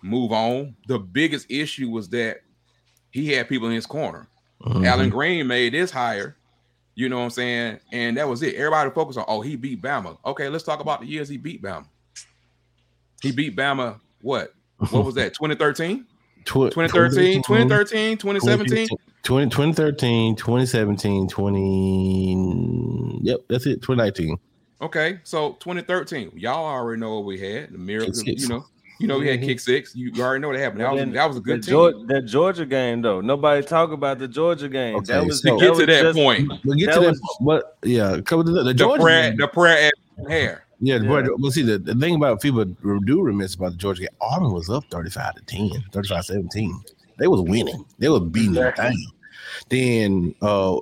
move 0.08 0.32
on. 0.32 0.76
The 0.88 1.00
biggest 1.00 1.50
issue 1.50 1.90
was 1.90 2.10
that 2.10 2.42
he 3.12 3.32
had 3.34 3.48
people 3.50 3.68
in 3.68 3.74
his 3.76 3.86
corner. 3.86 4.28
Mhm. 4.64 4.86
Allen 4.86 5.10
Greene 5.10 5.48
made 5.48 5.74
this 5.74 5.92
hire. 5.92 6.36
You 6.96 7.10
know 7.10 7.18
what 7.20 7.26
I'm 7.26 7.30
saying? 7.30 7.80
And 7.92 8.18
that 8.18 8.28
was 8.28 8.42
it. 8.42 8.56
Everybody 8.56 8.90
focused 8.90 9.20
on, 9.20 9.26
oh, 9.28 9.42
he 9.42 9.56
beat 9.56 9.82
Bama. 9.82 10.18
Okay, 10.26 10.50
let's 10.50 10.64
talk 10.64 10.80
about 10.80 11.02
the 11.02 11.06
years 11.08 11.30
he 11.30 11.38
beat 11.38 11.62
Bama. 11.62 11.86
He 13.22 13.32
beat 13.32 13.56
Bama, 13.56 14.00
what? 14.22 14.54
What 14.90 15.06
was 15.06 15.16
that? 15.16 15.34
2013? 15.36 16.06
Tw- 16.46 16.72
2013, 16.72 17.44
2013, 17.44 18.18
2017? 18.18 18.88
20, 19.24 19.50
2013, 19.50 20.36
2017, 20.36 21.28
20. 21.28 23.20
Yep, 23.24 23.40
that's 23.50 23.66
it. 23.66 23.82
2019. 23.82 24.38
Okay, 24.82 25.20
so 25.24 25.54
2013. 25.60 26.32
Y'all 26.36 26.66
already 26.66 27.00
know 27.00 27.16
what 27.16 27.26
we 27.26 27.40
had. 27.40 27.74
The 27.74 27.78
miracle, 27.78 28.14
you 28.24 28.48
know. 28.48 28.66
You 29.00 29.08
know, 29.08 29.20
we 29.20 29.28
had 29.28 29.42
kick 29.42 29.60
six. 29.60 29.96
You, 29.96 30.12
you 30.14 30.24
already 30.24 30.42
know 30.42 30.48
what 30.50 30.58
happened. 30.58 30.82
That 30.82 30.94
was, 30.94 31.14
that 31.14 31.28
was 31.28 31.38
a 31.38 31.40
good 31.42 31.62
the 31.62 31.66
team. 31.66 31.72
Georgia, 31.72 31.98
that 32.08 32.22
Georgia 32.26 32.66
game 32.66 33.02
though. 33.02 33.22
Nobody 33.22 33.64
talk 33.66 33.92
about 33.92 34.18
the 34.20 34.28
Georgia 34.28 34.68
game. 34.70 34.96
Okay, 34.98 35.14
that 35.14 35.26
was 35.26 35.42
so- 35.42 35.58
to 35.60 35.66
get 35.66 35.76
to 35.80 35.86
that 35.86 36.02
just- 36.02 36.18
point, 36.18 36.52
We'll 36.66 36.76
get 36.78 36.88
That 36.88 36.94
to 36.96 37.00
that. 37.02 37.08
was- 37.10 37.38
But 37.42 37.78
yeah, 37.84 38.20
cover 38.22 38.44
the, 38.44 38.52
the 38.52 38.64
the 38.64 38.74
Georgia. 38.74 39.04
prayer, 39.04 39.30
game. 39.30 39.38
the 39.38 39.48
prayer 39.48 39.92
at 40.18 40.30
hair. 40.30 40.64
Yeah, 40.80 40.98
Yeah. 41.02 41.08
But, 41.08 41.40
well, 41.40 41.52
see, 41.52 41.62
the, 41.64 41.78
the 41.80 41.96
thing 41.96 42.16
about 42.16 42.42
people 42.42 42.64
do 42.66 43.22
remiss 43.22 43.56
about 43.56 43.72
the 43.72 43.78
Georgia 43.78 44.02
game, 44.02 44.10
Auburn 44.22 44.52
was 44.52 44.70
up 44.70 44.84
35 44.92 45.36
to 45.36 45.42
10, 45.44 45.70
35 45.92 46.26
17. 46.26 46.82
They 47.20 47.28
was 47.28 47.42
winning. 47.42 47.86
They 48.00 48.10
was 48.10 48.22
beating 48.22 48.52
Exactly. 48.58 48.84
them 48.86 48.94
down. 48.94 49.12
Then 49.70 50.36
uh 50.42 50.78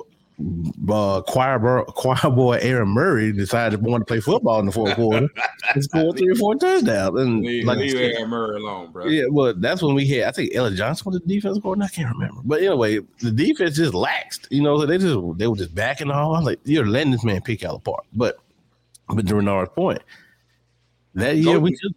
uh 0.90 1.22
choir, 1.22 1.60
bro, 1.60 1.86
choir 1.88 2.30
boy 2.32 2.58
Aaron 2.62 2.90
Murray 2.90 3.32
decided 3.32 3.78
to 3.82 3.90
want 3.90 4.02
to 4.02 4.06
play 4.06 4.20
football 4.20 4.60
in 4.60 4.66
the 4.66 4.72
fourth 4.72 4.96
quarter 4.96 5.30
and 5.74 5.84
scored 5.84 6.18
three 6.18 6.30
or 6.30 6.36
four 6.36 6.56
touchdowns. 6.56 7.20
And 7.20 7.42
Leave, 7.44 7.66
like 7.66 7.78
leave 7.78 7.96
Aaron 7.96 8.30
Murray 8.30 8.58
alone, 8.58 8.92
bro. 8.92 9.06
yeah, 9.08 9.24
well, 9.30 9.54
that's 9.56 9.82
when 9.82 9.96
we 9.96 10.06
had. 10.08 10.24
I 10.28 10.32
think 10.32 10.54
Ellis 10.54 10.78
Johnson 10.78 11.12
was 11.12 11.22
the 11.22 11.28
defense 11.28 11.58
coordinator. 11.60 11.92
I 11.92 11.96
can't 11.96 12.14
remember, 12.16 12.42
but 12.44 12.60
anyway, 12.62 13.00
the 13.22 13.32
defense 13.32 13.78
just 13.78 13.94
laxed. 13.94 14.48
You 14.50 14.62
know, 14.62 14.78
so 14.80 14.86
they 14.86 14.98
just 14.98 15.38
they 15.38 15.48
were 15.48 15.56
just 15.56 15.74
backing 15.74 16.12
off. 16.12 16.36
I 16.36 16.38
was 16.40 16.46
like 16.46 16.60
you're 16.66 16.86
letting 16.86 17.12
this 17.12 17.24
man 17.24 17.42
pick 17.42 17.62
y'all 17.62 17.76
apart. 17.78 18.04
But 18.14 18.38
but 19.08 19.26
to 19.28 19.36
Renard's 19.36 19.72
point, 19.74 20.02
that 21.14 21.38
year 21.38 21.54
Go- 21.56 21.60
we 21.60 21.72
just 21.72 21.94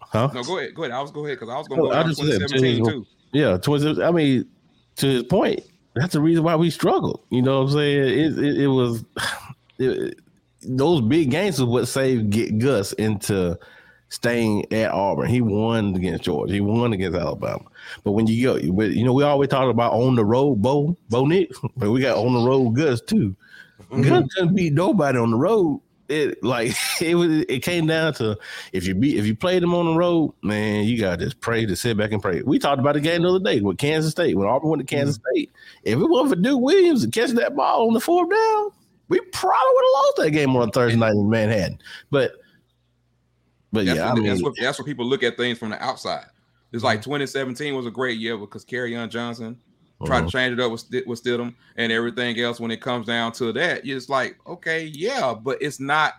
huh? 0.00 0.30
No, 0.32 0.44
go 0.44 0.58
ahead. 0.58 0.74
Go 0.74 0.84
ahead. 0.84 0.94
I 0.94 1.00
was 1.00 1.10
go 1.10 1.24
ahead 1.24 1.38
because 1.40 1.52
I 1.52 1.58
was 1.58 1.66
gonna 1.66 1.82
No, 1.82 1.88
go 1.88 1.94
I 1.94 2.02
just 2.04 2.20
said 2.20 2.26
2017 2.48 2.84
too. 2.84 3.06
Yeah, 3.32 3.56
towards 3.56 3.84
I 3.98 4.10
mean, 4.10 4.48
to 4.96 5.06
his 5.06 5.22
point, 5.24 5.60
that's 5.94 6.14
the 6.14 6.20
reason 6.20 6.44
why 6.44 6.56
we 6.56 6.70
struggled. 6.70 7.20
You 7.30 7.42
know 7.42 7.60
what 7.60 7.70
I'm 7.70 7.76
saying? 7.76 8.02
It 8.02 8.38
it, 8.38 8.60
it 8.62 8.68
was 8.68 9.04
it, 9.78 10.18
those 10.62 11.00
big 11.00 11.30
games 11.30 11.60
was 11.60 11.68
what 11.68 11.88
saved 11.88 12.30
get 12.30 12.58
Gus 12.58 12.92
into 12.94 13.58
staying 14.08 14.70
at 14.72 14.90
Auburn. 14.90 15.28
He 15.28 15.40
won 15.40 15.94
against 15.94 16.24
Georgia. 16.24 16.52
He 16.52 16.60
won 16.60 16.92
against 16.92 17.18
Alabama. 17.18 17.64
But 18.04 18.12
when 18.12 18.26
you 18.26 18.42
go, 18.42 18.56
you 18.56 19.04
know, 19.04 19.12
we 19.12 19.24
always 19.24 19.48
talk 19.48 19.70
about 19.70 19.92
on 19.92 20.14
the 20.14 20.24
road, 20.24 20.56
Bo, 20.62 20.96
Bo 21.08 21.24
Nix, 21.24 21.58
but 21.76 21.90
we 21.90 22.00
got 22.00 22.16
on 22.16 22.34
the 22.34 22.48
road 22.48 22.70
Gus 22.70 23.00
too. 23.00 23.34
Mm-hmm. 23.90 24.02
Gus 24.02 24.34
couldn't 24.34 24.54
beat 24.54 24.72
nobody 24.72 25.18
on 25.18 25.30
the 25.30 25.36
road. 25.36 25.80
It 26.08 26.42
like 26.42 26.74
it 27.00 27.14
was. 27.14 27.44
It 27.48 27.62
came 27.62 27.86
down 27.86 28.14
to 28.14 28.38
if 28.72 28.86
you 28.86 28.94
beat 28.94 29.18
if 29.18 29.26
you 29.26 29.34
played 29.34 29.62
them 29.62 29.74
on 29.74 29.86
the 29.86 29.94
road, 29.94 30.34
man, 30.42 30.84
you 30.84 31.00
got 31.00 31.18
to 31.18 31.24
just 31.24 31.40
pray 31.40 31.66
to 31.66 31.76
sit 31.76 31.96
back 31.96 32.12
and 32.12 32.20
pray. 32.22 32.42
We 32.42 32.58
talked 32.58 32.80
about 32.80 32.94
the 32.94 33.00
game 33.00 33.22
the 33.22 33.28
other 33.28 33.44
day 33.44 33.60
with 33.60 33.78
Kansas 33.78 34.10
State 34.10 34.36
when 34.36 34.48
Auburn 34.48 34.70
went 34.70 34.86
to 34.86 34.94
Kansas 34.94 35.18
mm-hmm. 35.18 35.34
State. 35.34 35.52
If 35.84 35.98
it 35.98 36.06
wasn't 36.06 36.30
for 36.30 36.42
Duke 36.42 36.60
Williams 36.60 37.04
and 37.04 37.12
catching 37.12 37.36
that 37.36 37.56
ball 37.56 37.86
on 37.86 37.94
the 37.94 38.00
fourth 38.00 38.30
down, 38.30 38.70
we 39.08 39.20
probably 39.32 39.74
would 39.74 39.84
have 39.84 40.04
lost 40.04 40.16
that 40.18 40.30
game 40.30 40.56
on 40.56 40.70
Thursday 40.70 40.98
night 40.98 41.12
in 41.12 41.28
Manhattan. 41.28 41.78
But 42.10 42.32
but 43.72 43.86
That's, 43.86 43.98
yeah, 43.98 44.10
I 44.10 44.14
mean, 44.14 44.24
that's 44.24 44.42
what 44.42 44.54
that's 44.60 44.78
what 44.78 44.86
people 44.86 45.06
look 45.06 45.22
at 45.22 45.36
things 45.36 45.58
from 45.58 45.70
the 45.70 45.82
outside. 45.82 46.26
It's 46.72 46.84
like 46.84 47.00
mm-hmm. 47.00 47.10
2017 47.10 47.74
was 47.74 47.86
a 47.86 47.90
great 47.90 48.18
year 48.18 48.36
because 48.36 48.64
Kerryon 48.64 49.08
Johnson 49.08 49.58
tried 50.04 50.20
uh, 50.22 50.26
to 50.26 50.30
change 50.30 50.52
it 50.52 50.60
up 50.60 50.70
with, 50.72 50.84
with 51.06 51.22
Stidham 51.22 51.54
and 51.76 51.92
everything 51.92 52.38
else. 52.40 52.60
When 52.60 52.70
it 52.70 52.80
comes 52.80 53.06
down 53.06 53.32
to 53.32 53.52
that, 53.52 53.86
it's 53.86 54.08
like, 54.08 54.38
okay, 54.46 54.84
yeah, 54.84 55.34
but 55.34 55.58
it's 55.60 55.80
not. 55.80 56.14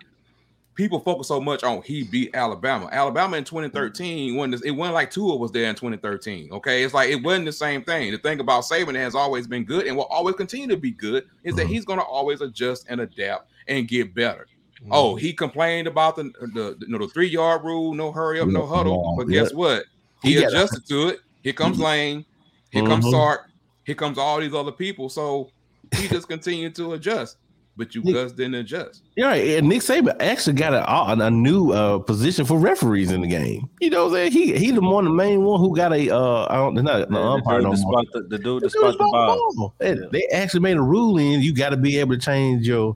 People 0.76 1.00
focus 1.00 1.28
so 1.28 1.40
much 1.40 1.64
on 1.64 1.84
he 1.84 2.02
beat 2.02 2.32
Alabama. 2.34 2.90
Alabama 2.92 3.38
in 3.38 3.44
2013, 3.44 4.36
when 4.36 4.52
it 4.56 4.72
wasn't 4.72 4.96
like 4.96 5.12
Tua 5.12 5.36
was 5.36 5.52
there 5.52 5.70
in 5.70 5.76
2013. 5.76 6.52
Okay, 6.52 6.84
it's 6.84 6.96
like 6.96 7.12
it 7.12 7.22
wasn't 7.24 7.46
the 7.46 7.52
same 7.52 7.84
thing. 7.84 8.12
The 8.12 8.18
thing 8.18 8.40
about 8.40 8.64
Saban 8.64 8.96
has 8.96 9.14
always 9.14 9.46
been 9.46 9.66
good 9.66 9.86
and 9.86 9.96
will 9.96 10.06
always 10.06 10.36
continue 10.36 10.68
to 10.70 10.78
be 10.78 10.90
good 10.90 11.26
is 11.44 11.56
that 11.58 11.68
Mhm. 11.68 11.70
he's 11.70 11.86
going 11.86 12.00
to 12.00 12.06
always 12.06 12.42
adjust 12.42 12.88
and 12.90 13.02
adapt 13.02 13.52
and 13.68 13.88
get 13.88 14.16
better. 14.16 14.48
Oh, 14.90 15.16
he 15.16 15.32
complained 15.32 15.88
about 15.88 16.16
the 16.16 16.24
the, 16.56 16.76
you 16.82 16.88
know, 16.88 16.98
the 16.98 17.08
three 17.08 17.28
yard 17.30 17.64
rule, 17.64 17.94
no 17.94 18.12
hurry 18.12 18.40
up, 18.40 18.50
no 18.50 18.66
huddle. 18.66 19.14
But 19.16 19.28
guess 19.28 19.54
what? 19.54 19.86
He, 20.24 20.34
He 20.34 20.44
adjusted 20.44 20.88
to 20.88 21.10
it. 21.10 21.20
Here 21.44 21.54
comes 21.54 21.80
Lane. 21.80 22.26
Here 22.72 22.86
comes 22.86 23.06
Mhm. 23.06 23.12
Sark. 23.12 23.50
Here 23.86 23.96
comes 23.96 24.18
all 24.18 24.40
these 24.40 24.54
other 24.54 24.72
people. 24.72 25.10
So 25.10 25.50
he 25.96 26.08
just 26.08 26.28
continued 26.28 26.76
to 26.76 26.94
adjust. 26.94 27.38
But 27.76 27.96
you 27.96 28.04
Nick- 28.04 28.14
Gus 28.14 28.32
didn't 28.34 28.54
adjust. 28.54 29.02
Yeah, 29.16 29.34
and 29.34 29.68
Nick 29.68 29.82
Saban 29.82 30.16
actually 30.22 30.54
got 30.54 30.74
a, 30.76 30.88
a, 30.88 31.26
a 31.26 31.32
new 31.32 31.72
uh, 31.72 31.98
position 32.00 32.46
for 32.46 32.60
referees 32.60 33.12
in 33.12 33.22
the 33.22 33.28
game. 33.28 33.68
You 33.82 33.90
know 33.90 34.04
what 34.06 34.10
I'm 34.10 34.14
saying? 34.14 34.32
He 34.32 34.56
he 34.56 34.70
the 34.70 34.80
one, 34.82 35.06
the 35.06 35.10
main 35.10 35.42
one 35.44 35.60
who 35.60 35.76
got 35.76 35.92
a 35.92 36.16
uh, 36.16 36.46
I 36.52 36.56
don't 36.58 36.76
not 36.76 37.10
the, 37.10 37.16
the 37.16 37.20
umpire 37.20 37.62
dude 37.62 37.64
no 37.64 37.70
more. 37.70 37.78
spot 38.04 38.06
the, 38.14 38.22
the 38.30 38.38
dude 38.38 38.62
The 38.62 38.68
that 38.68 38.72
spot 38.74 38.92
the 38.94 38.98
ball. 39.00 39.54
ball. 39.56 39.74
They, 39.80 39.96
they 40.12 40.28
actually 40.28 40.60
made 40.60 40.78
a 40.78 40.84
ruling. 40.84 41.42
You 41.42 41.52
got 41.52 41.70
to 41.70 41.78
be 41.78 41.98
able 41.98 42.14
to 42.14 42.22
change 42.22 42.68
your. 42.68 42.96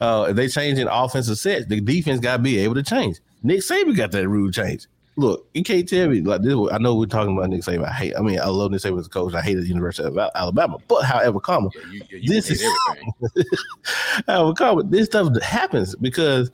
Uh, 0.00 0.26
if 0.30 0.36
they 0.36 0.48
change 0.48 0.78
in 0.78 0.88
offensive 0.88 1.36
sets, 1.38 1.66
the 1.66 1.80
defense 1.82 2.18
got 2.20 2.38
to 2.38 2.42
be 2.42 2.58
able 2.60 2.74
to 2.76 2.82
change. 2.82 3.20
Nick 3.42 3.60
Saban 3.60 3.94
got 3.94 4.10
that 4.12 4.26
rule 4.26 4.50
changed. 4.50 4.86
Look, 5.16 5.48
you 5.54 5.62
can't 5.62 5.88
tell 5.88 6.08
me 6.08 6.20
like 6.20 6.42
this. 6.42 6.54
I 6.72 6.78
know 6.78 6.96
we're 6.96 7.06
talking 7.06 7.36
about 7.36 7.50
Nick 7.50 7.62
Saban. 7.62 7.88
I 7.88 7.92
hate. 7.92 8.14
I 8.16 8.20
mean, 8.20 8.40
I 8.40 8.46
love 8.46 8.72
Nick 8.72 8.80
Saban 8.80 8.98
as 8.98 9.06
a 9.06 9.10
coach. 9.10 9.34
I 9.34 9.42
hate 9.42 9.54
the 9.54 9.66
University 9.66 10.08
of 10.08 10.18
Alabama. 10.34 10.78
But 10.88 11.02
however, 11.02 11.38
comma, 11.38 11.70
Yeah, 11.74 12.02
you, 12.10 12.18
you 12.18 12.28
This 12.28 12.50
is- 12.50 12.64
however, 14.26 14.54
comma, 14.54 14.82
this 14.82 15.06
stuff 15.06 15.40
happens 15.40 15.94
because 15.96 16.50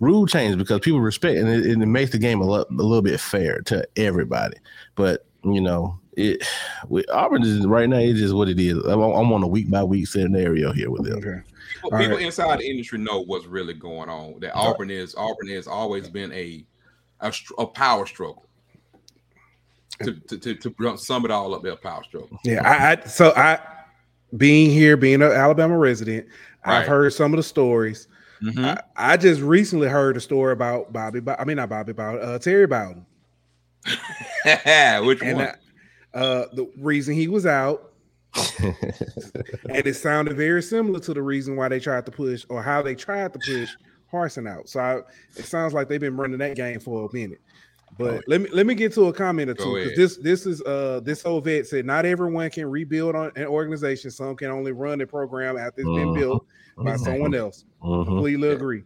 rule 0.00 0.26
change 0.26 0.58
because 0.58 0.80
people 0.80 1.00
respect 1.00 1.38
and 1.38 1.48
it, 1.48 1.64
and 1.66 1.80
it 1.80 1.86
makes 1.86 2.10
the 2.10 2.18
game 2.18 2.40
a, 2.40 2.44
lot, 2.44 2.66
a 2.68 2.74
little 2.74 3.02
bit 3.02 3.20
fair 3.20 3.60
to 3.60 3.86
everybody. 3.96 4.56
But 4.96 5.24
you 5.44 5.60
know, 5.60 5.98
it 6.16 6.46
with 6.88 7.08
Auburn 7.10 7.42
is 7.42 7.66
right 7.66 7.88
now. 7.88 7.98
It's 7.98 8.18
just 8.18 8.34
what 8.34 8.48
it 8.48 8.58
is. 8.58 8.78
I'm, 8.84 9.00
I'm 9.00 9.32
on 9.32 9.42
a 9.42 9.48
week 9.48 9.70
by 9.70 9.84
week 9.84 10.08
scenario 10.08 10.72
here 10.72 10.90
with 10.90 11.04
them. 11.04 11.18
Okay. 11.18 11.40
People, 11.74 11.98
people 11.98 12.16
right. 12.16 12.26
inside 12.26 12.58
the 12.58 12.68
industry 12.68 12.98
know 12.98 13.20
what's 13.20 13.46
really 13.46 13.74
going 13.74 14.08
on. 14.08 14.40
That 14.40 14.54
Auburn 14.54 14.90
is 14.90 15.14
Auburn 15.14 15.48
has 15.48 15.66
always 15.66 16.08
been 16.08 16.32
a 16.32 16.64
a, 17.22 17.32
a 17.58 17.66
power 17.66 18.06
struggle. 18.06 18.44
To, 20.02 20.12
to, 20.12 20.38
to, 20.38 20.54
to 20.54 20.96
sum 20.98 21.24
it 21.24 21.30
all 21.30 21.54
up, 21.54 21.62
their 21.62 21.76
power 21.76 22.02
struggle. 22.02 22.36
Yeah, 22.44 22.66
I, 22.66 22.92
I 22.92 23.06
so 23.06 23.32
I 23.36 23.60
being 24.36 24.70
here, 24.70 24.96
being 24.96 25.22
an 25.22 25.30
Alabama 25.30 25.78
resident, 25.78 26.26
I've 26.64 26.86
heard 26.86 27.12
some 27.12 27.32
of 27.32 27.36
the 27.36 27.42
stories. 27.42 28.08
Mhm. 28.42 28.64
I, 28.64 29.12
I 29.12 29.16
just 29.16 29.40
recently 29.40 29.88
heard 29.88 30.16
a 30.16 30.20
story 30.20 30.52
about 30.52 30.92
Bobby. 30.92 31.20
I 31.38 31.44
mean, 31.44 31.58
not 31.58 31.68
Bobby 31.68 31.92
Bowden, 31.92 32.20
uh, 32.28 32.38
Terry 32.38 32.66
Bowden, 32.66 33.06
Which 35.06 35.22
and 35.22 35.36
one? 35.36 35.46
uh, 35.46 35.54
uh, 36.14 36.46
the 36.52 36.68
reason 36.78 37.14
he 37.14 37.28
was 37.28 37.46
out, 37.46 37.92
and 38.58 39.86
it 39.86 39.94
sounded 39.94 40.36
very 40.36 40.62
similar 40.62 40.98
to 41.00 41.14
the 41.14 41.22
reason 41.22 41.54
why 41.54 41.68
they 41.68 41.78
tried 41.78 42.06
to 42.06 42.12
push 42.12 42.44
or 42.48 42.62
how 42.62 42.82
they 42.82 42.96
tried 42.96 43.32
to 43.34 43.38
push 43.38 43.70
Harsin 44.12 44.48
out. 44.48 44.68
So 44.68 44.80
I, 44.80 44.96
it 45.36 45.44
sounds 45.44 45.72
like 45.72 45.88
they've 45.88 46.00
been 46.00 46.16
running 46.16 46.38
that 46.38 46.54
game 46.56 46.78
for 46.80 47.08
a 47.08 47.14
minute. 47.14 47.40
But 47.98 48.24
let 48.26 48.40
me 48.40 48.48
let 48.52 48.66
me 48.66 48.74
get 48.74 48.92
to 48.94 49.08
a 49.08 49.12
comment 49.12 49.50
or 49.50 49.54
two 49.54 49.74
because 49.74 49.96
this 49.96 50.16
this 50.16 50.46
is 50.46 50.62
uh 50.62 51.00
this 51.04 51.26
old 51.26 51.44
vet 51.44 51.66
said 51.66 51.84
not 51.84 52.06
everyone 52.06 52.48
can 52.48 52.70
rebuild 52.70 53.14
on 53.14 53.32
an 53.36 53.44
organization. 53.46 54.10
Some 54.10 54.34
can 54.34 54.50
only 54.50 54.72
run 54.72 55.00
a 55.02 55.06
program 55.06 55.58
after 55.58 55.82
it's 55.82 55.90
been 55.90 56.08
Mhm. 56.08 56.14
built 56.18 56.46
by 56.78 56.96
someone 56.96 57.34
else. 57.34 57.66
Mhm. 57.82 58.06
Completely 58.06 58.48
agree. 58.50 58.82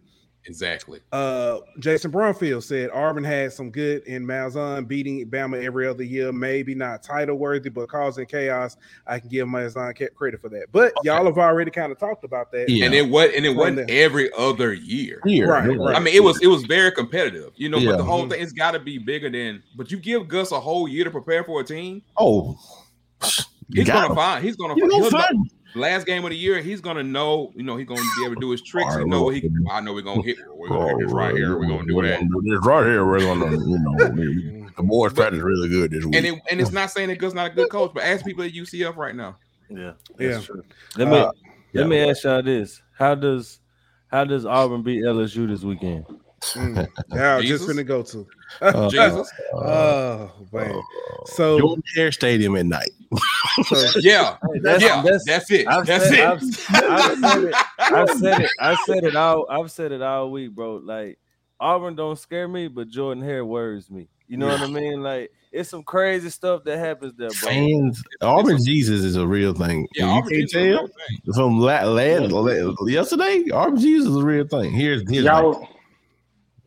Exactly. 0.46 1.00
Uh, 1.12 1.58
Jason 1.80 2.10
Brumfield 2.12 2.62
said 2.62 2.90
Auburn 2.92 3.24
had 3.24 3.52
some 3.52 3.70
good 3.70 4.02
in 4.04 4.24
Malzahn 4.26 4.86
beating 4.88 5.28
Bama 5.28 5.62
every 5.62 5.86
other 5.86 6.02
year. 6.02 6.32
Maybe 6.32 6.74
not 6.74 7.02
title 7.02 7.36
worthy, 7.36 7.68
but 7.68 7.88
causing 7.88 8.26
chaos. 8.26 8.76
I 9.06 9.18
can 9.18 9.28
give 9.28 9.46
Malzahn 9.48 9.94
credit 10.14 10.40
for 10.40 10.48
that. 10.50 10.66
But 10.72 10.92
y'all 11.04 11.24
have 11.24 11.38
already 11.38 11.70
kind 11.70 11.92
of 11.92 11.98
talked 11.98 12.24
about 12.24 12.50
that. 12.52 12.68
Yeah. 12.68 12.86
And 12.86 12.94
it 12.94 13.08
was 13.08 13.30
and 13.34 13.44
it 13.44 13.50
wasn't 13.54 13.86
there. 13.88 14.04
every 14.04 14.30
other 14.38 14.72
year. 14.72 15.20
Here, 15.24 15.48
Right, 15.48 15.70
yeah. 15.70 15.76
right. 15.76 15.96
I 15.96 15.98
mean, 16.00 16.14
it 16.14 16.22
was 16.22 16.40
it 16.42 16.46
was 16.48 16.64
very 16.64 16.92
competitive, 16.92 17.52
you 17.56 17.68
know. 17.68 17.78
Yeah. 17.78 17.90
But 17.92 17.96
the 17.98 18.04
whole 18.04 18.24
Mhm. 18.26 18.30
thing 18.30 18.42
it's 18.42 18.52
got 18.52 18.72
to 18.72 18.78
be 18.78 18.98
bigger 18.98 19.30
than. 19.30 19.62
But 19.76 19.90
you 19.90 19.98
give 19.98 20.28
Gus 20.28 20.52
a 20.52 20.60
whole 20.60 20.88
year 20.88 21.04
to 21.04 21.10
prepare 21.10 21.44
for 21.44 21.60
a 21.60 21.64
team. 21.64 22.02
Oh, 22.16 22.58
He's 23.74 23.86
gonna 23.88 24.08
him. 24.10 24.14
find. 24.14 24.44
He's 24.44 24.56
gonna. 24.56 24.74
You 24.76 24.82
he'll 24.88 25.10
gonna 25.10 25.10
know- 25.10 25.18
find 25.20 25.50
last 25.76 26.06
game 26.06 26.24
of 26.24 26.30
the 26.30 26.36
year, 26.36 26.60
he's 26.60 26.80
gonna 26.80 27.02
know. 27.02 27.52
You 27.54 27.62
know, 27.62 27.76
he's 27.76 27.86
gonna 27.86 28.00
be 28.18 28.24
able 28.24 28.34
to 28.36 28.40
do 28.40 28.50
his 28.50 28.62
tricks. 28.62 28.94
All 28.94 28.98
He 29.00 29.04
know 29.04 29.22
what 29.24 29.34
he. 29.34 29.48
I 29.70 29.80
know 29.80 29.92
we're 29.94 30.02
gonna 30.02 30.22
hit. 30.22 30.36
We're 30.54 30.68
gonna 30.68 30.88
hit 30.88 30.98
this 31.00 31.12
right 31.12 31.34
here. 31.34 31.58
We're 31.58 31.66
gonna 31.68 31.86
do 31.86 31.94
we're 31.96 32.08
that. 32.08 32.20
gonna 32.20 32.30
do 32.30 32.42
this 32.50 32.64
right 32.66 32.86
here. 32.86 33.06
We're 33.06 33.20
gonna, 33.20 33.50
you 33.50 33.78
know, 33.78 34.68
the 34.76 34.82
boys 34.82 35.12
practice 35.12 35.40
really 35.40 35.68
good 35.68 35.90
this 35.90 36.04
week. 36.04 36.14
And 36.16 36.26
it, 36.26 36.40
and 36.50 36.60
it's 36.60 36.72
not 36.72 36.90
saying 36.90 37.08
that 37.08 37.18
Gus 37.18 37.34
not 37.34 37.50
a 37.52 37.54
good 37.54 37.70
coach, 37.70 37.92
but 37.94 38.02
ask 38.02 38.24
people 38.24 38.44
at 38.44 38.52
UCF 38.52 38.96
right 38.96 39.14
now. 39.14 39.36
Yeah, 39.70 39.92
Yeah. 40.18 40.40
true. 40.40 40.62
Let 40.96 41.08
me 41.08 41.16
Uh, 41.18 41.26
let 41.26 41.34
yeah. 41.72 41.84
me 41.84 41.98
ask 42.10 42.24
y'all 42.24 42.42
this: 42.42 42.80
How 42.98 43.14
does 43.14 43.60
how 44.08 44.24
does 44.24 44.46
Auburn 44.46 44.82
beat 44.82 45.02
LSU 45.02 45.46
this 45.48 45.62
weekend? 45.62 46.04
Mm. 46.54 46.86
Yeah, 47.12 47.34
I 47.34 47.36
was 47.38 47.46
just 47.46 47.66
Jesus? 47.66 47.76
finna 47.76 47.86
go 47.86 48.02
to. 48.02 48.26
Uh, 48.60 48.88
Jesus, 48.90 49.32
uh, 49.54 49.58
Oh 49.58 50.30
man. 50.52 50.80
So 51.26 51.58
Jordan 51.58 51.82
Hare 51.94 52.12
Stadium 52.12 52.56
at 52.56 52.66
night. 52.66 52.90
so 53.64 53.76
yeah, 54.00 54.36
That's, 54.62 54.82
yeah, 54.82 55.02
that's, 55.02 55.24
that's, 55.26 55.50
it. 55.50 55.66
I've 55.66 55.86
That's 55.86 56.08
said, 56.08 56.14
it. 56.14 56.24
I've, 56.24 56.40
I've 56.90 57.18
said 57.18 57.44
it. 57.44 57.54
I've 57.78 58.10
said 58.10 58.40
it. 58.42 58.50
I've 58.60 58.78
said 58.86 59.04
it 59.04 59.16
all. 59.16 59.46
I've 59.50 59.70
said 59.70 59.92
it 59.92 60.02
all 60.02 60.30
week, 60.30 60.52
bro. 60.54 60.76
Like 60.76 61.18
Auburn 61.58 61.96
don't 61.96 62.18
scare 62.18 62.46
me, 62.48 62.68
but 62.68 62.88
Jordan 62.88 63.22
Hare 63.24 63.44
worries 63.44 63.90
me. 63.90 64.08
You 64.28 64.36
know 64.36 64.48
what 64.48 64.60
I 64.60 64.66
mean? 64.66 65.02
Like 65.02 65.30
it's 65.52 65.70
some 65.70 65.82
crazy 65.84 66.30
stuff 66.30 66.64
that 66.64 66.78
happens 66.78 67.14
there, 67.16 67.28
bro. 67.28 67.48
Fans, 67.48 68.02
Auburn 68.20 68.62
Jesus 68.64 69.02
is 69.02 69.16
a 69.16 69.26
real 69.26 69.54
thing. 69.54 69.86
yeah, 69.94 70.04
you 70.06 70.10
Auburn 70.10 70.30
can't 70.30 70.44
is 70.44 70.52
tell 70.52 70.88
from 71.34 71.58
la- 71.60 71.84
la- 71.84 72.26
la- 72.26 72.86
yesterday. 72.86 73.44
Auburn 73.52 73.78
Jesus 73.80 74.08
is 74.08 74.16
a 74.16 74.24
real 74.24 74.46
thing. 74.46 74.72
Here's 74.72 75.02
here's 75.10 75.24
the 75.24 75.52
thing. 75.60 75.68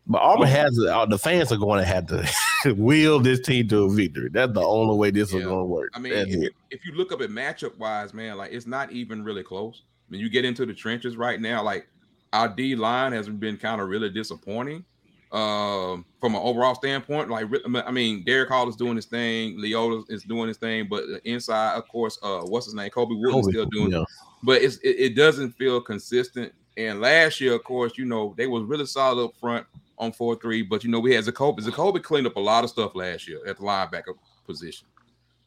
But 0.09 0.23
Auburn 0.23 0.47
has 0.47 0.77
uh, 0.79 1.05
the 1.05 1.19
fans 1.19 1.51
are 1.51 1.57
going 1.57 1.79
to 1.79 1.85
have 1.85 2.07
to 2.07 2.73
wield 2.73 3.23
this 3.23 3.39
team 3.41 3.67
to 3.67 3.83
a 3.83 3.89
victory. 3.89 4.29
That's 4.29 4.51
the 4.51 4.61
only 4.61 4.97
way 4.97 5.11
this 5.11 5.31
is 5.31 5.43
going 5.43 5.59
to 5.59 5.63
work. 5.63 5.91
I 5.93 5.99
mean, 5.99 6.13
if 6.13 6.29
you, 6.29 6.49
if 6.71 6.83
you 6.83 6.93
look 6.93 7.11
up 7.11 7.21
at 7.21 7.29
matchup 7.29 7.77
wise, 7.77 8.11
man, 8.11 8.35
like 8.37 8.51
it's 8.51 8.65
not 8.65 8.91
even 8.91 9.23
really 9.23 9.43
close. 9.43 9.83
I 9.85 10.11
mean, 10.11 10.21
you 10.21 10.29
get 10.29 10.45
into 10.45 10.65
the 10.65 10.73
trenches 10.73 11.15
right 11.15 11.39
now, 11.39 11.61
like 11.61 11.87
our 12.33 12.49
D 12.49 12.75
line 12.75 13.11
has 13.11 13.29
been 13.29 13.55
kind 13.55 13.79
of 13.79 13.87
really 13.87 14.09
disappointing 14.09 14.83
um, 15.31 16.03
from 16.19 16.33
an 16.33 16.41
overall 16.41 16.73
standpoint. 16.73 17.29
Like, 17.29 17.45
I 17.85 17.91
mean, 17.91 18.23
Derick 18.23 18.49
Hall 18.49 18.67
is 18.67 18.75
doing 18.75 18.95
his 18.95 19.05
thing, 19.05 19.59
Leota 19.59 20.03
is 20.09 20.23
doing 20.23 20.47
his 20.47 20.57
thing, 20.57 20.87
but 20.89 21.03
inside, 21.23 21.75
of 21.75 21.87
course, 21.87 22.17
uh, 22.23 22.39
what's 22.39 22.65
his 22.65 22.73
name, 22.73 22.89
Kobe 22.89 23.13
Wood 23.13 23.41
is 23.41 23.45
still 23.45 23.65
doing, 23.65 23.91
yeah. 23.91 24.05
but 24.41 24.59
it's 24.63 24.77
it, 24.77 24.95
it 24.97 25.15
doesn't 25.15 25.51
feel 25.51 25.79
consistent. 25.79 26.51
And 26.77 26.99
last 26.99 27.39
year, 27.39 27.53
of 27.53 27.63
course, 27.63 27.95
you 27.95 28.05
know 28.05 28.33
they 28.37 28.47
was 28.47 28.63
really 28.63 28.87
solid 28.87 29.23
up 29.23 29.35
front 29.35 29.67
on 29.99 30.11
four 30.13 30.35
three, 30.35 30.61
but 30.61 30.83
you 30.83 30.89
know 30.89 30.99
we 30.99 31.13
had 31.13 31.25
Zakoby. 31.25 31.59
Zakoby 31.59 32.01
cleaned 32.01 32.27
up 32.27 32.37
a 32.37 32.39
lot 32.39 32.63
of 32.63 32.69
stuff 32.69 32.95
last 32.95 33.27
year 33.27 33.39
at 33.45 33.57
the 33.57 33.63
linebacker 33.63 34.15
position. 34.45 34.87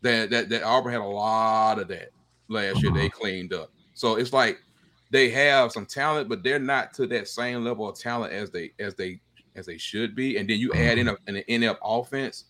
That 0.03 0.31
that 0.31 0.49
that 0.51 0.63
Auburn 0.63 0.93
had 0.93 1.01
a 1.01 1.05
lot 1.05 1.79
of 1.79 1.89
that 1.89 2.11
last 2.49 2.83
year. 2.83 2.93
They 2.93 3.09
cleaned 3.09 3.53
up, 3.53 3.71
so 3.95 4.17
it's 4.17 4.33
like 4.33 4.59
they 5.11 5.29
have 5.31 5.73
some 5.73 5.87
talent, 5.87 6.29
but 6.29 6.43
they're 6.43 6.59
not 6.59 6.95
to 6.95 7.07
that 7.09 7.29
same 7.29 7.65
level 7.65 7.89
of 7.89 7.99
talent 7.99 8.33
as 8.33 8.51
they 8.51 8.73
as 8.79 8.95
they 8.95 9.21
as 9.55 9.67
they 9.67 9.79
should 9.79 10.15
be. 10.15 10.39
And 10.39 10.49
then 10.49 10.59
you 10.59 10.73
add 10.73 10.99
in 10.99 11.09
a, 11.09 11.17
an 11.27 11.43
inept 11.49 11.81
offense. 11.85 12.45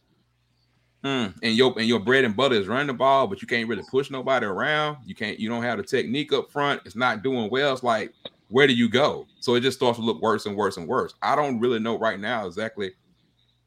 Hmm, 1.04 1.26
and 1.42 1.56
your 1.56 1.74
and 1.76 1.88
your 1.88 1.98
bread 1.98 2.24
and 2.24 2.36
butter 2.36 2.54
is 2.54 2.68
running 2.68 2.86
the 2.86 2.92
ball, 2.92 3.26
but 3.26 3.42
you 3.42 3.48
can't 3.48 3.68
really 3.68 3.82
push 3.90 4.08
nobody 4.08 4.46
around. 4.46 4.98
You 5.04 5.16
can't. 5.16 5.38
You 5.38 5.48
don't 5.48 5.64
have 5.64 5.78
the 5.78 5.84
technique 5.84 6.32
up 6.32 6.50
front. 6.52 6.80
It's 6.84 6.94
not 6.94 7.24
doing 7.24 7.50
well. 7.50 7.72
It's 7.72 7.82
like, 7.82 8.12
where 8.52 8.66
do 8.66 8.74
you 8.74 8.88
go? 8.88 9.26
So 9.40 9.54
it 9.54 9.60
just 9.62 9.78
starts 9.78 9.98
to 9.98 10.04
look 10.04 10.20
worse 10.20 10.44
and 10.46 10.56
worse 10.56 10.76
and 10.76 10.86
worse. 10.86 11.14
I 11.22 11.34
don't 11.34 11.58
really 11.58 11.78
know 11.80 11.98
right 11.98 12.20
now 12.20 12.46
exactly 12.46 12.92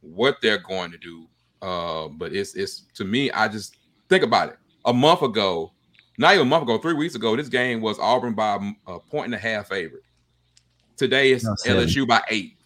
what 0.01 0.37
they're 0.41 0.59
going 0.59 0.91
to 0.91 0.97
do. 0.97 1.27
Uh, 1.61 2.07
but 2.09 2.33
it's 2.33 2.55
it's 2.55 2.83
to 2.93 3.03
me. 3.03 3.31
I 3.31 3.47
just 3.47 3.77
think 4.09 4.23
about 4.23 4.49
it. 4.49 4.57
A 4.85 4.93
month 4.93 5.23
ago, 5.23 5.71
not 6.19 6.35
even 6.35 6.45
a 6.45 6.49
month 6.49 6.63
ago, 6.63 6.77
three 6.77 6.93
weeks 6.93 7.15
ago, 7.15 7.35
this 7.35 7.49
game 7.49 7.81
was 7.81 7.97
Auburn 7.99 8.35
by 8.35 8.59
a 8.87 8.99
point 8.99 9.25
and 9.25 9.33
a 9.35 9.39
half 9.39 9.69
favorite. 9.69 10.03
Today 10.97 11.31
it's 11.31 11.45
LSU 11.65 12.07
by 12.07 12.21
eight. 12.29 12.57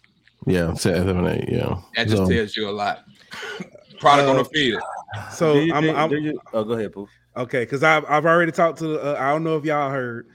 Yeah, 0.46 0.74
seven 0.74 1.26
eight. 1.26 1.48
Yeah. 1.48 1.80
That 1.96 2.04
just 2.08 2.18
So- 2.18 2.28
tells 2.28 2.56
you 2.56 2.68
a 2.68 2.70
lot. 2.72 3.04
Product 4.00 4.28
on 4.28 4.36
Uh, 4.36 4.42
the 4.42 4.48
field. 4.50 4.82
so 5.32 5.52
I'm, 5.58 5.84
think- 5.84 5.96
I'm 5.96 6.08
do 6.10 6.16
you- 6.20 6.40
oh, 6.52 6.64
go 6.64 6.72
ahead, 6.74 6.92
Pooh. 6.92 7.08
Okay, 7.36 7.60
because 7.60 7.82
I've 7.82 8.04
I've 8.08 8.26
already 8.26 8.50
talked 8.52 8.78
to. 8.80 8.98
Uh, 8.98 9.16
I 9.18 9.30
don't 9.30 9.44
know 9.44 9.56
if 9.56 9.64
y'all 9.64 9.90
heard. 9.90 10.26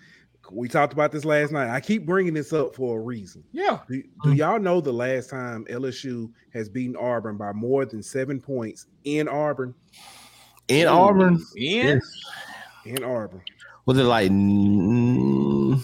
We 0.51 0.67
talked 0.67 0.93
about 0.93 1.11
this 1.11 1.25
last 1.25 1.51
night. 1.51 1.69
I 1.69 1.79
keep 1.79 2.05
bringing 2.05 2.33
this 2.33 2.53
up 2.53 2.75
for 2.75 2.99
a 2.99 3.01
reason. 3.01 3.43
Yeah. 3.51 3.79
Do, 3.89 4.03
do 4.23 4.33
y'all 4.33 4.59
know 4.59 4.79
the 4.81 4.93
last 4.93 5.29
time 5.29 5.65
LSU 5.65 6.31
has 6.53 6.69
beaten 6.69 6.95
Auburn 6.95 7.37
by 7.37 7.51
more 7.51 7.85
than 7.85 8.03
seven 8.03 8.39
points 8.39 8.87
in 9.03 9.27
Auburn? 9.27 9.73
in 10.67 10.87
Auburn, 10.87 11.43
In? 11.55 12.01
In 12.85 13.03
Auburn, 13.03 13.41
was 13.85 13.97
it 13.97 14.03
like? 14.03 14.31
Mm, 14.31 15.81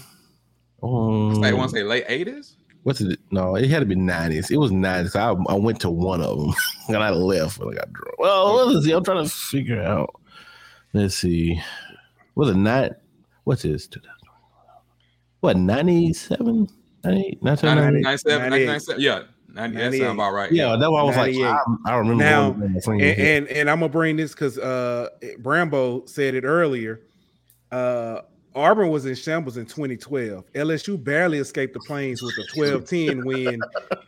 um, 0.83 1.43
I 1.43 1.53
want 1.53 1.71
to 1.71 1.77
say 1.77 1.83
late 1.83 2.07
80s. 2.07 2.53
what's 2.83 3.01
it? 3.01 3.19
No, 3.31 3.55
it 3.55 3.69
had 3.69 3.79
to 3.79 3.85
be 3.85 3.95
nineties. 3.95 4.49
It 4.51 4.57
was 4.57 4.71
nineties. 4.71 5.15
I, 5.15 5.31
I 5.31 5.53
went 5.53 5.79
to 5.81 5.89
one 5.89 6.21
of 6.21 6.37
them 6.39 6.53
and 6.87 6.97
I 6.97 7.09
left 7.11 7.59
when 7.59 7.69
I 7.73 7.77
got 7.77 7.93
drunk. 7.93 8.17
Well, 8.19 8.67
let's 8.67 8.85
see. 8.85 8.91
I'm 8.91 9.03
trying 9.03 9.23
to 9.23 9.29
figure 9.29 9.81
out. 9.81 10.19
Let's 10.93 11.15
see. 11.15 11.61
Was 12.35 12.49
it 12.49 12.55
not? 12.57 12.91
What's 13.43 13.63
this? 13.63 13.87
What 15.41 15.57
97? 15.57 16.67
98, 17.03 17.41
1998? 17.41 18.03
97, 18.03 18.49
97. 18.49 19.01
Yeah. 19.01 19.21
90, 19.53 19.75
that 19.75 19.83
98. 19.83 19.99
sounds 19.99 20.13
about 20.13 20.31
right. 20.33 20.51
Yeah, 20.51 20.75
that's 20.77 20.89
why 20.91 20.99
I 21.01 21.03
was 21.03 21.15
like, 21.17 21.33
98. 21.33 21.45
I, 21.45 21.63
I 21.85 21.95
remember. 21.97 22.23
Now, 22.23 22.51
going 22.51 22.67
to 22.69 22.73
the 22.75 22.79
thing 22.81 23.01
and, 23.01 23.19
and 23.19 23.47
and 23.49 23.69
I'm 23.69 23.79
gonna 23.81 23.91
bring 23.91 24.15
this 24.15 24.31
because 24.33 24.57
uh 24.57 25.09
Brambo 25.41 26.07
said 26.07 26.35
it 26.35 26.45
earlier. 26.45 27.01
Uh 27.71 28.21
Auburn 28.53 28.89
was 28.89 29.05
in 29.05 29.15
shambles 29.15 29.55
in 29.57 29.65
2012. 29.65 30.43
LSU 30.53 31.01
barely 31.01 31.37
escaped 31.39 31.73
the 31.73 31.79
plains 31.81 32.21
with 32.21 32.33
a 32.37 32.43
12-10 32.53 33.23
win. 33.25 33.61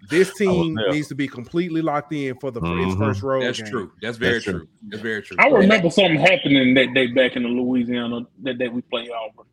This 0.10 0.34
team 0.38 0.78
needs 0.90 1.08
to 1.08 1.16
be 1.16 1.30
completely 1.30 1.82
locked 1.82 2.12
in 2.14 2.38
for 2.40 2.52
the 2.52 2.60
its 2.60 2.96
Mhm. 2.96 2.98
first 2.98 3.22
road 3.24 3.44
That's 3.44 3.62
game. 3.62 3.72
true. 3.72 3.92
That's 4.02 4.18
very 4.18 4.34
That's 4.34 4.44
true. 4.44 4.54
true. 4.60 4.68
That's 4.90 5.02
very 5.02 5.22
true. 5.24 5.38
I 5.40 5.48
remember 5.48 5.90
something 5.90 6.20
happening 6.20 6.74
that 6.74 6.94
day 6.94 7.08
back 7.08 7.38
in 7.38 7.44
the 7.44 7.50
Louisiana 7.50 8.28
that 8.44 8.58
day 8.58 8.68
we 8.68 8.82
played 8.82 9.10
Auburn 9.12 9.46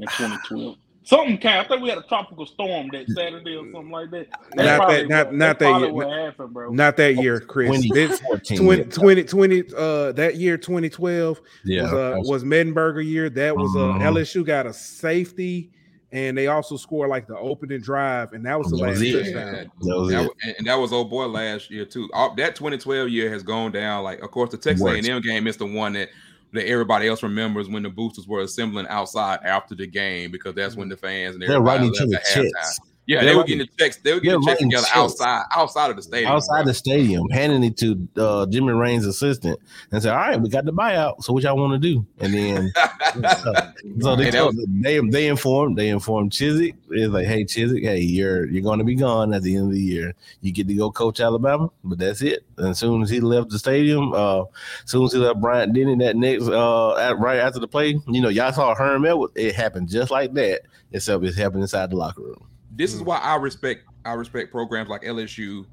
in 0.00 0.06
2012. 0.08 0.76
Something 1.04 1.36
came. 1.38 1.58
I 1.58 1.64
think 1.64 1.82
we 1.82 1.88
had 1.88 1.98
a 1.98 2.02
tropical 2.02 2.46
storm 2.46 2.88
that 2.92 3.08
Saturday 3.08 3.56
or 3.56 3.64
something 3.72 3.90
like 3.90 4.10
that. 4.12 4.28
That's 4.54 4.66
Not 4.68 4.76
probably 4.78 4.96
that- 5.02 5.08
not- 5.08 5.26
what- 5.26 5.34
not 5.34 5.58
that 5.58 5.80
year. 5.80 5.92
What 5.92 6.10
happened, 6.10 6.54
bro? 6.54 6.70
Not 6.70 6.96
that 6.96 7.14
year, 7.16 7.40
Chris. 7.40 7.88
This 7.92 8.20
20, 8.56 8.84
20, 8.84 9.24
20, 9.24 9.62
uh 9.76 10.12
that 10.12 10.36
year 10.36 10.56
2012 10.56 11.40
yeah, 11.64 11.82
was 11.82 11.90
that 11.90 11.96
uh 12.14 12.18
was- 12.18 12.28
was 12.28 12.44
Mettenberger 12.44 13.04
year. 13.04 13.28
That 13.30 13.56
was 13.56 13.74
uh 13.74 13.80
Mhm. 13.80 14.02
LSU 14.02 14.44
got 14.44 14.66
a 14.66 14.72
safety 14.72 15.70
and 16.12 16.36
they 16.36 16.46
also 16.46 16.76
scored 16.76 17.08
like 17.08 17.26
the 17.26 17.38
opening 17.38 17.80
drive, 17.80 18.34
and 18.34 18.44
that 18.44 18.58
was 18.58 18.68
the 18.70 18.76
That 18.76 18.82
last 18.82 19.00
was 19.00 19.12
touchdown. 19.12 19.70
That 19.80 19.96
was 19.98 20.10
that 20.10 20.24
it. 20.26 20.30
and, 20.44 20.54
and 20.58 20.66
that 20.66 20.74
was 20.78 20.92
old 20.92 21.08
boy 21.10 21.26
last 21.26 21.70
year 21.70 21.86
too. 21.86 22.08
All, 22.12 22.34
that 22.34 22.54
2012 22.54 23.08
year 23.08 23.30
has 23.30 23.42
gone 23.42 23.72
down. 23.72 24.04
Like, 24.04 24.20
of 24.22 24.30
course, 24.30 24.50
the 24.50 24.58
Texas 24.58 24.82
Worse. 24.84 25.08
A&M 25.08 25.22
game 25.22 25.46
is 25.46 25.56
the 25.56 25.64
one 25.66 25.94
that 25.94 26.10
that 26.52 26.66
everybody 26.66 27.08
else 27.08 27.22
remembers 27.22 27.68
when 27.68 27.82
the 27.82 27.88
boosters 27.88 28.26
were 28.26 28.40
assembling 28.40 28.86
outside 28.88 29.40
after 29.44 29.74
the 29.74 29.86
game 29.86 30.30
because 30.30 30.54
that's 30.54 30.76
when 30.76 30.84
mm-hmm. 30.84 30.90
the 30.90 30.96
fans 30.96 31.34
and 31.34 31.42
They're 31.42 31.60
writing 31.60 31.88
each 31.88 32.00
left 32.00 32.80
other 33.16 33.24
at 33.24 33.24
halftime. 33.24 33.24
checks 33.24 33.24
Yeah, 33.24 33.24
They're 33.24 33.30
they 33.30 33.36
were 33.36 33.44
getting 33.44 33.58
the 33.58 33.68
checks. 33.78 33.96
They 33.98 34.12
were 34.14 34.20
getting 34.20 34.40
the 34.40 34.46
checks 34.46 34.60
together 34.60 34.86
checks. 34.86 34.96
outside 34.96 35.44
outside 35.54 35.90
of 35.90 35.96
the 35.96 36.02
stadium. 36.02 36.32
outside 36.32 36.62
bro. 36.62 36.66
the 36.66 36.74
stadium, 36.74 37.28
handing 37.30 37.64
it 37.64 37.76
to 37.78 38.08
uh, 38.16 38.46
Jimmy 38.46 38.72
Rane's 38.72 39.06
assistant, 39.06 39.58
and 39.92 40.02
said, 40.02 40.12
"All 40.12 40.18
right, 40.18 40.40
we 40.40 40.48
got 40.48 40.64
the 40.64 40.72
buyout. 40.72 41.22
So 41.24 41.32
what 41.32 41.42
y'all 41.42 41.56
want 41.56 41.72
to 41.74 41.78
do?" 41.94 42.06
And 42.20 42.34
then 42.34 42.72
so 44.00 44.16
they 44.16 44.30
Hey, 44.30 44.30
told, 44.30 44.56
they 44.82 44.98
they 45.00 45.26
informed 45.28 45.76
they 45.78 45.88
informed 45.88 46.32
Chizik. 46.32 46.74
It's 46.90 47.12
like, 47.12 47.26
"Hey 47.26 47.44
Chizik, 47.44 47.82
hey, 47.82 48.00
you're 48.00 48.46
you're 48.46 48.62
going 48.62 48.78
to 48.78 48.84
be 48.84 48.94
gone 48.94 49.34
at 49.34 49.42
the 49.42 49.56
end 49.56 49.68
of 49.68 49.72
the 49.72 49.80
year. 49.80 50.14
You 50.40 50.52
get 50.52 50.68
to 50.68 50.74
go 50.74 50.90
coach 50.90 51.20
Alabama, 51.20 51.70
but 51.84 51.98
that's 51.98 52.22
it." 52.22 52.44
And 52.58 52.68
as 52.68 52.78
soon 52.78 53.02
as 53.02 53.10
he 53.10 53.20
left 53.20 53.50
the 53.50 53.58
stadium, 53.58 54.12
uh, 54.12 54.42
as 54.42 54.46
soon 54.86 55.04
as 55.04 55.12
he 55.12 55.18
left 55.18 55.40
Bryant 55.40 55.72
Denny 55.74 55.96
that 55.96 56.16
next 56.16 56.48
uh 56.48 56.94
at, 56.96 57.18
right 57.18 57.38
after 57.38 57.58
the 57.60 57.68
play, 57.68 57.98
you 58.08 58.20
know, 58.20 58.28
y'all 58.28 58.52
saw 58.52 58.74
Herm 58.74 59.04
Edwards. 59.04 59.32
It 59.36 59.54
happened 59.54 59.88
just 59.88 60.10
like 60.10 60.32
that, 60.34 60.62
except 60.92 61.24
it's 61.24 61.36
happened 61.36 61.62
inside 61.62 61.90
the 61.90 61.96
locker 61.96 62.22
room. 62.22 62.46
This 62.74 62.94
is 62.94 63.02
mm. 63.02 63.06
why 63.06 63.18
I 63.18 63.36
respect 63.36 63.84
I 64.04 64.14
respect 64.14 64.50
programs 64.50 64.88
like 64.88 65.02
LSU, 65.02 65.66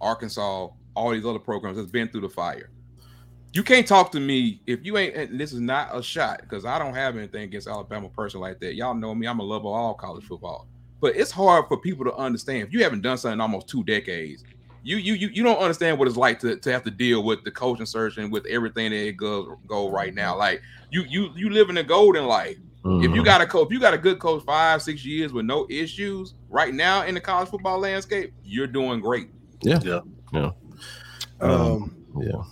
Arkansas, 0.00 0.68
all 0.94 1.10
these 1.10 1.26
other 1.26 1.38
programs 1.38 1.76
that's 1.76 1.90
been 1.90 2.08
through 2.08 2.22
the 2.22 2.28
fire. 2.28 2.70
You 3.52 3.62
can't 3.62 3.86
talk 3.86 4.10
to 4.12 4.20
me 4.20 4.60
if 4.66 4.84
you 4.84 4.98
ain't. 4.98 5.14
And 5.14 5.38
this 5.38 5.52
is 5.52 5.60
not 5.60 5.96
a 5.96 6.02
shot 6.02 6.40
because 6.42 6.64
I 6.64 6.78
don't 6.78 6.94
have 6.94 7.16
anything 7.16 7.42
against 7.42 7.68
Alabama 7.68 8.08
person 8.08 8.40
like 8.40 8.58
that. 8.60 8.74
Y'all 8.74 8.94
know 8.94 9.14
me; 9.14 9.28
I'm 9.28 9.38
a 9.38 9.44
lover 9.44 9.68
of 9.68 9.74
all 9.74 9.94
college 9.94 10.24
football. 10.24 10.66
But 11.00 11.16
it's 11.16 11.30
hard 11.30 11.66
for 11.68 11.76
people 11.76 12.04
to 12.06 12.14
understand 12.14 12.62
if 12.62 12.72
you 12.72 12.82
haven't 12.82 13.02
done 13.02 13.18
something 13.18 13.34
in 13.34 13.40
almost 13.40 13.68
two 13.68 13.84
decades. 13.84 14.42
You 14.82 14.96
you 14.96 15.14
you, 15.14 15.28
you 15.28 15.42
don't 15.42 15.58
understand 15.58 15.98
what 15.98 16.08
it's 16.08 16.16
like 16.16 16.40
to, 16.40 16.56
to 16.56 16.72
have 16.72 16.82
to 16.84 16.90
deal 16.90 17.22
with 17.22 17.44
the 17.44 17.50
coaching 17.50 17.86
search 17.86 18.18
and 18.18 18.32
with 18.32 18.44
everything 18.46 18.90
that 18.90 19.06
it 19.06 19.16
goes 19.16 19.56
go 19.66 19.88
right 19.88 20.12
now. 20.12 20.36
Like 20.36 20.60
you 20.90 21.04
you 21.08 21.30
you 21.36 21.50
live 21.50 21.70
in 21.70 21.76
a 21.76 21.82
golden 21.84 22.26
life. 22.26 22.58
If 22.84 23.14
you 23.14 23.22
Mhm. 23.22 23.24
got 23.24 23.40
a 23.40 23.46
coach, 23.46 23.66
if 23.66 23.72
you 23.72 23.80
got 23.80 23.94
a 23.94 23.98
good 23.98 24.18
coach 24.18 24.44
five, 24.44 24.82
six 24.82 25.04
years 25.06 25.32
with 25.32 25.46
no 25.46 25.66
issues 25.70 26.34
right 26.50 26.74
now 26.74 27.04
in 27.04 27.14
the 27.14 27.20
college 27.20 27.48
football 27.48 27.78
landscape, 27.78 28.34
you're 28.42 28.66
doing 28.66 29.00
great. 29.00 29.30
yeah, 29.62 29.80
Yeah. 29.82 30.00
yeah, 30.32 30.50
Um, 31.40 31.96
yeah. 32.20 32.42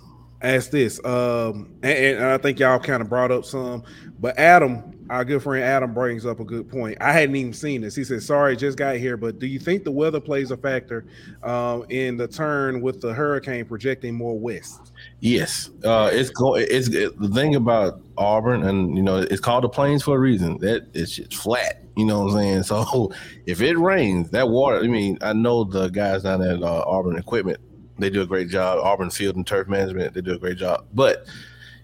ask 0.40 0.70
this, 0.70 1.04
um, 1.04 1.74
and, 1.82 2.16
and 2.16 2.24
I 2.24 2.38
think 2.38 2.58
y'all 2.58 2.78
kind 2.78 3.02
of 3.02 3.10
brought 3.10 3.30
up 3.30 3.44
some, 3.44 3.82
but 4.20 4.38
Adam, 4.38 4.82
our 5.10 5.22
good 5.24 5.42
friend 5.42 5.62
Adam, 5.62 5.92
brings 5.92 6.24
up 6.24 6.40
a 6.40 6.44
good 6.44 6.66
point. 6.70 6.96
I 7.02 7.12
hadn't 7.12 7.36
even 7.36 7.52
seen 7.52 7.82
this. 7.82 7.94
He 7.94 8.02
said, 8.04 8.22
"Sorry, 8.22 8.56
just 8.56 8.78
got 8.78 8.96
here, 8.96 9.18
but 9.18 9.38
do 9.38 9.46
you 9.46 9.58
think 9.58 9.84
the 9.84 9.90
weather 9.90 10.20
plays 10.20 10.50
a 10.50 10.56
factor 10.56 11.04
um, 11.42 11.84
in 11.90 12.16
the 12.16 12.26
turn 12.26 12.80
with 12.80 13.02
the 13.02 13.12
hurricane 13.12 13.66
projecting 13.66 14.14
more 14.14 14.38
west?" 14.38 14.91
Yes, 15.22 15.70
uh, 15.84 16.10
it's 16.12 16.30
going. 16.30 16.66
It's 16.68 16.88
it, 16.88 17.16
the 17.20 17.28
thing 17.28 17.54
about 17.54 18.00
Auburn, 18.18 18.64
and 18.64 18.96
you 18.96 19.04
know, 19.04 19.18
it's 19.18 19.40
called 19.40 19.62
the 19.62 19.68
Plains 19.68 20.02
for 20.02 20.16
a 20.16 20.18
reason. 20.18 20.58
That 20.58 20.88
it's 20.94 21.12
just 21.14 21.36
flat. 21.36 21.80
You 21.96 22.06
know 22.06 22.24
what 22.24 22.32
I'm 22.32 22.38
saying? 22.38 22.62
So 22.64 23.12
if 23.46 23.60
it 23.60 23.78
rains, 23.78 24.30
that 24.30 24.48
water. 24.48 24.78
I 24.78 24.88
mean, 24.88 25.18
I 25.20 25.32
know 25.32 25.62
the 25.62 25.90
guys 25.90 26.24
down 26.24 26.42
at 26.42 26.60
uh, 26.60 26.82
Auburn 26.88 27.16
Equipment. 27.18 27.60
They 28.00 28.10
do 28.10 28.22
a 28.22 28.26
great 28.26 28.48
job. 28.48 28.80
Auburn 28.80 29.10
Field 29.10 29.36
and 29.36 29.46
Turf 29.46 29.68
Management. 29.68 30.12
They 30.12 30.22
do 30.22 30.34
a 30.34 30.38
great 30.38 30.56
job. 30.56 30.86
But 30.92 31.28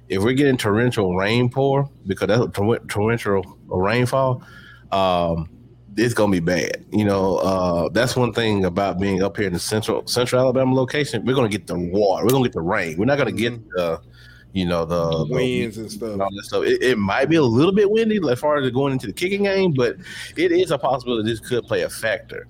if 0.09 0.21
we're 0.21 0.33
getting 0.33 0.57
torrential 0.57 1.15
rain 1.17 1.49
pour 1.49 1.89
because 2.09 2.27
that's 2.27 2.53
tor- 2.57 2.81
torrential 2.89 3.45
rainfall, 3.69 4.43
um, 4.91 5.49
it's 5.99 6.15
gonna 6.15 6.33
be 6.33 6.41
bad. 6.41 6.85
You 6.93 7.05
know, 7.05 7.37
uh, 7.39 7.89
that's 7.91 8.17
one 8.17 8.33
thing 8.33 8.65
about 8.65 8.99
being 8.99 9.23
up 9.23 9.37
here 9.37 9.47
in 9.47 9.53
the 9.53 9.59
central 9.59 10.07
Central 10.07 10.41
Alabama 10.41 10.75
location. 10.75 11.25
We're 11.25 11.35
gonna 11.35 11.49
get 11.49 11.67
the 11.67 11.79
water. 11.79 12.25
We're 12.25 12.31
gonna 12.31 12.45
get 12.45 12.53
the 12.55 12.61
rain. 12.61 12.97
We're 12.99 13.05
not 13.05 13.19
gonna 13.19 13.33
get 13.33 13.69
the, 13.71 14.01
you 14.53 14.65
know, 14.65 14.85
the, 14.85 15.25
the 15.27 15.35
Winds 15.35 15.77
and 15.77 15.85
and 15.87 15.93
stuff. 15.93 16.21
all 16.21 16.29
that 16.31 16.45
stuff. 16.45 16.65
It, 16.65 16.83
it 16.83 16.99
might 16.99 17.29
be 17.29 17.37
a 17.37 17.43
little 17.43 17.73
bit 17.75 17.91
windy 17.91 18.21
as 18.31 18.39
far 18.41 18.57
as 18.59 18.71
going 18.71 18.93
into 18.93 19.07
the 19.07 19.13
kicking 19.13 19.43
game, 19.43 19.75
but 19.75 19.97
it 20.37 20.53
is 20.53 20.71
a 20.71 20.79
possibility 20.79 21.29
this 21.29 21.41
could 21.41 21.65
play 21.65 21.83
a 21.83 21.89
factor. 21.91 22.47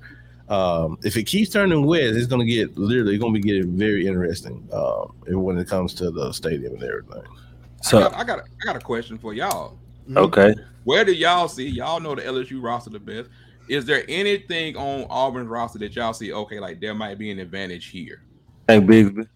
Um, 0.49 0.97
if 1.03 1.17
it 1.17 1.25
keeps 1.25 1.51
turning 1.51 1.85
west, 1.85 2.17
it's 2.17 2.27
going 2.27 2.47
to 2.47 2.51
get 2.51 2.79
literally 2.79 3.19
going 3.19 3.35
to 3.35 3.41
be 3.41 3.47
getting 3.47 3.77
very 3.77 4.07
interesting 4.07 4.67
um, 4.73 5.13
when 5.27 5.59
it 5.59 5.69
comes 5.69 5.93
to 5.95 6.11
the 6.11 6.33
stadium 6.33 6.73
and 6.75 6.83
everything. 6.83 7.23
I 7.23 7.83
So 7.83 8.01
got, 8.01 8.15
I 8.15 8.25
got 8.25 8.39
a, 8.39 8.43
I 8.43 8.65
got 8.65 8.77
a 8.77 8.81
question 8.81 9.19
for 9.19 9.35
y'all. 9.35 9.77
Okay, 10.17 10.55
Where 10.85 11.05
do 11.05 11.13
y'all 11.13 11.49
see? 11.49 11.69
Y'all 11.69 12.01
know 12.01 12.15
the 12.15 12.23
LSU 12.23 12.63
roster 12.63 12.91
the 12.91 12.99
best. 12.99 13.29
Is 13.69 13.85
there 13.85 14.05
anything 14.09 14.77
on 14.77 15.07
Auburn's 15.11 15.49
roster 15.49 15.79
that 15.81 15.95
y'all 15.95 16.15
see? 16.15 16.33
Okay, 16.33 16.59
like 16.59 16.81
there 16.81 16.95
might 16.95 17.19
be 17.19 17.31
an 17.31 17.39
advantage 17.39 17.87
here. 17.87 18.23
Tank 18.67 18.87
Bigsby. 18.87 19.29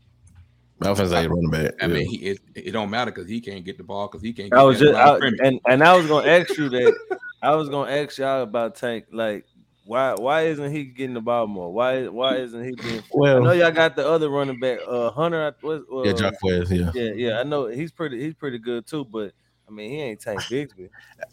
Offense 0.80 1.12
ain't 1.12 1.30
running 1.30 1.50
back. 1.50 1.74
I 1.80 1.86
yeah. 1.86 1.94
mean, 1.94 2.06
he, 2.06 2.16
it, 2.26 2.38
it 2.54 2.70
don't 2.72 2.90
matter 2.90 3.10
because 3.10 3.28
he 3.28 3.40
can't 3.40 3.64
get 3.64 3.78
the 3.78 3.84
ball 3.84 4.08
because 4.08 4.22
he 4.22 4.32
can't. 4.32 4.50
Get 4.50 4.58
I 4.58 4.62
was 4.62 4.78
just 4.78 4.94
I, 4.94 5.16
and 5.44 5.60
and 5.68 5.82
I 5.82 5.94
was 5.96 6.06
gonna 6.06 6.28
ask 6.28 6.56
you 6.56 6.68
that. 6.70 7.18
I 7.42 7.54
was 7.54 7.68
gonna 7.68 7.90
ask 7.90 8.18
y'all 8.18 8.42
about 8.42 8.74
Tank. 8.76 9.06
Like, 9.12 9.46
why 9.84 10.14
why 10.14 10.42
isn't 10.42 10.72
he 10.72 10.84
getting 10.84 11.14
the 11.14 11.20
ball 11.20 11.46
more? 11.46 11.72
Why 11.72 12.08
why 12.08 12.36
isn't 12.36 12.64
he 12.64 12.74
being? 12.82 12.98
I 13.00 13.02
well, 13.12 13.42
know 13.42 13.52
y'all 13.52 13.70
got 13.70 13.96
the 13.96 14.08
other 14.08 14.28
running 14.28 14.58
back, 14.58 14.80
uh, 14.86 15.10
Hunter. 15.10 15.42
I- 15.46 15.66
What, 15.66 15.82
uh, 15.92 16.02
yeah, 16.02 16.12
Jarquez, 16.12 16.70
yeah. 16.70 16.90
yeah, 16.94 17.12
yeah. 17.14 17.40
I 17.40 17.42
know 17.44 17.66
he's 17.66 17.92
pretty. 17.92 18.20
He's 18.20 18.34
pretty 18.34 18.58
good 18.58 18.86
too. 18.86 19.04
But 19.04 19.32
I 19.72 19.74
mean, 19.74 19.90
he 19.90 20.00
ain't 20.02 20.20
Tank 20.20 20.40
Bigsby. 20.42 20.90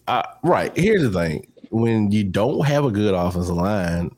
Uh, 0.07 0.24
right. 0.44 0.76
Here's 0.78 1.03
the 1.03 1.11
thing: 1.11 1.52
when 1.72 2.10
you 2.10 2.24
don't 2.24 2.66
have 2.66 2.86
a 2.86 2.91
good 2.91 3.14
offensive 3.14 3.53
line, 3.53 4.16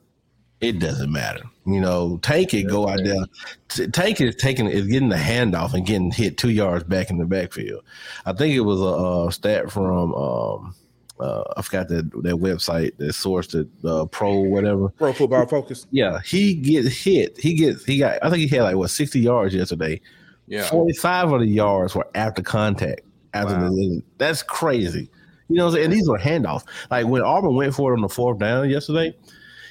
it 0.60 0.73
doesn't 0.73 1.11
matter. 1.11 1.41
You 1.65 1.81
know, 1.81 2.19
Tank 2.22 2.53
it 2.53 2.69
go 2.69 2.88
out 2.88 2.99
there. 3.03 3.26
T- 3.69 3.88
Tank 3.88 4.22
is 4.22 4.35
taking 4.35 4.68
is 4.68 4.85
getting 4.85 5.10
the 5.10 5.15
handoff 5.15 5.73
and 5.73 5.88
getting 5.88 6.11
hit 6.11 6.38
two 6.38 6.52
yards 6.52 6.84
back 6.84 7.10
in 7.10 7.18
the 7.18 7.26
backfield. 7.26 7.84
I 8.27 8.34
think 8.34 8.53
it 8.56 8.61
was 8.61 8.80
a, 8.80 8.85
uh 8.85 9.31
stat 9.31 9.72
from 9.72 10.14
um, 10.14 10.76
uh, 11.19 11.43
I 11.57 11.64
forgot 11.64 11.88
that 11.88 12.11
that 12.22 12.35
website 12.35 12.98
that 12.98 13.14
sourced 13.14 13.56
it, 13.60 13.68
uh, 13.84 14.06
Pro 14.06 14.39
whatever. 14.39 14.89
Pro 14.89 15.14
Football 15.14 15.48
Focus. 15.48 15.88
Yeah, 15.89 16.19
he 16.19 16.53
gets 16.53 16.95
hit. 16.95 17.39
He 17.39 17.56
gets 17.56 17.84
he 17.85 17.98
got. 17.98 18.23
I 18.23 18.30
think 18.30 18.48
he 18.48 18.56
had 18.56 18.64
like 18.64 18.76
what 18.76 18.91
sixty 18.91 19.19
yards 19.19 19.56
yesterday. 19.56 19.99
yeah, 20.45 20.69
45 20.69 21.31
of 21.31 21.39
the 21.39 21.48
yards 21.48 21.95
were 21.95 22.07
after 22.14 22.43
contact. 22.43 23.02
After 23.33 23.55
Wow. 23.55 23.69
the, 23.69 24.01
that's 24.17 24.43
crazy. 24.43 25.09
You 25.47 25.57
know, 25.57 25.65
what 25.65 25.69
I'm 25.71 25.73
saying? 25.75 25.85
and 25.85 25.93
these 25.93 26.07
were 26.07 26.17
handoffs. 26.19 26.63
Like 26.89 27.07
when 27.07 27.21
Auburn 27.21 27.55
went 27.55 27.73
for 27.73 27.91
it 27.91 27.95
on 27.97 28.01
the 28.01 28.09
fourth 28.09 28.39
down 28.39 28.69
yesterday, 28.69 29.15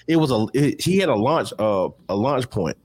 it 0.06 0.16
was 0.16 0.30
a 0.30 0.46
it, 0.54 0.80
he 0.82 0.98
had 0.98 1.08
a 1.08 1.14
launch 1.14 1.52
uh, 1.58 1.88
a 2.08 2.14
launch 2.16 2.48
point. 2.50 2.76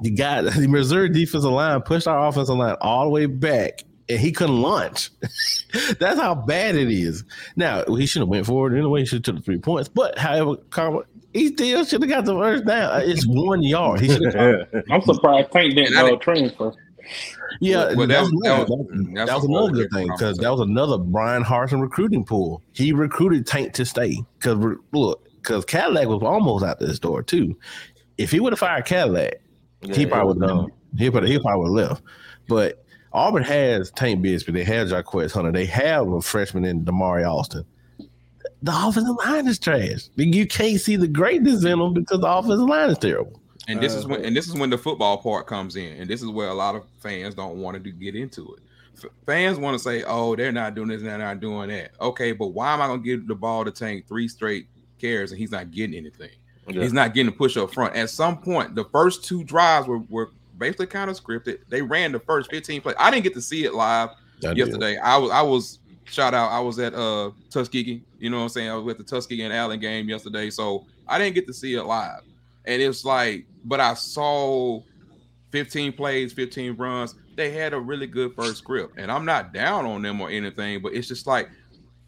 The 0.00 0.10
guy, 0.10 0.42
the 0.42 0.66
Missouri 0.68 1.08
defensive 1.08 1.50
line 1.50 1.80
pushed 1.82 2.06
our 2.06 2.26
offensive 2.28 2.56
line 2.56 2.76
all 2.80 3.04
the 3.04 3.10
way 3.10 3.26
back, 3.26 3.82
and 4.08 4.18
he 4.18 4.32
couldn't 4.32 4.60
launch. 4.60 5.10
that's 5.98 6.20
how 6.20 6.34
bad 6.34 6.74
it 6.74 6.90
is. 6.90 7.24
Now 7.56 7.84
he 7.84 8.06
should 8.06 8.20
have 8.20 8.28
went 8.28 8.46
forward 8.46 8.74
anyway. 8.76 9.00
He 9.00 9.06
should 9.06 9.16
have 9.26 9.34
took 9.34 9.36
the 9.36 9.42
three 9.42 9.58
points. 9.58 9.88
But 9.88 10.18
however, 10.18 10.56
Carl, 10.70 11.04
he 11.32 11.48
still 11.48 11.84
should 11.84 12.02
have 12.02 12.10
got 12.10 12.24
the 12.26 12.34
first 12.34 12.66
down. 12.66 13.02
It's 13.08 13.24
one 13.26 13.62
yard. 13.62 14.00
He 14.00 14.08
should 14.08 14.34
have 14.34 14.68
I'm 14.90 15.02
surprised 15.02 15.50
Tank 15.52 15.74
didn't 15.76 15.94
And 15.96 15.98
I 15.98 16.10
didn't- 16.10 16.20
transfer. 16.22 16.72
Yeah, 17.60 17.92
Well, 17.94 18.06
that, 18.06 18.08
that 18.08 18.20
was, 18.22 18.32
was- 18.32 18.40
that 18.42 18.54
another, 18.54 18.64
was- 18.64 18.86
that, 18.88 19.14
that's 19.14 19.30
that 19.30 19.36
was 19.36 19.44
another 19.44 19.72
good 19.72 19.90
thing 19.92 20.08
because 20.08 20.36
that 20.38 20.50
was 20.50 20.60
another 20.60 20.98
Bryan 20.98 21.44
Harsin 21.44 21.80
recruiting 21.80 22.24
pool. 22.24 22.62
He 22.72 22.92
recruited 22.92 23.46
Tank 23.46 23.72
to 23.74 23.84
stay 23.84 24.22
because 24.38 24.76
look, 24.92 25.26
because 25.36 25.64
Cadillac 25.64 26.08
was 26.08 26.22
almost 26.22 26.64
out 26.64 26.78
this 26.78 26.98
door 26.98 27.22
too. 27.22 27.56
If 28.18 28.30
he 28.30 28.40
would 28.40 28.52
have 28.52 28.60
fired 28.60 28.84
Cadillac, 28.84 29.34
he 29.82 30.06
probably 30.06 30.38
would 30.38 30.48
have 30.48 30.66
he 30.98 31.10
probably 31.10 31.30
he 31.32 31.38
probably 31.38 31.70
would 31.70 31.80
have 31.80 31.90
left. 31.90 32.02
But 32.48 32.84
Auburn 33.12 33.42
has 33.42 33.90
Tank 33.90 34.24
Bigsby, 34.24 34.52
they 34.52 34.64
have 34.64 34.88
Jarquez 34.88 35.32
Hunter, 35.32 35.52
they 35.52 35.66
have 35.66 36.08
a 36.08 36.20
freshman 36.22 36.64
in 36.64 36.84
Damari 36.84 37.28
Alston. 37.28 37.64
The 38.64 38.72
offensive 38.72 39.16
line 39.26 39.48
is 39.48 39.58
trash. 39.58 40.08
You 40.16 40.46
can't 40.46 40.80
see 40.80 40.94
the 40.96 41.08
greatness 41.08 41.64
in 41.64 41.78
them 41.80 41.94
because 41.94 42.20
the 42.20 42.28
offensive 42.28 42.60
line 42.68 42.90
is 42.90 42.98
terrible. 42.98 43.41
And 43.68 43.80
this 43.80 43.94
is 43.94 44.04
Uh, 44.04 44.08
when 44.08 44.24
and 44.24 44.36
this 44.36 44.48
is 44.48 44.54
when 44.54 44.70
the 44.70 44.78
football 44.78 45.18
part 45.18 45.46
comes 45.46 45.76
in, 45.76 46.00
and 46.00 46.08
this 46.10 46.22
is 46.22 46.28
where 46.28 46.48
a 46.48 46.54
lot 46.54 46.74
of 46.74 46.84
fans 47.00 47.34
don't 47.34 47.56
want 47.60 47.74
to 47.74 47.80
do, 47.80 47.92
get 47.92 48.14
into 48.16 48.54
it. 48.54 48.62
F- 48.96 49.10
fans 49.26 49.58
want 49.58 49.76
to 49.76 49.82
say, 49.82 50.02
"Oh, 50.06 50.36
they're 50.36 50.52
not 50.52 50.74
doing 50.74 50.88
this, 50.88 51.02
they're 51.02 51.18
not 51.18 51.40
doing 51.40 51.68
that." 51.70 51.92
Okay, 52.00 52.32
but 52.32 52.48
why 52.48 52.74
am 52.74 52.80
I 52.82 52.86
going 52.86 53.02
to 53.02 53.04
give 53.04 53.26
the 53.26 53.34
ball 53.34 53.64
to 53.64 53.70
Tank 53.70 54.06
three 54.08 54.28
straight 54.28 54.66
carries 55.00 55.30
and 55.32 55.38
he's 55.40 55.50
not 55.50 55.70
getting 55.70 55.96
anything? 55.96 56.30
Yeah. 56.68 56.82
He's 56.82 56.92
not 56.92 57.12
getting 57.14 57.32
a 57.32 57.36
push 57.36 57.56
up 57.56 57.72
front. 57.72 57.96
At 57.96 58.10
some 58.10 58.38
point, 58.38 58.74
the 58.74 58.84
first 58.84 59.24
two 59.24 59.42
drives 59.42 59.88
were, 59.88 59.98
were 60.08 60.30
basically 60.58 60.86
kind 60.86 61.10
of 61.10 61.20
scripted. 61.20 61.58
They 61.68 61.82
ran 61.82 62.12
the 62.12 62.20
first 62.20 62.50
15 62.50 62.80
plays. 62.82 62.94
I 62.98 63.10
didn't 63.10 63.24
get 63.24 63.34
to 63.34 63.42
see 63.42 63.64
it 63.64 63.74
live 63.74 64.10
I 64.44 64.48
did. 64.48 64.58
yesterday. 64.58 64.96
I 64.98 65.16
was 65.16 65.30
I 65.32 65.42
was 65.42 65.78
shout 66.04 66.34
out. 66.34 66.50
I 66.52 66.60
was 66.60 66.78
at 66.78 66.94
uh 66.94 67.30
Tuskegee. 67.50 68.02
You 68.18 68.30
know 68.30 68.36
what 68.38 68.42
I'm 68.44 68.48
saying? 68.50 68.70
I 68.70 68.74
was 68.74 68.84
with 68.84 68.98
the 68.98 69.04
Tuskegee 69.04 69.42
and 69.42 69.52
Allen 69.52 69.80
game 69.80 70.08
yesterday, 70.08 70.50
so 70.50 70.86
I 71.08 71.18
didn't 71.18 71.34
get 71.34 71.46
to 71.48 71.52
see 71.52 71.74
it 71.74 71.82
live. 71.84 72.20
And 72.64 72.80
it's 72.80 73.04
like, 73.04 73.46
but 73.64 73.80
I 73.80 73.94
saw 73.94 74.82
15 75.50 75.92
plays, 75.92 76.32
15 76.32 76.76
runs. 76.76 77.14
They 77.36 77.50
had 77.50 77.72
a 77.72 77.80
really 77.80 78.06
good 78.06 78.34
first 78.34 78.58
script, 78.58 78.98
and 78.98 79.10
I'm 79.10 79.24
not 79.24 79.52
down 79.52 79.86
on 79.86 80.02
them 80.02 80.20
or 80.20 80.28
anything, 80.28 80.82
but 80.82 80.92
it's 80.92 81.08
just 81.08 81.26
like, 81.26 81.48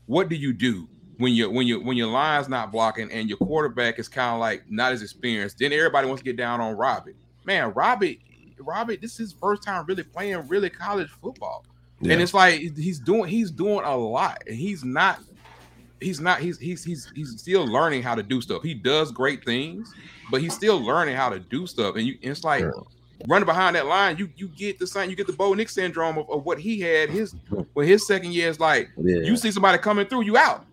what 0.06 0.28
do 0.28 0.36
you 0.36 0.52
do? 0.52 0.88
when 1.18 1.32
you 1.32 1.50
when 1.50 1.66
you 1.66 1.80
when 1.80 1.96
your 1.96 2.08
line's 2.08 2.48
not 2.48 2.72
blocking 2.72 3.10
and 3.12 3.28
your 3.28 3.38
quarterback 3.38 3.98
is 3.98 4.08
kind 4.08 4.34
of 4.34 4.40
like 4.40 4.64
not 4.70 4.92
as 4.92 5.02
experienced, 5.02 5.58
then 5.58 5.72
everybody 5.72 6.06
wants 6.06 6.20
to 6.20 6.24
get 6.24 6.36
down 6.36 6.60
on 6.60 6.76
Robbie. 6.76 7.14
Man, 7.44 7.72
Robbie, 7.72 8.20
Robbie, 8.58 8.96
this 8.96 9.12
is 9.12 9.18
his 9.18 9.32
first 9.32 9.62
time 9.62 9.84
really 9.86 10.02
playing 10.02 10.48
really 10.48 10.70
college 10.70 11.10
football. 11.22 11.64
Yeah. 12.00 12.14
And 12.14 12.22
it's 12.22 12.34
like 12.34 12.60
he's 12.76 12.98
doing 12.98 13.30
he's 13.30 13.50
doing 13.50 13.84
a 13.84 13.96
lot. 13.96 14.42
And 14.46 14.56
he's 14.56 14.84
not 14.84 15.20
he's 16.04 16.20
not 16.20 16.40
he's 16.40 16.58
he's 16.58 16.84
he's 16.84 17.10
he's 17.14 17.40
still 17.40 17.66
learning 17.66 18.02
how 18.02 18.14
to 18.14 18.22
do 18.22 18.40
stuff. 18.40 18.62
He 18.62 18.74
does 18.74 19.10
great 19.10 19.44
things, 19.44 19.92
but 20.30 20.40
he's 20.40 20.54
still 20.54 20.80
learning 20.80 21.16
how 21.16 21.28
to 21.30 21.38
do 21.40 21.66
stuff. 21.66 21.96
And 21.96 22.06
you 22.06 22.18
and 22.22 22.30
it's 22.32 22.44
like 22.44 22.60
Sure. 22.60 22.86
running 23.28 23.46
behind 23.46 23.74
that 23.76 23.86
line, 23.86 24.16
you 24.18 24.28
you 24.36 24.48
get 24.48 24.78
the 24.78 24.86
same, 24.86 25.10
you 25.10 25.16
get 25.16 25.26
the 25.26 25.32
Bo 25.32 25.54
Nix 25.54 25.74
syndrome 25.74 26.18
of, 26.18 26.28
of 26.30 26.44
what 26.44 26.58
he 26.58 26.80
had 26.80 27.10
his 27.10 27.34
when 27.72 27.86
his 27.88 28.06
second 28.06 28.32
year 28.32 28.48
is 28.50 28.60
like 28.60 28.90
Yeah. 28.96 29.20
you 29.22 29.36
see 29.36 29.50
somebody 29.50 29.78
coming 29.78 30.06
through, 30.06 30.22
you 30.24 30.36
out. 30.36 30.64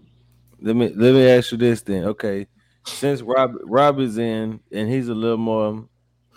Let 0.61 0.75
me 0.75 0.89
let 0.89 1.13
me 1.13 1.27
ask 1.27 1.51
you 1.51 1.57
this 1.57 1.81
then. 1.81 2.03
Okay, 2.05 2.47
since 2.85 3.21
Rob 3.21 3.55
Rob 3.63 3.99
is 3.99 4.17
in 4.17 4.59
and 4.71 4.89
he's 4.89 5.07
a 5.09 5.15
little 5.15 5.37
more 5.37 5.87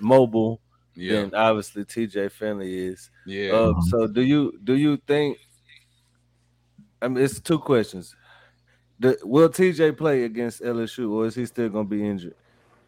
mobile 0.00 0.60
Yeah, 0.94 1.22
than 1.22 1.34
obviously 1.34 1.84
TJ 1.84 2.30
Finley 2.32 2.86
is. 2.86 3.10
yeah. 3.26 3.52
Uh, 3.52 3.80
so 3.90 4.06
do 4.06 4.22
you 4.22 4.58
do 4.64 4.74
you 4.74 4.96
think? 5.06 5.38
I 7.02 7.08
mean, 7.08 7.22
it's 7.22 7.38
two 7.40 7.58
questions. 7.58 8.16
The, 9.00 9.18
will 9.24 9.48
TJ 9.48 9.96
play 9.96 10.24
against 10.24 10.62
LSU, 10.62 11.10
or 11.10 11.26
is 11.26 11.34
he 11.34 11.46
still 11.46 11.68
going 11.68 11.86
to 11.86 11.90
be 11.90 12.06
injured? 12.06 12.34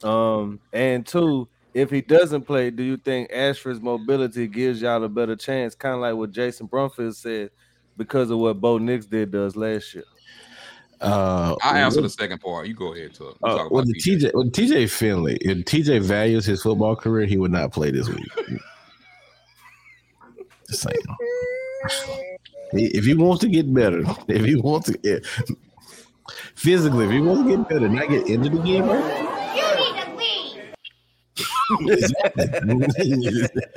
Um, 0.02 0.60
and 0.72 1.06
two, 1.06 1.48
if 1.74 1.90
he 1.90 2.00
doesn't 2.00 2.42
play, 2.42 2.70
do 2.70 2.82
you 2.82 2.96
think 2.96 3.30
Ashford's 3.32 3.80
mobility 3.80 4.46
gives 4.46 4.80
y'all 4.80 5.02
a 5.04 5.08
better 5.08 5.36
chance? 5.36 5.74
Kind 5.74 5.94
of 5.96 6.00
like 6.00 6.14
what 6.14 6.30
Jason 6.30 6.68
Brumfield 6.68 7.14
said, 7.14 7.50
because 7.96 8.30
of 8.30 8.38
what 8.38 8.60
Bo 8.60 8.78
Nix 8.78 9.06
did 9.06 9.32
to 9.32 9.44
us 9.44 9.56
last 9.56 9.94
year. 9.94 10.04
Uh, 11.00 11.54
I 11.62 11.80
answer 11.80 12.00
the 12.00 12.08
second 12.08 12.40
part. 12.40 12.66
You 12.66 12.74
go 12.74 12.94
ahead, 12.94 13.12
Tuck. 13.12 13.36
We'll 13.42 13.52
Uh, 13.52 13.56
talk 13.58 13.70
with 13.70 13.84
about 13.84 13.94
the 13.94 14.00
TJ, 14.00 14.30
with 14.32 14.52
TJ 14.52 14.90
Finley, 14.90 15.36
if 15.42 15.58
TJ 15.66 16.00
values 16.02 16.46
his 16.46 16.62
football 16.62 16.96
career, 16.96 17.26
he 17.26 17.36
would 17.36 17.52
not 17.52 17.72
play 17.72 17.90
this 17.90 18.08
week. 18.08 18.28
Just 20.68 20.82
saying. 20.82 20.96
If 22.72 23.04
he 23.04 23.14
wants 23.14 23.42
to 23.42 23.48
get 23.48 23.72
better, 23.72 24.02
if 24.26 24.44
he 24.44 24.56
wants 24.56 24.90
to 24.90 24.98
get 24.98 25.24
physically, 26.55 27.07
if 27.07 27.11
he 27.11 27.20
wants 27.20 27.43
to 27.43 27.57
get 27.57 27.69
better, 27.69 27.89
not 27.89 28.09
get 28.09 28.27
into 28.28 28.51
the 28.51 28.59
game, 28.62 28.85
bro. 28.86 28.98
You 29.55 29.77
need 29.77 30.03
to 30.03 30.16
leave. 30.16 30.36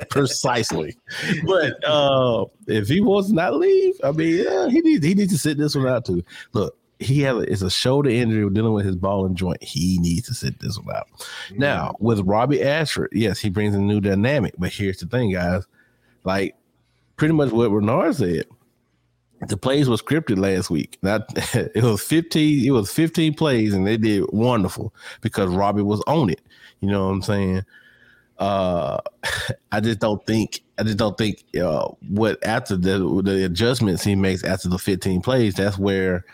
precisely. 0.10 0.96
But 1.44 1.84
uh, 1.84 2.46
if 2.66 2.88
he 2.88 3.00
wants 3.00 3.28
to 3.28 3.34
not 3.34 3.56
leave, 3.56 3.94
I 4.02 4.12
mean, 4.12 4.44
yeah, 4.44 4.68
he 4.68 4.80
needs 4.80 5.04
he 5.04 5.14
needs 5.14 5.32
to 5.32 5.38
sit 5.38 5.58
this 5.58 5.74
one 5.74 5.88
out 5.88 6.04
too. 6.04 6.22
Look, 6.52 6.76
he 7.00 7.22
has 7.22 7.36
a, 7.36 7.40
it's 7.40 7.62
a 7.62 7.70
shoulder 7.70 8.10
injury 8.10 8.48
dealing 8.50 8.74
with 8.74 8.86
his 8.86 8.96
ball 8.96 9.26
and 9.26 9.36
joint. 9.36 9.62
He 9.62 9.98
needs 10.00 10.28
to 10.28 10.34
sit 10.34 10.60
this 10.60 10.78
one 10.78 10.94
out. 10.94 11.08
Now 11.56 11.96
with 11.98 12.20
Robbie 12.20 12.62
Ashford, 12.62 13.10
yes, 13.12 13.40
he 13.40 13.50
brings 13.50 13.74
a 13.74 13.80
new 13.80 14.00
dynamic. 14.00 14.54
But 14.58 14.72
here's 14.72 14.98
the 14.98 15.06
thing, 15.06 15.32
guys, 15.32 15.66
like 16.24 16.54
pretty 17.16 17.34
much 17.34 17.50
what 17.50 17.70
Renard 17.70 18.16
said. 18.16 18.44
The 19.48 19.56
plays 19.56 19.88
were 19.88 19.96
scripted 19.96 20.38
last 20.38 20.70
week. 20.70 20.98
That 21.02 21.24
it 21.74 21.82
was 21.82 22.02
15, 22.02 22.66
it 22.66 22.70
was 22.70 22.92
15 22.92 23.34
plays, 23.34 23.72
and 23.72 23.86
they 23.86 23.96
did 23.96 24.24
wonderful 24.32 24.94
because 25.22 25.48
Robbie 25.50 25.82
was 25.82 26.02
on 26.06 26.30
it. 26.30 26.42
You 26.80 26.90
know 26.90 27.06
what 27.06 27.12
I'm 27.12 27.22
saying? 27.22 27.64
Uh 28.38 28.98
I 29.72 29.80
just 29.80 29.98
don't 29.98 30.24
think 30.26 30.60
I 30.78 30.82
just 30.82 30.98
don't 30.98 31.16
think 31.18 31.44
uh 31.60 31.88
what 32.08 32.44
after 32.46 32.76
the 32.76 32.98
the 33.22 33.44
adjustments 33.44 34.02
he 34.04 34.14
makes 34.14 34.44
after 34.44 34.68
the 34.68 34.78
15 34.78 35.20
plays, 35.22 35.54
that's 35.54 35.78
where 35.78 36.24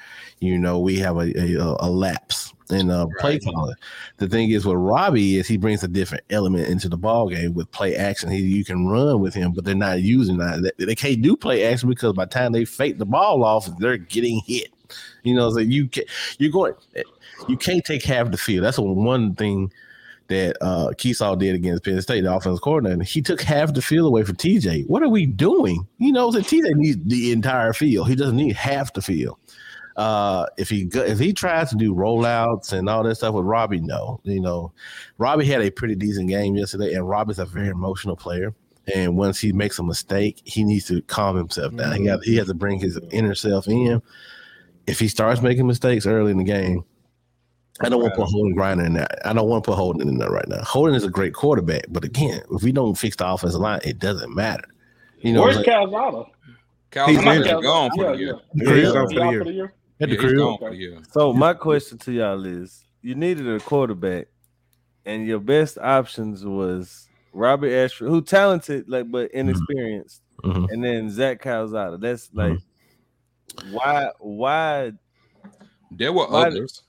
you 0.41 0.59
know 0.59 0.79
we 0.79 0.99
have 0.99 1.17
a 1.17 1.33
a, 1.39 1.77
a 1.81 1.91
lapse 1.91 2.46
in 2.71 2.91
uh 2.91 3.07
play 3.19 3.33
Right. 3.35 3.55
calling. 3.55 3.75
The 4.19 4.29
thing 4.29 4.51
is 4.51 4.65
with 4.65 4.77
Robbie 4.77 5.37
is 5.37 5.47
he 5.47 5.57
brings 5.57 5.83
a 5.83 5.89
different 5.89 6.25
element 6.31 6.69
into 6.69 6.89
the 6.89 6.97
ball 6.97 7.29
game 7.29 7.55
with 7.55 7.71
play 7.71 7.97
action. 7.97 8.31
He 8.31 8.39
you 8.39 8.65
can 8.65 8.87
run 8.87 9.21
with 9.21 9.35
him, 9.35 9.53
but 9.53 9.65
they're 9.65 9.75
not 9.75 10.03
using 10.03 10.39
that. 10.39 10.73
They, 10.79 10.95
can't 10.95 11.23
do 11.23 11.37
play 11.37 11.65
action 11.65 11.89
because 11.89 12.13
by 12.15 12.25
the 12.25 12.31
time 12.31 12.53
they 12.53 12.65
fake 12.65 12.99
the 12.99 13.07
ball 13.07 13.45
off, 13.45 13.69
they're 13.79 13.97
getting 13.97 14.41
hit. 14.47 14.73
You 15.23 15.35
know, 15.35 15.51
so 15.51 15.59
you 15.59 15.89
can 15.89 16.05
you're 16.39 16.53
going 16.53 16.75
you 17.49 17.57
can't 17.57 17.85
take 17.85 18.05
half 18.05 18.31
the 18.31 18.39
field. 18.39 18.65
That's 18.65 18.79
one 18.79 19.35
thing 19.35 19.73
that 20.29 20.57
uh 20.61 20.89
Kiesau 20.91 21.39
did 21.39 21.55
against 21.55 21.85
Penn 21.85 22.01
State, 22.03 22.23
the 22.23 22.35
offensive 22.35 22.63
coordinator. 22.63 23.03
He 23.05 23.23
took 23.23 23.41
half 23.41 23.75
the 23.75 23.83
field 23.83 24.07
away 24.07 24.25
from 24.25 24.37
TJ. 24.37 24.89
What 24.89 25.03
are 25.03 25.09
we 25.09 25.27
doing? 25.27 25.87
You 25.99 26.13
know, 26.13 26.31
so 26.31 26.41
TJ 26.41 26.75
needs 26.75 26.99
the 27.05 27.33
entire 27.33 27.73
field. 27.73 28.09
He 28.09 28.15
doesn't 28.17 28.37
need 28.37 28.57
half 28.57 28.93
the 28.93 29.03
field. 29.03 29.39
Uh, 29.97 30.45
if 30.59 30.69
he 30.69 30.89
if 30.93 31.19
he 31.19 31.33
tries 31.33 31.71
to 31.71 31.77
do 31.77 31.95
rollouts 31.95 32.73
and 32.73 32.89
all 32.89 33.03
that 33.03 33.15
stuff 33.15 33.35
with 33.35 33.47
Robbie, 33.47 33.81
no, 33.81 34.21
you 34.25 34.41
know, 34.41 34.73
Robbie 35.19 35.47
had 35.47 35.63
a 35.63 35.71
pretty 35.71 35.95
decent 35.95 36.29
game 36.29 36.55
yesterday, 36.55 36.93
and 36.95 37.09
Robbie's 37.09 37.39
a 37.39 37.47
very 37.47 37.69
emotional 37.69 38.15
player. 38.17 38.55
And 38.95 39.17
once 39.17 39.41
he 39.41 39.53
makes 39.53 39.79
a 39.79 39.83
mistake, 39.83 40.41
he 40.45 40.63
needs 40.65 40.85
to 40.89 41.01
calm 41.03 41.37
himself 41.37 41.75
down. 41.75 41.97
He 41.97 42.05
got 42.05 42.23
he 42.23 42.37
has 42.37 42.47
to 42.49 42.55
bring 42.55 42.79
his 42.79 42.99
inner 43.11 43.35
self 43.35 43.67
in. 43.69 44.01
If 44.87 45.01
he 45.01 45.09
starts 45.09 45.41
making 45.43 45.67
mistakes 45.67 46.07
early 46.07 46.31
in 46.31 46.39
the 46.39 46.45
game, 46.45 46.85
I 47.81 47.89
don't 47.89 48.01
want 48.01 48.15
to 48.15 48.21
put 48.21 48.29
Holden 48.31 48.55
Geriner 48.55 48.87
in 48.87 48.93
there. 48.93 49.09
I 49.25 49.33
don't 49.33 49.49
want 49.49 49.65
to 49.65 49.71
put 49.71 49.77
Holden 49.77 50.07
in 50.09 50.19
there 50.19 50.31
right 50.31 50.47
now. 50.47 50.63
Holden 50.63 50.95
is 50.95 51.05
a 51.05 51.11
great 51.11 51.35
quarterback, 51.35 51.87
but 51.89 52.05
again, 52.05 52.41
if 52.53 52.63
we 52.63 52.71
don't 52.71 52.95
fix 52.97 53.17
the 53.17 53.27
offensive 53.27 53.61
line, 53.61 53.81
it 53.85 53.99
doesn't 53.99 54.35
matter. 54.35 54.65
You 55.19 55.33
know, 55.33 55.43
Where's 55.43 55.57
like, 55.57 55.67
Calzada? 55.67 56.25
Cal 56.93 57.09
He's 57.09 57.17
Calzada's 57.19 57.47
injured. 57.49 57.63
gone 57.65 57.91
for 57.97 58.05
yeah, 58.05 58.13
the 58.13 58.19
year. 58.19 58.41
yeah. 58.55 58.75
He's 58.75 58.85
Yeah, 58.85 58.93
gone 58.93 59.09
for 59.09 59.45
the 59.45 59.53
year. 59.53 59.73
For 59.99 60.07
the 60.07 60.09
year. 60.09 60.09
at 60.09 60.09
the 60.09 60.15
Yeah, 60.15 60.19
crib. 60.21 60.39
gone 60.39 60.59
for 60.59 60.71
the. 60.71 61.05
So 61.13 61.33
my 61.33 61.55
question 61.55 61.99
to 61.99 62.13
y'all 62.13 62.45
is: 62.47 62.85
You 63.03 63.15
needed 63.15 63.49
a 63.49 63.61
quarterback, 63.61 64.29
and 65.05 65.27
your 65.27 65.41
best 65.41 65.79
options 65.79 66.45
was 66.45 67.09
Robbie 67.33 67.75
Ashford, 67.75 68.09
who 68.09 68.23
talented 68.23 68.89
like 68.89 69.11
but 69.11 69.31
inexperienced, 69.33 70.23
Mhm. 70.43 70.69
and 70.71 70.85
then 70.85 71.11
Zach 71.11 71.41
Calzada. 71.41 71.99
That's 71.99 72.31
like 72.35 72.59
why 73.71 74.11
why 74.19 74.93
There 75.91 76.13
were 76.13 76.27
Why- 76.27 76.49
others. 76.49 76.83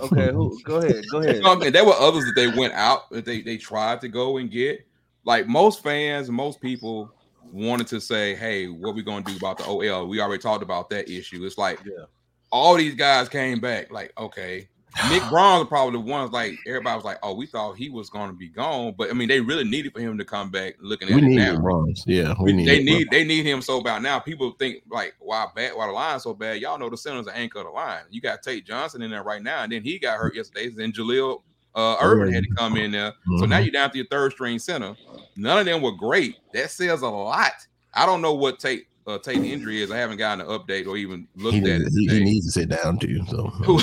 okay, 0.00 0.30
who 0.32 0.60
go 0.64 0.76
ahead, 0.76 1.04
go 1.10 1.18
ahead. 1.20 1.36
You 1.36 1.46
I 1.48 1.54
mean? 1.56 1.72
There 1.72 1.84
were 1.86 1.94
others 1.94 2.24
that 2.26 2.34
they 2.36 2.48
went 2.48 2.74
out 2.74 3.08
that 3.10 3.24
they 3.24 3.40
they 3.40 3.56
tried 3.56 4.00
to 4.02 4.08
go 4.08 4.36
and 4.36 4.50
get. 4.50 4.86
Like 5.24 5.48
most 5.48 5.82
fans, 5.82 6.30
most 6.30 6.60
people 6.60 7.10
wanted 7.50 7.86
to 7.88 8.00
say, 8.00 8.34
"Hey, 8.34 8.68
what 8.68 8.94
we 8.94 9.02
gonna 9.02 9.24
do 9.24 9.36
about 9.36 9.58
the 9.58 9.64
OL?" 9.66 10.06
We 10.06 10.20
already 10.20 10.40
talked 10.42 10.62
about 10.62 10.90
that 10.90 11.08
issue. 11.08 11.44
It's 11.44 11.58
like 11.58 11.80
Yeah. 11.84 12.04
All 12.50 12.76
these 12.76 12.94
guys 12.94 13.28
came 13.28 13.60
back. 13.60 13.90
Like, 13.92 14.12
okay, 14.18 14.68
Nick 15.10 15.22
Braun 15.30 15.60
was 15.60 15.68
probably 15.68 15.92
the 16.00 16.00
ones 16.10 16.30
like 16.32 16.58
everybody 16.66 16.96
was 16.96 17.04
like, 17.04 17.18
"Oh, 17.22 17.34
we 17.34 17.46
thought 17.46 17.76
he 17.76 17.90
was 17.90 18.08
going 18.10 18.30
to 18.30 18.36
be 18.36 18.48
gone," 18.48 18.94
but 18.96 19.10
I 19.10 19.12
mean, 19.12 19.28
they 19.28 19.40
really 19.40 19.64
needed 19.64 19.92
for 19.92 20.00
him 20.00 20.16
to 20.18 20.24
come 20.24 20.50
back. 20.50 20.74
Looking 20.80 21.08
at 21.08 21.14
We 21.14 21.22
it 21.22 21.24
need 21.24 21.36
now. 21.36 21.84
Yeah, 22.06 22.34
we 22.40 22.52
need. 22.52 22.66
they 22.68 22.82
need 22.82 23.08
they 23.10 23.24
need 23.24 23.44
him 23.46 23.60
so 23.62 23.80
bad 23.82 24.02
now. 24.02 24.18
People 24.18 24.52
think 24.58 24.82
like 24.90 25.14
why 25.18 25.46
bad 25.54 25.72
why 25.74 25.86
the 25.86 25.92
line 25.92 26.20
so 26.20 26.34
bad. 26.34 26.60
Y'all 26.60 26.78
know 26.78 26.88
the 26.90 26.96
center's 26.96 27.26
the 27.26 27.36
anchor 27.36 27.58
of 27.60 27.66
the 27.66 27.70
line. 27.72 28.02
You 28.10 28.20
got 28.20 28.42
Tate 28.42 28.64
Johnson 28.66 29.02
in 29.02 29.10
there 29.10 29.22
right 29.22 29.42
now, 29.42 29.62
and 29.62 29.72
then 29.72 29.82
he 29.82 29.98
got 29.98 30.18
hurt 30.18 30.34
yesterday. 30.34 30.68
Then 30.68 30.92
Jaleel 30.92 31.42
uh, 31.74 31.96
Urban 32.00 32.32
had 32.32 32.42
to 32.44 32.50
come 32.56 32.76
in 32.78 32.90
there. 32.90 33.12
So 33.38 33.44
now 33.44 33.58
Mhm. 33.58 33.64
you're 33.64 33.72
down 33.72 33.90
to 33.90 33.98
your 33.98 34.06
third 34.06 34.32
string 34.32 34.58
center. 34.58 34.96
None 35.36 35.58
of 35.58 35.66
them 35.66 35.82
were 35.82 35.92
great. 35.92 36.36
That 36.54 36.70
says 36.70 37.02
a 37.02 37.08
lot. 37.08 37.52
I 37.92 38.06
don't 38.06 38.22
know 38.22 38.32
what 38.32 38.58
Tate 38.58 38.86
uh, 39.06 39.18
Tate 39.18 39.38
injury 39.38 39.82
is. 39.82 39.90
I 39.90 39.98
haven't 39.98 40.18
gotten 40.18 40.40
an 40.40 40.58
update 40.58 40.86
or 40.86 40.96
even 40.96 41.28
looked 41.36 41.54
he, 41.54 41.60
at 41.70 41.80
needs, 41.80 41.96
it. 41.96 42.00
he, 42.00 42.18
he 42.18 42.24
needs 42.24 42.46
to 42.46 42.52
sit 42.52 42.68
down 42.68 42.98
too. 42.98 43.24
So 43.26 43.50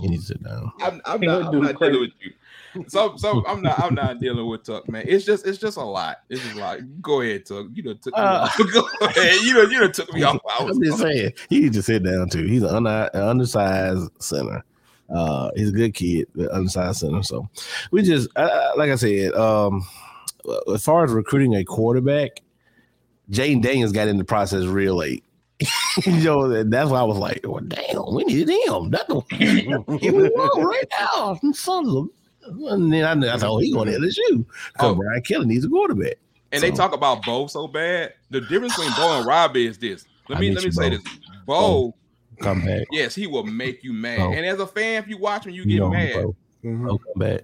he 0.00 0.08
needs 0.08 0.26
to 0.28 0.34
sit 0.34 0.42
down. 0.42 0.72
I'm, 0.80 1.00
I'm 1.04 1.20
not, 1.20 1.54
I'm 1.54 1.62
not 1.62 1.78
dealing 1.78 2.00
with 2.00 2.10
you. 2.20 2.32
So, 2.88 3.16
so 3.16 3.42
I'm 3.46 3.62
not. 3.62 3.80
I'm 3.80 3.94
not 3.94 4.20
dealing 4.20 4.46
with 4.46 4.64
Tuck, 4.64 4.86
man. 4.88 5.04
It's 5.08 5.24
just, 5.24 5.46
it's 5.46 5.56
just 5.56 5.78
a 5.78 5.82
lot. 5.82 6.18
It's 6.28 6.42
just 6.42 6.56
like, 6.56 6.80
go 7.00 7.22
ahead, 7.22 7.46
Tuck. 7.46 7.68
You 7.72 7.82
know, 7.82 7.94
took 7.94 8.14
me 8.14 8.22
Uh, 8.22 8.42
off. 8.42 8.58
Go 8.72 8.86
ahead. 9.00 9.40
You 9.40 9.54
know, 9.54 9.62
you 9.62 9.80
know, 9.80 9.88
took 9.88 10.12
me 10.12 10.22
off. 10.22 10.38
I 10.46 10.62
was 10.62 10.76
I'm 10.76 10.84
just 10.84 10.98
saying 10.98 11.32
he 11.48 11.60
needs 11.60 11.76
to 11.76 11.82
sit 11.82 12.02
down 12.02 12.28
too. 12.28 12.44
He's 12.44 12.62
an 12.62 12.86
un- 12.86 13.08
undersized 13.14 14.10
center. 14.22 14.62
Uh, 15.08 15.50
he's 15.56 15.70
a 15.70 15.72
good 15.72 15.94
kid, 15.94 16.28
but 16.34 16.50
undersized 16.52 16.98
center. 16.98 17.22
So 17.22 17.48
we 17.92 18.02
just, 18.02 18.28
like 18.36 18.90
I 18.90 18.96
said, 18.96 19.32
um, 19.32 19.86
as 20.74 20.84
far 20.84 21.02
as 21.04 21.12
recruiting 21.12 21.54
a 21.54 21.64
quarterback, 21.64 22.42
Jayden 23.30 23.62
Daniels 23.62 23.92
got 23.92 24.08
in 24.08 24.18
the 24.18 24.24
process 24.24 24.64
real 24.64 24.94
late. 24.96 25.24
you 26.04 26.12
know, 26.22 26.62
that's 26.64 26.90
why 26.90 27.00
I 27.00 27.04
was 27.04 27.16
like, 27.16 27.40
well, 27.44 27.62
damn, 27.66 28.14
we 28.14 28.24
need 28.24 28.48
him. 28.48 28.90
That's 28.90 29.06
the 29.08 29.98
here 30.00 30.12
we 30.14 30.28
want 30.28 30.64
right 30.64 30.84
now. 31.00 31.38
Sons 31.52 31.94
of 31.94 32.08
and 32.70 32.92
then 32.92 33.04
I, 33.04 33.14
knew- 33.14 33.28
I 33.28 33.36
thought, 33.38 33.50
oh, 33.50 33.58
he 33.58 33.72
going 33.72 33.88
to 33.90 33.98
LSU 33.98 34.18
because 34.38 34.46
Oh. 34.78 34.94
Brian 34.94 35.22
Kelly 35.22 35.46
needs 35.46 35.64
a 35.64 35.68
quarterback. 35.68 36.14
and 36.52 36.62
they 36.62 36.70
talk 36.70 36.92
about 36.94 37.24
Bo 37.24 37.46
so 37.48 37.66
bad. 37.66 38.12
The 38.30 38.40
difference 38.42 38.76
between 38.76 38.92
Bo 38.96 39.18
and 39.18 39.26
Robbie 39.26 39.66
is 39.66 39.78
this. 39.78 40.04
Let 40.28 40.38
I 40.38 40.40
me 40.42 40.52
let 40.52 40.62
me 40.62 40.66
you, 40.66 40.72
say 40.72 40.90
Bo. 40.90 40.96
this. 40.96 41.04
Bo, 41.46 41.94
Come 42.40 42.64
back. 42.64 42.86
yes, 42.92 43.14
he 43.14 43.26
will 43.26 43.42
make 43.44 43.82
you 43.82 43.92
mad. 43.94 44.18
Bo. 44.18 44.32
And 44.32 44.44
as 44.46 44.60
a 44.60 44.66
fan, 44.66 45.02
if 45.02 45.08
you 45.08 45.16
watch 45.18 45.46
him, 45.46 45.52
you 45.54 45.62
You 45.62 45.66
get 45.68 45.78
know, 45.78 45.90
mad. 45.90 46.12
Bo, 46.14 46.36
Mhm. 46.64 46.86
Bo, 46.86 46.98
come 46.98 47.12
back. 47.16 47.40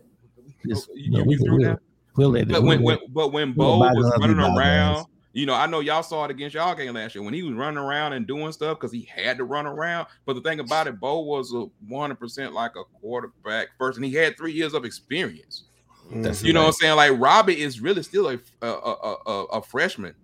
Just, 0.69 0.89
Oh, 0.91 0.95
you 0.95 1.03
you- 1.05 1.11
know, 1.11 1.19
you 1.19 1.25
we, 1.25 1.37
through 1.39 1.53
will 1.59 1.65
now? 1.65 1.79
we'll 2.17 2.29
let 2.31 2.43
it. 2.43 2.49
But 2.49 2.63
we'll 2.63 2.69
when, 2.69 2.83
when 2.83 2.99
but 3.09 3.33
when 3.33 3.53
Bo 3.55 3.79
was 3.79 4.13
running 4.21 4.37
bygones. 4.37 4.59
around 4.59 5.07
You 5.33 5.47
know, 5.47 5.55
I 5.55 5.67
know 5.67 5.81
y'all 5.81 6.03
saw 6.03 6.25
it 6.27 6.31
against 6.31 6.55
y'all 6.55 6.75
game 6.75 6.95
last 6.95 7.15
year 7.15 7.25
when 7.25 7.33
he 7.33 7.43
was 7.43 7.55
running 7.55 7.79
around 7.79 8.13
and 8.13 8.27
doing 8.27 8.53
stuff 8.53 8.79
because 8.79 8.93
he 8.93 9.09
had 9.11 9.39
to 9.39 9.45
run 9.45 9.67
around. 9.67 10.07
But 10.27 10.35
the 10.35 10.43
thing 10.43 10.61
about 10.61 10.87
it, 10.87 11.01
Bo 11.01 11.21
was 11.21 11.53
a 11.55 11.67
100% 11.91 12.53
like 12.53 12.73
a 12.77 12.85
quarterback 13.01 13.69
first, 13.79 13.97
and 13.97 14.05
he 14.05 14.13
had 14.13 14.37
three 14.37 14.53
years 14.53 14.75
of 14.75 14.85
experience. 14.85 15.65
Mm. 16.13 16.23
That's 16.23 16.43
You 16.43 16.53
know 16.53 16.61
what 16.61 16.69
I'm 16.69 16.73
saying? 16.73 16.97
Like 16.97 17.13
Robbie 17.19 17.61
is 17.61 17.81
really 17.81 18.03
still 18.03 18.29
a 18.29 18.39
a, 18.61 18.67
a, 18.67 19.17
a, 19.27 19.45
a 19.45 19.63
freshman. 19.63 20.15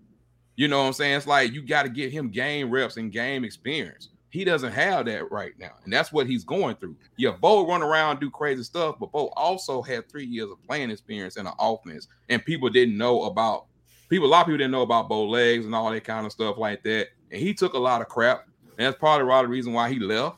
You 0.57 0.69
know 0.69 0.81
what 0.81 0.89
I'm 0.89 0.93
saying? 0.93 1.17
It's 1.17 1.27
like 1.27 1.53
you 1.53 1.63
got 1.63 1.85
to 1.85 1.89
get 1.89 2.13
him 2.13 2.31
game 2.31 2.71
reps 2.71 2.97
and 2.97 3.13
game 3.13 3.45
experience. 3.45 4.09
He 4.31 4.45
doesn't 4.45 4.73
have 4.73 5.07
that 5.07 5.31
right 5.31 5.53
now, 5.59 5.71
and 5.85 5.93
that's 5.93 6.13
what 6.13 6.27
he's 6.27 6.45
going 6.45 6.77
through. 6.77 6.97
Yeah, 7.17 7.31
Bo 7.31 7.67
run 7.67 7.81
around 7.81 8.21
do 8.21 8.29
crazy 8.29 8.63
stuff, 8.63 8.97
but 9.01 9.11
Bo 9.11 9.29
also 9.37 9.81
had 9.81 10.11
three 10.11 10.27
years 10.27 10.51
of 10.51 10.63
playing 10.67 10.91
experience 10.91 11.39
in 11.39 11.45
the 11.47 11.55
offense, 11.59 12.09
and 12.29 12.45
people 12.45 12.69
didn't 12.69 12.99
know 12.99 13.23
about 13.23 13.68
people. 14.09 14.27
A 14.27 14.31
lot 14.31 14.41
of 14.43 14.47
people 14.47 14.59
didn't 14.59 14.73
know 14.73 14.83
about 14.83 15.09
Bo 15.09 15.27
legs 15.27 15.65
and 15.67 15.75
all 15.75 15.91
that 15.91 16.05
kind 16.05 16.27
of 16.27 16.33
stuff 16.33 16.59
like 16.59 16.83
that. 16.85 17.09
And 17.31 17.41
he 17.41 17.55
took 17.55 17.75
a 17.75 17.79
lot 17.79 18.01
of 18.01 18.09
crap, 18.09 18.47
and 18.77 18.87
that's 18.87 18.99
probably 18.99 19.27
a 19.27 19.29
lot 19.29 19.45
of 19.45 19.51
the 19.51 19.53
reason 19.53 19.73
why 19.73 19.91
he 19.91 19.99
left. 19.99 20.37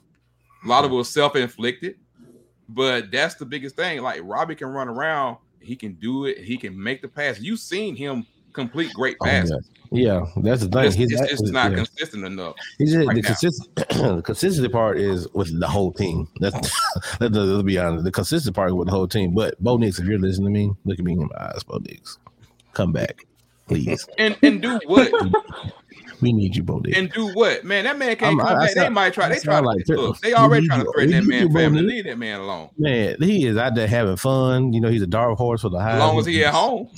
A 0.64 0.68
lot 0.68 0.84
of 0.84 0.92
it 0.92 0.94
was 0.94 1.09
self-inflicted. 1.10 1.97
But 2.68 3.10
that's 3.10 3.34
the 3.34 3.47
biggest 3.47 3.74
thing. 3.76 4.01
Like 4.02 4.20
Robbie 4.22 4.55
can 4.55 4.68
run 4.68 4.88
around, 4.88 5.38
he 5.60 5.74
can 5.74 5.94
do 5.94 6.26
it, 6.26 6.38
he 6.38 6.56
can 6.56 6.80
make 6.80 7.02
the 7.02 7.09
pass. 7.09 7.40
You've 7.40 7.59
seen 7.59 7.97
him 7.97 8.24
complete 8.52 8.92
great 8.94 9.16
Oh, 9.20 9.24
passes. 9.24 9.70
yeah. 9.90 10.20
yeah, 10.20 10.42
that's 10.42 10.62
the 10.62 10.68
thing. 10.68 10.84
It's, 10.84 10.94
He's 10.94 11.12
it's, 11.12 11.32
it's 11.32 11.51
not 11.51 11.70
yeah. 11.72 11.78
consistent 11.78 12.24
enough. 12.24 12.55
He's 12.78 12.92
just, 12.92 13.06
right 13.09 13.16
the, 13.16 13.22
consist, 13.22 13.68
the 13.74 14.22
consistency 14.24 14.68
part 14.68 14.98
is 14.98 15.28
with 15.34 15.59
the 15.59 15.66
whole 15.66 15.92
team. 15.92 16.28
That's 16.40 16.55
let's, 17.20 17.34
let's 17.34 17.62
be 17.64 17.78
honest. 17.78 18.05
The 18.05 18.12
consistent 18.12 18.55
part 18.55 18.68
is 18.70 18.74
with 18.74 18.86
the 18.86 18.92
whole 18.92 19.09
team. 19.09 19.34
But 19.34 19.60
Bo 19.60 19.76
Nix, 19.76 19.98
if 19.98 20.06
you're 20.06 20.18
listening 20.18 20.52
to 20.52 20.60
me, 20.60 20.72
look 20.84 20.98
at 20.98 21.05
me 21.05 21.12
in 21.12 21.18
my 21.20 21.28
eyes, 21.38 21.62
Bo 21.64 21.78
Nix. 21.78 22.18
Come 22.72 22.92
back, 22.92 23.24
please. 23.70 24.06
And 24.18 24.36
and 24.42 24.60
do 24.60 24.78
what? 24.86 25.10
we 26.20 26.32
need 26.34 26.55
you, 26.55 26.62
Bo 26.62 26.78
Nix. 26.80 26.98
and 26.98 27.10
do 27.12 27.28
what? 27.34 27.64
Man, 27.64 27.84
that 27.84 27.97
man 27.98 28.14
can't 28.16 28.38
I'm- 28.38 28.38
come 28.38 28.48
I 28.48 28.66
back. 28.66 28.74
They 28.74 28.80
sound- 28.82 28.94
might 28.94 29.14
try. 29.14 29.28
They 29.30 29.38
try 29.38 29.55
sound 29.55 29.64
to 29.64 29.68
like- 29.68 29.88
look. 29.88 30.18
They 30.20 30.34
already 30.34 30.62
we 30.62 30.68
trying 30.68 30.84
to 30.84 30.92
threaten 30.92 31.10
that 31.12 31.24
man 31.24 31.42
you, 31.48 31.52
family. 31.55 31.80
Bo 31.82 31.86
Leave 31.88 32.05
that 32.05 32.18
man 32.18 32.40
alone. 32.40 32.68
Man, 32.76 33.16
he 33.20 33.47
is 33.47 33.56
out 33.56 33.74
there 33.74 33.88
having 33.88 34.16
fun. 34.16 34.72
You 34.74 34.80
know, 34.82 34.88
he's 34.90 35.01
a 35.02 35.06
dark 35.06 35.38
horse 35.38 35.62
for 35.62 35.70
the 35.70 35.80
high. 35.80 35.92
As 35.92 35.98
long 36.01 36.18
as 36.18 36.26
he 36.26 36.44
at 36.44 36.52
home. 36.52 36.88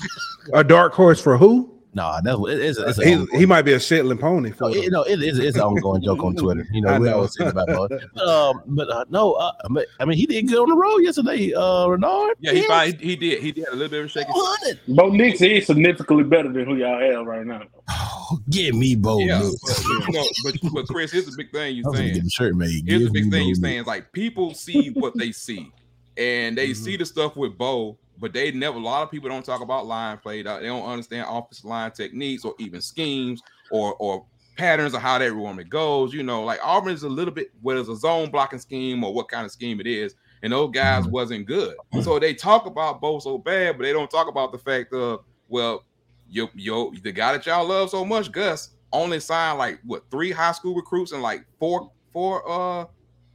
A 0.52 0.64
dark 0.64 0.92
horse 0.94 1.20
for 1.22 1.38
who? 1.38 1.71
Nah, 1.94 2.20
that's 2.22 2.38
what 2.38 2.52
it 2.52 2.60
is. 2.60 2.78
It's, 2.78 3.02
He, 3.02 3.26
he 3.38 3.44
might 3.46 3.62
be 3.62 3.74
a 3.74 3.80
Shetland 3.80 4.18
pony. 4.20 4.50
For 4.50 4.64
No, 4.64 4.68
it, 4.70 4.90
no, 4.92 5.02
it 5.02 5.22
is. 5.22 5.38
It's 5.38 5.56
an 5.56 5.62
ongoing 5.62 6.02
joke 6.02 6.22
on 6.24 6.34
Twitter. 6.34 6.66
You 6.72 6.80
know, 6.82 6.88
I 6.94 6.98
we 6.98 7.06
know. 7.08 7.16
always 7.16 7.34
say 7.36 7.46
about 7.46 7.68
But, 7.68 8.22
um, 8.26 8.62
but 8.66 8.88
uh, 8.90 9.04
no, 9.10 9.32
uh, 9.34 9.52
I 10.00 10.04
mean, 10.06 10.16
he 10.16 10.24
did 10.26 10.48
good 10.48 10.58
on 10.58 10.70
the 10.70 10.76
road 10.76 10.98
yesterday. 10.98 11.52
Uh, 11.52 11.86
Renard. 11.88 12.36
Yeah, 12.40 12.52
he 12.52 12.62
fine. 12.62 12.96
He 12.98 13.16
did. 13.16 13.42
He 13.42 13.52
did 13.52 13.68
a 13.68 13.72
little 13.72 13.88
bit 13.88 14.00
of 14.00 14.06
a 14.06 14.08
shaky. 14.08 14.32
200. 14.32 14.80
Bo 14.88 15.10
Nix 15.10 15.40
is 15.42 15.66
significantly 15.66 16.24
better 16.24 16.50
than 16.52 16.64
who 16.64 16.76
y'all 16.76 16.98
have 17.00 17.26
right 17.26 17.46
now. 17.46 17.62
Oh, 17.90 18.38
give 18.48 18.74
me 18.74 18.94
Bo 18.96 19.18
Yeah, 19.18 19.40
Nix. 19.40 19.60
but, 19.62 19.84
you 19.86 20.12
know, 20.14 20.28
but 20.44 20.54
but 20.72 20.88
Chris, 20.88 21.12
here's 21.12 21.28
a 21.28 21.32
big 21.32 21.52
thing 21.52 21.76
you're 21.76 21.84
was 21.84 21.92
gonna 21.94 22.04
saying. 22.08 22.14
get 22.14 22.24
the 22.24 22.30
shirt 22.30 22.54
made. 22.56 22.84
Here's 22.86 23.00
the 23.02 23.10
Give 23.10 23.12
big 23.12 23.22
thing 23.24 23.30
Bo 23.32 23.36
you're 23.38 23.46
Nix. 23.48 23.60
saying 23.60 23.84
like 23.84 24.12
people 24.12 24.54
see 24.54 24.88
what 24.88 25.18
they 25.18 25.30
see, 25.32 25.70
and 26.16 26.56
they 26.56 26.70
Mm-hmm. 26.70 26.84
see 26.84 26.96
the 26.96 27.04
stuff 27.04 27.36
with 27.36 27.58
Bo, 27.58 27.98
but 28.18 28.32
they 28.32 28.50
never. 28.52 28.76
A 28.78 28.80
lot 28.80 29.02
of 29.02 29.10
people 29.10 29.28
don't 29.28 29.44
talk 29.44 29.60
about 29.60 29.86
line 29.86 30.18
play. 30.18 30.42
They 30.42 30.66
don't 30.66 30.86
understand 30.86 31.26
offensive 31.28 31.64
line 31.64 31.90
techniques 31.92 32.44
or 32.44 32.54
even 32.58 32.80
schemes 32.80 33.42
or 33.70 33.94
or 33.94 34.26
patterns 34.56 34.92
of 34.94 35.00
how 35.00 35.18
that 35.18 35.32
normally 35.32 35.64
goes. 35.64 36.12
You 36.12 36.22
know, 36.22 36.44
like 36.44 36.60
Auburn 36.62 36.92
is 36.92 37.02
a 37.04 37.08
little 37.08 37.34
bit 37.34 37.48
whether 37.62 37.80
it's 37.80 37.88
a 37.88 37.96
zone 37.96 38.30
blocking 38.30 38.58
scheme 38.58 39.02
or 39.02 39.12
what 39.14 39.28
kind 39.28 39.44
of 39.44 39.50
scheme 39.52 39.80
it 39.80 39.86
is, 39.86 40.14
and 40.42 40.52
those 40.52 40.70
guys 40.72 41.06
Mhm. 41.06 41.10
wasn't 41.10 41.46
good. 41.46 41.76
So 42.00 42.18
they 42.18 42.34
talk 42.34 42.66
about 42.66 43.00
Bo 43.00 43.18
so 43.18 43.38
bad, 43.38 43.76
but 43.78 43.84
they 43.84 43.92
don't 43.92 44.10
talk 44.10 44.28
about 44.28 44.52
the 44.52 44.58
fact 44.58 44.92
of 44.92 45.20
well, 45.48 45.84
yo 46.28 46.48
yo 46.54 46.92
the 47.02 47.12
guy 47.12 47.32
that 47.32 47.46
y'all 47.46 47.66
love 47.66 47.90
so 47.90 48.04
much, 48.04 48.30
Gus, 48.30 48.70
only 48.92 49.20
signed 49.20 49.58
like 49.58 49.80
what 49.84 50.04
three 50.10 50.30
high 50.30 50.52
school 50.52 50.74
recruits 50.74 51.12
and 51.12 51.22
like 51.22 51.44
four 51.58 51.90
four 52.12 52.42
uh 52.48 52.84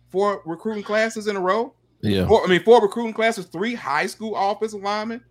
four 0.10 0.42
recruiting 0.46 0.84
classes 0.84 1.28
in 1.28 1.36
a 1.36 1.40
row. 1.40 1.74
Yeah, 2.02 2.28
Four, 2.28 2.44
I 2.44 2.48
mean, 2.48 2.64
four 2.64 2.82
recruiting 2.82 3.14
classes, 3.14 3.46
three 3.46 3.74
high 3.74 4.06
school 4.06 4.36
offensive 4.36 4.82
linemen. 4.82 5.24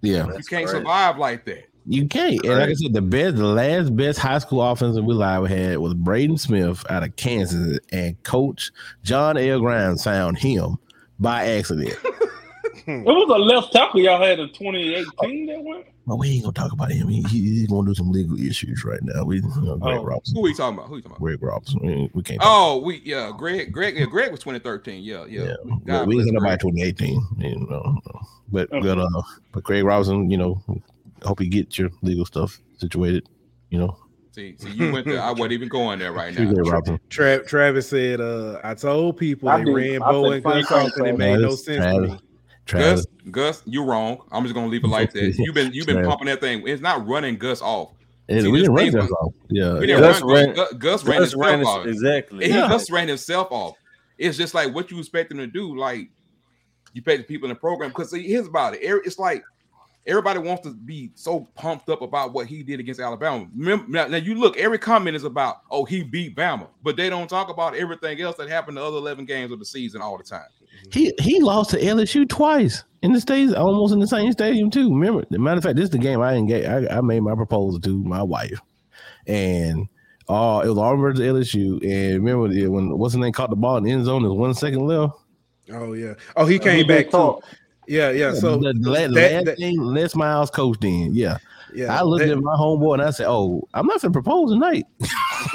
yeah. 0.00 0.26
you 0.26 0.32
can't 0.32 0.48
crazy. 0.48 0.68
survive 0.68 1.18
like 1.18 1.44
that. 1.44 1.68
You 1.86 2.08
can't. 2.08 2.42
And 2.44 2.58
like 2.58 2.70
I 2.70 2.74
said, 2.74 2.94
the 2.94 3.02
best, 3.02 3.36
the 3.36 3.44
last 3.46 3.94
best 3.94 4.18
high 4.18 4.38
school 4.38 4.62
offensive 4.62 5.04
we 5.04 5.12
live 5.12 5.46
had 5.46 5.76
was 5.78 5.92
Braden 5.92 6.38
Smith 6.38 6.82
out 6.90 7.02
of 7.02 7.14
Kansas, 7.16 7.78
and 7.92 8.20
Coach 8.22 8.70
John 9.02 9.36
L. 9.36 9.60
Grimes 9.60 10.02
found 10.02 10.38
him 10.38 10.78
by 11.18 11.44
accident. 11.44 11.94
It 12.86 13.04
was 13.06 13.30
a 13.30 13.38
left 13.38 13.72
tackle 13.72 14.00
y'all 14.00 14.20
had 14.22 14.38
in 14.40 14.48
2018 14.48 15.46
that 15.46 15.62
went. 15.62 15.86
But 16.06 16.16
we 16.16 16.28
ain't 16.30 16.42
gonna 16.42 16.52
talk 16.52 16.72
about 16.72 16.90
him. 16.92 17.08
He, 17.08 17.22
he- 17.22 17.38
he's 17.60 17.66
gonna 17.68 17.86
do 17.86 17.94
some 17.94 18.12
legal 18.12 18.38
issues 18.38 18.84
right 18.84 19.00
now. 19.02 19.24
We, 19.24 19.36
you 19.36 19.42
know, 19.62 19.76
Greg 19.78 19.98
Oh. 20.00 20.04
Robinson. 20.04 20.36
Who 20.36 20.44
are 20.44 20.48
you 20.50 20.54
talking 20.54 20.76
about? 20.78 20.88
Who 20.88 20.94
are 20.94 20.96
you 20.98 21.02
talking 21.02 21.16
about? 21.16 21.20
Greg 21.22 21.42
Robinson. 21.42 21.80
We, 21.82 22.10
we 22.12 22.22
can't. 22.22 22.40
talk 22.42 22.50
Oh, 22.50 22.78
we 22.80 23.00
yeah, 23.04 23.32
Greg, 23.36 23.72
Greg, 23.72 23.96
yeah, 23.96 24.04
Greg 24.04 24.30
was 24.30 24.40
2013. 24.40 25.02
Yeah, 25.02 25.24
yeah. 25.26 25.44
Yeah, 25.44 25.54
God 25.86 26.06
we 26.08 26.16
bless 26.16 26.26
ain't 26.26 26.34
nobody 26.34 26.58
Greg. 26.70 26.96
2018, 26.98 27.26
you 27.38 27.66
know. 27.70 27.98
But 28.52 28.70
Okay. 28.70 28.80
but 28.86 28.98
uh, 28.98 29.22
but 29.52 29.64
Greg 29.64 29.84
Robinson, 29.84 30.30
you 30.30 30.36
know, 30.36 30.62
hope 31.22 31.40
you 31.40 31.48
get 31.48 31.78
your 31.78 31.88
legal 32.02 32.26
stuff 32.26 32.60
situated. 32.76 33.26
You 33.70 33.78
know, 33.78 33.96
See, 34.32 34.56
see, 34.58 34.70
you 34.70 34.92
went 34.92 35.06
there. 35.06 35.22
I 35.22 35.30
wasn't 35.30 35.52
even 35.52 35.68
going 35.68 36.00
there 36.00 36.12
right 36.12 36.34
now. 36.38 36.52
Greg 36.52 36.66
Robinson. 36.66 37.00
Tra- 37.08 37.44
Travis 37.46 37.88
said, 37.88 38.20
uh, 38.20 38.60
I 38.62 38.74
told 38.74 39.16
people 39.16 39.48
I 39.48 39.58
they 39.60 39.64
did. 39.64 39.74
ran 39.74 40.02
I 40.02 40.10
Bo 40.10 40.30
and 40.32 40.44
Gus 40.44 40.96
and 40.98 41.06
it 41.06 41.16
made 41.16 41.36
no 41.38 41.56
Travis, 41.56 41.64
sense 41.64 41.84
to 41.84 42.00
me. 42.02 42.18
Travis, 42.66 43.06
Gus, 43.30 43.30
Gus, 43.30 43.62
you're 43.66 43.84
wrong. 43.84 44.18
I'm 44.32 44.42
just 44.44 44.54
gonna 44.54 44.68
leave 44.68 44.84
it 44.84 44.88
like 44.88 45.12
that. 45.12 45.34
You've 45.38 45.54
been 45.54 45.72
you've 45.72 45.86
been 45.86 45.96
Travis. 45.96 46.08
pumping 46.08 46.26
that 46.26 46.40
thing. 46.40 46.66
It's 46.66 46.80
not 46.82 47.06
running 47.06 47.36
Gus 47.36 47.60
off. 47.60 47.92
And 48.28 48.40
See, 48.42 48.48
we 48.48 48.60
didn't 48.60 48.74
run 48.74 48.90
thing- 48.90 49.00
Gus 49.00 49.10
off. 49.10 49.32
Yeah, 49.50 49.74
We 49.74 49.80
yeah. 49.80 49.98
didn't 49.98 50.00
Gus 50.00 50.22
run 50.22 50.32
ran- 50.32 50.54
Gus, 50.54 50.72
Gus 50.74 51.04
ran 51.04 51.20
himself 51.20 51.42
ran 51.44 51.58
his- 51.58 51.68
off. 51.68 51.86
exactly. 51.86 52.46
He 52.46 52.52
Yeah. 52.52 52.68
Gus 52.68 52.90
ran 52.90 53.08
himself 53.08 53.48
off. 53.50 53.76
It's 54.16 54.38
just 54.38 54.54
like 54.54 54.74
what 54.74 54.90
you 54.90 54.98
expect 54.98 55.30
him 55.30 55.38
to 55.38 55.46
do. 55.46 55.76
Like 55.76 56.08
you 56.94 57.02
pay 57.02 57.18
the 57.18 57.22
people 57.24 57.46
in 57.50 57.54
the 57.54 57.60
program 57.60 57.90
because 57.90 58.12
here's 58.12 58.46
about 58.46 58.74
it. 58.74 58.80
It's 58.82 59.18
like 59.18 59.42
everybody 60.06 60.38
wants 60.38 60.62
to 60.62 60.70
be 60.70 61.10
so 61.14 61.48
pumped 61.54 61.88
up 61.88 62.02
about 62.02 62.32
what 62.32 62.46
he 62.46 62.62
did 62.62 62.80
against 62.80 63.00
Alabama. 63.00 63.46
Remember, 63.56 63.86
now, 63.88 64.06
now 64.06 64.16
you 64.18 64.34
look, 64.34 64.56
every 64.56 64.78
comment 64.78 65.16
is 65.16 65.24
about 65.24 65.62
oh 65.70 65.84
he 65.84 66.02
beat 66.02 66.36
Bama, 66.36 66.68
but 66.82 66.96
they 66.96 67.08
don't 67.08 67.28
talk 67.28 67.48
about 67.48 67.74
everything 67.74 68.20
else 68.20 68.36
that 68.36 68.48
happened 68.48 68.76
the 68.76 68.82
other 68.82 68.98
11 68.98 69.24
games 69.24 69.52
of 69.52 69.58
the 69.58 69.64
season 69.64 70.00
all 70.00 70.18
the 70.18 70.24
time. 70.24 70.46
He 70.90 71.14
he 71.20 71.40
lost 71.40 71.70
to 71.70 71.80
LSU 71.80 72.28
twice 72.28 72.84
in 73.02 73.12
the 73.12 73.20
states, 73.20 73.54
almost 73.54 73.92
in 73.92 74.00
the 74.00 74.06
same 74.06 74.30
stadium 74.32 74.70
too. 74.70 74.90
Remember, 74.90 75.24
the 75.30 75.38
matter 75.38 75.58
of 75.58 75.64
fact, 75.64 75.76
this 75.76 75.84
is 75.84 75.90
the 75.90 75.98
game 75.98 76.20
I 76.20 76.34
engaged. 76.34 76.66
I, 76.66 76.98
I 76.98 77.00
made 77.00 77.20
my 77.20 77.34
proposal 77.34 77.80
to 77.80 78.04
my 78.04 78.22
wife, 78.22 78.60
and 79.26 79.88
uh, 80.28 80.62
it 80.64 80.68
was 80.68 80.78
Auburn 80.78 81.00
versus 81.00 81.20
LSU. 81.20 81.82
And 81.84 82.24
remember 82.24 82.48
when 82.70 82.98
what's 82.98 83.14
the 83.14 83.20
name 83.20 83.32
caught 83.32 83.50
the 83.50 83.56
ball 83.56 83.76
in 83.76 83.84
the 83.84 83.92
end 83.92 84.04
zone? 84.04 84.22
There's 84.22 84.34
one 84.34 84.54
second 84.54 84.86
left. 84.86 85.14
Oh 85.72 85.92
yeah. 85.92 86.14
Oh, 86.36 86.44
he 86.44 86.54
He 86.54 86.58
came 86.58 86.86
just 86.86 86.88
back 86.88 87.10
too. 87.10 87.40
Talked. 87.84 87.90
Yeah, 87.90 88.10
yeah. 88.10 88.34
So 88.34 88.56
the, 88.56 88.72
the, 88.72 88.78
the 88.80 88.90
that- 88.90 89.10
last 89.10 89.44
that- 89.46 89.58
thing 89.58 89.78
Les 89.80 90.14
Miles 90.14 90.50
coached 90.50 90.84
in. 90.84 91.14
Yeah, 91.14 91.38
yeah. 91.74 91.98
I 91.98 92.02
looked 92.02 92.24
that- 92.24 92.32
at 92.32 92.42
my 92.42 92.54
homeboy 92.54 92.94
and 92.94 93.02
I 93.02 93.10
said, 93.10 93.26
"Oh, 93.28 93.66
I'm 93.74 93.86
not 93.86 94.00
gonna 94.00 94.12
propose 94.12 94.50
tonight." 94.52 94.84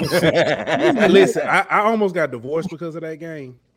Listen, 1.10 1.46
I, 1.46 1.66
I 1.68 1.80
almost 1.80 2.14
got 2.14 2.30
divorced 2.30 2.70
because 2.70 2.94
of 2.94 3.02
that 3.02 3.16
game. 3.16 3.58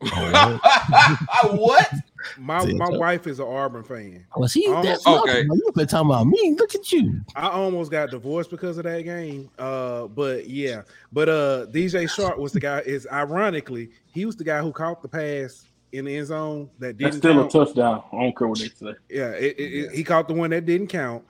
what? 1.58 1.90
My 2.38 2.64
See, 2.64 2.74
my 2.74 2.86
so- 2.86 2.98
wife 2.98 3.26
is 3.26 3.38
an 3.40 3.46
Auburn 3.46 3.82
fan. 3.84 4.24
Well, 4.36 4.48
see, 4.48 4.64
Oh, 4.68 4.82
that's 4.82 5.06
okay. 5.06 5.30
okay. 5.40 5.42
You 5.42 5.72
been 5.74 5.86
talking 5.86 6.10
about 6.10 6.26
me. 6.26 6.54
Look 6.58 6.74
at 6.74 6.90
you. 6.92 7.20
I 7.36 7.48
almost 7.48 7.90
got 7.90 8.10
divorced 8.10 8.50
because 8.50 8.78
of 8.78 8.84
that 8.84 9.02
game. 9.02 9.50
Uh, 9.58 10.06
but 10.08 10.48
yeah, 10.48 10.82
but 11.12 11.28
uh, 11.28 11.66
DJ 11.70 12.04
Chark 12.04 12.38
was 12.38 12.52
the 12.52 12.60
guy. 12.60 12.80
Is 12.80 13.06
ironically, 13.10 13.90
he 14.12 14.24
was 14.24 14.36
the 14.36 14.44
guy 14.44 14.60
who 14.60 14.72
caught 14.72 15.02
the 15.02 15.08
pass 15.08 15.66
in 15.98 16.04
the 16.06 16.16
end 16.16 16.26
zone 16.26 16.70
that 16.78 16.96
didn't 16.98 17.02
That's 17.12 17.16
still 17.18 17.44
a 17.44 17.48
touchdown. 17.48 18.02
I 18.12 18.16
don't 18.22 18.36
care 18.36 18.48
what 18.48 18.58
they 18.58 18.68
say. 18.68 18.94
yeah, 19.08 19.30
it, 19.30 19.58
it, 19.58 19.62
it- 19.62 19.92
he 19.92 20.04
caught 20.04 20.28
the 20.28 20.34
one 20.34 20.50
that 20.50 20.66
didn't 20.66 20.88
count. 20.88 21.24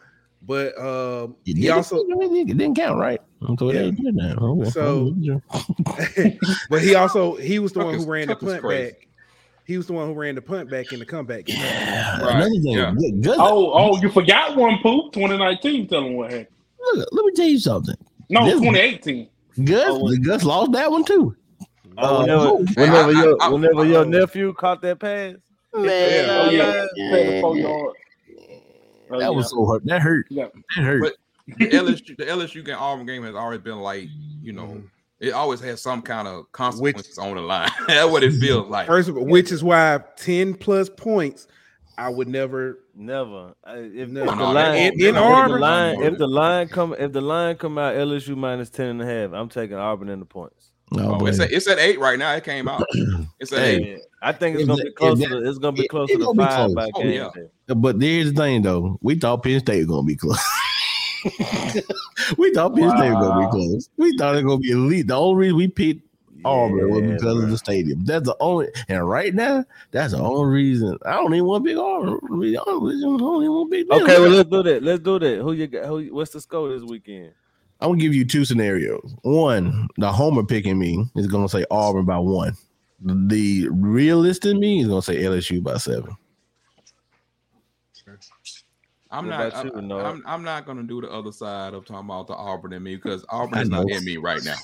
But 0.47 0.77
um, 0.79 1.37
It 1.47 1.57
he 1.57 1.63
didn't- 1.63 1.77
also, 1.77 2.05
it 2.07 2.47
didn't 2.47 2.75
count, 2.77 2.99
right? 3.01 3.21
So 3.59 3.71
Yeah. 3.73 3.81
ain't 3.81 4.03
good. 4.03 4.21
Okay. 4.21 4.71
So- 4.71 5.15
but 6.71 6.83
he 6.83 6.95
also 6.95 7.37
he 7.37 7.59
was 7.59 7.73
the 7.73 7.81
Tuck 7.81 7.87
one 7.91 7.99
who 7.99 8.07
ran 8.07 8.29
the 8.29 8.35
Tuck 8.35 8.43
is 8.43 8.49
punt 8.61 8.63
back. 8.69 9.09
He 9.67 9.79
was 9.79 9.87
the 9.87 9.95
one 9.95 10.07
who 10.09 10.13
ran 10.15 10.35
the 10.35 10.43
punt 10.43 10.71
back 10.71 10.93
in 10.93 10.99
the 10.99 11.07
comeback. 11.07 11.47
game. 11.47 11.57
yeah, 11.59 12.21
Right, 12.21 12.35
another 12.37 12.51
thing. 12.51 12.73
yeah. 12.73 12.93
Good, 12.95 13.23
good. 13.23 13.37
Oh, 13.39 13.73
oh, 13.73 13.97
you 14.03 14.11
forgot 14.11 14.55
one 14.57 14.79
poop. 14.83 15.13
2019. 15.15 15.89
Tell 15.89 16.03
them 16.03 16.15
what 16.17 16.31
happened. 16.31 16.49
Look, 16.95 17.09
let 17.13 17.25
me 17.25 17.33
tell 17.35 17.47
you 17.47 17.59
something. 17.59 17.95
No, 18.29 18.45
This- 18.45 18.55
2018. 18.61 19.29
Gus, 19.65 19.85
Oh, 19.89 20.15
Gus 20.23 20.45
lost 20.45 20.73
that 20.73 20.91
one 20.91 21.05
too. 21.05 21.35
Oh, 21.99 22.21
whenever, 22.23 22.43
oh, 22.45 22.57
whenever 22.75 22.97
I- 22.97 23.03
I- 23.09 23.11
your 23.23 23.37
I- 23.43 23.49
whenever 23.49 23.85
your 23.85 24.05
nephew 24.07 24.53
caught 24.55 24.83
that 24.83 24.99
pass, 24.99 25.37
Man, 25.75 26.31
oh, 26.31 26.51
yeah. 26.51 26.87
man, 26.97 27.43
Oh, 29.11 29.19
that 29.19 29.35
was 29.35 29.51
so 29.51 29.65
hurt. 29.67 29.85
That 29.85 30.01
hurt. 30.03 30.27
Yeah. 30.31 30.47
That 30.77 30.83
hurt. 30.85 31.03
But- 31.03 31.15
the 31.59 31.69
LSU, 31.69 32.17
the 32.17 32.25
LSU 32.25 32.65
game, 32.65 32.77
Auburn 32.79 33.05
game 33.07 33.23
has 33.25 33.35
always 33.35 33.61
been 33.61 33.81
like, 33.81 34.09
you 34.43 34.53
know, 34.55 34.63
Mhm. 34.63 34.85
it 35.21 35.33
always 35.35 35.61
has 35.61 35.83
some 35.83 36.01
kind 36.01 36.27
of 36.27 36.51
consequences 36.53 37.19
on 37.19 37.35
the 37.35 37.43
line. 37.43 37.69
That's 37.87 38.11
what 38.11 38.23
it 38.25 38.33
feels 38.33 38.69
like. 38.71 38.87
First 38.87 39.11
of 39.11 39.19
all, 39.19 39.27
which 39.27 39.53
is 39.53 39.63
why 39.63 40.01
10 40.17 40.55
plus 40.55 40.89
points 40.89 41.47
I 41.99 42.09
would 42.09 42.29
never. 42.29 42.79
Never. 42.97 43.55
If, 43.67 44.09
No, 44.09 44.23
if 44.25 44.29
the 44.31 44.35
line, 44.45 44.75
in- 44.77 44.93
if 44.95 45.09
in 45.09 45.15
the 45.17 45.21
Auburn- 45.21 45.61
line, 45.61 46.03
if 46.03 46.17
the 46.19 46.27
line 46.27 46.69
come, 46.69 46.95
if 46.99 47.13
the 47.13 47.21
line 47.21 47.57
come 47.57 47.77
out 47.77 47.95
LSU 47.95 48.37
minus 48.37 48.71
10 48.71 48.87
and 48.87 49.03
a 49.03 49.05
half, 49.07 49.33
I'm 49.35 49.49
taking 49.51 49.77
Auburn 49.77 50.09
in 50.09 50.21
the 50.21 50.25
points. 50.25 50.71
No, 50.93 51.19
Oh, 51.21 51.27
it's, 51.27 51.39
but 51.39 51.47
at, 51.49 51.53
it's 51.53 51.67
at 51.67 51.79
eight 51.79 51.99
right 51.99 52.19
now. 52.19 52.33
It 52.35 52.45
came 52.45 52.69
out. 52.69 52.85
It's 53.41 53.53
at 53.53 53.59
Hey, 53.59 53.77
eight. 53.95 54.01
I 54.23 54.33
think 54.33 54.55
it's 54.55 54.63
If 54.63 54.69
gonna 54.69 54.77
that- 54.79 54.85
be 54.85 54.89
if 54.91 54.95
closer. 54.97 55.17
that- 55.29 55.29
to, 55.41 55.49
it's 55.49 55.59
gonna 55.59 55.77
be 55.77 55.85
it- 55.85 55.89
closer 55.89 56.13
it 56.13 56.17
to 56.19 56.25
gonna 56.25 56.35
be 56.39 56.45
five 56.45 56.57
close. 56.57 56.75
by 56.75 56.91
Oh, 56.95 57.03
game 57.03 57.13
yeah. 57.69 57.75
but 57.75 58.01
here's 58.01 58.33
the 58.33 58.41
thing 58.41 58.63
though. 58.63 58.99
We 59.03 59.17
thought 59.17 59.43
Penn 59.43 59.61
State 59.61 59.79
was 59.79 59.87
gonna 59.87 60.03
be 60.07 60.17
close. 60.17 60.39
we 62.39 62.53
thought 62.55 62.75
Penn 62.77 62.91
State 62.91 63.13
was 63.13 63.27
gonna 63.29 63.47
be 63.47 63.51
close. 63.51 63.89
We 63.97 64.17
thought 64.17 64.35
it 64.37 64.45
was 64.45 64.53
gonna 64.53 64.59
be 64.61 64.71
elite. 64.71 65.07
The 65.09 65.15
only 65.17 65.37
reason 65.47 65.57
we 65.57 65.69
picked 65.69 66.03
Auburn 66.45 66.91
was 66.91 67.01
Yeah, 67.03 67.13
because 67.15 67.43
of 67.45 67.51
the 67.51 67.59
stadium. 67.59 68.05
That's 68.05 68.27
the 68.27 68.37
only 68.41 68.69
and 68.89 69.09
right 69.09 69.35
now, 69.35 69.65
that's 69.91 70.13
the 70.13 70.21
only 70.21 70.53
reason. 70.55 70.97
I 71.07 71.13
don't 71.13 71.33
even 71.35 71.47
want 71.47 71.65
big 71.65 71.75
pick 71.77 71.83
Auburn. 71.83 72.21
To 72.21 72.41
be 72.41 72.57
honest 72.57 72.83
with 72.83 72.95
you, 72.97 73.15
I 73.15 73.19
don't 73.19 73.43
even 73.43 73.53
want 73.55 73.73
to 73.73 73.77
pick. 73.85 73.91
Okay, 73.93 74.21
well 74.21 74.31
let's 74.31 74.51
do 74.51 74.63
that. 74.63 74.83
Let's 74.83 75.01
do 75.03 75.19
that. 75.19 75.39
Who 75.41 75.53
you 75.53 75.67
got? 75.67 75.87
Who? 75.87 76.15
What's 76.15 76.33
the 76.33 76.41
score 76.41 76.69
this 76.69 76.83
weekend? 76.83 77.33
I'm 77.85 77.91
gonna 77.91 78.01
give 78.01 78.15
you 78.15 78.25
two 78.25 78.47
scenarios. 78.47 79.15
One, 79.25 79.89
the 79.99 80.11
homer 80.11 80.43
picking 80.43 80.79
me 80.79 81.07
is 81.17 81.27
gonna 81.27 81.51
say 81.51 81.67
Auburn 81.71 82.07
by 82.07 82.17
one. 82.17 82.57
The 82.99 83.69
realist 83.71 84.47
in 84.47 84.59
me 84.59 84.81
is 84.81 84.89
gonna 84.89 85.03
say 85.03 85.17
LSU 85.17 85.63
by 85.63 85.77
seven. 85.77 86.17
I'm 89.11 89.29
What 89.29 89.53
not. 89.53 89.65
you, 89.67 89.71
I'm, 89.77 89.93
I'm, 89.93 90.23
I'm 90.27 90.43
not 90.43 90.65
gonna 90.65 90.83
do 90.83 91.03
the 91.03 91.11
other 91.11 91.31
side 91.31 91.75
of 91.75 91.85
talking 91.85 92.07
about 92.07 92.27
the 92.27 92.33
Auburn 92.33 92.73
in 92.73 92.83
me 92.83 92.97
because 92.97 93.23
Auburn 93.29 93.59
is 93.59 93.69
not 93.69 93.91
in 93.91 94.03
me 94.03 94.17
right 94.17 94.43
now. 94.43 94.57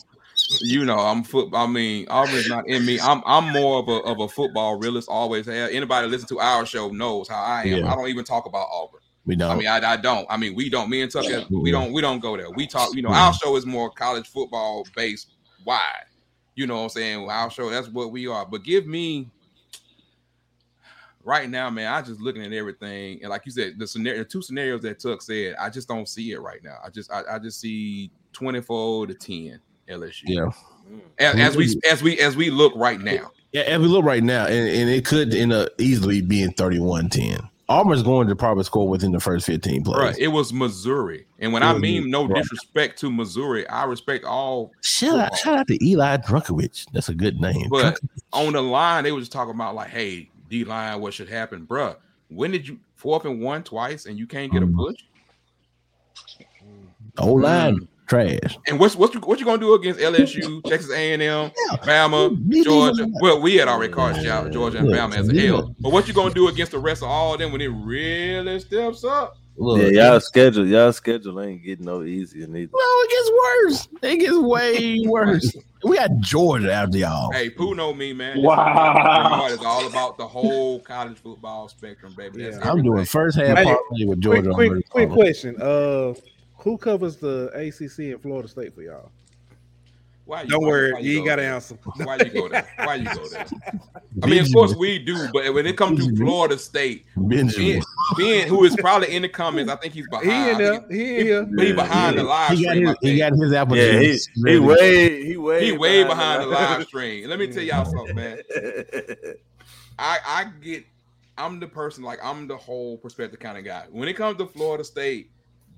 You 0.63 0.87
know, 0.87 0.99
I'm 0.99 1.23
foot. 1.23 1.51
I 1.53 1.67
mean, 1.67 2.07
Auburn 2.09 2.37
is 2.37 2.49
not 2.49 2.67
in 2.69 2.87
me. 2.87 2.99
I'm 3.01 3.23
I'm 3.27 3.53
more 3.53 3.81
of 3.81 3.89
a 3.89 3.99
of 4.11 4.21
a 4.21 4.29
football 4.29 4.79
realist. 4.79 5.11
Always 5.11 5.45
have. 5.45 5.71
Anybody 5.73 6.09
listen 6.09 6.27
to 6.29 6.41
our 6.41 6.65
show 6.65 6.89
knows 6.89 7.29
how 7.29 7.43
I 7.43 7.65
am. 7.65 7.85
Yeah. 7.85 7.93
I 7.93 7.95
don't 7.95 8.09
even 8.09 8.25
talk 8.25 8.47
about 8.47 8.67
Auburn. 8.73 9.00
We 9.27 9.37
don't. 9.37 9.51
I 9.51 9.55
mean, 9.55 9.67
I, 9.69 9.93
I 9.93 9.97
don't. 9.97 10.27
I 10.31 10.37
mean, 10.37 10.55
we 10.55 10.71
don't. 10.71 10.89
Me 10.89 11.03
and 11.03 11.11
Tucker, 11.11 11.45
we 11.51 11.71
don't. 11.71 11.93
We 11.93 12.01
don't 12.01 12.21
go 12.21 12.37
there. 12.37 12.51
We 12.51 12.67
talk. 12.67 12.95
You 12.95 13.03
know, 13.03 13.11
our 13.11 13.33
show 13.35 13.57
is 13.57 13.67
more 13.67 13.91
college 13.91 14.29
football 14.29 14.87
based, 14.97 15.33
wide. 15.65 16.07
You 16.55 16.67
know 16.67 16.77
what 16.77 16.83
I'm 16.83 16.89
saying? 16.91 17.29
Our 17.29 17.51
show. 17.51 17.71
That's 17.71 17.89
what 17.89 18.13
we 18.13 18.27
are. 18.27 18.47
But 18.47 18.65
give 18.65 18.87
me 18.87 19.31
right 21.25 21.49
now, 21.49 21.71
man. 21.71 21.93
I 21.93 22.03
just 22.03 22.21
looking 22.21 22.43
at 22.45 22.53
everything, 22.53 23.21
and 23.23 23.31
like 23.31 23.43
you 23.47 23.53
said, 23.53 23.79
the 23.79 23.87
scenario, 23.87 24.23
the 24.23 24.29
two 24.29 24.43
scenarios 24.43 24.83
that 24.83 25.01
Tuck 25.01 25.23
said, 25.23 25.55
I 25.59 25.71
just 25.71 25.89
don't 25.89 26.09
see 26.09 26.33
it 26.33 26.41
right 26.41 26.63
now. 26.63 26.79
I 26.85 26.91
just, 26.91 27.13
I, 27.13 27.23
I 27.33 27.39
just 27.39 27.61
see 27.61 28.11
24 28.33 29.09
to 29.09 29.15
10 29.15 29.61
LSU. 29.89 30.23
yeah. 30.27 30.51
As, 31.19 31.37
as 31.37 31.57
we, 31.57 31.81
as 31.89 32.03
we, 32.03 32.19
as 32.19 32.37
we 32.37 32.51
look 32.51 32.73
right 32.75 33.01
now. 33.01 33.31
Yeah, 33.53 33.63
and 33.63 33.83
we 33.83 33.89
look 33.89 34.05
right 34.05 34.23
now, 34.23 34.47
and, 34.47 34.69
and 34.69 34.91
it 34.91 35.05
could 35.05 35.35
end 35.35 35.53
up 35.53 35.69
easily 35.79 36.21
being 36.21 36.53
31-10. 36.55 37.49
Auburn's 37.71 38.03
going 38.03 38.27
to 38.27 38.35
probably 38.35 38.65
score 38.65 38.89
within 38.89 39.13
the 39.13 39.21
first 39.21 39.47
15 39.47 39.85
plays. 39.85 39.97
Right. 39.97 40.19
It 40.19 40.29
was 40.29 40.53
Missouri. 40.53 41.25
And 41.39 41.53
when 41.53 41.63
I 41.63 41.79
mean 41.79 42.11
no 42.11 42.27
right. 42.27 42.43
disrespect 42.43 42.99
to 42.99 43.11
Missouri, 43.13 43.67
I 43.69 43.85
respect 43.85 44.25
all 44.25 44.73
Shout 44.83 45.21
out, 45.21 45.37
shout 45.39 45.59
out 45.61 45.69
to 45.69 45.85
Eli 45.85 46.17
Drinkwitz. 46.17 46.87
That's 46.93 47.09
a 47.09 47.15
good 47.15 47.41
name. 47.41 47.69
But 47.71 48.01
on 48.33 48.55
the 48.55 48.61
line, 48.61 49.05
they 49.05 49.13
were 49.13 49.21
just 49.21 49.31
talking 49.31 49.55
about 49.55 49.77
like, 49.77 49.89
hey, 49.89 50.29
D 50.49 50.65
line, 50.65 51.01
what 51.01 51.15
should 51.15 51.29
happen, 51.29 51.65
bruh? 51.65 51.97
When 52.29 52.51
did 52.51 52.67
you 52.67 52.79
fourth 52.97 53.25
and 53.25 53.41
one 53.41 53.63
twice 53.63 54.07
and 54.07 54.19
you 54.19 54.27
can't 54.27 54.53
get 54.53 54.65
a 54.65 54.67
Mhm. 54.67 54.75
push? 54.77 54.97
O 57.19 57.35
line 57.35 57.77
Mm. 57.77 57.89
Trash. 58.11 58.59
And 58.67 58.79
what's 58.79 58.97
what 58.97 59.15
you 59.15 59.21
what 59.21 59.39
you 59.39 59.47
gonna 59.47 59.59
do 59.59 59.73
against 59.75 60.01
LSU, 60.01 60.63
Texas 60.69 60.91
A 60.93 61.13
and 61.15 61.23
M, 61.23 61.51
Bama, 61.85 62.37
These 62.49 62.65
Georgia? 62.67 63.05
are- 63.05 63.09
Well, 63.23 63.41
we 63.41 63.57
had 63.57 63.69
already 63.69 63.93
called 63.93 64.17
out 64.27 64.51
Georgia 64.53 64.79
and 64.79 64.89
Look, 64.89 64.99
Bama 64.99 65.17
as 65.17 65.29
a 65.29 65.35
yeah. 65.35 65.61
But 65.81 65.93
what 65.93 66.07
you 66.09 66.15
gonna 66.15 66.35
do 66.35 66.49
against 66.49 66.73
the 66.73 66.79
rest 66.79 67.03
of 67.03 67.09
all 67.09 67.33
of 67.35 67.39
them 67.41 67.53
when 67.53 67.61
it 67.61 67.69
really 67.69 68.61
steps 68.61 69.05
up? 69.05 69.37
Look, 69.57 69.81
Yeah, 69.93 70.11
y'all 70.13 70.21
schedule, 70.21 70.67
y'all 70.67 70.93
schedule 70.93 71.39
ain't 71.41 71.63
getting 71.63 71.85
no 71.85 72.03
easier 72.03 72.47
neither. 72.47 72.71
Well, 72.73 72.83
it 73.03 73.11
gets 73.11 73.31
worse. 73.31 73.89
It 74.03 74.17
gets 74.19 74.39
way 74.39 75.01
worse. 75.07 75.55
We 75.85 75.97
got 75.97 76.11
Georgia 76.21 76.73
after 76.73 76.97
y'all. 76.99 77.31
Hey, 77.33 77.51
Pooh 77.51 77.75
know 77.75 77.93
me, 77.93 78.13
man. 78.15 78.43
Wow. 78.43 79.47
It's 79.51 79.63
all 79.65 79.87
about 79.87 80.17
the 80.19 80.27
whole 80.27 80.81
college 80.81 81.19
football 81.19 81.69
spectrum, 81.69 82.15
baby. 82.17 82.43
That's 82.43 82.57
Yeah. 82.57 82.71
I'm 82.71 82.83
doing 82.83 83.05
first 83.05 83.37
half 83.39 83.59
Hey, 83.59 83.65
parlay 83.65 84.05
with 84.07 84.21
Georgia. 84.21 84.51
quick, 84.53 84.69
already. 84.71 84.83
quick 84.89 85.11
question. 85.11 85.57
Uh, 85.61 86.15
who 86.63 86.77
covers 86.79 87.17
the 87.17 87.47
ACC 87.55 88.13
in 88.13 88.19
Florida 88.19 88.49
State 88.49 88.75
for 88.75 88.83
y'all? 88.83 89.11
Why 90.25 90.43
you- 90.43 90.49
Don't 90.49 90.63
why- 90.63 90.69
worry, 90.69 90.93
why 90.93 90.99
you 91.01 91.13
ain't 91.17 91.25
go 91.25 91.31
got 91.31 91.37
to 91.37 91.43
there? 91.43 91.55
answer. 91.55 91.79
Why 91.97 92.17
you 92.17 92.31
go 92.31 92.49
there? 92.49 92.69
Why 92.85 92.95
you 92.97 93.09
go 93.15 93.29
there? 93.29 93.47
I 94.23 94.27
mean, 94.27 94.41
of 94.43 94.53
course 94.53 94.75
we 94.75 94.99
do, 94.99 95.29
but 95.33 95.53
when 95.55 95.67
it 95.67 95.77
comes 95.77 96.05
to 96.07 96.15
Florida 96.17 96.57
State, 96.59 97.07
Benjamin. 97.17 97.81
Ben, 97.81 97.83
Ben, 98.17 98.49
who 98.49 98.65
is 98.65 98.77
probably 98.77 99.15
in 99.15 99.23
the 99.23 99.29
comments, 99.29 99.73
I 99.73 99.77
think 99.77 99.95
he's 99.95 100.07
behind. 100.09 100.31
He 100.31 100.51
in 100.51 100.59
there. 100.59 100.85
He 100.91 101.19
in 101.21 101.27
here. 101.27 101.49
he, 101.59 101.67
he 101.67 101.73
behind 101.73 102.19
the 102.19 102.23
live 102.25 102.57
He 102.59 102.65
got 102.65 102.77
his, 102.77 102.91
I 102.91 102.95
he 103.01 103.19
got 103.19 103.33
his 103.33 103.53
Yeah, 103.53 103.61
application. 103.61 104.33
he 104.45 104.51
he 104.53 104.59
way 104.59 105.25
he 105.25 105.37
way 105.37 105.65
He 105.65 105.73
way 105.73 106.05
behind 106.05 106.43
the 106.43 106.47
live 106.47 106.85
stream. 106.87 107.29
Let 107.29 107.39
me 107.39 107.47
tell 107.49 107.63
y'all 107.63 107.85
something, 107.85 108.15
man. 108.15 108.39
I 109.99 110.19
I 110.27 110.45
get. 110.63 110.85
I'm 111.39 111.59
the 111.61 111.67
person 111.69 112.05
like 112.05 112.19
I'm 112.23 112.47
the 112.47 112.57
whole 112.57 112.99
perspective 112.99 113.41
kind 113.41 113.57
of 113.59 113.65
guy. 113.65 113.85
When 113.91 114.09
it 114.09 114.15
comes 114.15 114.39
to 114.39 114.47
Florida 114.47 114.85
State, 114.85 115.31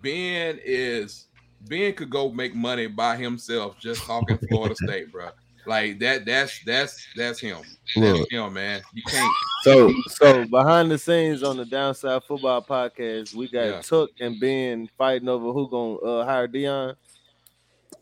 Ben 0.02 0.58
is 0.64 1.26
Ben 1.68 1.94
could 1.94 2.10
go 2.10 2.30
make 2.30 2.54
money 2.54 2.86
by 2.86 3.16
himself 3.16 3.78
just 3.78 4.02
talking 4.02 4.38
Florida 4.48 4.74
State, 4.74 5.12
bro. 5.12 5.30
Like 5.66 6.00
that. 6.00 6.24
That's 6.26 6.60
that's 6.64 7.06
that's 7.16 7.38
him. 7.38 7.58
That's 7.94 8.18
Look. 8.18 8.30
him, 8.30 8.52
man. 8.52 8.82
You 8.92 9.02
can't. 9.04 9.32
so 9.62 9.92
so 10.08 10.44
behind 10.46 10.90
the 10.90 10.98
scenes 10.98 11.42
on 11.42 11.56
the 11.56 11.64
Downside 11.64 12.24
Football 12.24 12.62
Podcast, 12.62 13.34
we 13.34 13.48
got 13.48 13.66
Yeah. 13.66 13.80
Tuck 13.82 14.10
and 14.20 14.40
Ben 14.40 14.88
fighting 14.98 15.28
over 15.28 15.52
who 15.52 15.68
gonna 15.70 15.94
uh, 15.96 16.24
hire 16.24 16.48
Deion. 16.48 16.96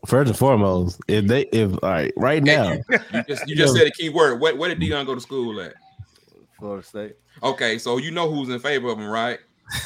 First 0.07 0.29
and 0.29 0.37
foremost, 0.37 0.99
if 1.07 1.27
they 1.27 1.41
if 1.51 1.71
all 1.83 1.89
right 1.89 2.13
right 2.17 2.41
now, 2.41 2.77
You 3.13 3.23
just 3.27 3.47
you 3.47 3.55
just 3.55 3.75
said 3.75 3.85
a 3.85 3.91
key 3.91 4.09
word. 4.09 4.41
Where, 4.41 4.55
where 4.55 4.73
did 4.73 4.79
Deion 4.79 5.05
go 5.05 5.13
to 5.13 5.21
school 5.21 5.61
at? 5.61 5.75
Florida 6.57 6.85
State. 6.85 7.15
Okay, 7.43 7.77
so 7.77 7.97
you 7.97 8.09
know 8.09 8.31
who's 8.31 8.49
in 8.49 8.59
favor 8.59 8.87
of 8.89 8.97
him, 8.97 9.07
right? 9.07 9.39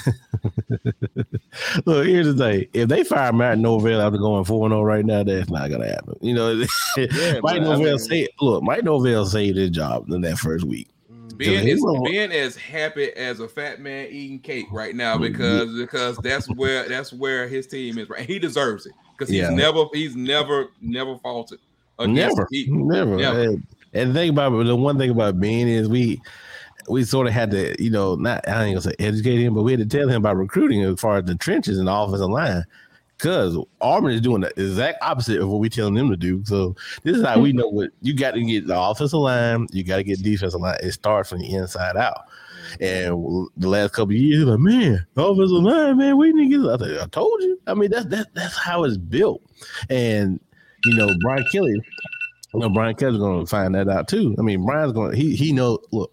look 1.86 2.06
here's 2.06 2.28
the 2.28 2.36
thing: 2.38 2.68
if 2.74 2.90
they 2.90 3.04
fire 3.04 3.34
Matt 3.34 3.60
Norvell 3.60 4.02
after 4.02 4.18
going 4.18 4.44
4 4.44 4.70
0 4.70 4.82
right 4.84 5.06
now, 5.06 5.24
that's 5.24 5.50
not 5.50 5.70
gonna 5.70 5.88
happen. 5.88 6.16
You 6.22 6.34
know, 6.34 6.52
Yeah, 6.98 7.40
Mike 7.44 7.62
but 7.64 7.68
I 7.68 7.78
mean- 7.78 8.00
say 8.00 8.28
look, 8.42 8.64
Mike 8.64 8.84
Norvell 8.84 9.26
saved 9.26 9.58
his 9.58 9.70
job 9.70 10.10
in 10.10 10.22
that 10.22 10.38
first 10.38 10.66
week. 10.66 10.90
Ben 11.38 11.68
is 11.68 11.84
Ben 12.06 12.32
as 12.32 12.56
happy 12.56 13.12
as 13.14 13.40
a 13.42 13.48
fat 13.48 13.82
man 13.82 14.08
eating 14.10 14.40
cake 14.40 14.68
right 14.72 14.96
now 14.96 15.16
mm-hmm. 15.16 15.24
because 15.24 15.74
because 15.76 16.18
that's 16.18 16.48
where 16.56 16.88
that's 16.88 17.12
where 17.12 17.48
his 17.48 17.68
team 17.68 17.98
is 17.98 18.10
right. 18.10 18.28
He 18.28 18.40
deserves 18.40 18.86
it 18.86 18.94
because 19.12 19.30
he's 19.30 19.42
Yeah. 19.42 19.50
never 19.50 19.86
he's 19.94 20.16
never 20.16 20.68
never 20.82 21.18
faulted. 21.18 21.60
Never, 22.00 22.48
never. 22.58 23.16
never. 23.18 23.42
And, 23.42 23.68
and 23.94 24.10
the 24.10 24.14
thing 24.14 24.30
about 24.30 24.52
the 24.66 24.76
one 24.76 24.98
thing 24.98 25.10
about 25.10 25.40
Ben 25.40 25.68
is 25.68 25.88
we 25.88 26.22
we 26.88 27.04
sort 27.04 27.28
of 27.28 27.34
had 27.34 27.52
to, 27.52 27.82
you 27.82 27.90
know, 27.90 28.16
not 28.16 28.48
I 28.48 28.64
ain't 28.64 28.76
gonna 28.76 28.82
say 28.82 28.96
educate 29.00 29.42
him, 29.42 29.54
but 29.54 29.64
we 29.64 29.72
had 29.72 29.90
to 29.90 29.98
tell 29.98 30.10
him 30.10 30.18
about 30.18 30.38
recruiting 30.38 30.82
as 30.84 31.00
far 31.00 31.18
as 31.18 31.26
the 31.26 31.36
trenches 31.36 31.78
and 31.80 31.88
the 31.88 31.94
offensive 31.94 32.30
line. 32.30 32.64
Because 33.18 33.58
Auburn 33.80 34.12
is 34.12 34.20
doing 34.20 34.42
the 34.42 34.52
exact 34.60 35.02
opposite 35.02 35.40
of 35.40 35.48
what 35.48 35.60
we 35.60 35.70
telling 35.70 35.94
them 35.94 36.10
to 36.10 36.18
do. 36.18 36.44
So 36.44 36.76
this 37.04 37.16
is 37.16 37.24
how 37.24 37.40
we 37.40 37.54
know 37.54 37.70
what 37.70 37.92
you 38.02 38.14
got 38.14 38.32
to 38.32 38.44
get 38.44 38.68
the 38.68 38.78
offensive 38.78 39.20
line, 39.20 39.68
you 39.72 39.86
got 39.86 39.98
to 39.98 40.04
get 40.04 40.22
defensive 40.22 40.60
line. 40.60 40.78
It 40.84 40.92
starts 40.92 41.30
from 41.30 41.40
the 41.40 41.54
inside 41.54 41.96
out. 41.96 42.26
And 42.82 43.48
the 43.56 43.70
last 43.70 43.94
couple 43.94 44.16
of 44.16 44.20
years, 44.20 44.44
like 44.44 44.60
man, 44.60 45.06
offensive 45.16 45.64
line, 45.64 45.98
man, 45.98 46.18
we 46.18 46.34
to 46.34 46.50
get. 46.50 46.60
I, 46.60 46.78
said, 46.78 47.00
I 47.00 47.06
told 47.08 47.42
you. 47.42 47.60
I 47.68 47.74
mean, 47.74 47.90
that's 47.90 48.08
that, 48.08 48.34
that's 48.34 48.58
how 48.58 48.84
it's 48.84 48.98
built. 48.98 49.42
And 49.90 50.40
you 50.84 50.96
know, 50.96 51.16
Brian 51.22 51.46
Kelly, 51.52 51.82
you 52.54 52.60
know, 52.60 52.70
Brian 52.70 52.96
Kelly's 52.96 53.18
going 53.18 53.40
to 53.40 53.46
find 53.46 53.74
that 53.76 53.88
out 53.88 54.08
too. 54.08 54.36
I 54.38 54.42
mean, 54.42 54.66
Brian's 54.66 54.92
going. 54.92 55.16
He 55.16 55.36
he 55.36 55.54
knows. 55.54 55.80
Look, 55.92 56.12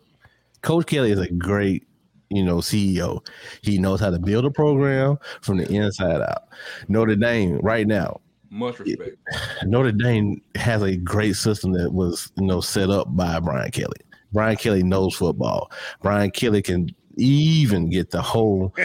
Coach 0.63 0.87
Kelly 0.87 1.13
is 1.13 1.19
a 1.19 1.31
great, 1.33 1.87
you 2.31 2.43
know, 2.43 2.59
CEO. 2.59 3.25
He 3.63 3.79
knows 3.79 4.01
how 4.01 4.11
to 4.11 4.19
build 4.19 4.45
a 4.45 4.51
program 4.51 5.19
from 5.41 5.59
the 5.59 5.71
inside 5.71 6.21
out. 6.21 6.45
Notre 6.89 7.17
Dame 7.17 7.59
right 7.59 7.87
now. 7.87 8.21
much 8.51 8.79
respect. 8.79 9.17
Notre 9.65 9.93
Dame 9.93 10.41
has 10.55 10.83
a 10.83 10.97
great 10.97 11.37
system 11.37 11.73
that 11.73 11.93
was, 11.93 12.31
you 12.37 12.47
know, 12.47 12.61
set 12.61 12.91
up 12.91 13.15
by 13.15 13.41
Brian 13.41 13.71
Kelly. 13.71 13.97
Brian 14.33 14.57
Kelly 14.57 14.83
knows 14.83 15.15
football. 15.15 15.71
Brian 16.01 16.31
Kelly 16.31 16.63
can 16.63 16.89
even 17.17 17.91
get 17.91 18.11
the 18.11 18.23
whole. 18.23 18.75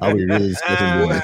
Are 0.00 0.14
we 0.14 0.24
really 0.24 0.48
discussing 0.48 1.08
boy? 1.08 1.20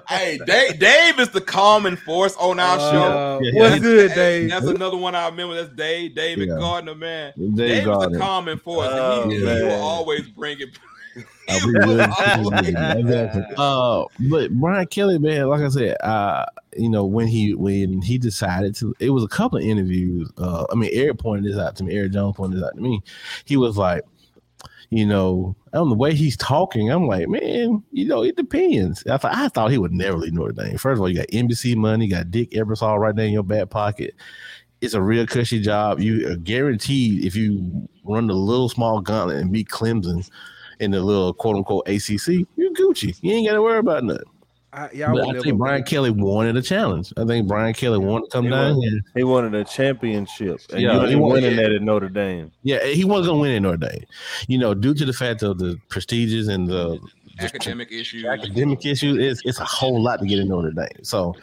hey, 0.08 0.38
Dave, 0.46 0.78
Dave 0.78 1.18
is 1.20 1.28
the 1.30 1.40
calming 1.40 1.96
force 1.96 2.36
on 2.36 2.58
our 2.60 2.78
show. 2.78 3.02
Uh, 3.02 3.40
Yeah, 3.42 3.50
what's 3.60 3.74
yeah. 3.76 3.80
good, 3.80 4.14
Dave? 4.14 4.50
That's 4.50 4.66
another 4.66 4.96
one 4.96 5.14
I 5.14 5.26
remember. 5.28 5.54
That's 5.54 5.74
Dave, 5.74 6.14
David 6.14 6.48
Yeah. 6.48 6.56
Gardner, 6.58 6.94
man. 6.94 7.32
Dave 7.36 7.54
Dave 7.56 7.78
is 7.78 7.84
Gardner. 7.84 8.16
a 8.16 8.20
calming 8.20 8.58
force. 8.58 8.88
Oh, 8.90 9.22
and 9.24 9.32
he, 9.32 9.38
he 9.38 9.44
will 9.44 9.80
always 9.82 10.28
bring 10.28 10.60
it. 10.60 10.78
I'll 11.48 11.66
be 11.66 12.72
good. 12.72 13.44
Uh, 13.58 14.04
but 14.28 14.52
Brian 14.52 14.86
Kelly, 14.86 15.18
man, 15.18 15.48
like 15.48 15.62
I 15.62 15.68
said, 15.68 15.96
uh, 16.02 16.46
you 16.76 16.90
know, 16.90 17.04
when 17.04 17.26
he 17.26 17.54
when 17.54 18.02
he 18.02 18.18
decided 18.18 18.74
to, 18.76 18.94
it 19.00 19.10
was 19.10 19.24
a 19.24 19.28
couple 19.28 19.58
of 19.58 19.64
interviews. 19.64 20.30
Uh, 20.36 20.66
I 20.70 20.74
mean, 20.74 20.90
Eric 20.92 21.18
pointed 21.18 21.50
this 21.50 21.58
out 21.58 21.76
to 21.76 21.84
me. 21.84 21.96
Eric 21.96 22.12
Jones 22.12 22.36
pointed 22.36 22.58
this 22.58 22.66
out 22.66 22.74
to 22.74 22.80
me. 22.80 23.02
He 23.44 23.56
was 23.56 23.76
like, 23.76 24.02
you 24.90 25.06
know, 25.06 25.56
on 25.72 25.88
the 25.88 25.94
way 25.94 26.14
he's 26.14 26.36
talking, 26.36 26.90
I'm 26.90 27.06
like, 27.06 27.28
man, 27.28 27.82
you 27.92 28.06
know, 28.06 28.22
it 28.22 28.36
depends. 28.36 29.04
I 29.06 29.16
thought 29.16 29.34
I 29.34 29.48
thought 29.48 29.70
he 29.70 29.78
would 29.78 29.92
never 29.92 30.18
leave 30.18 30.34
Notre 30.34 30.52
Dame. 30.52 30.78
First 30.78 30.98
of 30.98 31.00
all, 31.00 31.08
you 31.08 31.16
got 31.16 31.28
NBC 31.28 31.76
money, 31.76 32.06
you 32.06 32.10
got 32.10 32.30
Dick 32.30 32.50
Ebersol 32.50 32.98
right 32.98 33.14
there 33.14 33.26
in 33.26 33.32
your 33.32 33.42
back 33.42 33.70
pocket. 33.70 34.14
It's 34.80 34.94
a 34.94 35.02
real 35.02 35.26
cushy 35.26 35.60
job. 35.60 36.00
You 36.00 36.30
are 36.30 36.36
guaranteed 36.36 37.24
if 37.24 37.34
you 37.34 37.88
run 38.04 38.26
the 38.26 38.34
little 38.34 38.68
small 38.68 39.00
gauntlet 39.00 39.38
and 39.38 39.50
beat 39.50 39.68
Clemson 39.68 40.28
in 40.80 40.90
the 40.90 41.00
little 41.00 41.32
quote 41.34 41.56
unquote 41.56 41.88
ACC, 41.88 42.28
you 42.56 42.72
Gucci. 42.78 43.16
You 43.22 43.32
ain't 43.32 43.46
got 43.48 43.54
to 43.54 43.62
worry 43.62 43.78
about 43.78 44.04
nothing. 44.04 44.22
I, 44.72 44.90
y'all 44.92 45.14
But 45.16 45.26
would 45.28 45.36
I 45.36 45.40
think 45.40 45.56
Brian 45.58 45.82
Kelly 45.84 46.10
wanted 46.10 46.54
a 46.56 46.60
challenge. 46.62 47.10
I 47.16 47.24
think 47.24 47.48
Brian 47.48 47.72
Kelly 47.72 47.98
wanted 47.98 48.26
to 48.26 48.30
come 48.30 48.44
He 48.44 48.50
down 48.50 48.76
wanted- 48.76 48.90
here. 48.90 49.00
He 49.14 49.24
wanted 49.24 49.54
a 49.54 49.64
championship, 49.64 50.60
and 50.70 50.82
Yeah, 50.82 50.94
you 50.94 51.00
he 51.06 51.12
ain't 51.12 51.20
wanted- 51.20 51.32
winning 51.44 51.58
yeah. 51.58 51.62
that 51.68 51.72
at 51.76 51.82
Notre 51.82 52.08
Dame. 52.10 52.52
Yeah, 52.62 52.84
he 52.84 53.04
wasn't 53.04 53.28
gonna 53.28 53.40
win 53.40 53.52
in 53.52 53.62
Notre 53.62 53.78
Dame. 53.88 54.04
You 54.48 54.58
know, 54.58 54.74
due 54.74 54.92
to 54.92 55.04
the 55.06 55.14
fact 55.14 55.42
of 55.42 55.58
the 55.58 55.78
prestiges 55.88 56.48
and 56.48 56.68
the 56.68 56.98
just 57.40 57.54
Academic 57.54 57.90
issues. 57.90 58.24
academic 58.26 58.84
issues, 58.84 59.16
it's 59.18 59.40
it's 59.46 59.60
a 59.60 59.64
whole 59.64 60.02
lot 60.02 60.20
to 60.20 60.26
get 60.26 60.38
in 60.40 60.48
Notre 60.48 60.72
Dame. 60.72 60.88
So, 61.04 61.34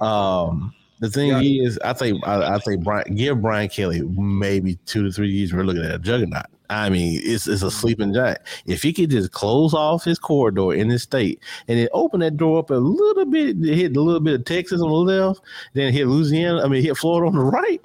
um, 0.00 0.74
the 1.02 1.10
thing 1.10 1.30
Yeah. 1.30 1.40
is, 1.66 1.80
I 1.84 1.94
think 1.94 2.24
I, 2.26 2.54
I 2.54 2.58
think 2.58 2.84
Brian 2.84 3.16
give 3.16 3.42
Brian 3.42 3.68
Kelly 3.68 4.02
maybe 4.02 4.76
two 4.86 5.02
to 5.02 5.10
three 5.10 5.30
years. 5.30 5.52
We're 5.52 5.64
looking 5.64 5.82
at 5.82 5.90
a 5.90 5.98
juggernaut. 5.98 6.46
I 6.70 6.90
mean, 6.90 7.20
it's 7.24 7.48
it's 7.48 7.62
a 7.62 7.66
mm-hmm. 7.66 7.76
sleeping 7.76 8.14
giant. 8.14 8.38
If 8.66 8.84
he 8.84 8.92
could 8.92 9.10
just 9.10 9.32
close 9.32 9.74
off 9.74 10.04
his 10.04 10.20
corridor 10.20 10.72
in 10.72 10.88
his 10.88 11.02
state 11.02 11.40
and 11.66 11.76
then 11.76 11.88
open 11.92 12.20
that 12.20 12.36
door 12.36 12.60
up 12.60 12.70
a 12.70 12.74
little 12.74 13.24
bit, 13.26 13.56
hit 13.56 13.96
a 13.96 14.00
little 14.00 14.20
bit 14.20 14.34
of 14.34 14.44
Texas 14.44 14.80
on 14.80 14.90
the 14.90 14.94
left, 14.94 15.40
then 15.74 15.92
hit 15.92 16.06
Louisiana. 16.06 16.62
I 16.62 16.68
mean, 16.68 16.84
hit 16.84 16.96
Florida 16.96 17.26
on 17.26 17.34
the 17.34 17.44
right. 17.44 17.82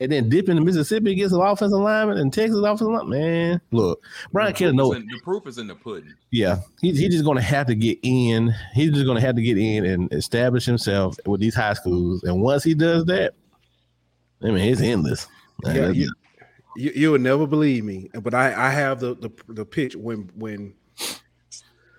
And 0.00 0.10
then 0.10 0.28
dip 0.28 0.48
into 0.48 0.62
Mississippi 0.62 1.12
against 1.12 1.34
an 1.34 1.40
offensive 1.40 1.78
lineman 1.78 2.18
and 2.18 2.32
Texas 2.32 2.58
offensive 2.58 2.88
lineman. 2.88 3.20
Man, 3.20 3.60
look, 3.70 4.02
Brian 4.32 4.54
Kelly 4.54 4.70
the, 4.70 4.76
know 4.76 4.92
in, 4.92 5.06
the 5.06 5.20
proof 5.22 5.46
is 5.46 5.58
in 5.58 5.66
the 5.66 5.74
pudding. 5.74 6.14
yeah, 6.30 6.60
he's 6.80 6.98
he's 6.98 7.12
just 7.12 7.24
gonna 7.24 7.42
have 7.42 7.66
to 7.66 7.74
get 7.74 7.98
in. 8.02 8.54
He's 8.74 8.92
just 8.92 9.06
gonna 9.06 9.20
have 9.20 9.36
to 9.36 9.42
get 9.42 9.58
in 9.58 9.84
and 9.84 10.12
establish 10.12 10.64
himself 10.64 11.16
with 11.26 11.40
these 11.40 11.54
high 11.54 11.74
schools. 11.74 12.22
And 12.24 12.40
once 12.40 12.64
he 12.64 12.74
does 12.74 13.04
that, 13.06 13.34
I 14.42 14.46
mean, 14.46 14.58
it's 14.58 14.80
endless. 14.80 15.26
Yeah, 15.64 15.90
you, 15.90 16.10
you 16.76 16.92
you 16.94 17.10
would 17.12 17.20
never 17.20 17.46
believe 17.46 17.84
me, 17.84 18.10
but 18.22 18.34
I 18.34 18.68
I 18.68 18.70
have 18.70 19.00
the 19.00 19.14
the, 19.14 19.30
the 19.48 19.64
pitch 19.64 19.96
when 19.96 20.30
when 20.34 20.74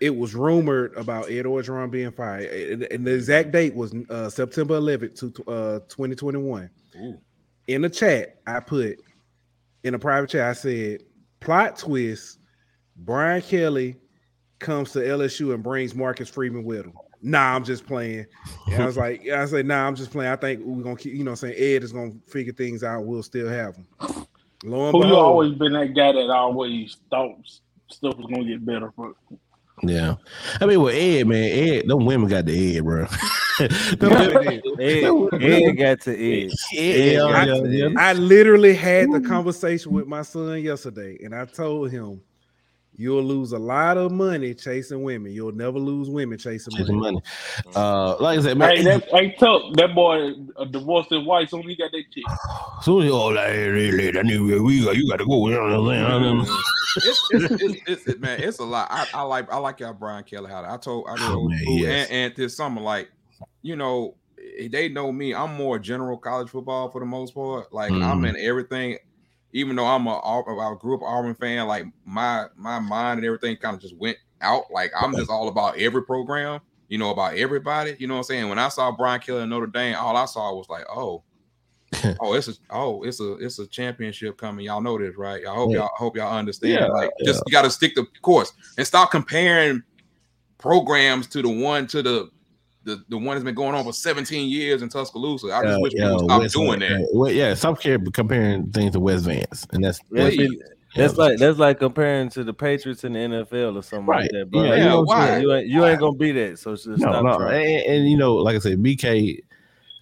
it 0.02 0.16
was 0.16 0.36
rumored 0.36 0.96
about 0.96 1.30
Ed 1.30 1.46
Orgeron 1.46 1.90
being 1.90 2.12
fired, 2.12 2.52
and, 2.52 2.84
and 2.84 3.08
the 3.08 3.14
exact 3.14 3.52
date 3.52 3.74
was 3.74 3.94
uh, 4.10 4.30
September 4.30 4.80
11th 4.80 5.20
to 5.20 5.52
uh, 5.52 5.80
2021. 5.88 6.70
Ooh. 6.98 7.20
In 7.68 7.82
the 7.82 7.90
chat, 7.90 8.40
I 8.46 8.60
put 8.60 9.00
in 9.84 9.94
a 9.94 10.00
private 10.00 10.30
chat, 10.30 10.50
I 10.50 10.54
said, 10.54 11.04
plot 11.40 11.78
twist: 11.78 12.40
Brian 12.96 13.42
Kelly 13.42 13.98
comes 14.60 14.92
to 14.94 15.00
LSU 15.00 15.54
and 15.54 15.64
brings 15.64 15.96
Marcus 15.96 16.30
Freeman 16.30 16.64
with 16.64 16.86
him. 16.86 16.94
Nah, 17.22 17.56
I'm 17.56 17.64
just 17.64 17.86
playing. 17.88 18.26
And 18.68 18.84
I 18.84 18.86
was 18.86 18.98
like, 18.98 19.28
I 19.28 19.46
said, 19.46 19.66
nah, 19.66 19.88
I'm 19.88 19.96
just 19.96 20.12
playing. 20.12 20.32
I 20.32 20.36
think 20.36 20.62
we're 20.64 20.84
gonna 20.84 20.96
keep, 20.96 21.14
you 21.14 21.24
know, 21.24 21.32
I'm 21.32 21.38
saying 21.38 21.56
Ed 21.58 21.84
is 21.84 21.92
gonna 21.92 22.14
figure 22.28 22.54
things 22.54 22.84
out. 22.84 23.06
We'll 23.06 23.24
still 23.24 23.50
have 23.50 23.76
him. 23.76 23.88
Lo 24.64 24.90
and 24.90 24.92
Who 24.92 25.08
you 25.08 25.16
always 25.16 25.54
been 25.54 25.74
that 25.74 25.96
guy 25.96 26.12
that 26.12 26.30
always 26.30 26.98
thought 27.10 27.38
stuff 27.90 28.18
was 28.18 28.28
gonna 28.28 28.46
get 28.46 28.66
better, 28.66 28.92
but 28.96 29.14
yeah. 29.90 30.16
I 30.62 30.66
mean, 30.66 30.82
with 30.82 30.96
Ed, 30.96 31.28
man, 31.28 31.44
Ed, 31.52 31.88
them 31.88 32.06
women 32.06 32.30
got 32.30 32.46
the 32.46 32.78
Ed, 32.78 32.84
bro. 32.84 33.06
Them 34.00 34.12
Ed, 34.80 35.42
Ed 35.42 35.72
got 35.78 36.02
to 36.02 36.12
Ed. 36.12 36.52
Ed, 36.78 37.22
I- 37.22 37.46
yeah, 37.46 37.64
yeah. 37.64 37.90
I 37.98 38.14
literally 38.14 38.74
had 38.76 39.12
the 39.12 39.22
conversation 39.22 39.94
with 39.94 40.08
my 40.08 40.24
son 40.24 40.62
yesterday, 40.62 41.18
and 41.24 41.34
I 41.34 41.46
told 41.46 41.90
him, 41.92 42.22
"You'll 42.98 43.24
lose 43.24 43.52
a 43.52 43.60
lot 43.60 43.98
of 43.98 44.12
money 44.12 44.54
chasing 44.54 45.04
women. 45.04 45.32
You'll 45.32 45.52
never 45.52 45.78
lose 45.80 46.10
women 46.10 46.38
chasing 46.38 46.76
Chasing 46.76 46.98
money." 47.00 47.20
money. 47.66 47.76
Uh, 47.76 48.16
like 48.20 48.40
I 48.40 48.42
said, 48.42 48.58
man, 48.58 48.76
hey, 48.78 48.84
that 48.84 49.04
hey 49.10 49.36
tough. 49.40 49.62
That 49.74 49.94
boy 49.96 50.32
uh, 50.58 50.66
divorced 50.66 51.10
his 51.12 51.24
wife, 51.26 51.50
so 51.50 51.62
he 51.62 51.76
got 51.76 51.92
that 51.92 52.04
chick. 52.14 52.24
soon 52.82 53.04
as 53.04 53.12
oh, 53.12 53.28
like, 53.28 53.48
hey, 53.48 53.72
hey, 53.72 53.98
hey, 53.98 54.12
that 54.12 54.26
nigga, 54.26 54.64
we 54.66 54.84
got, 54.84 54.96
you 54.96 55.10
got 55.10 55.18
to 55.18 55.26
go. 55.26 55.48
You 55.48 55.56
know 55.56 55.82
what 55.82 55.96
I'm 55.96 56.46
saying? 56.46 56.58
it's, 56.98 57.30
it's, 57.32 57.62
it's, 57.64 57.82
it's, 57.88 58.08
it- 58.08 58.22
man, 58.22 58.40
it's 58.42 58.60
a 58.60 58.64
lot. 58.64 58.88
I, 58.90 59.06
I 59.14 59.22
like 59.24 59.52
I 59.52 59.58
like 59.58 59.80
y'all 59.82 59.94
Brian 59.94 60.24
Kelly 60.24 60.50
how 60.50 60.64
I 60.64 60.78
told 60.78 61.08
I 61.10 61.18
told 61.18 61.46
Oh, 61.46 61.50
man, 61.50 61.64
Boo 61.66 61.74
yes. 61.80 62.08
and, 62.10 62.26
and 62.28 62.36
this 62.36 62.56
summer 62.56 62.82
like 62.82 63.12
you 63.62 63.76
know 63.76 64.16
they 64.70 64.88
know 64.90 65.12
me. 65.12 65.34
I'm 65.34 65.56
more 65.56 65.80
general 65.80 66.18
college 66.18 66.50
football 66.50 66.90
for 66.90 67.00
the 67.00 67.06
most 67.06 67.34
part. 67.34 67.74
Like 67.74 67.92
I'm 67.92 68.22
Mhm. 68.22 68.30
in 68.30 68.36
everything. 68.38 68.98
Even 69.56 69.78
though 69.78 69.86
I'm 69.86 70.06
a 70.06 70.20
I 70.20 70.76
grew 70.80 70.96
up 70.96 71.02
Auburn 71.02 71.34
fan, 71.34 71.66
like 71.66 71.86
my 72.06 72.46
my 72.58 72.78
mind 72.78 73.20
and 73.20 73.26
everything 73.26 73.56
kind 73.56 73.74
of 73.74 73.82
just 73.82 73.96
went 73.96 74.18
out. 74.42 74.66
Like 74.70 74.92
I'm 75.00 75.16
just 75.16 75.30
all 75.30 75.48
about 75.48 75.80
every 75.80 76.04
program, 76.04 76.60
you 76.90 76.98
know, 76.98 77.10
about 77.12 77.36
everybody. 77.36 77.96
You 77.98 78.08
know 78.08 78.16
what 78.16 78.20
I'm 78.20 78.24
saying? 78.26 78.50
When 78.50 78.60
I 78.60 78.68
saw 78.68 78.92
Brian 78.92 79.22
Kelly 79.22 79.44
in 79.44 79.50
Notre 79.50 79.68
Dame, 79.68 79.96
all 79.96 80.18
I 80.18 80.26
saw 80.26 80.54
was 80.54 80.68
like, 80.68 80.84
oh, 80.94 81.24
oh, 82.20 82.34
it's 82.34 82.50
a 82.50 82.54
oh, 82.70 83.04
it's 83.04 83.22
a 83.22 83.34
it's 83.36 83.60
a 83.60 83.68
championship 83.68 84.38
coming. 84.38 84.66
Y'all 84.66 84.82
know 84.82 84.98
this, 84.98 85.16
right? 85.16 85.46
I 85.48 85.54
hope 85.54 85.72
Yeah. 85.72 85.80
y'all 85.80 85.92
hope 85.96 86.18
y'all 86.18 86.38
understand. 86.38 86.74
Yeah, 86.74 86.88
like, 86.88 87.12
just 87.24 87.42
you 87.48 87.52
got 87.54 87.62
to 87.62 87.72
stick 87.72 87.96
to 87.96 88.06
course 88.22 88.52
and 88.78 88.86
stop 88.86 89.10
comparing 89.10 89.82
programs 90.58 91.28
to 91.28 91.42
the 91.42 91.50
one 91.50 91.88
to 91.88 92.04
the 92.04 92.30
the, 92.86 93.04
the 93.10 93.18
one 93.18 93.36
that's 93.36 93.44
been 93.44 93.56
going 93.56 93.76
on 93.76 93.84
for 93.84 93.92
17 93.94 94.48
years 94.50 94.82
in 94.82 94.90
Tuscaloosa. 94.90 95.48
I 95.54 95.64
just 95.64 95.78
Uh, 95.78 95.82
wish 95.82 95.94
yeah, 95.96 96.04
people 96.04 96.16
would 96.18 96.26
stop 96.26 96.42
West 96.42 96.56
doing 96.56 96.80
Vance, 96.80 97.02
that. 97.02 97.10
Well, 97.14 97.32
yeah, 97.32 97.54
stop 97.56 97.82
care- 97.82 98.00
comparing 98.00 98.72
things 98.72 98.94
to 98.94 99.00
West 99.00 99.26
Vance, 99.26 99.68
and 99.74 99.84
that's, 99.84 100.00
Yeah, 100.12 100.24
that's 100.24 100.36
Please. 100.36 100.62
That's 100.96 101.18
like 101.18 101.38
that's 101.40 101.60
like 101.60 101.80
comparing 101.80 102.30
to 102.30 102.44
the 102.46 102.54
Patriots 102.54 103.04
in 103.04 103.12
the 103.14 103.20
NFL 103.20 103.76
or 103.76 103.82
something 103.84 104.06
Right. 104.06 104.22
like 104.22 104.32
that, 104.32 104.50
bro. 104.50 104.64
Yeah, 104.64 104.76
you, 104.76 104.84
know 104.86 105.02
why? 105.02 105.38
you 105.40 105.54
ain't 105.54 105.68
you 105.68 105.84
ain't 105.86 106.00
gonna 106.00 106.16
be 106.16 106.32
that. 106.32 106.58
So 106.58 106.74
just 106.74 106.88
no, 106.88 106.96
stop 106.96 107.22
no, 107.26 107.38
trying. 107.38 107.66
and, 107.66 107.86
and, 107.86 108.10
you 108.10 108.16
know, 108.16 108.36
like 108.36 108.56
I 108.56 108.60
said, 108.60 108.82
BK, 108.82 109.42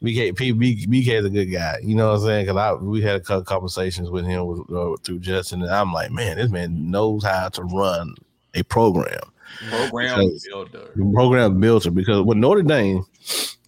BK, 0.03 0.35
P, 0.35 0.51
B, 0.51 0.85
BK 0.85 1.07
is 1.19 1.25
a 1.25 1.31
good 1.31 1.45
guy. 1.47 1.79
You 1.81 1.95
know 1.95 2.09
what 2.11 2.19
I'm 2.19 2.25
saying? 2.27 2.45
Because 2.45 2.57
I 2.59 2.73
we 2.73 3.01
had 3.01 3.15
a 3.15 3.21
couple 3.21 3.43
conversations 3.43 4.11
with 4.11 4.25
him 4.25 4.45
with, 4.45 4.59
uh, 4.71 4.95
through 5.03 5.17
Justin, 5.19 5.63
and 5.63 5.71
I'm 5.71 5.91
like, 5.93 6.11
man, 6.11 6.37
this 6.37 6.51
man 6.51 6.91
knows 6.91 7.23
how 7.23 7.49
to 7.49 7.63
run 7.63 8.13
a 8.53 8.61
program, 8.61 9.19
Program 9.69 10.19
Because- 10.19 10.47
builder. 10.47 10.91
the 10.95 11.11
program 11.13 11.59
builder. 11.59 11.91
Because 11.91 12.23
with 12.23 12.37
Notre 12.37 12.63
Dame, 12.63 13.05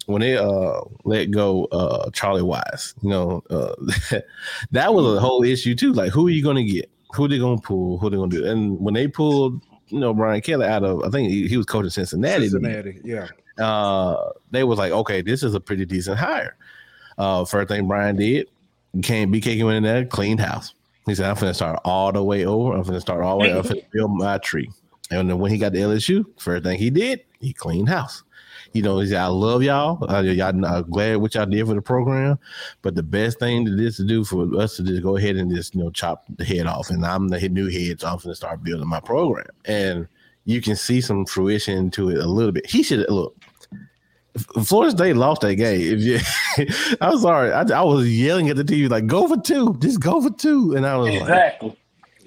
when 0.06 0.20
they 0.20 0.36
uh 0.36 0.80
let 1.04 1.30
go 1.30 1.64
uh 1.66 2.10
Charlie 2.10 2.42
Weis, 2.42 2.94
you 3.02 3.10
know, 3.10 3.42
uh 3.50 3.74
that 4.70 4.94
was 4.94 5.16
a 5.16 5.20
whole 5.20 5.42
issue 5.44 5.74
too. 5.74 5.92
Like, 5.92 6.12
who 6.12 6.26
are 6.28 6.30
you 6.30 6.42
gonna 6.44 6.64
get? 6.64 6.90
Who 7.14 7.28
they 7.28 7.38
gonna 7.38 7.60
pull? 7.60 7.98
Who 7.98 8.10
they 8.10 8.16
gonna 8.16 8.30
do? 8.30 8.46
And 8.46 8.78
when 8.80 8.94
they 8.94 9.08
pulled, 9.08 9.62
you 9.88 9.98
know, 10.00 10.12
Brian 10.12 10.40
Kelly 10.40 10.66
out 10.66 10.84
of, 10.84 11.02
I 11.04 11.08
think 11.10 11.30
he, 11.30 11.48
he 11.48 11.56
was 11.56 11.66
coaching 11.66 11.90
Cincinnati. 11.90 12.48
Cincinnati, 12.48 13.00
yeah. 13.04 13.28
uh, 13.58 14.30
they 14.50 14.64
was 14.64 14.78
like, 14.78 14.92
okay, 14.92 15.22
this 15.22 15.42
is 15.42 15.54
a 15.54 15.60
pretty 15.60 15.84
decent 15.84 16.18
hire. 16.18 16.56
Uh, 17.18 17.44
first 17.44 17.68
thing 17.68 17.88
Brian 17.88 18.16
did, 18.16 18.48
came 19.02 19.32
BK 19.32 19.64
went 19.64 19.76
in 19.78 19.82
there, 19.82 20.04
cleaned 20.04 20.40
house. 20.40 20.74
He 21.06 21.14
said, 21.14 21.30
I'm 21.30 21.36
gonna 21.36 21.54
start 21.54 21.80
all 21.84 22.12
the 22.12 22.22
way 22.22 22.44
over. 22.44 22.76
I'm 22.76 22.82
gonna 22.82 23.00
start 23.00 23.22
all 23.22 23.38
the 23.38 23.44
way. 23.44 23.52
I'm 23.56 23.62
gonna 23.62 23.80
build 23.92 24.10
my 24.16 24.38
tree. 24.38 24.68
And 25.10 25.30
then 25.30 25.38
when 25.38 25.50
he 25.50 25.58
got 25.58 25.72
to 25.72 25.78
LSU, 25.78 26.24
first 26.40 26.64
thing 26.64 26.78
he 26.78 26.90
did, 26.90 27.20
he 27.40 27.52
cleaned 27.52 27.88
house. 27.88 28.22
You 28.72 28.82
know, 28.82 28.98
he 28.98 29.08
said, 29.08 29.18
I 29.18 29.28
love 29.28 29.62
y'all. 29.62 29.98
Uh, 30.10 30.20
y'all 30.20 30.64
I'm 30.64 30.90
glad 30.90 31.16
what 31.16 31.34
y'all 31.34 31.46
did 31.46 31.66
for 31.66 31.74
the 31.74 31.82
program. 31.82 32.38
But 32.82 32.94
the 32.94 33.02
best 33.02 33.38
thing 33.38 33.64
to 33.64 33.74
this 33.74 33.96
to 33.96 34.04
do 34.04 34.24
for 34.24 34.54
us 34.60 34.76
to 34.76 34.82
just 34.82 35.02
go 35.02 35.16
ahead 35.16 35.36
and 35.36 35.54
just, 35.54 35.74
you 35.74 35.82
know, 35.82 35.90
chop 35.90 36.24
the 36.36 36.44
head 36.44 36.66
off. 36.66 36.90
And 36.90 37.04
I'm 37.04 37.28
the 37.28 37.48
new 37.48 37.70
head, 37.70 38.00
so 38.00 38.08
I'm 38.08 38.18
gonna 38.18 38.34
start 38.34 38.62
building 38.62 38.88
my 38.88 39.00
program. 39.00 39.46
And 39.64 40.08
you 40.44 40.60
can 40.60 40.76
see 40.76 41.00
some 41.00 41.24
fruition 41.24 41.90
to 41.92 42.10
it 42.10 42.18
a 42.18 42.26
little 42.26 42.52
bit. 42.52 42.66
He 42.66 42.82
should 42.82 43.08
look. 43.08 43.36
Florida 44.64 44.90
State 44.90 45.16
lost 45.16 45.40
that 45.40 45.54
game. 45.54 45.98
You, 45.98 46.18
I'm 47.00 47.18
sorry, 47.18 47.52
I, 47.52 47.62
I 47.62 47.82
was 47.82 48.08
yelling 48.08 48.50
at 48.50 48.56
the 48.56 48.64
TV 48.64 48.90
like, 48.90 49.06
"Go 49.06 49.26
for 49.26 49.40
two, 49.40 49.74
just 49.78 50.00
go 50.00 50.20
for 50.20 50.30
two. 50.30 50.74
and 50.76 50.86
I 50.86 50.96
was 50.96 51.08
like, 51.08 51.20
Exactly. 51.22 51.76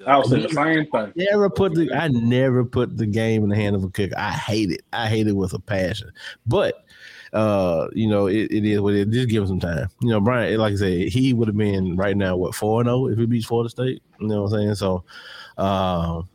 I 0.06 0.16
was 0.18 0.30
saying 0.30 0.42
the 0.42 0.48
same 0.48 0.86
thing. 0.86 1.12
never 1.16 1.50
put 1.50 1.74
the 1.74 1.92
I 1.92 2.08
never 2.08 2.64
put 2.64 2.96
the 2.96 3.06
game 3.06 3.42
in 3.42 3.48
the 3.50 3.56
hand 3.56 3.76
of 3.76 3.84
a 3.84 3.90
kicker. 3.90 4.14
I 4.18 4.32
hate 4.32 4.70
it. 4.70 4.82
I 4.92 5.08
hate 5.08 5.26
it 5.26 5.32
with 5.32 5.52
a 5.52 5.58
passion. 5.58 6.10
But 6.46 6.84
uh, 7.32 7.88
you 7.92 8.08
know, 8.08 8.26
it, 8.26 8.50
it 8.50 8.64
is 8.64 8.80
what 8.80 8.94
it 8.94 9.08
is. 9.08 9.14
Just 9.14 9.28
give 9.28 9.42
him 9.42 9.48
some 9.48 9.60
time. 9.60 9.88
You 10.00 10.10
know, 10.10 10.20
Brian, 10.20 10.58
like 10.58 10.72
I 10.72 10.76
said, 10.76 11.08
he 11.08 11.34
would 11.34 11.48
have 11.48 11.56
been 11.56 11.96
right 11.96 12.16
now 12.16 12.36
what 12.36 12.54
four 12.54 12.80
and 12.80 12.88
zero 12.88 13.08
if 13.08 13.18
he 13.18 13.26
beats 13.26 13.46
Florida 13.46 13.70
State. 13.70 14.02
You 14.20 14.28
know 14.28 14.42
what 14.42 14.52
I'm 14.52 14.60
saying? 14.60 14.74
So, 14.76 15.04
um, 15.58 16.28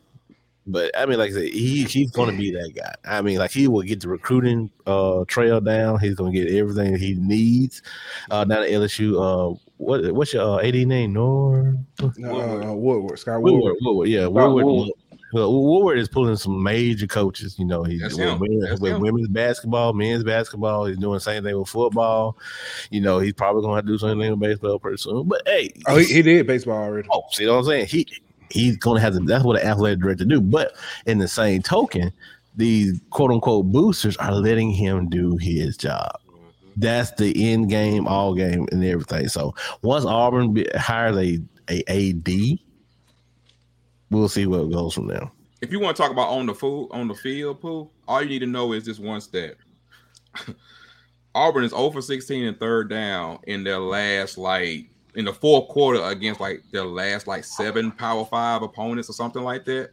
but 0.66 0.90
I 0.98 1.06
mean, 1.06 1.18
like 1.18 1.30
I 1.30 1.34
said, 1.34 1.42
he 1.48 1.84
he's 1.84 2.10
going 2.10 2.30
to 2.30 2.36
be 2.36 2.50
that 2.52 2.72
guy. 2.74 2.94
I 3.04 3.22
mean, 3.22 3.38
like 3.38 3.50
he 3.52 3.68
will 3.68 3.82
get 3.82 4.00
the 4.00 4.08
recruiting 4.08 4.70
uh 4.86 5.24
trail 5.26 5.60
down. 5.60 6.00
He's 6.00 6.14
going 6.14 6.32
to 6.32 6.38
get 6.44 6.52
everything 6.54 6.96
he 6.96 7.14
needs 7.14 7.82
uh 8.30 8.44
down 8.44 8.62
at 8.64 8.70
LSU. 8.70 9.14
Uh, 9.14 9.58
what 9.78 10.12
what's 10.12 10.32
your 10.32 10.42
uh, 10.42 10.58
AD 10.66 10.74
name? 10.74 11.12
Nor 11.12 11.76
Uh, 12.02 12.06
uh, 12.06 12.72
Woodward, 12.74 13.18
Scott 13.18 13.42
Woodward. 13.42 13.62
Woodward. 13.62 13.76
Woodward. 13.82 14.08
Yeah, 14.08 14.26
Woodward. 14.26 14.64
Woodward. 14.64 14.90
Well, 15.32 15.52
Woodward 15.52 15.98
is 15.98 16.08
pulling 16.08 16.36
some 16.36 16.62
major 16.62 17.06
coaches. 17.08 17.58
You 17.58 17.66
know, 17.66 17.82
he's 17.82 18.00
That's 18.00 18.14
with, 18.16 18.40
women- 18.40 18.80
with 18.80 18.98
women's 18.98 19.28
basketball, 19.28 19.92
men's 19.92 20.22
basketball. 20.24 20.86
He's 20.86 20.96
doing 20.96 21.14
the 21.14 21.20
same 21.20 21.42
thing 21.42 21.58
with 21.58 21.68
football. 21.68 22.38
You 22.90 23.00
know, 23.00 23.18
he's 23.18 23.32
probably 23.32 23.62
going 23.62 23.72
to 23.72 23.76
have 23.76 23.84
to 23.86 23.92
do 23.92 23.98
something 23.98 24.30
with 24.30 24.38
baseball 24.40 24.78
pretty 24.78 24.98
soon. 24.98 25.26
But 25.28 25.42
hey, 25.44 25.72
Oh, 25.88 25.96
he, 25.96 26.04
he 26.06 26.22
did 26.22 26.46
baseball 26.46 26.76
already. 26.78 27.08
Oh, 27.12 27.24
see 27.32 27.44
what 27.46 27.54
I'm 27.56 27.64
saying? 27.64 27.86
He 27.86 28.06
he's 28.50 28.76
gonna 28.76 29.00
have 29.00 29.14
to. 29.14 29.20
That's 29.20 29.44
what 29.44 29.60
an 29.60 29.66
athletic 29.66 30.00
director 30.00 30.24
do. 30.24 30.40
But 30.40 30.72
in 31.06 31.18
the 31.18 31.28
same 31.28 31.62
token, 31.62 32.12
these 32.54 33.00
quote 33.10 33.30
unquote 33.30 33.66
boosters 33.66 34.16
are 34.16 34.32
letting 34.32 34.70
him 34.70 35.08
do 35.08 35.36
his 35.36 35.76
job. 35.76 36.18
Mm-hmm. 36.28 36.44
That's 36.76 37.10
the 37.12 37.52
end 37.52 37.70
game, 37.70 38.06
all 38.06 38.34
game, 38.34 38.66
and 38.72 38.84
everything. 38.84 39.28
So 39.28 39.54
once 39.82 40.04
Auburn 40.04 40.54
be, 40.54 40.66
hires 40.74 41.16
a 41.16 41.40
a 41.68 41.82
AD, 41.88 42.58
we'll 44.10 44.28
see 44.28 44.42
it 44.42 44.48
goes 44.48 44.94
from 44.94 45.08
there. 45.08 45.30
if 45.60 45.72
you 45.72 45.80
want 45.80 45.96
to 45.96 46.02
talk 46.02 46.12
about 46.12 46.28
on 46.28 46.46
the 46.46 46.54
food 46.54 46.88
on 46.92 47.08
the 47.08 47.14
field, 47.14 47.60
pool, 47.60 47.92
all 48.06 48.22
you 48.22 48.28
need 48.28 48.38
to 48.40 48.46
know 48.46 48.72
is 48.72 48.84
this 48.84 48.98
one 48.98 49.20
stat. 49.20 49.56
Auburn 51.34 51.64
is 51.64 51.72
oh 51.74 51.84
over 51.84 52.00
16 52.00 52.44
and 52.44 52.58
third 52.58 52.88
down 52.88 53.38
in 53.46 53.62
their 53.62 53.78
last 53.78 54.38
like 54.38 54.86
in 55.16 55.24
the 55.24 55.32
fourth 55.32 55.68
quarter 55.68 56.00
against 56.04 56.40
like 56.40 56.62
their 56.72 56.84
last 56.84 57.26
like 57.26 57.44
seven 57.44 57.90
power 57.90 58.24
five 58.24 58.62
opponents 58.62 59.10
or 59.10 59.14
something 59.14 59.42
like 59.42 59.64
that. 59.64 59.90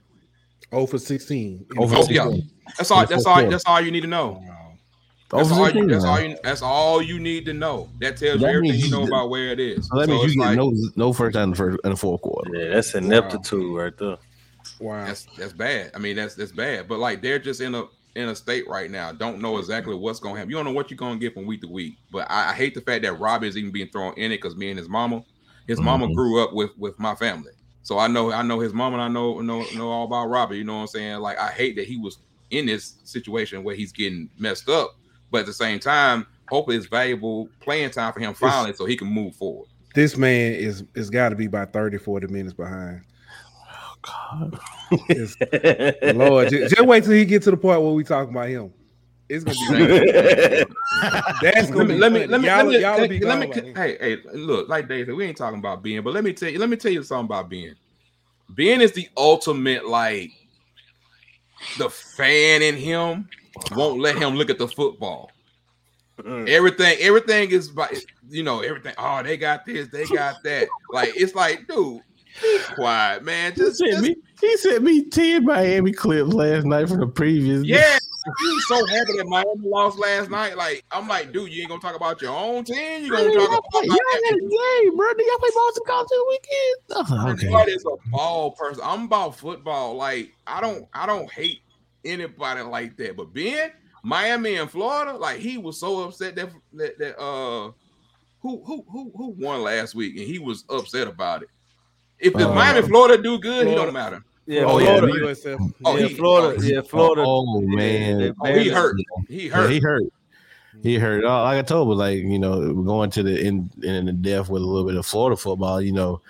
Oh 0.72 0.86
for 0.86 0.98
16. 0.98 1.66
Oh 1.78 1.88
for 1.88 1.96
Oh, 1.98 2.08
yeah. 2.10 2.30
That's 2.78 2.92
all 2.92 3.06
that's 3.06 3.26
all 3.26 3.36
quarter. 3.36 3.50
that's 3.50 3.64
all 3.66 3.82
you 3.82 3.92
need 3.92 4.02
to 4.02 4.08
know. 4.08 4.44
Oh, 4.44 5.38
that's 5.38 5.50
oh, 5.50 5.54
Over 5.56 5.62
all, 5.62 5.70
you, 5.70 5.74
16 5.82 5.88
that's 5.88 6.06
all 6.06 6.22
you 6.22 6.38
that's 6.44 6.62
all 6.62 7.02
you 7.02 7.20
need 7.20 7.46
to 7.46 7.54
know. 7.54 7.90
That 8.00 8.18
tells 8.18 8.42
you 8.42 8.48
everything 8.48 8.80
you 8.80 8.90
know 8.92 9.02
you- 9.02 9.08
about 9.08 9.30
where 9.30 9.50
it 9.50 9.60
is. 9.60 9.88
So 9.88 10.00
that 10.00 10.10
means 10.10 10.26
it's 10.26 10.36
you 10.36 10.42
get 10.42 10.48
like- 10.50 10.58
no 10.58 10.74
no 10.96 11.14
first 11.14 11.34
down 11.34 11.46
in 11.46 11.50
the 11.52 11.56
first 11.56 11.78
in 11.84 11.90
the 11.92 11.98
fourth 11.98 12.22
quarter. 12.22 12.56
Yeah, 12.56 12.74
that's 12.76 12.94
ineptitude 12.96 13.76
right 13.76 13.98
there. 13.98 14.18
Wow. 14.80 15.06
That's 15.06 15.26
that's 15.38 15.54
bad. 15.54 15.92
I 15.96 16.00
mean, 16.00 16.16
that's 16.16 16.36
that's 16.36 16.52
bad. 16.52 16.88
But 16.88 17.00
like 17.00 17.22
they're 17.22 17.40
just 17.40 17.62
in 17.62 17.76
a 17.76 17.86
in 18.16 18.30
a 18.30 18.36
state 18.36 18.68
right 18.68 18.92
now. 18.92 19.12
Don't 19.12 19.42
know 19.42 19.58
exactly 19.58 19.96
what's 19.96 20.20
gonna 20.20 20.36
happen. 20.36 20.50
You 20.50 20.56
don't 20.58 20.66
know 20.66 20.72
what 20.72 20.90
you're 20.92 20.98
gonna 20.98 21.20
get 21.20 21.34
from 21.34 21.46
week 21.46 21.62
to 21.62 21.68
week. 21.68 21.96
But 22.12 22.30
I, 22.30 22.52
I 22.52 22.54
hate 22.54 22.76
the 22.76 22.82
fact 22.82 23.04
that 23.04 23.20
Robbie 23.20 23.48
is 23.48 23.58
even 23.58 23.72
being 23.72 23.90
thrown 23.90 24.14
in 24.16 24.32
it 24.32 24.38
because 24.42 24.56
me 24.56 24.70
and 24.70 24.78
his 24.78 24.90
mama, 24.90 25.24
his 25.68 25.82
mama 25.82 26.08
Mhm. 26.08 26.16
grew 26.16 26.42
up 26.44 26.54
with 26.54 26.72
with 26.78 26.98
my 27.00 27.16
family. 27.16 27.52
So 27.82 27.98
I 28.00 28.08
know 28.08 28.32
I 28.32 28.44
know 28.44 28.60
his 28.60 28.74
mama 28.74 28.96
and 28.98 29.04
I 29.04 29.08
know 29.08 29.40
know 29.42 29.66
know 29.76 29.90
all 29.90 30.06
about 30.06 30.30
Robbie. 30.30 30.58
You 30.58 30.64
know 30.64 30.76
what 30.76 30.82
I'm 30.82 30.88
saying? 30.88 31.20
Like 31.20 31.38
I 31.40 31.50
hate 31.50 31.76
that 31.78 31.86
he 31.88 31.98
was 31.98 32.18
in 32.52 32.66
this 32.68 32.96
situation 33.04 33.64
where 33.64 33.76
he's 33.76 33.92
getting 33.92 34.30
messed 34.38 34.70
up. 34.70 34.92
But 35.32 35.40
at 35.42 35.46
the 35.48 35.54
same 35.54 35.80
time, 35.80 36.28
hopefully 36.50 36.78
it's 36.78 36.86
valuable 36.86 37.50
playing 37.62 37.90
time 37.90 38.14
for 38.14 38.20
him 38.20 38.34
finally 38.36 38.74
so 38.74 38.86
he 38.86 38.96
can 38.96 39.08
move 39.08 39.36
forward. 39.36 39.68
this 39.96 40.18
man 40.18 40.54
is 40.54 40.84
is 40.96 41.10
got 41.10 41.30
to 41.30 41.36
be 41.36 41.46
about 41.46 41.74
30, 41.74 41.98
40 41.98 42.28
minutes 42.28 42.54
behind. 42.54 43.02
God. 44.04 44.60
Lord, 46.16 46.50
just, 46.50 46.76
just 46.76 46.88
wait 46.88 47.04
till 47.04 47.14
he 47.14 47.26
get 47.26 47.42
to 47.44 47.52
the 47.52 47.58
point 47.58 47.82
where 47.82 47.92
we 47.92 48.04
talk 48.04 48.30
about 48.30 48.48
him. 48.48 48.74
It's 49.30 49.44
gonna 49.44 49.78
be 49.78 50.64
that's 51.42 51.72
gonna 51.72 51.96
let 51.96 52.12
me 52.12 52.20
be 52.20 52.28
let 52.28 52.42
me 52.42 52.42
let 52.42 52.42
me 52.42 52.48
y'all, 52.48 52.58
let 52.58 52.68
me, 52.68 52.82
y'all 52.82 52.98
let, 53.00 53.10
be 53.10 53.20
let 53.20 53.40
me 53.40 53.74
hey 53.74 53.98
hey 54.00 54.18
look 54.34 54.68
like 54.68 54.88
Dave 54.88 55.06
said 55.06 55.16
we 55.16 55.26
ain't 55.26 55.38
talking 55.38 55.60
about 55.60 55.82
Ben 55.82 56.04
but 56.04 56.14
let 56.14 56.24
me 56.24 56.34
tell 56.34 56.50
you 56.50 56.60
let 56.60 56.70
me 56.70 56.76
tell 56.76 56.92
you 56.92 57.04
something 57.04 57.26
about 57.26 57.50
Ben. 57.50 57.76
Ben 58.50 58.82
is 58.82 58.92
the 58.92 59.08
ultimate 59.16 59.88
like 59.88 60.32
the 61.78 61.90
fan 61.90 62.62
in 62.62 62.76
him 62.76 63.30
won't 63.76 64.02
let 64.02 64.18
him 64.18 64.36
look 64.36 64.50
at 64.50 64.60
the 64.60 64.68
football. 64.68 65.32
Mm. 66.20 66.48
Everything 66.50 66.98
everything 67.00 67.50
is 67.50 67.70
by 67.70 67.96
you 68.30 68.44
know 68.44 68.60
everything 68.60 68.94
oh 68.98 69.24
they 69.24 69.38
got 69.38 69.66
this 69.66 69.88
they 69.88 70.06
got 70.06 70.44
that. 70.44 70.68
Like 70.92 71.14
it's 71.16 71.34
like 71.34 71.66
dude 71.68 72.02
be 72.42 72.60
quiet 72.76 73.24
man 73.24 73.54
He 73.54 73.62
just, 73.62 73.78
sent 73.78 73.92
just 73.92 74.04
me. 74.04 74.16
He 74.42 74.58
sent 74.58 74.84
me 74.84 75.10
ten 75.10 75.46
Miami 75.46 75.92
clips 75.92 76.34
last 76.34 76.66
night 76.66 76.90
from 76.90 77.00
the 77.00 77.08
previous. 77.08 77.64
yeah 77.66 77.98
he 78.40 78.48
was 78.48 78.68
so 78.68 78.86
happy 78.86 79.18
that 79.18 79.26
Miami 79.28 79.68
lost 79.68 80.00
last 80.00 80.30
night 80.30 80.56
like 80.56 80.84
I'm 80.92 81.08
like 81.08 81.32
dude 81.34 81.52
you 81.52 81.62
ain't 81.62 81.70
gonna 81.70 81.82
talk 81.82 81.96
about 81.96 82.22
your 82.22 82.36
own 82.36 82.64
team 82.64 83.04
you 83.04 83.12
gonna 83.12 83.34
talk 83.34 83.64
about 83.70 83.86
Y'all 83.86 83.98
got 83.98 84.32
a 84.32 84.40
game, 84.40 84.96
bro. 84.98 85.14
Did 85.14 85.28
y'all 85.28 85.38
play 85.40 85.50
Boston 85.54 85.84
College 85.86 86.08
this 86.10 86.20
weekend. 86.30 86.80
Oh, 86.96 87.32
okay. 87.32 87.50
What 87.50 87.68
is 87.68 87.86
a 87.86 88.10
ball 88.10 88.52
person? 88.52 88.84
I'm 88.86 89.06
about 89.06 89.36
football. 89.38 89.96
Like 89.96 90.32
I 90.48 90.62
don't, 90.62 90.88
I 90.94 91.06
don't 91.06 91.30
hate 91.32 91.62
anybody 92.06 92.62
like 92.62 92.98
that. 92.98 93.18
But 93.18 93.34
Ben, 93.34 93.72
Miami 94.04 94.56
and 94.56 94.70
Florida, 94.70 95.14
like 95.14 95.40
he 95.40 95.58
was 95.58 95.80
so 95.80 96.04
upset 96.04 96.36
that 96.36 96.50
that, 96.74 96.98
that 97.00 97.20
uh, 97.20 97.72
who 98.42 98.64
who 98.64 98.86
who 98.90 99.12
who 99.16 99.28
won 99.38 99.64
last 99.64 99.96
week, 99.96 100.16
and 100.18 100.26
he 100.26 100.40
was 100.40 100.66
upset 100.70 101.08
about 101.08 101.44
it. 101.44 101.50
If 102.24 102.34
the 102.34 102.50
Uh, 102.50 102.56
Miami 102.56 102.88
Florida 102.88 103.22
do 103.22 103.38
good, 103.38 103.68
he 103.68 103.74
Florida. 103.74 103.86
don't 103.86 103.94
matter. 103.94 104.24
Yeah, 104.46 104.64
Oh, 104.66 104.78
yeah, 104.80 105.00
USF. 105.00 105.58
Oh, 105.86 105.96
yeah, 105.98 106.08
he- 106.08 106.16
Florida. 106.16 106.58
oh, 106.60 106.64
Yeah, 106.64 106.82
Florida. 106.82 107.24
Oh 107.26 107.60
they- 107.62 107.66
man, 107.68 108.36
Oh, 108.42 108.54
he 108.54 108.70
hurt. 108.70 108.96
He 109.30 109.48
Yeah, 109.48 109.54
hurt. 109.56 109.72
he 109.72 109.80
hurt. 109.80 110.04
He 110.82 110.96
hurt. 110.98 111.24
Uh, 111.24 111.44
Like 111.44 111.60
I 111.60 111.62
told 111.62 111.88
was 111.88 111.98
like 112.00 112.20
you 112.20 112.40
know 112.40 112.74
going 112.74 113.10
to 113.12 113.24
the 113.24 113.40
in 113.40 113.70
in 113.84 114.06
the 114.06 114.12
depth 114.12 114.50
with 114.50 114.62
a 114.62 114.66
little 114.66 114.88
bit 114.88 114.98
of 114.98 115.06
Florida 115.06 115.38
football. 115.38 115.80
You 115.82 115.92
know, 115.94 116.22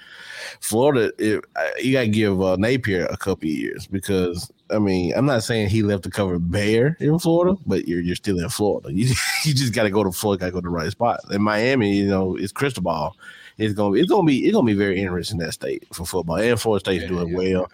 Florida. 0.60 1.12
If, 1.18 1.42
you 1.82 1.94
got 1.94 2.02
to 2.02 2.08
give 2.08 2.42
uh, 2.42 2.56
Napier 2.58 3.06
a 3.06 3.18
couple 3.18 3.48
of 3.50 3.56
years 3.56 3.88
because 3.88 4.52
I 4.70 4.80
mean 4.80 5.14
I'm 5.16 5.26
not 5.26 5.44
saying 5.44 5.70
he 5.70 5.82
left 5.82 6.04
to 6.04 6.10
cover 6.12 6.38
Bear 6.40 6.98
in 7.00 7.18
Florida, 7.20 7.58
but 7.66 7.88
you're 7.88 8.02
you're 8.02 8.16
still 8.16 8.40
in 8.40 8.50
Florida. 8.50 8.90
You 8.94 9.08
you 9.46 9.54
just 9.54 9.74
got 9.74 9.84
to 9.84 9.90
go 9.90 10.04
to 10.04 10.12
Florida. 10.12 10.42
Got 10.42 10.46
to 10.48 10.52
go 10.52 10.60
to 10.60 10.66
the 10.66 10.70
right 10.70 10.92
spot. 10.92 11.22
In 11.32 11.42
Miami, 11.42 11.96
you 11.96 12.08
know, 12.08 12.36
it's 12.36 12.52
crystal 12.52 12.84
ball. 12.84 13.16
It's 13.58 13.74
gonna 13.74 13.94
be 13.94 14.00
it's 14.02 14.10
gonna 14.10 14.26
be 14.26 14.46
it's 14.46 14.54
gonna 14.54 14.66
be 14.66 14.74
very 14.74 15.00
interesting 15.00 15.38
that 15.40 15.54
state 15.54 15.88
for 15.94 16.06
football 16.06 16.38
and 16.38 16.60
Florida 16.60 16.80
State's 16.80 17.04
Yeah, 17.04 17.10
doing 17.10 17.30
yeah. 17.30 17.36
well. 17.36 17.72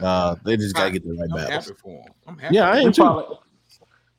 Yeah. 0.00 0.06
Uh, 0.06 0.36
they 0.44 0.56
just 0.56 0.74
got 0.74 0.86
to 0.86 0.90
get 0.90 1.04
the 1.04 1.12
right 1.12 1.30
I'm 1.30 1.36
balance. 1.36 1.66
happy 1.66 1.78
for 1.80 2.02
him. 2.02 2.12
I'm 2.26 2.38
happy. 2.38 2.54
Yeah, 2.56 2.70
I 2.70 2.80
He 2.80 2.86
am 2.86 2.92
too. 2.92 3.02
probably, 3.02 3.36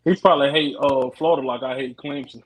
he 0.06 0.16
probably 0.16 0.52
hate 0.52 0.76
uh 0.80 1.10
Florida 1.12 1.46
like 1.46 1.64
I 1.64 1.76
hate 1.76 1.98
Clemson. 1.98 2.42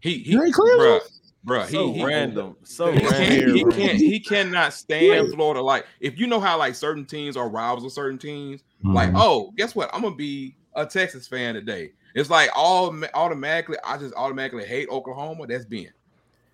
He 0.00 0.18
he, 0.18 0.32
You 0.32 0.42
ain't 0.42 0.54
Clemson? 0.54 0.78
bruh, 0.78 1.00
bruh, 1.46 1.66
So 1.68 1.92
he, 1.92 1.98
he 1.98 2.04
random. 2.04 2.56
So 2.64 2.92
He 2.92 3.00
can't, 3.00 3.12
random. 3.12 3.56
he 3.56 3.64
can't 3.64 3.98
he 3.98 4.20
cannot 4.20 4.72
stand 4.72 5.32
Florida. 5.32 5.62
Like 5.62 5.86
if 6.00 6.18
you 6.18 6.26
know 6.26 6.40
how 6.40 6.58
like 6.58 6.74
certain 6.74 7.06
teams 7.06 7.36
are 7.36 7.48
rivals 7.48 7.84
of 7.84 7.92
certain 7.92 8.18
teams, 8.18 8.62
like 8.82 9.10
Mhm. 9.10 9.14
oh, 9.16 9.52
guess 9.56 9.74
what? 9.74 9.90
I'm 9.94 10.02
gonna 10.02 10.16
be 10.16 10.56
a 10.74 10.84
Texas 10.84 11.26
fan 11.26 11.54
today. 11.54 11.92
It's 12.14 12.30
like 12.30 12.50
all 12.54 12.94
automatically, 13.14 13.76
I 13.84 13.96
just 13.98 14.14
automatically 14.14 14.64
hate 14.64 14.88
Oklahoma. 14.88 15.46
That's 15.46 15.64
being 15.64 15.90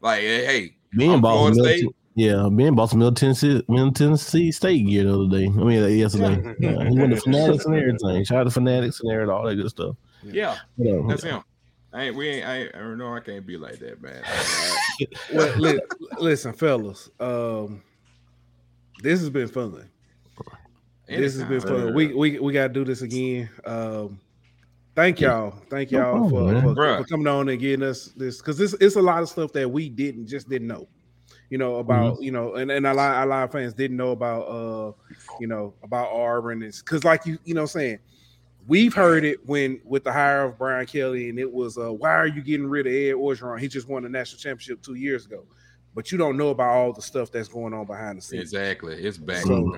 like, 0.01 0.20
hey, 0.20 0.77
hey, 0.93 1.06
Me 1.06 1.12
and 1.12 1.23
Boston, 1.23 1.55
Florida 1.55 1.62
Middle, 1.62 1.93
State. 1.93 1.97
yeah, 2.14 2.48
me 2.48 2.66
and 2.66 2.77
Boston 2.77 2.98
Middle 3.01 3.14
Tennessee, 3.14 3.62
Middle 3.69 3.93
Tennessee 3.93 4.52
State 4.52 4.86
gear 4.86 5.05
the 5.05 5.14
other 5.14 5.28
day. 5.39 5.47
I 5.47 5.51
mean, 5.51 5.82
uh, 5.82 5.86
yesterday. 5.86 6.55
Yeah, 6.60 6.89
he 6.89 6.98
went 6.98 7.14
to 7.14 7.20
Fanatics 7.24 7.64
and 7.64 7.74
everything. 7.77 8.24
Shout 8.24 8.39
out 8.39 8.44
to 8.44 8.51
Fanatics 8.51 9.01
and 9.01 9.10
everything, 9.12 9.31
all 9.35 9.44
that 9.44 9.56
good 9.56 9.70
stuff. 9.70 9.97
yeah, 10.23 10.56
Whatever. 10.77 11.09
that's 11.09 11.23
him. 11.23 11.43
I 11.94 12.05
ain't 12.05 12.16
we 12.16 12.28
ain't 12.28 12.47
I, 12.47 12.56
ain't, 12.59 12.74
I 12.74 12.94
know 12.94 13.12
I 13.14 13.20
can't 13.20 13.47
be 13.47 13.56
like 13.59 13.78
that, 13.81 14.01
man. 14.01 14.23
Well, 15.35 15.59
li- 15.59 15.81
listen, 16.19 16.52
fellas. 16.52 17.10
Um, 17.20 17.82
this 19.02 19.20
has 19.20 19.28
been 19.31 19.48
fun. 19.48 19.89
This 21.06 21.35
has 21.35 21.43
been 21.44 21.52
Anytime. 21.60 21.86
fun. 21.86 21.94
We 21.94 22.14
we 22.14 22.39
we 22.39 22.52
got 22.52 22.69
to 22.69 22.73
do 22.73 22.85
this 22.85 23.02
again. 23.02 23.51
Um, 23.66 24.20
thank 24.94 25.20
y'all. 25.20 25.55
Thank 25.70 25.90
No 25.93 25.98
y'all 25.98 26.28
problem, 26.31 26.62
for, 26.62 26.74
for, 26.74 26.98
for 26.98 27.05
coming 27.09 27.27
on 27.27 27.48
and 27.48 27.60
getting 27.60 27.85
us 27.85 28.06
this 28.16 28.39
because 28.39 28.59
this 28.59 28.74
it's 28.81 28.97
a 28.97 29.02
lot 29.02 29.23
of 29.23 29.28
stuff 29.28 29.52
that 29.52 29.70
we 29.70 29.89
didn't 29.89 30.27
just 30.27 30.48
didn't 30.48 30.69
know. 30.69 30.89
You 31.51 31.59
know 31.59 31.77
about 31.77 32.14
Mm-hmm. 32.14 32.23
you 32.23 32.31
know, 32.32 32.55
and 32.55 32.70
and 32.70 32.86
a 32.86 32.94
lot 32.94 33.27
a 33.27 33.28
lot 33.28 33.44
of 33.44 33.52
fans 33.52 33.74
didn't 33.74 33.97
know 33.97 34.12
about 34.12 34.43
uh 34.43 34.93
you 35.39 35.47
know 35.47 35.74
about 35.82 36.09
Auburn. 36.10 36.62
It's 36.62 36.81
because 36.81 37.05
like 37.05 37.27
you 37.27 37.39
you 37.44 37.55
know 37.55 37.62
what 37.62 37.74
I'm 37.74 37.81
saying 37.81 37.98
we've 38.69 38.94
heard 38.94 39.24
it 39.24 39.44
when 39.47 39.81
with 39.85 40.05
the 40.05 40.12
hire 40.12 40.44
of 40.44 40.56
Brian 40.56 40.86
Kelly, 40.86 41.28
and 41.28 41.39
it 41.39 41.51
was 41.52 41.77
uh 41.77 41.93
why 41.93 42.10
are 42.14 42.27
you 42.28 42.43
getting 42.43 42.66
rid 42.66 42.86
of 42.86 42.93
Ed 42.93 43.14
Orgeron? 43.20 43.59
He 43.60 43.69
just 43.69 43.89
won 43.89 44.05
the 44.05 44.09
national 44.09 44.39
championship 44.39 44.81
two 44.82 44.94
years 44.94 45.27
ago, 45.27 45.44
but 45.94 46.12
you 46.12 46.16
don't 46.16 46.36
know 46.36 46.51
about 46.51 46.69
all 46.70 46.93
the 46.93 47.02
stuff 47.02 47.31
that's 47.31 47.48
going 47.48 47.74
on 47.74 47.86
behind 47.86 48.19
the 48.19 48.23
scenes. 48.23 48.43
Exactly, 48.43 48.94
it's 48.94 49.19
back. 49.19 49.44
So- 49.44 49.77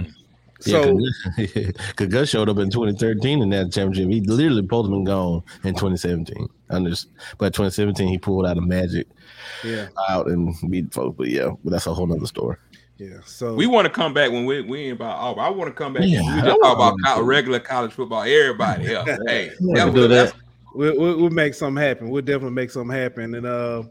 Yeah, 0.67 0.83
So 0.83 0.99
because 1.37 2.09
Gus 2.09 2.29
showed 2.29 2.49
up 2.49 2.59
in 2.59 2.71
2013 2.71 3.43
in 3.43 3.51
that 3.51 3.73
championship. 3.73 4.09
He 4.11 4.21
literally 4.21 4.63
supposed 4.63 4.87
to 4.87 4.91
been 4.91 5.05
gone 5.05 5.43
in 5.65 5.75
2017. 5.75 6.49
I 6.71 6.81
just, 6.81 7.09
but 7.39 7.53
2017 7.55 8.09
he 8.09 8.19
pulled 8.19 8.47
out 8.47 8.57
a 8.59 8.61
magic 8.61 9.07
yeah, 9.63 9.89
out 10.09 10.27
and 10.29 10.55
beat 10.71 10.93
folks. 10.93 11.17
But 11.17 11.29
yeah, 11.29 11.51
but 11.63 11.71
that's 11.71 11.87
a 11.87 11.95
whole 11.95 12.07
nother 12.07 12.27
story. 12.27 12.57
yeah. 12.99 13.19
So 13.27 13.55
We 13.55 13.67
want 13.67 13.85
to 13.87 13.91
come 13.93 14.15
back 14.15 14.31
when 14.31 14.45
we 14.47 14.63
we 14.63 14.81
ain't 14.87 14.93
about 14.95 15.19
Auburn. 15.19 15.45
I 15.45 15.49
want 15.51 15.69
to 15.69 15.75
come 15.75 15.93
back 15.93 16.05
Yeah, 16.07 16.21
we 16.37 16.43
just 16.43 16.61
talk 16.61 16.75
about 16.77 16.97
wanna- 17.05 17.23
regular 17.23 17.61
college 17.61 17.93
football. 17.93 18.23
Everybody 18.23 18.95
else, 18.95 19.09
hey, 19.27 19.51
Yeah, 19.61 19.85
that 19.87 19.95
do 19.95 20.01
was, 20.03 20.11
that. 20.11 20.35
we'll, 20.75 20.99
we'll, 20.99 21.17
we'll 21.21 21.31
make 21.31 21.55
something 21.55 21.83
happen. 21.83 22.09
We'll 22.11 22.23
definitely 22.23 22.51
make 22.55 22.71
something 22.71 22.97
happen. 22.97 23.35
And 23.35 23.47
uh, 23.47 23.83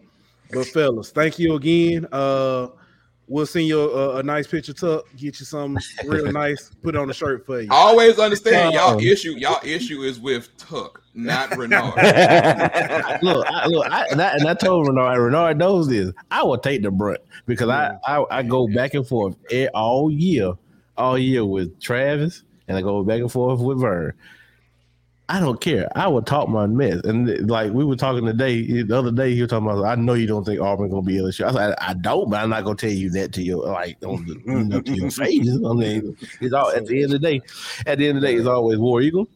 but 0.52 0.66
fellas, 0.68 1.12
thank 1.12 1.40
you 1.40 1.56
again. 1.56 2.08
Uh, 2.12 2.68
we'll 3.28 3.46
send 3.46 3.68
you 3.68 3.80
a, 3.80 4.18
a 4.18 4.24
nice 4.24 4.48
picture 4.48 4.74
tuck, 4.74 5.06
get 5.16 5.40
you 5.40 5.46
some 5.46 5.78
real 6.06 6.32
nice, 6.32 6.72
put 6.82 6.96
it 6.96 6.98
on 6.98 7.10
a 7.10 7.14
shirt 7.14 7.46
for 7.46 7.62
you. 7.62 7.68
I 7.72 7.76
always 7.76 8.20
understand 8.20 8.74
y'all 8.74 9.00
issue. 9.00 9.32
Y'all 9.32 9.60
issue 9.64 10.02
is 10.02 10.20
with 10.20 10.56
Tuck, 10.58 11.02
not 11.14 11.50
Renard. 11.58 11.96
look, 13.22 13.48
I, 13.48 13.68
look, 13.68 13.92
I, 13.92 14.06
and, 14.12 14.22
I, 14.22 14.34
and 14.34 14.48
I 14.48 14.54
told 14.54 14.88
Renard, 14.88 15.20
Renard 15.20 15.58
knows 15.58 15.88
this. 15.88 16.12
I 16.32 16.44
will 16.44 16.58
take 16.58 16.84
the 16.84 16.92
brunt 16.92 17.22
because 17.46 17.70
I, 17.70 17.98
I 18.06 18.26
I 18.30 18.44
go 18.44 18.68
back 18.68 18.94
and 18.94 19.08
forth 19.08 19.36
all 19.74 20.12
year, 20.12 20.54
all 20.98 21.18
year 21.18 21.46
with 21.46 21.80
Travis 21.82 22.44
and 22.68 22.78
I 22.78 22.82
go 22.82 23.04
back 23.04 23.22
and 23.22 23.32
forth 23.32 23.60
with 23.60 23.80
Vern. 23.80 24.14
I 25.30 25.40
don't 25.40 25.62
care. 25.62 25.88
I 25.96 26.08
would 26.08 26.26
talk 26.26 26.50
my 26.50 26.68
mess. 26.68 27.02
And 27.06 27.50
like 27.50 27.72
we 27.72 27.86
were 27.86 27.96
talking 27.96 28.26
today, 28.26 28.84
the 28.84 28.98
other 28.98 29.12
day, 29.12 29.34
he 29.34 29.42
was 29.42 29.50
talking 29.50 29.70
about, 29.70 29.86
I 29.86 29.96
know 29.96 30.14
you 30.14 30.28
don't 30.28 30.44
think 30.44 30.60
Auburn 30.60 30.90
gonna 30.90 31.02
be 31.02 31.16
LSU. 31.16 31.44
I 31.44 31.48
was 31.48 31.56
like, 31.56 31.76
I 31.80 31.94
don't, 31.94 32.30
but 32.30 32.42
I'm 32.42 32.50
not 32.50 32.66
gonna 32.66 32.76
tell 32.76 32.92
you 32.92 33.10
that 33.12 33.32
to 33.34 33.42
your 33.42 33.66
like 33.66 33.98
on 34.04 34.26
the, 34.26 34.42
you 34.46 34.64
know, 34.66 34.82
to 34.82 34.94
your 34.94 35.12
face. 35.12 35.50
I 35.50 35.74
mean, 35.74 36.18
it's 36.42 36.54
all 36.54 36.72
at 36.72 36.86
the 36.86 37.04
end 37.04 37.14
of 37.14 37.22
the 37.22 37.28
day. 37.28 37.42
At 37.86 38.00
the 38.00 38.08
end 38.08 38.18
of 38.18 38.22
the 38.22 38.28
day, 38.28 38.36
it's 38.36 38.48
always 38.48 38.80
War 38.80 39.02
Eagle. 39.02 39.28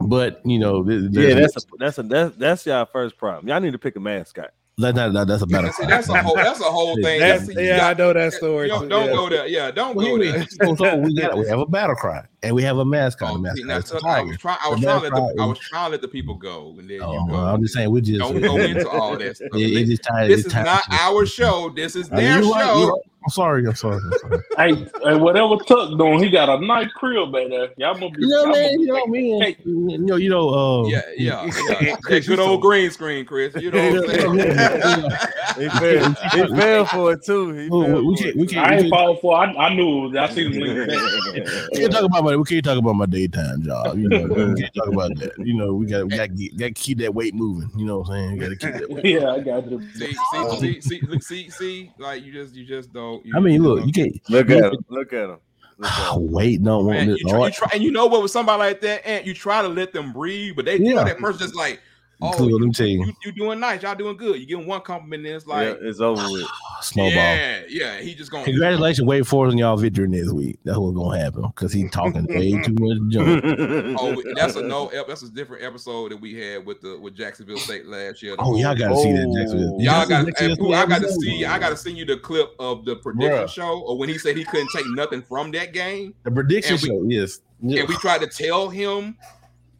But 0.00 0.40
you 0.44 0.58
know, 0.58 0.84
Yeah, 0.88 1.34
that's 1.34 1.56
a, 1.56 1.60
that's 1.78 1.98
a 1.98 2.02
that's 2.02 2.36
that's 2.36 2.66
y'all 2.66 2.86
first 2.86 3.16
problem. 3.16 3.48
Y'all 3.48 3.60
need 3.60 3.72
to 3.72 3.78
pick 3.78 3.94
a 3.94 4.00
mascot. 4.00 4.52
That's 4.78 4.96
not, 4.96 5.12
that- 5.12 5.26
that's 5.28 5.42
a 5.42 5.46
better. 5.46 5.70
See, 5.72 5.84
that's 5.86 6.08
a 6.08 6.22
whole. 6.22 6.34
That's 6.34 6.60
a 6.60 6.64
whole 6.64 6.94
thing. 6.96 7.20
That's, 7.20 7.46
That's- 7.46 7.62
you 7.62 7.68
yeah, 7.68 7.88
I 7.88 7.94
know 7.94 8.12
that 8.12 8.32
story. 8.32 8.68
Don't, 8.68 8.82
too, 8.84 8.88
don't 8.88 9.06
yeah. 9.08 9.12
go 9.12 9.28
there. 9.28 9.46
Yeah, 9.46 9.70
don't 9.70 9.94
Well, 9.94 10.06
go 10.06 10.14
we- 10.18 10.30
there. 10.30 10.46
so, 10.48 10.74
so 10.76 10.96
we 10.96 11.14
got 11.14 11.36
we 11.36 11.46
have 11.48 11.58
a 11.58 11.66
battle 11.66 11.94
cry 11.94 12.24
and 12.42 12.54
we 12.54 12.62
have 12.62 12.78
a 12.78 12.84
mascot. 12.84 13.30
Oh, 13.32 13.44
a 13.44 13.54
see, 13.54 13.64
now, 13.64 13.78
It's 13.78 13.90
so 13.90 13.98
I 14.06 14.22
was 14.22 14.36
trying. 14.38 14.58
I 14.64 14.68
was 14.70 14.80
trying 14.80 15.00
to 15.00 15.08
let 15.08 15.14
the, 15.14 15.42
I 15.42 15.46
was 15.46 15.58
trying 15.58 15.86
to 15.86 15.90
let 15.92 16.00
the 16.00 16.08
people 16.08 16.34
go, 16.36 16.74
and 16.78 16.88
there 16.88 16.96
you 16.96 17.02
Oh, 17.02 17.26
go. 17.26 17.34
I'm 17.36 17.60
just 17.62 17.74
saying 17.74 17.90
we 17.90 18.00
just 18.00 18.18
don't 18.18 18.40
go 18.40 18.56
into 18.56 18.88
all 18.88 19.16
that 19.18 19.36
stuff. 19.36 19.48
It- 19.54 19.60
it 19.72 19.74
this 19.86 19.90
is 19.90 19.98
tied- 20.00 20.30
this 20.30 20.38
it's 20.40 20.46
is 20.48 20.52
tied 20.52 20.64
not 20.64 20.82
our 20.90 21.26
show. 21.26 21.70
This 21.74 21.94
is 21.94 22.08
their 22.08 22.42
show. 22.42 23.02
You 23.26 23.42
right. 23.42 23.66
I'm 23.66 23.74
sorry. 23.74 24.00
I'm 24.00 24.00
sorry. 24.00 24.00
I'm 24.04 24.18
sorry. 24.18 24.42
Hey, 24.58 24.74
hey, 25.02 25.16
whatever 25.16 25.56
Tuck 25.56 25.96
doing, 25.98 26.22
he 26.22 26.30
got 26.30 26.48
a 26.48 26.64
nice 26.64 26.90
crib 26.92 27.32
back 27.32 27.48
there. 27.48 27.70
Y'all 27.78 27.94
gonna 27.94 28.10
be, 28.10 28.20
You 28.22 28.28
know, 28.28 28.44
y'all 28.44 28.52
man. 28.52 28.86
gonna 28.86 29.12
be 29.12 29.20
You 29.20 29.32
know, 29.32 29.38
man. 29.38 29.40
cake. 29.40 29.58
You 29.64 29.98
know, 29.98 30.16
you 30.16 30.28
know. 30.30 30.48
Uh, 30.50 30.88
Yeah, 30.88 31.00
yeah, 31.16 31.50
yeah. 31.80 31.96
That 32.08 32.24
good 32.26 32.38
old 32.38 32.60
green 32.60 32.90
screen, 32.90 33.24
Chris. 33.24 33.54
You 33.56 33.70
know 33.70 33.90
what 34.02 34.10
I'm 34.10 34.38
saying? 34.38 35.10
He 35.58 35.68
fell, 35.68 36.14
he 36.32 36.56
fell 36.56 36.84
for 36.86 37.12
it 37.12 37.24
too. 37.24 37.52
He 37.52 37.68
We, 37.68 37.84
fell 37.84 38.04
we 38.06 38.16
can't. 38.16 38.36
We 38.36 38.46
can't. 38.46 38.66
I 38.66 38.72
ain't 38.72 38.80
can't, 38.82 38.90
falling 38.90 39.18
for. 39.20 39.36
I, 39.36 39.44
I 39.52 39.74
knew. 39.74 40.08
it. 40.08 40.16
I 40.16 40.28
seen 40.30 40.50
him 40.52 40.60
we 40.62 41.78
can't 41.78 41.92
talk 41.92 42.04
about 42.04 42.24
my. 42.24 42.36
We 42.36 42.44
can't 42.44 42.64
talk 42.64 42.78
about 42.78 42.94
my 42.94 43.06
daytime 43.06 43.62
job. 43.62 43.98
You 43.98 44.08
know, 44.08 44.22
we 44.24 44.60
can't 44.62 44.74
talk 44.74 44.88
about 44.88 45.14
that. 45.16 45.32
You 45.38 45.54
know, 45.54 45.74
we 45.74 45.86
got. 45.86 46.04
We 46.04 46.16
got. 46.16 46.30
Got 46.56 46.66
to 46.66 46.72
keep 46.72 46.98
that 46.98 47.14
weight 47.14 47.34
moving. 47.34 47.70
You 47.76 47.84
know 47.84 47.98
what 47.98 48.10
I'm 48.10 48.38
saying? 48.38 48.38
Got 48.38 48.48
to 48.48 48.56
keep 48.56 48.72
that. 48.72 48.90
Weight. 48.90 49.04
Yeah, 49.04 49.32
I 49.32 49.40
got 49.40 49.70
you. 49.70 49.82
See, 49.94 50.14
see, 50.32 50.58
see, 50.58 50.80
see, 50.80 51.00
look, 51.06 51.22
see, 51.22 51.50
see, 51.50 51.92
like 51.98 52.24
you 52.24 52.32
just, 52.32 52.54
you 52.54 52.64
just 52.64 52.92
don't. 53.12 53.26
You, 53.26 53.32
I 53.36 53.40
mean, 53.40 53.62
look. 53.62 53.86
You 53.86 53.92
can't. 53.92 54.30
Look 54.30 54.50
at 54.50 54.72
him. 54.72 54.84
Look 54.88 55.12
at 55.12 55.30
him. 55.30 55.38
Look 55.78 55.90
at 55.90 56.08
Oh, 56.08 56.20
him. 56.20 56.30
wait, 56.32 56.60
no, 56.60 56.78
want 56.78 56.90
Man, 56.90 57.08
this. 57.08 57.20
you, 57.20 57.28
try, 57.28 57.46
you 57.46 57.52
try, 57.52 57.68
and 57.72 57.82
you 57.82 57.90
know 57.90 58.06
what? 58.06 58.22
With 58.22 58.30
somebody 58.30 58.58
like 58.58 58.80
that, 58.82 59.06
and 59.06 59.26
you 59.26 59.34
try 59.34 59.62
to 59.62 59.68
let 59.68 59.92
them 59.92 60.12
breathe, 60.12 60.54
but 60.56 60.64
they, 60.64 60.76
you 60.76 60.94
know, 60.94 61.04
that 61.04 61.18
person 61.18 61.40
just 61.40 61.54
like, 61.56 61.80
oh, 62.22 62.32
Cool, 62.36 62.48
you, 62.50 62.58
let 62.58 62.66
me 62.66 62.72
tell 62.72 62.86
you. 62.86 63.04
you, 63.06 63.12
you 63.24 63.32
doing 63.32 63.60
nice, 63.60 63.82
y'all 63.82 63.94
doing 63.94 64.16
good. 64.16 64.38
You 64.40 64.46
give 64.46 64.60
him 64.60 64.66
one 64.66 64.80
compliment, 64.80 65.26
and 65.26 65.34
it's 65.36 65.46
like, 65.46 65.66
yeah, 65.80 65.88
it's 65.88 66.00
over 66.00 66.22
with. 66.30 66.46
Snowball. 66.82 67.10
yeah, 67.12 67.62
yeah, 67.68 68.00
he 68.00 68.14
just 68.14 68.30
gonna. 68.30 68.44
Congratulations, 68.44 69.06
Wade 69.06 69.26
Forrest, 69.26 69.52
on 69.52 69.58
y'all 69.58 69.76
victory 69.76 70.08
next 70.08 70.32
week. 70.32 70.58
That's 70.64 70.78
what's 70.78 70.96
gonna 70.96 71.18
happen 71.18 71.42
because 71.42 71.72
he's 71.72 71.90
talking 71.90 72.24
way 72.26 72.50
too 72.64 72.74
much 72.78 73.12
junk. 73.12 73.44
Oh, 74.00 74.20
that's 74.34 74.56
a 74.56 74.62
no. 74.62 74.90
That's 75.06 75.22
a 75.22 75.28
different 75.30 75.62
episode 75.64 76.10
that 76.12 76.20
we 76.20 76.34
had 76.34 76.64
with 76.66 76.80
the 76.80 76.98
with 76.98 77.14
Jacksonville 77.14 77.58
State 77.58 77.86
last 77.86 78.22
year. 78.22 78.34
Oh, 78.38 78.56
y'all 78.56 78.74
got 78.74 78.88
to 78.88 78.96
see 78.96 79.12
that 79.12 79.26
Oh. 79.28 79.36
Jacksonville. 79.38 79.76
Y'all 79.80 80.06
got, 80.08 80.26
Jacksonville 80.26 80.56
hey, 80.56 80.60
Pooh, 80.62 80.72
I 80.72 80.86
got 80.86 80.88
to 80.88 81.04
episode. 81.04 81.20
see. 81.20 81.44
I 81.44 81.58
got 81.58 81.68
to 81.70 81.76
send 81.76 81.96
you 81.98 82.04
the 82.04 82.16
clip 82.16 82.54
of 82.58 82.84
the 82.84 82.96
prediction 82.96 83.44
Bruh. 83.44 83.48
show, 83.48 83.80
or 83.80 83.96
when 83.98 84.08
he 84.08 84.18
said 84.18 84.36
he 84.36 84.44
couldn't 84.44 84.70
take 84.74 84.86
nothing 84.88 85.22
from 85.22 85.50
that 85.52 85.72
game, 85.72 86.14
the 86.24 86.30
prediction 86.32 86.74
and 86.74 86.82
we- 86.82 86.88
show. 86.88 87.02
Yes, 87.22 87.40
and 87.60 87.88
we 87.88 87.94
tried 87.96 88.22
to 88.22 88.26
tell 88.26 88.68
him, 88.68 89.16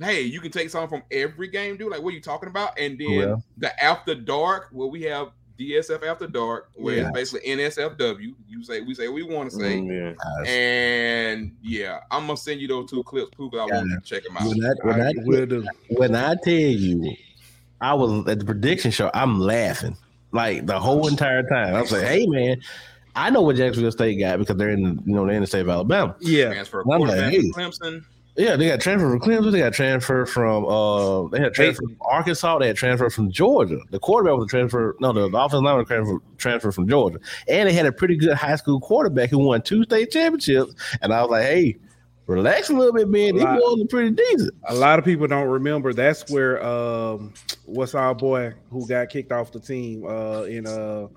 "Hey, 0.02 0.22
you 0.22 0.40
can 0.40 0.50
take 0.50 0.70
something 0.70 0.88
from 1.00 1.02
every 1.10 1.48
game, 1.48 1.76
dude. 1.76 1.90
Like, 1.90 2.02
what 2.02 2.10
are 2.12 2.16
you 2.16 2.22
talking 2.22 2.48
about?" 2.48 2.78
And 2.78 2.98
then 2.98 3.10
Yeah. 3.10 3.36
the 3.58 3.84
after 3.84 4.14
dark, 4.14 4.68
where 4.72 4.88
we 4.88 5.02
have 5.02 5.28
DSF 5.58 6.02
after 6.02 6.26
dark, 6.26 6.70
where 6.74 6.96
Yeah. 6.96 7.02
it's 7.08 7.12
basically 7.12 7.48
NSFW. 7.48 8.34
You 8.48 8.64
say 8.64 8.80
we 8.80 8.94
say 8.94 9.08
we 9.08 9.22
want 9.22 9.50
to 9.50 9.56
say, 9.56 9.78
Mm, 9.78 10.14
yeah. 10.16 10.50
and 10.50 11.52
yeah, 11.62 12.00
I'm 12.10 12.26
gonna 12.26 12.36
send 12.36 12.60
you 12.60 12.68
those 12.68 12.90
two 12.90 13.02
clips, 13.04 13.30
Pooh, 13.36 13.50
because 13.50 13.70
I 13.70 13.74
want 13.74 13.88
you 13.90 13.96
to 13.96 14.02
check 14.04 14.24
them 14.24 14.36
out. 14.36 14.48
when 14.48 14.64
I, 14.64 14.72
when, 14.82 15.00
I 15.00 15.08
I, 15.08 15.12
will 15.24 15.46
do. 15.46 15.64
when 15.90 16.14
I 16.16 16.34
tell 16.42 16.52
you, 16.52 17.14
I 17.80 17.94
was 17.94 18.26
at 18.28 18.38
the 18.40 18.44
prediction 18.44 18.90
show. 18.90 19.10
I'm 19.14 19.38
laughing 19.40 19.96
like 20.32 20.66
the 20.66 20.78
whole 20.80 21.06
entire 21.08 21.42
time. 21.42 21.74
I'm 21.74 21.86
saying, 21.86 22.06
"Hey, 22.06 22.26
man." 22.26 22.60
I 23.14 23.28
know 23.28 23.42
what 23.42 23.56
Jacksonville 23.56 23.92
State 23.92 24.18
got 24.18 24.38
because 24.38 24.56
they're 24.56 24.70
in, 24.70 24.82
the, 24.82 25.02
you 25.04 25.14
know, 25.14 25.26
they're 25.26 25.34
in 25.34 25.42
the 25.42 25.46
state 25.46 25.60
of 25.60 25.68
Alabama. 25.68 26.16
Yeah, 26.20 26.46
Transfer 26.46 26.80
I'm 26.80 26.86
like, 26.88 26.98
quarterback 27.10 27.30
hey. 27.32 27.50
Clemson. 27.50 28.04
Yeah, 28.36 28.56
they 28.56 28.68
got 28.68 28.80
transfer 28.80 29.10
from 29.10 29.20
Clemson. 29.20 29.52
They 29.52 29.58
got 29.58 29.74
transfer 29.74 30.24
from 30.24 30.64
uh, 30.64 31.28
they 31.28 31.38
had 31.40 31.52
transfer 31.52 31.82
from 31.84 31.96
Arkansas. 32.00 32.58
They 32.60 32.68
had 32.68 32.76
transfer 32.76 33.10
from 33.10 33.30
Georgia. 33.30 33.78
The 33.90 33.98
quarterback 33.98 34.38
was 34.38 34.46
a 34.46 34.48
transfer. 34.48 34.96
No, 35.00 35.12
the, 35.12 35.28
the 35.28 35.36
offensive 35.36 35.62
lineman 35.62 35.78
was 35.80 35.86
transfer 35.88 36.18
transfer 36.38 36.72
from 36.72 36.88
Georgia, 36.88 37.18
and 37.46 37.68
they 37.68 37.74
had 37.74 37.84
a 37.84 37.92
pretty 37.92 38.16
good 38.16 38.32
high 38.34 38.56
school 38.56 38.80
quarterback 38.80 39.28
who 39.28 39.38
won 39.38 39.60
two 39.60 39.84
state 39.84 40.10
championships. 40.10 40.74
And 41.02 41.12
I 41.12 41.20
was 41.20 41.30
like, 41.30 41.42
hey, 41.44 41.76
relax 42.26 42.70
a 42.70 42.72
little 42.72 42.94
bit, 42.94 43.08
man. 43.10 43.34
These 43.34 43.44
Right. 43.44 43.60
boys 43.60 43.82
are 43.82 43.88
pretty 43.88 44.10
decent. 44.12 44.54
a 44.66 44.74
lot 44.74 44.98
of 44.98 45.04
people 45.04 45.26
don't 45.26 45.48
remember. 45.48 45.92
That's 45.92 46.30
where 46.30 46.64
um, 46.64 47.34
what's 47.66 47.94
our 47.94 48.14
boy 48.14 48.54
who 48.70 48.88
got 48.88 49.10
kicked 49.10 49.32
off 49.32 49.52
the 49.52 49.60
team 49.60 50.06
uh, 50.06 50.44
in 50.44 50.66
uh 50.66 51.08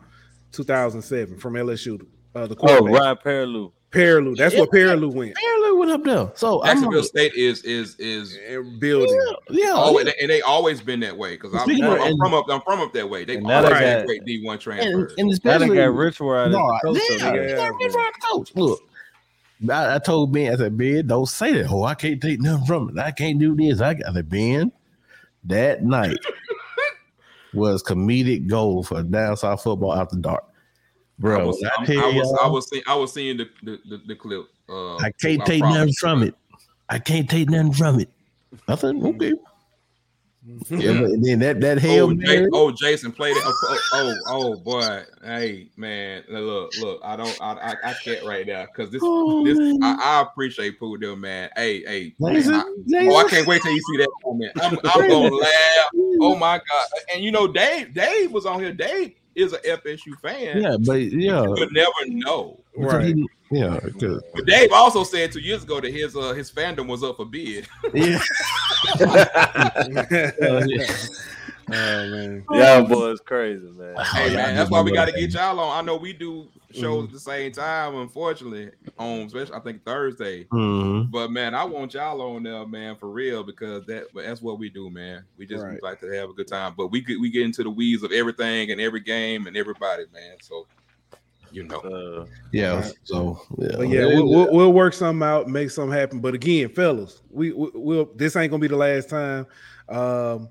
2007 0.51 1.37
from 1.37 1.53
LSU. 1.53 2.05
Uh, 2.35 2.47
the 2.47 2.55
Oh, 2.55 2.79
quarterback, 2.79 3.23
Ryan 3.25 3.71
Perrilloux. 3.91 4.33
Perrilloux. 4.33 4.37
That's 4.37 4.53
Yeah. 4.55 4.61
where 4.61 4.67
Perrilloux 4.69 5.13
went. 5.13 5.35
Perrilloux 5.35 5.79
went 5.79 5.91
up 5.91 6.03
there. 6.03 6.31
So 6.35 6.61
I'm 6.63 6.67
Jacksonville 6.77 6.99
like, 6.99 7.07
State 7.09 7.33
is 7.35 7.61
is 7.63 7.95
is 7.97 8.37
building. 8.79 9.15
yeah, 9.49 9.69
always, 9.71 10.05
yeah. 10.07 10.13
Oh, 10.15 10.21
and 10.21 10.29
they 10.29 10.41
always 10.41 10.81
been 10.81 10.99
that 11.01 11.17
way 11.17 11.31
because 11.35 11.53
I'm, 11.53 11.61
Speaking 11.61 11.85
I'm, 11.85 11.93
of- 11.93 11.99
and- 12.01 12.17
from 12.19 12.33
up 12.33 12.45
I'm 12.49 12.61
from 12.61 12.81
up 12.81 12.93
that 12.93 13.09
way. 13.09 13.23
They 13.25 13.35
And 13.35 13.43
now 13.45 13.57
always 13.57 13.69
got- 13.73 13.81
had 13.81 14.05
great 14.05 14.25
D 14.25 14.43
one 14.43 14.53
and, 14.53 14.61
transfers. 14.61 15.13
and 15.17 15.27
Now 15.27 15.33
especially 15.33 15.69
they 15.69 15.75
got 15.75 15.93
Rich 15.95 16.19
Rod 16.19 16.47
as 16.47 16.53
No, 16.53 16.67
the 16.67 16.79
coach. 16.83 17.01
so 17.07 17.13
they 17.13 17.53
got- 17.55 17.79
Rich 17.79 17.93
Rod 17.93 18.13
coach. 18.31 18.51
Look, 18.55 18.81
I, 19.69 19.95
I 19.95 19.99
told 19.99 20.33
Ben, 20.33 20.53
I 20.53 20.57
said, 20.57 20.77
Ben, 20.77 21.07
don't 21.07 21.25
say 21.27 21.53
that. 21.53 21.71
Oh, 21.71 21.83
I 21.83 21.95
can't 21.95 22.21
take 22.21 22.41
nothing 22.41 22.65
from 22.65 22.89
it. 22.89 22.97
I 23.01 23.11
can't 23.11 23.39
do 23.39 23.55
this. 23.55 23.79
I 23.81 23.93
got 23.93 24.15
it, 24.17 24.29
Ben. 24.29 24.71
That 25.45 25.83
night 25.83 26.17
was 27.53 27.81
comedic 27.83 28.47
gold 28.47 28.87
for 28.87 29.01
down 29.03 29.37
south 29.37 29.63
football 29.63 29.93
after 29.93 30.17
dark. 30.17 30.43
I 31.17 31.21
Bro, 31.21 31.47
was, 31.47 31.63
I, 31.63 31.69
I'm- 31.77 31.85
tell 31.85 31.99
I 31.99 32.07
was, 32.13 32.39
I 32.43 32.47
was, 32.47 32.69
seeing, 32.69 32.83
I 32.87 32.95
was 32.95 33.13
seeing 33.13 33.37
the 33.37 33.49
the, 33.63 33.79
the, 33.89 34.01
the 34.07 34.15
clip. 34.15 34.45
Uh, 34.67 34.97
I 34.97 35.11
can't 35.21 35.41
I 35.41 35.45
take 35.45 35.61
promise. 35.61 35.77
nothing 35.77 35.93
from 35.93 36.23
it. 36.23 36.35
I 36.89 36.99
can't 36.99 37.29
take 37.29 37.49
nothing 37.49 37.73
from 37.73 37.99
it. 37.99 38.09
Nothing. 38.67 39.05
Okay. 39.05 39.33
Yeah, 40.69 41.01
but 41.01 41.09
then 41.23 41.39
that 41.39 41.59
that 41.61 41.79
hail 41.79 42.05
Oh, 42.05 42.13
Mary. 42.13 42.37
Jay, 42.43 42.47
oh, 42.53 42.69
Jason 42.71 43.11
played 43.11 43.35
it. 43.35 43.41
Oh, 43.43 43.79
oh, 43.93 44.15
oh, 44.27 44.55
boy. 44.57 45.03
Hey, 45.23 45.69
man. 45.75 46.23
Look, 46.29 46.77
look. 46.79 47.01
I 47.03 47.15
don't. 47.15 47.35
I, 47.41 47.53
I, 47.53 47.75
I 47.89 47.93
can't 47.93 48.23
right 48.23 48.45
now 48.45 48.65
because 48.67 48.91
this. 48.91 49.01
Oh, 49.03 49.43
this. 49.43 49.57
I, 49.81 49.95
I 49.99 50.21
appreciate 50.21 50.79
Pooh 50.79 50.99
them, 50.99 51.21
man. 51.21 51.49
Hey, 51.55 51.81
hey. 51.83 52.13
Jason, 52.31 52.53
I- 52.53 53.07
oh, 53.09 53.15
I 53.15 53.27
can't 53.27 53.47
wait 53.47 53.63
till 53.63 53.71
you 53.71 53.81
see 53.91 53.97
that 53.97 54.09
comment. 54.23 54.51
I'm, 54.61 54.77
I'm 54.83 55.09
gonna 55.09 55.35
laugh. 55.35 55.89
Oh 56.21 56.35
my 56.35 56.57
god! 56.57 56.87
And 57.15 57.23
you 57.23 57.31
know, 57.31 57.47
Dave. 57.47 57.95
Dave 57.95 58.31
was 58.31 58.45
on 58.45 58.59
here. 58.59 58.71
Dave 58.73 59.15
is 59.35 59.53
a 59.53 59.57
FSU 59.59 60.19
fan. 60.21 60.61
Yeah, 60.61 60.77
but 60.79 61.01
yeah, 61.01 61.43
You 61.43 61.49
would 61.51 61.73
never 61.73 61.91
know. 62.07 62.59
because 62.75 62.93
Right. 62.93 63.15
he- 63.15 63.29
yeah, 63.51 63.79
'cause- 63.99 64.23
But 64.33 64.45
Dave 64.45 64.71
also 64.71 65.03
said 65.03 65.31
two 65.31 65.39
years 65.39 65.63
ago 65.63 65.79
that 65.81 65.91
his 65.93 66.15
uh, 66.15 66.33
his 66.33 66.49
fandom 66.51 66.87
was 66.87 67.03
up 67.03 67.17
for 67.17 67.25
bid. 67.25 67.67
yeah. 67.93 68.19
oh 70.41 70.65
man. 71.69 72.45
Y'all 72.51 72.83
boys 72.85 73.19
crazy, 73.21 73.69
man. 73.71 73.95
Hey 74.13 74.35
man, 74.35 74.55
that's 74.55 74.69
why 74.69 74.81
we 74.81 74.91
got 74.91 75.05
to 75.05 75.11
get 75.11 75.33
y'all 75.33 75.59
on. 75.59 75.77
I 75.77 75.81
know 75.85 75.95
we 75.97 76.13
do 76.13 76.47
shows 76.71 77.03
Mhm. 77.03 77.07
at 77.07 77.13
the 77.13 77.19
same 77.19 77.51
time, 77.51 77.95
unfortunately, 77.95 78.71
on 78.99 79.21
especially 79.21 79.55
I 79.55 79.59
think 79.59 79.83
Thursday. 79.85 80.43
Mhm. 80.45 81.09
But 81.11 81.31
man, 81.31 81.55
I 81.55 81.63
want 81.63 81.93
y'all 81.93 82.21
on 82.21 82.43
there, 82.43 82.65
man, 82.67 82.95
for 82.97 83.09
real, 83.09 83.43
because 83.43 83.85
that 83.85 84.05
that's 84.13 84.41
what 84.41 84.59
we 84.59 84.69
do, 84.69 84.89
man. 84.89 85.23
We 85.37 85.45
just 85.45 85.63
Right. 85.63 85.81
like 85.81 85.99
to 86.01 86.07
have 86.13 86.29
a 86.29 86.33
good 86.33 86.47
time. 86.47 86.73
But 86.77 86.87
we 86.87 87.01
get 87.01 87.19
we 87.19 87.29
get 87.29 87.43
into 87.43 87.63
the 87.63 87.69
weeds 87.69 88.03
of 88.03 88.11
everything 88.11 88.71
and 88.71 88.79
every 88.81 89.01
game 89.01 89.47
and 89.47 89.55
everybody, 89.57 90.03
man. 90.13 90.37
So 90.41 90.67
you 91.51 91.63
know. 91.63 91.77
Uh, 91.79 92.25
Yeah. 92.51 92.75
Right. 92.81 92.93
So 93.05 93.39
yeah, 93.57 93.67
But 93.77 93.87
yeah, 93.87 94.05
we'll, 94.07 94.27
we'll, 94.29 94.51
we'll 94.51 94.73
work 94.73 94.93
something 94.93 95.25
out, 95.25 95.47
make 95.47 95.69
something 95.69 95.97
happen. 95.97 96.19
But 96.19 96.33
again, 96.33 96.67
fellas, 96.69 97.21
we, 97.29 97.53
we 97.53 97.69
will 97.73 98.09
this 98.15 98.35
ain't 98.35 98.51
gonna 98.51 98.59
be 98.59 98.67
the 98.67 98.75
last 98.75 99.09
time. 99.09 99.47
Um, 99.87 100.49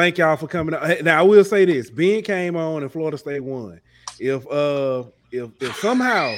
thank 0.00 0.16
y'all 0.18 0.36
for 0.36 0.46
coming 0.48 0.74
out. 0.74 0.86
Hey, 0.86 1.00
Now 1.02 1.18
I 1.20 1.22
will 1.22 1.44
say 1.44 1.64
this: 1.66 1.90
Ben 1.90 2.22
came 2.22 2.56
on 2.56 2.82
and 2.82 2.90
Florida 2.90 3.18
State 3.18 3.40
won. 3.40 3.80
If 4.18 4.46
uh 4.50 5.04
if 5.30 5.50
if 5.60 5.76
somehow 5.76 6.34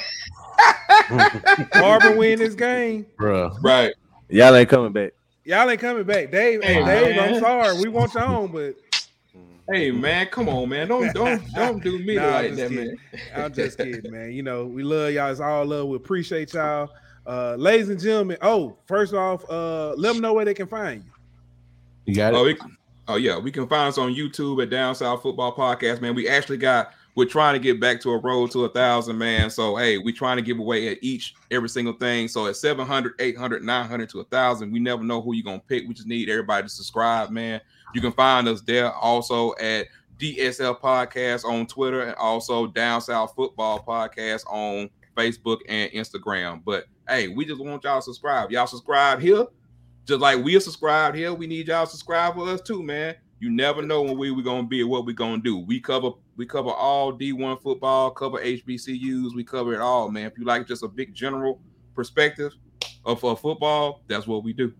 Auburn 1.75 2.17
win 2.17 2.39
this 2.41 2.55
game, 2.55 3.07
bruh. 3.19 3.57
Right. 3.63 3.93
y'all 4.29 4.55
ain't 4.55 4.69
coming 4.69 4.93
back. 4.93 5.13
y'all 5.45 5.69
ain't 5.71 5.81
coming 5.81 6.05
back. 6.05 6.31
Dave, 6.31 6.63
hey, 6.63 6.75
Hey, 6.83 6.85
Dave, 6.85 7.19
I'm 7.19 7.41
sorry, 7.41 7.79
we 7.79 7.89
want 7.89 8.15
you 8.15 8.21
on, 8.21 8.53
but 8.53 8.75
Hey 9.73 9.93
man, 9.93 10.27
come 10.27 10.49
on, 10.49 10.69
man. 10.69 10.89
Don't 10.89 11.15
don't 11.15 11.55
don't 11.55 11.83
do 11.83 11.99
me 12.01 12.17
Nah, 12.17 12.31
like 12.33 12.57
that, 12.57 12.69
kidding. 12.69 12.77
man. 12.89 12.99
I'm 13.35 13.55
just 13.55 13.79
kidding, 13.79 14.11
man. 14.11 14.33
You 14.33 14.43
know, 14.43 14.67
we 14.67 14.83
love 14.83 15.13
y'all. 15.13 15.31
It's 15.31 15.41
all 15.41 15.65
love. 15.65 15.87
We 15.87 15.97
appreciate 15.97 16.53
y'all. 16.53 16.91
Uh, 17.25 17.55
ladies 17.55 17.89
and 17.89 18.01
gentlemen. 18.01 18.37
Oh, 18.43 18.77
first 18.87 19.15
off, 19.15 19.49
uh, 19.49 19.95
let 19.95 20.13
them 20.15 20.21
know 20.21 20.33
where 20.33 20.45
they 20.45 20.55
can 20.55 20.67
find 20.67 21.05
you. 21.05 21.11
You 22.07 22.15
got 22.17 22.35
Oh, 22.35 22.45
it. 22.47 22.59
we, 22.61 22.71
oh 23.13 23.17
yeah, 23.17 23.39
we 23.39 23.53
can 23.53 23.69
find 23.69 23.89
us 23.89 23.99
on 23.99 24.15
YouTube 24.15 24.63
at 24.63 24.71
Down 24.71 24.95
South 24.95 25.23
Football 25.23 25.55
Podcast. 25.55 26.01
Man, 26.01 26.15
we 26.15 26.29
actually 26.29 26.57
got 26.57 26.95
we're 27.15 27.27
trying 27.27 27.53
to 27.53 27.59
get 27.59 27.79
back 27.79 28.01
to 28.01 28.11
a 28.11 28.19
road 28.19 28.51
to 28.53 28.65
a 28.65 28.71
thousand, 28.71 29.19
man. 29.19 29.51
So 29.51 29.77
hey, 29.77 29.99
we're 29.99 30.15
trying 30.15 30.39
to 30.39 30.43
give 30.43 30.59
away 30.59 30.89
at 30.89 30.99
each 31.03 31.35
every 31.51 31.69
single 31.69 31.93
thing. 31.93 32.27
So 32.27 32.47
at 32.47 32.57
700, 32.57 33.13
800, 33.19 33.63
900 33.63 34.09
to 34.11 34.21
a 34.21 34.25
thousand, 34.25 34.73
we 34.73 34.79
never 34.79 35.05
know 35.05 35.21
who 35.21 35.35
you're 35.35 35.45
gonna 35.45 35.61
pick. 35.61 35.87
We 35.87 35.93
just 35.93 36.09
need 36.09 36.31
everybody 36.31 36.63
to 36.63 36.69
subscribe, 36.71 37.31
man. 37.31 37.61
You 37.95 38.01
can 38.01 38.13
find 38.13 38.49
us 38.49 38.63
there 38.63 38.91
also 38.91 39.55
at 39.61 39.89
DSL 40.19 40.81
Podcast 40.81 41.45
on 41.45 41.67
Twitter 41.67 42.03
and 42.03 42.15
also 42.17 42.67
Down 42.67 43.03
South 43.03 43.35
Football 43.35 43.85
Podcast 43.87 44.45
on 44.47 44.89
Facebook 45.15 45.59
and 45.69 45.91
Instagram. 45.93 46.63
But 46.65 46.87
hey, 47.07 47.29
we 47.29 47.45
just 47.45 47.61
want 47.61 47.85
y'all 47.85 47.99
to 47.99 48.03
subscribe. 48.03 48.51
Y'all 48.51 48.67
subscribe 48.67 49.21
here, 49.21 49.47
just 50.05 50.21
like 50.21 50.43
we 50.43 50.57
are 50.57 50.61
subscribed 50.61 51.17
here. 51.17 51.33
We 51.33 51.47
need 51.47 51.69
y'all 51.69 51.85
to 51.85 51.91
subscribe 51.91 52.35
for 52.35 52.49
us 52.49 52.61
too, 52.61 52.83
man. 52.83 53.15
You 53.41 53.51
never 53.51 53.83
know 53.83 54.03
when 54.03 54.17
we 54.17 54.31
we 54.31 54.43
gonna 54.43 54.67
be 54.67 54.83
or 54.83 54.87
what 54.87 55.05
we 55.05 55.13
gonna 55.13 55.43
do. 55.43 55.59
We 55.59 55.81
cover 55.81 56.11
we 56.37 56.47
cover 56.47 56.71
all 56.71 57.13
D1 57.13 57.61
football, 57.61 58.11
cover 58.11 58.39
HBCUs, 58.39 59.35
we 59.35 59.45
cover 59.45 59.75
it 59.75 59.81
all, 59.81 60.11
man. 60.11 60.27
If 60.27 60.39
you 60.39 60.45
like 60.45 60.67
just 60.67 60.83
a 60.83 60.89
big 60.89 61.15
general 61.15 61.61
perspective 61.95 62.53
of 63.05 63.25
uh, 63.25 63.35
football, 63.35 64.03
that's 64.07 64.27
what 64.27 64.45
we 64.45 64.53
do. 64.53 64.73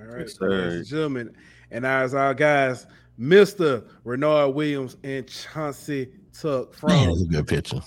All 0.00 0.06
right, 0.06 0.20
Yes, 0.20 0.40
ladies 0.40 0.74
and 0.74 0.86
gentlemen, 0.86 1.36
and 1.70 1.86
as 1.86 2.14
our 2.14 2.34
guys, 2.34 2.86
Mister 3.16 3.84
Renard 4.04 4.54
Williams 4.54 4.96
and 5.02 5.26
Chauncey 5.26 6.12
Tuck 6.38 6.70
Man, 6.82 7.06
from 7.06 7.06
that's 7.08 7.22
a 7.22 7.26
good 7.26 7.46
picture. 7.46 7.80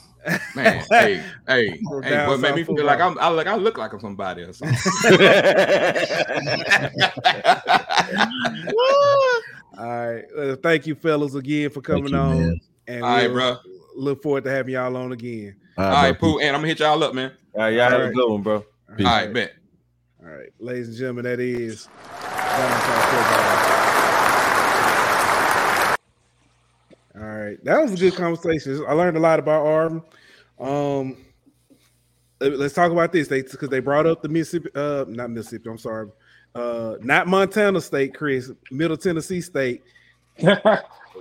Man, 0.56 0.86
hey, 0.90 1.24
hey, 1.48 1.80
From 1.90 2.04
hey, 2.04 2.28
what 2.28 2.40
made 2.40 2.56
me 2.56 2.64
feel 2.64 2.86
like 2.86 3.00
I'm 3.00 3.18
I 3.20 3.30
look 3.30 3.48
I 3.48 3.56
look 3.56 3.78
like 3.78 3.94
I'm 3.94 4.00
somebody 4.00 4.44
or 4.44 4.54
something. 4.54 4.78
All 9.78 9.88
right, 9.88 10.24
uh, 10.38 10.56
thank 10.58 10.86
you, 10.86 10.96
fellas, 10.96 11.34
again 11.34 11.70
for 11.72 11.82
coming 11.82 12.10
you, 12.10 12.18
on, 12.18 12.40
man. 12.40 12.60
and 12.88 13.04
all 13.04 13.10
right, 13.10 13.28
we'll 13.28 13.34
bro. 13.34 13.58
look 13.96 14.22
forward 14.22 14.44
to 14.44 14.52
having 14.52 14.74
y'all 14.74 14.96
on 14.96 15.12
again. 15.12 15.56
All 15.78 15.86
All 15.86 15.92
right, 15.92 16.20
bro. 16.20 16.34
Pooh, 16.34 16.40
and 16.40 16.50
I'm 16.50 16.62
gonna 16.62 16.68
hit 16.68 16.80
y'all 16.80 17.04
up, 17.04 17.16
man. 17.16 17.32
All 17.56 17.62
right, 17.62 17.74
y'all 17.74 17.90
have 17.90 18.02
a 18.02 18.12
good 18.12 18.30
one, 18.30 18.44
bro. 18.44 18.64
Peace. 18.96 19.08
All 19.08 19.14
right, 19.14 19.34
bet. 19.34 19.54
All 20.22 20.30
right, 20.30 20.50
ladies 20.60 20.90
and 20.90 20.98
gentlemen, 20.98 21.24
that 21.24 21.40
is 21.40 21.86
Down 21.86 22.82
South 22.82 23.06
Football. 23.06 23.72
All 27.20 27.26
right, 27.28 27.64
that 27.66 27.82
was 27.82 27.94
a 27.94 27.98
good 27.98 28.16
conversation. 28.16 28.84
I 28.88 28.94
learned 28.94 29.18
a 29.18 29.20
lot 29.20 29.40
about 29.40 29.66
Auburn. 29.66 30.02
Um, 30.60 31.18
let- 32.40 32.58
let's 32.58 32.74
talk 32.74 32.92
about 32.92 33.12
this. 33.12 33.28
They 33.28 33.42
because 33.42 33.70
they 33.70 33.80
brought 33.82 34.06
up 34.08 34.22
the 34.22 34.30
Mississippi, 34.30 34.70
uh, 34.76 35.06
not 35.08 35.30
Mississippi. 35.30 35.70
I'm 35.70 35.78
sorry, 35.78 36.10
uh, 36.56 36.96
not 37.02 37.28
Montana 37.28 37.82
State, 37.82 38.14
Chris, 38.16 38.52
Middle 38.72 38.98
Tennessee 38.98 39.42
State. 39.42 39.84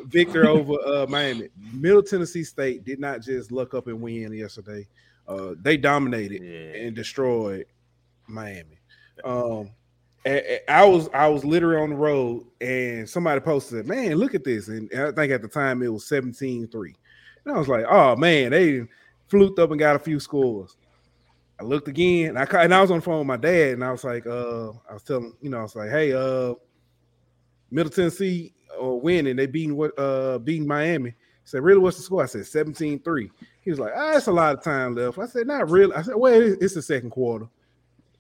Victor 0.07 0.47
over 0.47 0.75
uh, 0.87 1.07
Miami. 1.09 1.49
Middle 1.73 2.03
Tennessee 2.03 2.45
State 2.45 2.85
did 2.85 3.01
not 3.01 3.21
just 3.21 3.51
look 3.51 3.75
up 3.75 3.87
and 3.89 4.01
win 4.01 4.33
yesterday. 4.33 4.87
Uh, 5.27 5.55
they 5.61 5.77
dominated 5.77 6.43
Yeah. 6.43 6.87
and 6.87 6.95
destroyed 6.97 7.67
Miami. 8.29 8.79
Um, 9.25 9.71
I 10.27 10.85
was 10.85 11.09
I 11.15 11.29
was 11.29 11.45
literally 11.45 11.81
on 11.81 11.91
the 11.91 11.97
road 11.97 12.45
and 12.61 13.09
somebody 13.09 13.41
posted, 13.41 13.87
"Man, 13.87 14.17
look 14.17 14.35
at 14.35 14.45
this!" 14.45 14.69
And 14.69 14.91
I 14.95 15.13
think 15.13 15.33
at 15.33 15.41
the 15.41 15.49
time 15.49 15.83
it 15.83 15.93
was 15.93 16.05
17-3. 16.05 16.95
and 17.45 17.55
I 17.55 17.59
was 17.59 17.69
like, 17.69 17.87
"Oh 17.89 18.17
man, 18.17 18.51
they 18.51 18.87
fluked 19.29 19.59
up 19.59 19.71
and 19.71 19.79
got 19.79 19.97
a 19.97 20.01
few 20.01 20.21
scores." 20.21 20.77
I 21.59 21.65
looked 21.65 21.89
again, 21.89 22.37
and 22.37 22.39
I 22.39 22.63
and 22.63 22.75
I 22.75 22.83
was 22.83 22.91
on 22.91 22.99
the 22.99 23.03
phone 23.03 23.19
with 23.19 23.27
my 23.27 23.37
dad, 23.39 23.75
and 23.75 23.85
I 23.85 23.93
was 23.93 24.05
like, 24.05 24.27
"Uh, 24.27 24.71
I 24.89 24.93
was 24.93 25.03
telling 25.03 25.35
you 25.41 25.49
know, 25.49 25.59
I 25.59 25.63
was 25.63 25.77
like, 25.77 25.91
hey, 25.91 26.13
uh, 26.13 26.55
Middle 27.71 27.91
Tennessee 27.91 28.53
uh, 28.81 28.87
winning, 28.87 29.37
they 29.37 29.47
beating 29.47 29.77
what 29.77 29.99
uh 29.99 30.39
beating 30.39 30.67
Miami." 30.67 31.11
He 31.11 31.17
said, 31.45 31.63
"Really, 31.63 31.81
what's 31.81 31.97
the 31.97 32.03
score?" 32.03 32.23
I 32.23 32.27
said, 32.27 32.43
17-3. 32.43 33.31
He 33.63 33.71
was 33.71 33.81
like, 33.81 33.93
"Ah, 33.97 34.17
it's 34.17 34.27
a 34.27 34.33
lot 34.33 34.57
of 34.57 34.63
time 34.63 34.95
left." 34.95 35.19
I 35.19 35.27
said, 35.27 35.47
"Not 35.47 35.71
really." 35.71 35.95
I 35.95 36.03
said, 36.03 36.17
"Well, 36.17 36.57
it's 36.61 36.75
the 36.75 36.83
second 36.83 37.11
quarter." 37.11 37.47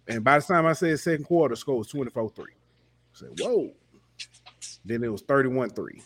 And 0.09 0.25
by 0.25 0.39
the 0.39 0.45
time 0.45 0.67
I 0.67 0.73
said 0.73 0.99
second 0.99 1.25
quarter, 1.25 1.57
score 1.57 1.79
was 1.79 1.89
24 1.89 2.31
3. 2.31 2.45
I 2.45 2.49
said, 3.13 3.29
whoa. 3.39 3.71
Then 4.85 5.05
it 5.05 5.13
was 5.13 5.23
31 5.23 5.71
3. 5.71 6.03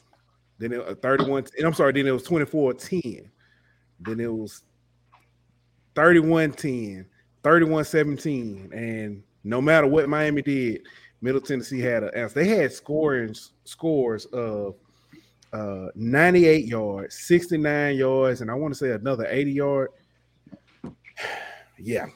Then 0.59 0.73
it 0.73 0.87
was 0.87 0.97
31. 1.01 1.47
And 1.57 1.67
I'm 1.67 1.75
sorry, 1.75 1.93
then 1.93 2.07
it 2.07 2.13
was 2.13 2.25
24 2.25 2.75
10. 2.75 3.31
Then 4.01 4.21
it 4.21 4.33
was 4.33 4.63
31 5.95 6.53
10, 6.53 7.07
31 7.43 7.85
17. 7.85 8.71
And 8.73 9.23
no 9.45 9.61
matter 9.61 9.87
what 9.87 10.09
Miami 10.09 10.43
did, 10.43 10.83
Middle 11.21 11.41
Tennessee 11.41 11.81
had 11.81 12.03
an 12.03 12.11
answer. 12.15 12.35
They 12.35 12.49
had 12.49 12.73
scoring 12.73 13.35
scores 13.65 14.27
of 14.27 14.75
uh 15.53 15.87
98 15.95 16.67
yards, 16.67 17.15
69 17.21 17.97
yards, 17.97 18.41
and 18.41 18.51
I 18.51 18.55
want 18.55 18.75
to 18.75 18.79
say 18.79 18.91
another 18.91 19.27
80 19.29 19.53
yard. 19.53 19.91
Yeah, 21.77 22.07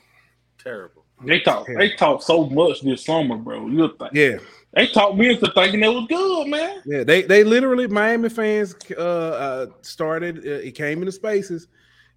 Terrible. 0.58 0.97
They 1.24 1.40
talk. 1.40 1.66
They 1.66 1.90
talk 1.90 2.22
so 2.22 2.46
much 2.46 2.82
this 2.82 3.04
summer, 3.04 3.36
bro. 3.36 3.66
You 3.66 3.94
think 3.98 4.12
yeah. 4.12 4.38
they 4.72 4.86
talked 4.86 5.16
me 5.16 5.30
into 5.30 5.50
thinking 5.52 5.82
it 5.82 5.88
was 5.88 6.06
good, 6.08 6.46
man. 6.48 6.82
Yeah, 6.86 7.02
they 7.02 7.22
they 7.22 7.42
literally 7.42 7.88
Miami 7.88 8.28
fans 8.28 8.76
uh, 8.96 9.00
uh 9.00 9.66
started. 9.82 10.38
Uh, 10.38 10.66
it 10.66 10.74
came 10.74 11.00
into 11.00 11.12
spaces. 11.12 11.66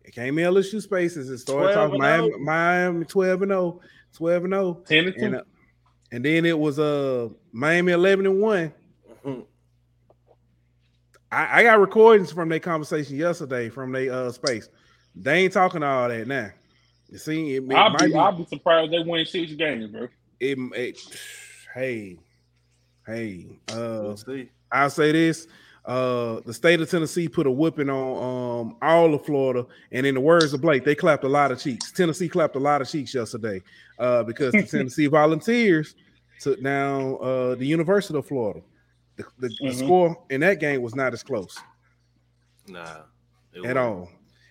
It 0.03 0.13
came 0.13 0.37
in 0.37 0.53
LSU 0.53 0.81
spaces. 0.81 1.29
and 1.29 1.39
started 1.39 1.73
talking 1.73 1.99
Miami, 1.99 2.31
Miami 2.39 3.05
twelve 3.05 3.41
and 3.41 3.51
0, 3.51 3.79
12 4.13 4.43
and 4.45 4.53
0, 4.53 4.83
Ten 4.85 5.05
and 5.05 5.15
two. 5.15 5.25
and 5.25 5.35
uh, 5.35 5.43
and 6.11 6.25
then 6.25 6.45
it 6.45 6.57
was 6.57 6.77
uh 6.77 7.29
Miami 7.51 7.93
eleven 7.93 8.25
and 8.27 8.39
one. 8.39 8.73
Mhm. 9.25 9.45
I, 11.31 11.61
I 11.61 11.63
got 11.63 11.79
recordings 11.79 12.31
from 12.31 12.49
their 12.49 12.59
conversation 12.59 13.15
yesterday 13.15 13.69
from 13.69 13.91
their 13.91 14.13
uh 14.13 14.31
space. 14.31 14.69
They 15.15 15.43
ain't 15.43 15.53
talking 15.53 15.81
all 15.81 16.07
that 16.07 16.27
now. 16.27 16.51
You 17.11 17.17
see, 17.17 17.55
it, 17.57 17.63
it 17.63 17.73
I'll 17.75 17.89
might 17.91 17.99
be, 17.99 18.07
be, 18.07 18.15
I'll 18.15 18.31
be 18.31 18.45
surprised 18.45 18.91
they 18.91 18.99
win 19.03 19.25
six 19.25 19.51
games, 19.53 19.87
bro. 19.91 20.07
it, 20.39 20.57
it- 20.75 21.19
hey, 21.75 22.17
hey, 23.05 23.45
uh, 23.69 23.99
We'll 24.03 24.17
see. 24.17 24.49
I'll 24.71 24.89
say 24.89 25.11
this. 25.11 25.47
Uh, 25.83 26.39
the 26.45 26.53
state 26.53 26.79
of 26.79 26.89
Tennessee 26.89 27.27
put 27.27 27.47
a 27.47 27.51
whooping 27.51 27.89
on 27.89 28.67
um 28.69 28.77
all 28.83 29.13
of 29.15 29.25
Florida, 29.25 29.65
and 29.91 30.05
in 30.05 30.13
the 30.15 30.21
words 30.21 30.53
of 30.53 30.61
Blake, 30.61 30.85
they 30.85 30.93
clapped 30.95 31.23
a 31.23 31.27
lot 31.27 31.51
of 31.51 31.59
cheeks. 31.59 31.91
Tennessee 31.91 32.29
clapped 32.29 32.55
a 32.55 32.59
lot 32.59 32.81
of 32.81 32.89
cheeks 32.89 33.13
yesterday, 33.15 33.61
uh, 33.97 34.21
because 34.23 34.51
the 34.53 34.63
Tennessee 34.71 35.07
Volunteers 35.07 35.95
took 36.39 36.61
down 36.61 37.17
uh 37.19 37.55
the 37.55 37.65
University 37.65 38.15
of 38.17 38.27
Florida. 38.27 38.61
The, 39.17 39.23
the, 39.39 39.47
the 39.59 39.69
Mhm. 39.69 39.79
score 39.79 40.23
in 40.29 40.41
that 40.41 40.59
game 40.59 40.81
was 40.83 40.93
not 40.95 41.13
as 41.13 41.23
close 41.23 41.57
Nah. 42.67 42.79
at 42.83 43.05
wasn't. 43.57 43.77
all. 43.79 44.09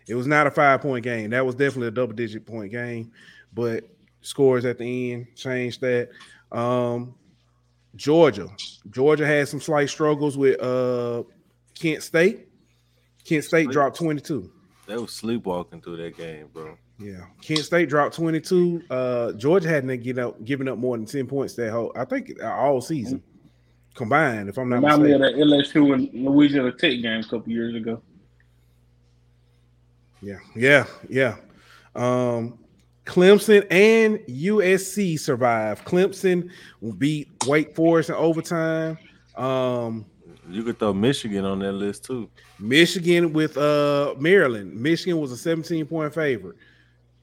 It 0.08 0.14
was 0.14 0.26
not 0.26 0.46
a 0.46 0.50
five 0.50 0.80
point 0.80 1.04
game. 1.04 1.30
That 1.30 1.44
was 1.44 1.54
definitely 1.54 1.88
a 1.88 1.92
double 1.92 2.14
digit 2.14 2.46
point 2.46 2.72
game, 2.72 3.12
but 3.52 3.84
scores 4.22 4.64
at 4.64 4.78
the 4.78 5.12
end 5.12 5.26
changed 5.36 5.80
that. 5.80 6.10
Um, 6.52 7.14
Georgia, 7.96 8.48
Georgia 8.90 9.26
had 9.26 9.48
some 9.48 9.60
slight 9.60 9.88
struggles 9.88 10.36
with 10.36 10.60
uh 10.62 11.24
Kent 11.74 12.02
State. 12.02 12.48
Kent 13.24 13.44
State 13.44 13.64
Sleep. 13.64 13.70
dropped 13.72 13.96
22. 13.96 14.50
They 14.86 14.96
was 14.96 15.12
sleepwalking 15.12 15.80
through 15.80 15.96
that 15.98 16.16
game, 16.16 16.48
bro. 16.52 16.76
Yeah, 16.98 17.26
Kent 17.42 17.60
State 17.60 17.88
dropped 17.88 18.14
22. 18.16 18.82
Uh, 18.90 19.32
Georgia 19.32 19.68
hadn't 19.68 20.02
get 20.02 20.18
up, 20.18 20.44
given 20.44 20.68
up 20.68 20.78
more 20.78 20.96
than 20.96 21.06
10 21.06 21.26
points 21.26 21.54
that 21.54 21.70
whole, 21.70 21.92
I 21.96 22.04
think, 22.04 22.32
uh, 22.42 22.50
all 22.52 22.80
season 22.80 23.22
combined. 23.94 24.48
If 24.48 24.58
I'm 24.58 24.68
not 24.68 24.76
Remind 24.76 25.02
me 25.02 25.12
of 25.12 25.20
mistaken. 25.20 25.48
that 25.48 25.56
LSU 25.56 25.94
and 25.94 26.26
Louisiana 26.26 26.72
Tech 26.72 27.00
game 27.00 27.20
a 27.20 27.22
couple 27.24 27.50
years 27.50 27.74
ago. 27.74 28.02
Yeah, 30.20 30.38
yeah, 30.54 30.86
yeah. 31.08 31.36
Um, 31.94 32.58
Clemson 33.06 33.66
and 33.70 34.18
USC 34.28 35.18
survived. 35.18 35.84
Clemson 35.84 36.50
beat 36.98 37.28
Wake 37.46 37.74
Forest 37.74 38.10
in 38.10 38.14
overtime. 38.16 38.98
Um, 39.36 40.06
You 40.48 40.62
could 40.62 40.78
throw 40.78 40.92
Michigan 40.92 41.44
on 41.44 41.60
that 41.60 41.72
list 41.72 42.04
too. 42.04 42.28
Michigan 42.58 43.32
with 43.32 43.56
uh 43.56 44.14
Maryland. 44.18 44.74
Michigan 44.74 45.18
was 45.18 45.32
a 45.32 45.36
17 45.36 45.86
point 45.86 46.12
favorite. 46.14 46.56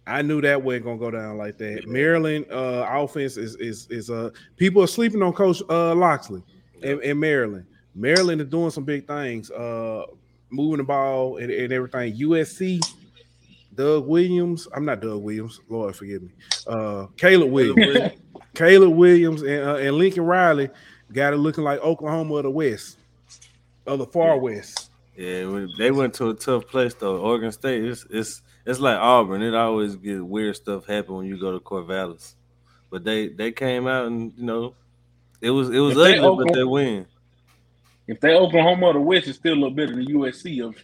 I 0.07 0.21
knew 0.21 0.41
that 0.41 0.61
wasn't 0.63 0.85
gonna 0.85 0.97
go 0.97 1.11
down 1.11 1.37
like 1.37 1.57
that. 1.57 1.87
Maryland 1.87 2.45
uh 2.51 2.85
offense 2.89 3.37
is 3.37 3.55
is 3.57 3.87
is 3.89 4.09
uh 4.09 4.29
people 4.55 4.81
are 4.83 4.87
sleeping 4.87 5.21
on 5.21 5.33
Coach 5.33 5.61
uh 5.69 5.93
Locksley 5.93 6.41
in, 6.81 7.01
in 7.01 7.19
Maryland. 7.19 7.65
Maryland 7.93 8.41
is 8.41 8.47
doing 8.47 8.71
some 8.71 8.85
big 8.85 9.05
things, 9.07 9.51
uh 9.51 10.03
moving 10.49 10.77
the 10.77 10.83
ball 10.83 11.37
and, 11.37 11.51
and 11.51 11.73
everything. 11.73 12.15
USC, 12.17 12.81
Doug 13.75 14.07
Williams. 14.07 14.67
I'm 14.75 14.85
not 14.85 15.01
Doug 15.01 15.21
Williams, 15.21 15.59
Lord 15.69 15.95
forgive 15.95 16.23
me. 16.23 16.29
Uh 16.65 17.07
Caleb 17.17 17.51
Williams. 17.51 18.13
Caleb 18.55 18.93
Williams 18.93 19.43
and, 19.43 19.63
uh, 19.63 19.75
and 19.75 19.95
Lincoln 19.95 20.23
Riley 20.23 20.69
got 21.11 21.33
it 21.33 21.37
looking 21.37 21.63
like 21.63 21.79
Oklahoma 21.81 22.35
of 22.35 22.43
the 22.43 22.49
West, 22.49 22.97
of 23.85 23.99
the 23.99 24.05
far 24.05 24.37
west. 24.37 24.89
Yeah, 25.15 25.65
they 25.77 25.91
went 25.91 26.13
to 26.15 26.29
a 26.29 26.33
tough 26.33 26.67
place 26.67 26.93
though. 26.93 27.17
Oregon 27.17 27.51
State, 27.51 27.83
it's 27.83 28.05
it's 28.09 28.41
it's 28.65 28.79
like 28.79 28.97
Auburn. 28.97 29.41
It 29.41 29.55
always 29.55 29.95
get 29.95 30.23
weird 30.23 30.55
stuff 30.55 30.85
happen 30.85 31.15
when 31.15 31.25
you 31.25 31.39
go 31.39 31.51
to 31.51 31.59
Corvallis. 31.59 32.35
But 32.89 33.03
they 33.03 33.29
they 33.29 33.51
came 33.51 33.87
out 33.87 34.07
and 34.07 34.33
you 34.37 34.43
know 34.45 34.75
it 35.41 35.49
was 35.49 35.69
it 35.69 35.79
was 35.79 35.97
If 35.97 36.03
they 36.03 36.19
ugly, 36.19 36.45
but 36.45 36.53
they 36.53 36.63
win. 36.63 37.05
If 38.07 38.19
they 38.21 38.33
Oklahoma 38.33 38.87
or 38.87 38.93
the 38.93 38.99
West 38.99 39.27
is 39.27 39.35
still 39.35 39.53
a 39.53 39.55
little 39.55 39.71
better 39.71 39.95
than 39.95 40.07
USC 40.07 40.65
of 40.65 40.75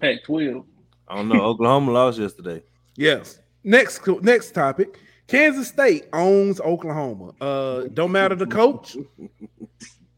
Pac-12. 0.00 0.64
I 1.08 1.16
don't 1.16 1.28
know. 1.28 1.40
Oklahoma 1.42 1.92
lost 1.92 2.18
yesterday. 2.18 2.62
Yes. 2.96 3.40
Next 3.64 4.06
next 4.22 4.52
topic. 4.52 5.00
Kansas 5.26 5.68
State 5.68 6.06
owns 6.12 6.60
Oklahoma. 6.60 7.32
Uh 7.40 7.88
don't 7.94 8.12
matter 8.12 8.34
the 8.36 8.46
coach, 8.46 8.96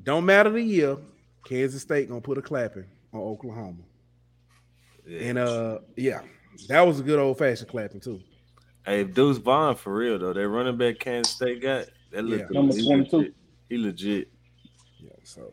don't 0.03 0.27
matter 0.27 0.51
the 0.51 0.63
year. 0.63 0.99
Kansas 1.45 1.81
State 1.83 2.09
gonna 2.09 2.21
put 2.21 2.37
a 2.39 2.43
clapping 2.43 2.85
on 3.13 3.21
Oklahoma. 3.21 3.83
Yeah. 5.07 5.21
And 5.21 5.39
uh 5.39 5.79
yeah, 5.97 6.21
that 6.69 6.83
was 6.83 7.01
a 7.01 7.03
good 7.03 7.19
old 7.19 7.39
fashioned 7.39 7.71
clapping 7.71 8.01
too. 8.01 8.21
Hey, 8.85 9.01
if 9.01 9.15
Deuce 9.15 9.39
Vaughn 9.39 9.77
for 9.77 9.95
real 9.95 10.19
though, 10.19 10.33
that 10.35 10.49
running 10.49 10.77
back 10.77 10.99
Kansas 10.99 11.35
State 11.35 11.63
got 11.63 11.87
that 12.13 12.25
look 12.25 12.41
Yeah. 12.41 12.47
Number 12.51 12.75
he 12.75 12.87
22. 12.87 13.17
legit. 13.17 13.35
He 13.71 13.79
legit. 13.79 14.29
Yeah, 15.01 15.11
so 15.25 15.53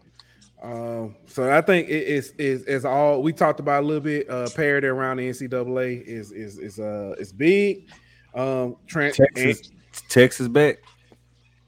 um, 0.62 1.16
so 1.28 1.52
I 1.52 1.62
think 1.62 1.90
it 1.90 2.08
is 2.08 2.32
is 2.38 2.64
is 2.64 2.86
all 2.86 3.22
we 3.22 3.34
talked 3.34 3.60
about 3.60 3.84
a 3.84 3.86
little 3.86 4.02
bit. 4.02 4.30
Uh, 4.30 4.50
parity 4.56 4.88
around 4.88 5.18
the 5.18 5.30
NCAA 5.30 6.02
is 6.04 6.32
is 6.32 6.58
is 6.58 6.80
uh 6.80 7.16
is 7.20 7.32
big. 7.34 7.90
Um, 8.34 8.76
Trent, 8.88 9.16
Texas, 9.16 9.72
Texas 10.10 10.48
back. 10.48 10.78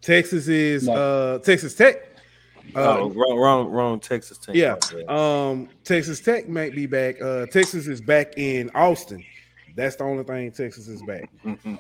Texas 0.02 0.48
is 0.48 0.88
No. 0.88 0.94
uh 0.94 1.40
Texas 1.40 1.76
Tech. 1.76 1.98
Uh, 2.76 2.98
oh, 3.00 3.10
wrong, 3.12 3.38
wrong, 3.38 3.68
wrong. 3.70 4.00
Texas 4.00 4.38
team. 4.38 4.56
yeah. 4.56 4.76
Um, 5.08 5.70
Texas 5.86 6.20
Tech 6.20 6.50
might 6.50 6.76
be 6.76 6.86
back. 6.86 7.22
Uh, 7.22 7.46
Texas 7.46 7.88
is 7.88 8.02
back 8.02 8.38
in 8.38 8.70
Austin. 8.76 9.24
That's 9.76 9.96
the 9.96 10.04
only 10.04 10.24
thing 10.26 10.52
Texas 10.52 10.88
is 10.90 11.02
back. 11.04 11.30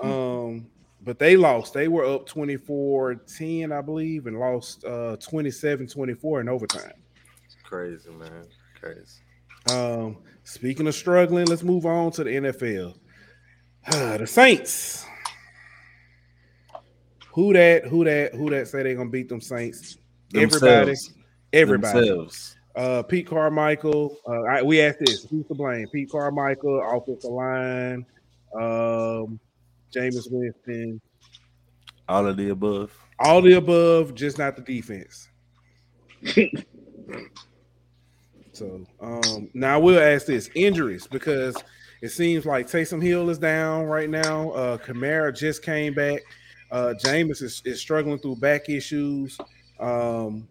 Um, 0.01 0.67
but 1.07 1.17
they 1.17 1.37
lost. 1.37 1.73
They 1.73 1.87
were 1.87 2.05
up 2.05 2.27
24-10, 2.27 3.75
I 3.75 3.81
believe, 3.81 4.27
and 4.27 4.37
lost 4.37 4.83
uh 4.83 5.15
27-24 5.17 6.41
in 6.41 6.49
overtime. 6.49 6.91
Crazy 7.63 8.09
man. 8.11 8.45
Crazy. 8.79 9.21
Um, 9.71 10.17
speaking 10.43 10.85
of 10.85 10.95
struggling, 10.95 11.45
let's 11.47 11.63
move 11.63 11.85
on 11.85 12.11
to 12.11 12.25
the 12.25 12.29
NFL. 12.29 12.95
the 13.89 14.27
Saints. 14.27 15.05
Who 17.31 17.53
that? 17.53 17.85
Who 17.85 18.03
that? 18.03 18.35
Who 18.35 18.49
that 18.49 18.67
say 18.67 18.83
they 18.83 18.93
gonna 18.93 19.09
beat 19.09 19.29
them 19.29 19.39
Saints? 19.41 19.97
Everybody. 20.35 20.87
Themselves. 20.87 21.13
Everybody. 21.53 21.99
Themselves. 21.99 22.57
Uh, 22.75 23.03
Pete 23.03 23.27
Carmichael. 23.27 24.17
Uh, 24.27 24.41
I, 24.41 24.61
we 24.61 24.81
asked 24.81 24.99
this. 24.99 25.23
Who's 25.23 25.47
to 25.47 25.55
blame? 25.55 25.87
Pete 25.93 26.11
Carmichael, 26.11 26.81
offensive 26.81 27.31
line, 27.31 28.05
um, 28.53 29.39
Jameis 29.97 30.27
Winston, 30.31 31.01
All 32.07 32.27
of 32.27 32.37
the 32.37 32.49
above. 32.49 32.91
all 33.19 33.41
the 33.41 33.53
above, 33.53 34.13
just 34.15 34.37
not 34.37 34.55
the 34.55 34.61
defense. 34.61 35.29
so 38.51 38.85
um, 38.99 39.49
now 39.53 39.79
we'll 39.79 39.99
ask 39.99 40.25
this 40.27 40.49
injuries 40.55 41.07
because 41.07 41.55
it 42.01 42.09
seems 42.09 42.45
like 42.45 42.67
Taysom 42.67 43.01
Hill 43.01 43.29
is 43.29 43.37
down 43.39 43.85
right 43.85 44.09
now. 44.09 44.51
Uh, 44.51 44.77
Kamara 44.77 45.35
just 45.35 45.63
came 45.63 45.93
back. 45.93 46.21
Uh, 46.71 46.93
Jameis 47.03 47.41
is, 47.41 47.61
is 47.65 47.79
struggling 47.79 48.19
through 48.19 48.35
back 48.37 48.69
issues. 48.69 49.37
Um, 49.79 50.47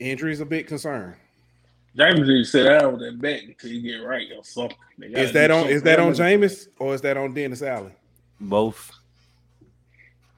injuries 0.00 0.40
a 0.40 0.46
big 0.46 0.66
concern. 0.66 1.16
James 1.96 2.20
need 2.20 2.26
to 2.26 2.44
sit 2.44 2.64
down 2.64 2.92
with 2.92 3.00
that 3.02 3.20
back 3.20 3.42
until 3.42 3.70
you 3.70 3.82
get 3.82 4.04
right 4.06 4.26
or 4.36 4.44
something. 4.44 4.76
Is 5.00 5.32
that 5.32 5.50
on? 5.50 5.60
something 5.62 5.76
Is 5.76 5.82
that 5.82 5.98
on 5.98 6.08
else. 6.08 6.18
Jameis 6.18 6.68
or 6.78 6.94
is 6.94 7.00
that 7.00 7.16
on 7.16 7.34
Dennis 7.34 7.62
Allen? 7.62 7.92
Both. 8.40 8.92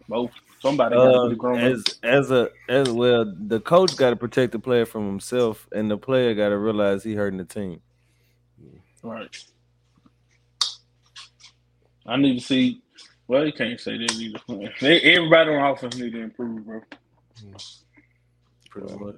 Both. 0.08 0.30
Somebody 0.60 0.94
got 0.94 1.04
to 1.04 1.18
Uh, 1.18 1.28
be 1.28 1.36
up. 1.36 1.56
as 1.72 1.98
as 2.02 2.30
a 2.30 2.50
as 2.68 2.90
well, 2.90 3.24
the 3.46 3.60
coach 3.60 3.96
got 3.96 4.10
to 4.10 4.16
protect 4.16 4.52
the 4.52 4.58
player 4.58 4.84
from 4.84 5.06
himself, 5.06 5.66
and 5.72 5.90
the 5.90 5.96
player 5.96 6.34
got 6.34 6.50
to 6.50 6.58
realize 6.58 7.02
he 7.02 7.14
hurting 7.14 7.38
the 7.38 7.44
team. 7.44 7.80
Right. 9.02 9.34
I 12.06 12.16
need 12.16 12.38
to 12.40 12.44
see. 12.44 12.82
Well, 13.26 13.46
you 13.46 13.52
can't 13.52 13.78
say 13.80 13.96
that 13.96 14.12
either. 14.12 14.72
They, 14.80 15.00
everybody 15.00 15.50
on 15.50 15.70
offense 15.72 15.96
need 15.96 16.12
to 16.12 16.20
improve, 16.20 16.66
bro. 16.66 16.82
Pretty 18.68 18.96
much. 18.96 19.14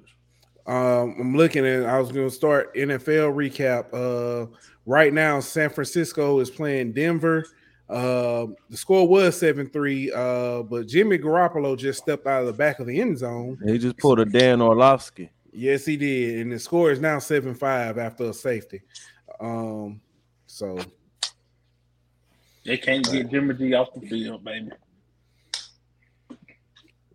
Um, 0.65 1.15
I'm 1.19 1.35
looking 1.35 1.65
at. 1.65 1.85
I 1.85 1.99
was 1.99 2.11
going 2.11 2.29
to 2.29 2.33
start 2.33 2.73
NFL 2.75 3.33
recap. 3.35 3.93
Uh, 3.93 4.47
right 4.85 5.13
now, 5.13 5.39
San 5.39 5.69
Francisco 5.69 6.39
is 6.39 6.49
playing 6.49 6.93
Denver. 6.93 7.45
Uh, 7.89 8.47
the 8.69 8.77
score 8.77 9.07
was 9.07 9.37
seven 9.37 9.69
three. 9.69 10.11
Uh, 10.11 10.63
but 10.63 10.87
Jimmy 10.87 11.17
Garoppolo 11.17 11.77
just 11.77 12.01
stepped 12.01 12.25
out 12.27 12.41
of 12.41 12.47
the 12.47 12.53
back 12.53 12.79
of 12.79 12.87
the 12.87 13.01
end 13.01 13.17
zone. 13.17 13.59
He 13.65 13.77
just 13.77 13.97
pulled 13.97 14.19
a 14.19 14.25
Dan 14.25 14.61
Orlovsky. 14.61 15.31
Yes, 15.51 15.85
he 15.85 15.97
did, 15.97 16.39
and 16.39 16.51
the 16.51 16.59
score 16.59 16.91
is 16.91 16.99
now 16.99 17.19
seven 17.19 17.53
five 17.53 17.97
after 17.97 18.25
a 18.25 18.33
safety. 18.33 18.81
Um, 19.39 20.01
so 20.47 20.79
They 22.65 22.77
can't 22.77 23.03
get 23.11 23.29
Jimmy 23.29 23.53
G 23.55 23.73
off 23.73 23.93
the 23.93 24.07
field, 24.07 24.43
baby. 24.43 24.69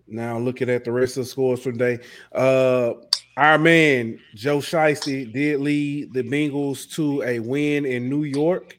Now 0.06 0.38
looking 0.38 0.70
at 0.70 0.84
the 0.84 0.92
rest 0.92 1.16
of 1.16 1.24
the 1.24 1.30
scores 1.30 1.62
from 1.62 1.78
today, 1.78 2.02
uh, 2.32 2.92
our 3.38 3.56
man 3.56 4.18
Joe 4.34 4.58
Shiesty 4.58 5.32
did 5.32 5.60
lead 5.60 6.12
the 6.12 6.24
Bengals 6.24 6.90
to 6.96 7.22
a 7.22 7.38
win 7.38 7.86
in 7.86 8.10
New 8.10 8.24
York. 8.24 8.76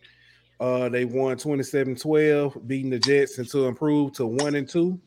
Uh, 0.60 0.90
they 0.90 1.06
won 1.06 1.38
27-12, 1.38 2.68
beating 2.68 2.90
the 2.90 3.00
Jets 3.00 3.38
and 3.38 3.50
to 3.52 3.68
improve 3.68 4.12
to 4.14 4.26
one 4.26 4.56
and 4.56 4.68
two. 4.68 5.00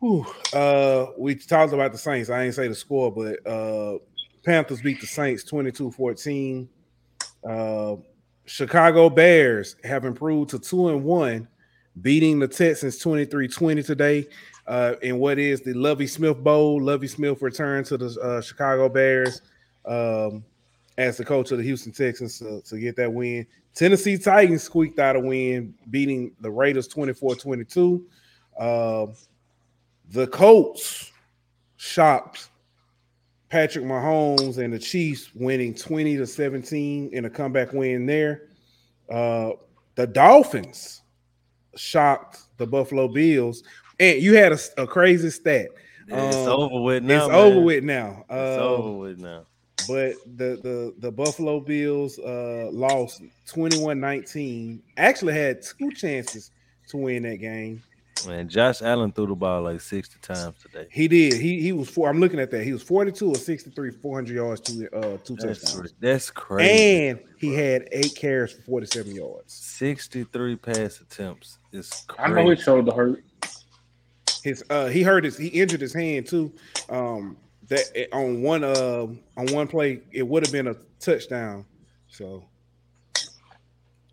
Whew. 0.00 0.26
Uh, 0.52 1.06
we 1.16 1.36
talked 1.36 1.72
about 1.72 1.92
the 1.92 1.98
Saints. 1.98 2.30
I 2.30 2.42
ain't 2.42 2.54
say 2.54 2.66
the 2.66 2.74
score, 2.74 3.12
but 3.12 3.46
uh, 3.46 3.98
Panthers 4.44 4.82
beat 4.82 5.00
the 5.00 5.06
Saints 5.06 5.48
22-14. 5.48 6.66
Uh, 7.48 7.96
Chicago 8.44 9.08
Bears 9.08 9.76
have 9.84 10.04
improved 10.04 10.50
to 10.50 10.58
two 10.58 10.88
and 10.88 11.04
one, 11.04 11.46
beating 12.00 12.40
the 12.40 12.48
Texans 12.48 12.98
23-20 12.98 13.86
today 13.86 14.26
uh, 14.66 14.94
in 15.02 15.18
what 15.18 15.38
is 15.38 15.60
the 15.60 15.74
Lovie 15.74 16.06
Smith 16.06 16.42
Bowl. 16.42 16.82
Lovie 16.82 17.08
Smith 17.08 17.42
returned 17.42 17.86
to 17.86 17.96
the 17.96 18.20
uh, 18.20 18.40
Chicago 18.40 18.88
Bears 18.88 19.42
um, 19.84 20.44
as 20.98 21.16
the 21.16 21.24
coach 21.24 21.50
of 21.50 21.58
the 21.58 21.64
Houston 21.64 21.92
Texans 21.92 22.38
to, 22.38 22.60
to 22.62 22.78
get 22.78 22.96
that 22.96 23.12
win. 23.12 23.46
Tennessee 23.74 24.18
Titans 24.18 24.62
squeaked 24.62 24.98
out 24.98 25.16
a 25.16 25.20
win, 25.20 25.74
beating 25.90 26.32
the 26.40 26.50
Raiders 26.50 26.86
24 26.88 27.36
22. 27.36 28.06
Um, 28.58 29.14
the 30.10 30.26
Colts 30.26 31.10
shocked 31.76 32.50
Patrick 33.48 33.84
Mahomes 33.84 34.58
and 34.58 34.72
the 34.72 34.78
Chiefs 34.78 35.30
winning 35.34 35.74
20 35.74 36.18
to 36.18 36.26
17 36.26 37.10
in 37.12 37.24
a 37.24 37.30
comeback 37.30 37.72
win 37.72 38.06
there. 38.06 38.48
Uh, 39.10 39.52
the 39.94 40.06
Dolphins 40.06 41.02
shocked 41.76 42.40
the 42.58 42.66
Buffalo 42.66 43.08
Bills. 43.08 43.62
And 44.02 44.22
you 44.22 44.34
had 44.36 44.52
a, 44.52 44.58
a 44.78 44.86
crazy 44.86 45.30
stat. 45.30 45.68
It's 46.08 46.36
Um, 46.36 46.48
over 46.48 46.80
with 46.82 47.02
now. 47.04 47.18
it's 47.26 47.28
man. 47.28 47.36
over 47.38 47.60
with 47.60 47.84
now. 47.84 48.24
It's 48.28 48.60
over 48.60 48.92
with 48.98 49.18
now. 49.20 49.46
but 49.88 50.14
the 50.36 50.58
the 50.62 50.94
the 50.98 51.10
Buffalo 51.12 51.60
Bills 51.60 52.18
uh 52.18 52.68
lost 52.72 53.22
21-19. 53.46 54.80
Actually 54.96 55.34
had 55.34 55.62
two 55.62 55.90
chances 55.92 56.50
to 56.88 56.96
win 56.96 57.22
that 57.24 57.36
game. 57.36 57.82
Man, 58.26 58.48
Josh 58.48 58.82
Allen 58.82 59.10
threw 59.10 59.26
the 59.26 59.34
ball 59.34 59.62
like 59.62 59.80
60 59.80 60.18
times 60.20 60.54
today. 60.62 60.86
He 60.92 61.08
did. 61.08 61.34
He 61.34 61.60
he 61.60 61.72
was 61.72 61.88
four. 61.88 62.08
I'm 62.08 62.20
looking 62.20 62.38
at 62.40 62.50
that. 62.52 62.62
He 62.62 62.72
was 62.72 62.82
42 62.82 63.30
or 63.30 63.34
63, 63.36 63.90
400 63.90 64.34
yards, 64.34 64.60
two 64.60 64.88
uh 64.92 65.16
two 65.24 65.36
That's, 65.36 65.60
touchdowns. 65.62 65.94
that's 66.00 66.30
crazy. 66.30 67.08
And 67.08 67.20
he 67.38 67.54
had 67.54 67.88
eight 67.92 68.14
carries 68.14 68.52
for 68.52 68.62
47 68.62 69.14
yards. 69.14 69.52
63 69.54 70.56
pass 70.56 71.00
attempts. 71.00 71.58
It's 71.72 72.04
I 72.18 72.28
know 72.28 72.36
his 72.50 72.58
crazy. 72.58 72.62
shoulder 72.62 72.92
hurt. 72.92 73.24
His 74.42 74.64
uh 74.70 74.86
he 74.88 75.02
hurt 75.02 75.24
his 75.24 75.36
he 75.36 75.48
injured 75.48 75.80
his 75.80 75.94
hand 75.94 76.26
too. 76.26 76.52
Um 76.88 77.36
that 77.68 78.08
on 78.12 78.42
one 78.42 78.64
uh 78.64 79.06
on 79.36 79.46
one 79.52 79.68
play 79.68 80.02
it 80.10 80.26
would 80.26 80.44
have 80.44 80.52
been 80.52 80.68
a 80.68 80.76
touchdown. 80.98 81.64
So 82.08 82.44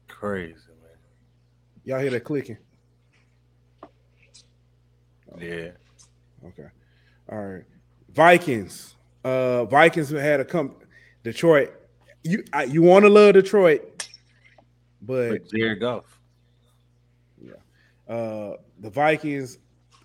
Crazy, 0.07 0.53
man. 0.53 0.97
y'all 1.85 1.99
hear 1.99 2.11
that 2.11 2.23
clicking? 2.23 2.57
Yeah. 5.39 5.71
Okay. 6.45 6.67
All 7.31 7.39
right. 7.39 7.63
Vikings. 8.13 8.95
Uh 9.23 9.65
Vikings 9.65 10.09
had 10.09 10.39
a 10.39 10.45
come 10.45 10.75
Detroit. 11.23 11.73
You 12.23 12.43
I, 12.53 12.63
you 12.63 12.81
want 12.81 13.03
to 13.05 13.09
love 13.09 13.33
Detroit, 13.33 14.07
but 15.01 15.29
But 15.29 15.49
Jared 15.51 15.79
Goff. 15.79 16.19
Yeah. 17.41 17.53
Uh 18.13 18.57
the 18.79 18.89
Vikings 18.89 19.57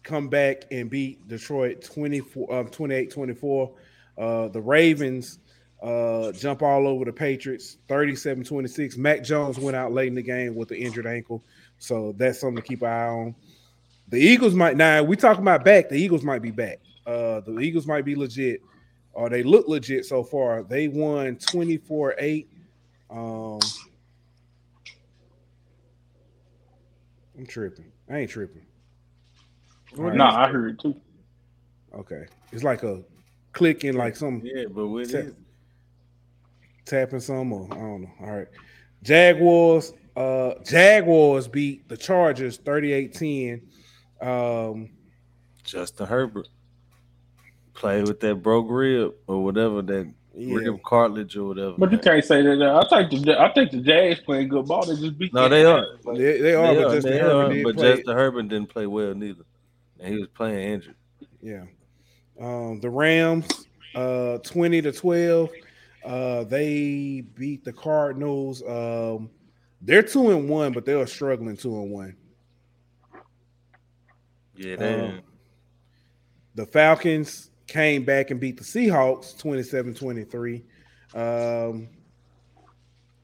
come 0.04 0.28
back 0.28 0.64
and 0.70 0.88
beat 0.88 1.26
Detroit 1.26 1.82
24 1.82 2.54
um 2.54 2.68
28-24. 2.68 3.72
Uh 4.16 4.48
the 4.48 4.60
Ravens 4.60 5.38
uh 5.82 6.30
jump 6.32 6.62
all 6.62 6.86
over 6.86 7.04
the 7.04 7.12
Patriots 7.12 7.78
37-26. 7.88 8.96
Mac 8.96 9.24
Jones 9.24 9.58
went 9.58 9.76
out 9.76 9.92
late 9.92 10.08
in 10.08 10.14
the 10.14 10.22
game 10.22 10.54
with 10.54 10.68
the 10.68 10.76
injured 10.78 11.06
ankle. 11.06 11.42
So 11.78 12.14
that's 12.16 12.38
something 12.40 12.56
to 12.56 12.62
keep 12.62 12.82
an 12.82 12.88
eye 12.88 13.06
on. 13.08 13.34
The 14.08 14.18
Eagles 14.20 14.54
might 14.54 14.76
now 14.76 15.02
we 15.02 15.16
talking 15.16 15.42
about 15.42 15.64
back, 15.64 15.88
the 15.88 15.96
Eagles 15.96 16.22
might 16.22 16.42
be 16.42 16.50
back. 16.52 16.78
Uh 17.06 17.40
the 17.40 17.58
Eagles 17.58 17.86
might 17.86 18.04
be 18.04 18.14
legit. 18.14 18.60
or 19.12 19.28
they 19.30 19.42
look 19.42 19.66
legit 19.68 20.04
so 20.04 20.22
far. 20.22 20.62
They 20.62 20.88
won 20.88 21.36
24-8. 21.36 22.46
Um 23.10 23.58
I'm 27.36 27.46
tripping. 27.46 27.90
I 28.08 28.18
ain't 28.18 28.30
tripping. 28.30 28.62
Alright, 29.98 30.16
Nah, 30.16 30.44
I 30.44 30.48
heard 30.50 30.70
it 30.72 30.80
too. 30.80 30.94
Okay. 31.94 32.26
It's 32.52 32.64
like 32.64 32.82
a 32.82 33.02
clicking, 33.52 33.94
like 33.96 34.16
some 34.16 34.40
Yeah, 34.44 34.64
but 34.70 34.88
with 34.88 35.12
Ta- 35.12 35.18
it, 35.18 35.34
tapping 36.84 37.20
some 37.20 37.52
or 37.52 37.66
I 37.72 37.76
don't 37.76 38.02
know. 38.02 38.10
All 38.20 38.36
right. 38.36 38.48
Jaguars, 39.02 39.92
uh 40.16 40.54
Jaguars 40.64 41.48
beat 41.48 41.88
the 41.88 41.96
Chargers 41.96 42.58
38-10. 42.58 43.62
Um 44.20 44.90
Justin 45.62 46.06
Herbert 46.06 46.48
play 47.74 48.02
with 48.02 48.20
that 48.20 48.36
broke 48.36 48.66
rib 48.70 49.14
or 49.26 49.42
whatever 49.44 49.82
that 49.82 50.12
yeah. 50.36 50.54
rib 50.56 50.82
cartilage 50.82 51.36
or 51.36 51.48
whatever. 51.48 51.74
But 51.78 51.92
you 51.92 51.98
can't 51.98 52.24
say 52.24 52.42
that. 52.42 52.62
I 52.62 53.08
think 53.08 53.24
the 53.24 53.40
I 53.40 53.52
think 53.52 53.70
the 53.70 53.78
Jags 53.80 54.20
playing 54.20 54.48
good 54.48 54.66
ball. 54.66 54.84
They 54.84 54.96
just 54.96 55.18
beat. 55.18 55.32
No, 55.32 55.48
they 55.48 55.64
are. 55.64 55.84
They, 56.14 56.40
they 56.40 56.54
are, 56.54 56.74
They 56.74 56.82
but 56.82 56.86
are, 56.86 56.94
Justin 56.94 57.12
they 57.12 57.18
Herbert 57.18 57.56
are, 57.56 57.62
but 57.64 57.74
play. 57.76 57.96
Justin 57.96 58.16
Herbert 58.16 58.48
didn't 58.48 58.68
play 58.68 58.86
well 58.86 59.14
neither, 59.14 59.44
and 60.04 60.12
he 60.14 60.20
was 60.20 60.28
playing 60.28 60.72
injured. 60.72 60.94
Yeah. 61.40 61.64
Um, 62.38 62.80
the 62.80 62.90
Rams, 62.90 63.48
uh, 63.94 64.38
20 64.38 64.82
to 64.82 64.92
12. 64.92 65.50
Uh, 66.04 66.44
they 66.44 67.24
beat 67.34 67.64
the 67.64 67.72
Cardinals. 67.72 68.62
Um, 68.62 69.30
they're 69.80 70.02
two 70.02 70.30
and 70.30 70.48
one, 70.48 70.72
but 70.72 70.84
they 70.84 70.94
were 70.94 71.06
struggling 71.06 71.56
two 71.56 71.74
and 71.80 71.90
one. 71.90 72.16
Yeah, 74.56 74.74
Um, 74.76 75.20
the 76.54 76.66
Falcons 76.66 77.50
came 77.66 78.04
back 78.04 78.30
and 78.30 78.38
beat 78.38 78.58
the 78.58 78.64
Seahawks 78.64 79.36
27 79.38 79.94
23. 79.94 80.64
Um, 81.14 81.88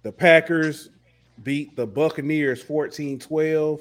the 0.02 0.12
Packers 0.12 0.88
beat 1.42 1.76
the 1.76 1.86
Buccaneers 1.86 2.62
14 2.62 3.18
12, 3.18 3.80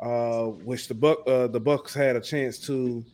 uh, 0.00 0.44
which 0.46 0.88
the 0.88 0.94
Buck 0.94 1.26
uh, 1.26 1.46
the 1.46 1.60
Bucks 1.60 1.94
had 1.94 2.16
a 2.16 2.20
chance 2.20 2.58
to. 2.66 3.04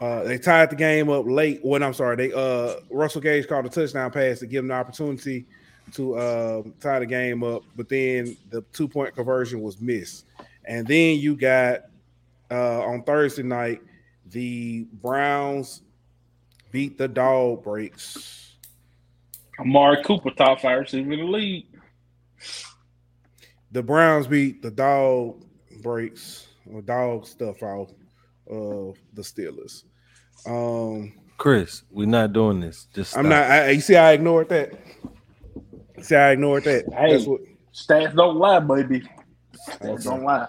Uh, 0.00 0.24
they 0.24 0.38
tied 0.38 0.70
the 0.70 0.76
game 0.76 1.08
up 1.08 1.24
late. 1.26 1.60
When 1.62 1.82
I'm 1.82 1.94
sorry, 1.94 2.16
they 2.16 2.32
uh, 2.32 2.80
Russell 2.90 3.20
Gage 3.20 3.46
called 3.46 3.66
a 3.66 3.68
touchdown 3.68 4.10
pass 4.10 4.40
to 4.40 4.46
give 4.46 4.62
them 4.62 4.68
the 4.68 4.74
opportunity 4.74 5.46
to 5.92 6.14
uh, 6.16 6.62
tie 6.80 6.98
the 7.00 7.06
game 7.06 7.42
up, 7.42 7.62
but 7.76 7.88
then 7.88 8.36
the 8.50 8.62
two 8.72 8.88
point 8.88 9.14
conversion 9.14 9.60
was 9.60 9.80
missed. 9.80 10.24
And 10.64 10.86
then 10.86 11.18
you 11.18 11.36
got 11.36 11.82
uh, 12.50 12.82
on 12.82 13.02
Thursday 13.02 13.42
night, 13.42 13.80
the 14.26 14.86
Browns 15.02 15.82
beat 16.70 16.98
the 16.98 17.08
dog 17.08 17.64
breaks. 17.64 18.56
Amari 19.58 20.02
Cooper, 20.04 20.30
top 20.30 20.60
five 20.60 20.80
receiver 20.80 21.12
in 21.12 21.18
the 21.20 21.24
league. 21.26 21.66
The 23.72 23.82
Browns 23.82 24.26
beat 24.26 24.62
the 24.62 24.70
dog 24.70 25.44
breaks 25.82 26.48
or 26.72 26.82
dog 26.82 27.26
stuff 27.26 27.62
out 27.62 27.92
of 28.50 28.96
the 29.14 29.22
Steelers. 29.22 29.84
Um, 30.46 31.12
Chris, 31.38 31.84
we're 31.90 32.06
not 32.08 32.32
doing 32.32 32.60
this. 32.60 32.86
Just 32.94 33.16
I'm 33.16 33.28
not. 33.28 33.44
I, 33.50 33.70
you 33.70 33.80
see, 33.80 33.96
I 33.96 34.12
ignored 34.12 34.48
that. 34.50 34.74
See, 36.02 36.16
I 36.16 36.32
ignored 36.32 36.64
that. 36.64 36.86
Hey. 36.92 37.08
That's 37.08 37.26
what. 37.26 37.40
Stats 37.74 38.14
don't 38.16 38.36
lie, 38.36 38.60
baby. 38.60 39.02
Stats 39.82 40.04
Okay. 40.04 40.04
don't 40.04 40.24
lie. 40.24 40.48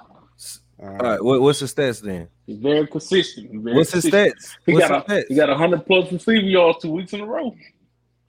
All 0.81 0.89
All 0.99 1.07
right. 1.07 1.11
right, 1.11 1.23
what, 1.23 1.41
what's 1.41 1.59
the 1.59 1.67
stats 1.67 2.01
then? 2.01 2.29
He's 2.47 2.59
very 2.59 2.87
consistent. 2.87 3.51
He's 3.51 3.61
very 3.63 3.75
What's 3.75 3.91
his 3.91 4.07
stats? 4.07 4.57
He 4.65 4.73
What's 4.73 4.77
got 4.77 4.91
his 4.91 4.99
a 5.05 5.05
stats? 5.07 5.25
he 5.27 5.35
got 5.35 5.55
hundred 5.57 5.85
plus 5.85 6.11
receiving 6.11 6.47
yards 6.49 6.79
two 6.81 6.91
weeks 6.91 7.13
in 7.13 7.21
a 7.21 7.25
row. 7.25 7.55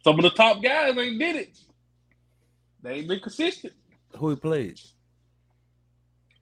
Some 0.05 0.19
of 0.19 0.23
the 0.23 0.31
top 0.31 0.63
guys 0.63 0.97
ain't 0.99 1.19
did 1.19 1.37
it. 1.37 1.59
They 2.83 2.95
ain't 2.95 3.09
been 3.09 3.21
consistent. 3.21 3.75
Who 4.17 4.31
he 4.31 4.37
played 4.37 4.79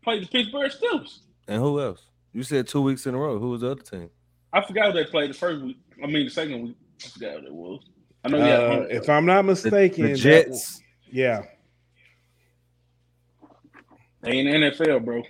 Played 0.02 0.22
the 0.24 0.28
Pittsburgh 0.28 0.70
Steelers. 0.70 1.18
and 1.48 1.58
who 1.62 1.80
else? 1.80 2.06
You 2.32 2.42
said 2.42 2.66
two 2.68 2.80
weeks 2.82 3.06
in 3.06 3.14
a 3.14 3.18
row. 3.18 3.38
Who 3.38 3.50
was 3.50 3.60
the 3.62 3.72
other 3.72 3.82
team? 3.82 4.08
I 4.52 4.60
forgot 4.64 4.86
who 4.86 4.92
they 4.92 5.04
played 5.04 5.30
the 5.30 5.34
first 5.34 5.62
week. 5.62 5.78
I 6.02 6.06
mean 6.06 6.24
the 6.26 6.30
second 6.30 6.62
week. 6.62 6.76
I 7.04 7.08
forgot 7.08 7.40
who 7.40 7.46
it 7.46 7.52
was. 7.54 7.80
I 8.24 8.28
know 8.28 8.36
he 8.42 8.48
had 8.48 8.60
a 8.60 8.66
Uh, 8.82 8.86
if 8.90 9.08
I'm 9.08 9.26
not 9.26 9.44
mistaken, 9.44 10.04
the 10.04 10.10
that 10.12 10.18
Jets. 10.18 10.80
w- 11.06 11.22
yeah. 11.24 11.42
They 14.22 14.38
in 14.38 14.46
NFL, 14.46 15.04
bro. 15.04 15.22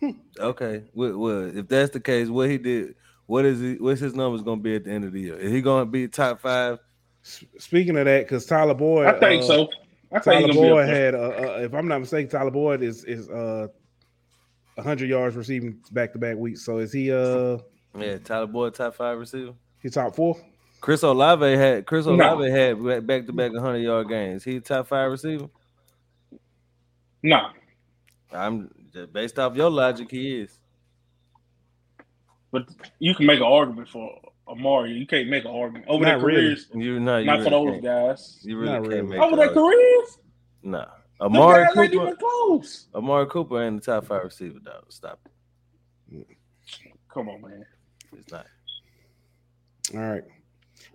Okay. 0.40 0.82
Well, 0.94 1.16
well, 1.18 1.56
if 1.56 1.68
that's 1.68 1.90
the 1.92 2.00
case, 2.00 2.28
what 2.28 2.50
he 2.50 2.58
did, 2.58 2.94
what 3.26 3.44
is 3.44 3.60
he? 3.60 3.74
What's 3.74 4.00
his 4.00 4.14
numbers 4.14 4.42
going 4.42 4.58
to 4.58 4.62
be 4.62 4.74
at 4.74 4.84
the 4.84 4.90
end 4.90 5.04
of 5.04 5.12
the 5.12 5.20
year? 5.20 5.36
Is 5.38 5.52
he 5.52 5.60
going 5.62 5.82
to 5.86 5.90
be 5.90 6.08
top 6.08 6.40
five? 6.40 6.78
Speaking 7.22 7.96
of 7.96 8.04
that, 8.06 8.24
because 8.24 8.46
Tyler 8.46 8.74
Boyd, 8.74 9.06
I 9.06 9.18
think 9.18 9.42
uh, 9.42 9.46
so. 9.46 9.68
I 10.12 10.20
think 10.20 10.24
Tyler 10.24 10.36
he's 10.46 10.56
gonna 10.56 10.60
be 10.66 10.68
Boyd 10.70 10.84
up 10.84 10.88
had, 10.88 11.14
uh, 11.14 11.18
uh, 11.18 11.58
if 11.62 11.74
I'm 11.74 11.88
not 11.88 11.98
mistaken, 12.00 12.30
Tyler 12.30 12.50
Boyd 12.50 12.82
is 12.82 13.04
is 13.04 13.28
uh 13.28 13.68
100 14.76 15.08
yards 15.08 15.36
receiving 15.36 15.78
back 15.92 16.12
to 16.12 16.18
back 16.18 16.36
weeks. 16.36 16.64
So 16.64 16.78
is 16.78 16.92
he 16.92 17.10
uh 17.12 17.58
Yeah, 17.98 18.18
Tyler 18.18 18.46
Boyd, 18.46 18.74
top 18.74 18.94
five 18.94 19.18
receiver. 19.18 19.52
he 19.82 19.88
top 19.90 20.14
four? 20.14 20.36
Chris 20.80 21.02
Olave 21.02 21.56
had 21.56 21.86
Chris 21.86 22.06
No. 22.06 22.12
Olave 22.12 22.50
had 22.50 23.06
back 23.06 23.26
to 23.26 23.32
back 23.32 23.52
100 23.52 23.78
yard 23.78 24.08
games. 24.08 24.44
He 24.44 24.60
top 24.60 24.86
five 24.88 25.10
receiver. 25.10 25.48
No, 27.22 27.48
I'm 28.32 28.70
just 28.92 29.12
based 29.12 29.38
off 29.38 29.56
your 29.56 29.70
logic. 29.70 30.10
He 30.10 30.40
is. 30.42 30.58
but 32.52 32.68
you 32.98 33.14
can 33.14 33.26
make 33.26 33.38
an 33.40 33.46
argument 33.46 33.88
for 33.88 34.10
Amari. 34.46 34.92
You 34.92 35.06
can't 35.06 35.28
make 35.28 35.44
an 35.44 35.50
argument 35.50 35.86
over 35.88 36.04
Not 36.04 36.18
their 36.18 36.26
really. 36.26 36.40
careers. 36.42 36.68
You 36.74 37.00
not. 37.00 37.18
You 37.18 37.24
Not 37.26 37.42
for 37.42 37.50
those 37.50 37.70
can't. 37.72 37.82
guys. 37.84 38.38
You 38.42 38.58
really 38.58 38.72
Not 38.72 38.76
can't 38.82 38.88
really. 38.88 39.02
make 39.08 39.18
Over 39.20 39.36
that 39.36 39.54
their 39.54 39.62
argument. 39.64 39.76
careers, 39.76 40.18
Nah. 40.62 40.86
Them 41.20 41.36
Amari 41.36 41.66
Cooper. 41.68 41.84
even 41.84 42.16
close. 42.16 42.86
Amari 42.94 43.26
Cooper 43.26 43.62
ain't 43.62 43.84
the 43.84 43.92
top 43.92 44.06
five 44.06 44.24
receiver, 44.24 44.58
dog. 44.58 44.84
Stop 44.88 45.20
it. 46.12 46.26
Come 47.12 47.28
on, 47.28 47.40
man. 47.40 47.64
It's 48.18 48.30
not. 48.30 48.46
All 49.94 50.00
right. 50.00 50.22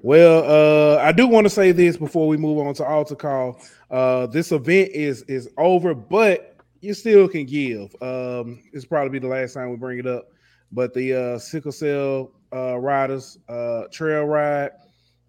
Well, 0.04 0.44
uh, 0.46 1.02
I 1.02 1.12
do 1.12 1.28
want 1.28 1.46
to 1.46 1.50
say 1.50 1.72
this 1.72 1.98
before 1.98 2.28
we 2.28 2.38
move 2.38 2.60
on 2.60 2.74
to 2.76 2.86
altar 2.86 3.16
call. 3.16 3.62
Uh, 3.90 4.28
this 4.28 4.52
event 4.52 4.92
is 4.94 5.24
is 5.24 5.50
over, 5.58 5.94
but 5.94 6.56
you 6.82 6.94
still 6.94 7.28
can 7.28 7.46
give. 7.46 7.94
Um, 8.02 8.62
it's 8.74 8.86
probably 8.86 9.10
be 9.10 9.20
the 9.20 9.28
last 9.28 9.54
time 9.54 9.70
we 9.70 9.78
bring 9.78 10.00
it 10.00 10.08
up. 10.08 10.28
But 10.72 10.94
the 10.94 11.14
uh, 11.14 11.40
sickle 11.40 11.72
cell 11.72 12.32
uh, 12.54 12.78
riders 12.78 13.38
uh, 13.50 13.84
trail 13.92 14.24
ride, 14.24 14.72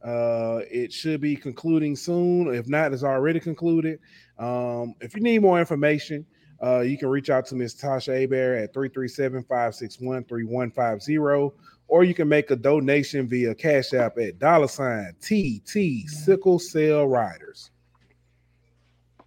uh, 0.04 0.60
it 0.70 0.92
should 0.92 1.20
be 1.20 1.36
concluding 1.36 1.96
soon. 1.96 2.54
If 2.54 2.68
not, 2.68 2.92
it's 2.92 3.04
already 3.04 3.40
concluded. 3.40 3.98
Um, 4.38 4.94
if 5.00 5.14
you 5.14 5.22
need 5.22 5.40
more 5.40 5.58
information, 5.58 6.26
uh, 6.62 6.80
you 6.80 6.96
can 6.96 7.08
reach 7.08 7.30
out 7.30 7.46
to 7.46 7.54
Miss 7.54 7.74
Tasha 7.74 8.24
Aber 8.24 8.54
at 8.54 8.72
337 8.72 9.42
561 9.44 10.24
3150 10.24 11.52
or 11.92 12.04
you 12.04 12.14
can 12.14 12.26
make 12.26 12.50
a 12.50 12.56
donation 12.56 13.28
via 13.28 13.54
Cash 13.54 13.92
App 13.92 14.16
at 14.16 14.38
dollar 14.38 14.66
sign 14.66 15.14
TT 15.20 16.08
Sickle 16.08 16.58
Cell 16.58 17.06
Riders. 17.06 17.70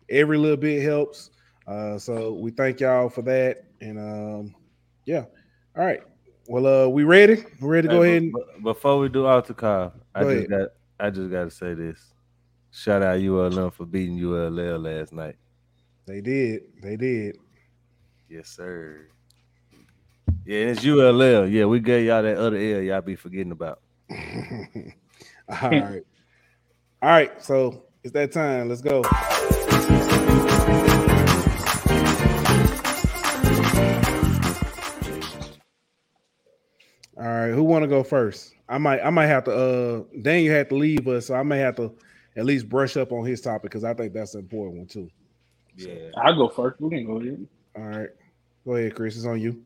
Every 0.10 0.39
little 0.39 0.57
bit 0.57 0.81
helps. 0.81 1.30
Uh, 1.68 1.99
so 1.99 2.34
we 2.34 2.49
thank 2.49 2.80
y'all 2.80 3.10
for 3.10 3.22
that. 3.22 3.65
And 3.81 3.99
um, 3.99 4.56
yeah. 5.06 5.26
All 5.77 5.85
right. 5.85 6.02
Well, 6.47 6.65
uh, 6.65 6.88
we 6.88 7.03
ready? 7.03 7.43
We 7.61 7.68
ready 7.68 7.88
to 7.88 7.93
go 7.93 8.02
ahead 8.02 8.23
and 8.23 8.34
be- 8.34 8.39
be- 8.57 8.64
before 8.64 8.97
we 8.97 9.10
do 9.10 9.27
altar 9.27 9.53
call, 9.53 9.93
I 10.16 10.24
Go 10.24 10.34
just 10.34 10.50
got 10.50 10.70
I 10.98 11.10
just 11.10 11.30
got 11.30 11.44
to 11.44 11.52
say 11.52 11.74
this. 11.74 12.14
Shout 12.72 13.04
out 13.04 13.20
ULM 13.20 13.72
for 13.72 13.86
beating 13.86 14.18
ULL 14.18 14.80
last 14.80 15.12
night. 15.12 15.36
they 16.06 16.22
did. 16.22 16.62
They 16.82 16.96
did. 16.96 17.38
Yes, 18.30 18.48
sir. 18.48 19.10
Yeah, 20.46 20.58
it's 20.58 20.86
ULL. 20.86 21.48
Yeah, 21.48 21.66
we 21.66 21.82
gave 21.82 22.06
y'all 22.06 22.24
that 22.24 22.38
other 22.38 22.56
L 22.56 22.82
y'all 22.82 23.02
be 23.02 23.16
forgetting 23.16 23.52
about. 23.52 23.82
All 24.10 25.70
right. 25.70 26.04
All 27.02 27.10
right. 27.10 27.44
So 27.44 27.84
it's 28.04 28.14
that 28.14 28.32
time. 28.32 28.70
Let's 28.70 28.82
go. 28.82 29.04
All 37.18 37.24
right, 37.24 37.52
who 37.52 37.64
want 37.64 37.84
to 37.84 37.88
go 37.88 38.04
first? 38.04 38.55
I 38.68 38.78
might, 38.78 39.02
I 39.02 39.10
might 39.10 39.28
have 39.28 39.44
to. 39.46 39.52
Uh, 39.52 40.04
Daniel 40.22 40.54
had 40.54 40.70
to 40.70 40.76
leave 40.76 41.08
us, 41.08 41.28
so 41.28 41.36
I 41.36 41.44
may 41.44 41.60
have 41.60 41.76
to 41.78 41.94
at 42.36 42.46
least 42.46 42.68
brush 42.70 42.98
up 42.98 43.12
on 43.12 43.26
his 43.26 43.42
topic 43.42 43.64
because 43.64 43.84
I 43.84 43.94
think 43.94 44.14
that's 44.14 44.34
an 44.34 44.42
important 44.42 44.78
one 44.78 44.88
too. 44.88 45.10
Yeah. 45.78 46.10
I'll 46.18 46.36
go 46.36 46.50
first. 46.50 46.80
We 46.82 46.90
can 46.90 47.06
go 47.06 47.22
ahead. 47.22 47.48
All 47.76 47.84
right, 47.84 48.10
go 48.66 48.76
ahead, 48.76 48.96
Chris. 48.96 49.18
It's 49.18 49.26
on 49.26 49.40
you. 49.40 49.62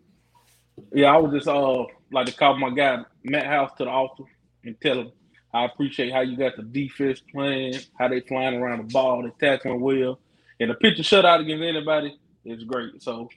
Yeah, 0.93 1.13
I 1.13 1.17
would 1.17 1.31
just 1.31 1.47
uh 1.47 1.85
like 2.11 2.25
to 2.27 2.33
call 2.33 2.57
my 2.57 2.71
guy 2.71 3.03
Matt 3.23 3.45
House 3.45 3.71
to 3.77 3.85
the 3.85 3.89
office 3.89 4.25
and 4.63 4.79
tell 4.81 4.99
him 4.99 5.11
I 5.53 5.65
appreciate 5.65 6.11
how 6.13 6.21
you 6.21 6.37
got 6.37 6.55
the 6.55 6.63
defense 6.63 7.21
playing, 7.31 7.75
how 7.97 8.07
they 8.07 8.21
flying 8.21 8.55
around 8.55 8.79
the 8.79 8.93
ball, 8.93 9.23
they 9.23 9.31
tackling 9.47 9.81
well, 9.81 10.19
and 10.59 10.69
the 10.69 10.75
pitcher 10.75 11.01
a 11.01 11.03
shutout 11.03 11.41
against 11.41 11.63
anybody 11.63 12.17
is 12.45 12.63
great. 12.63 13.01
So 13.01 13.29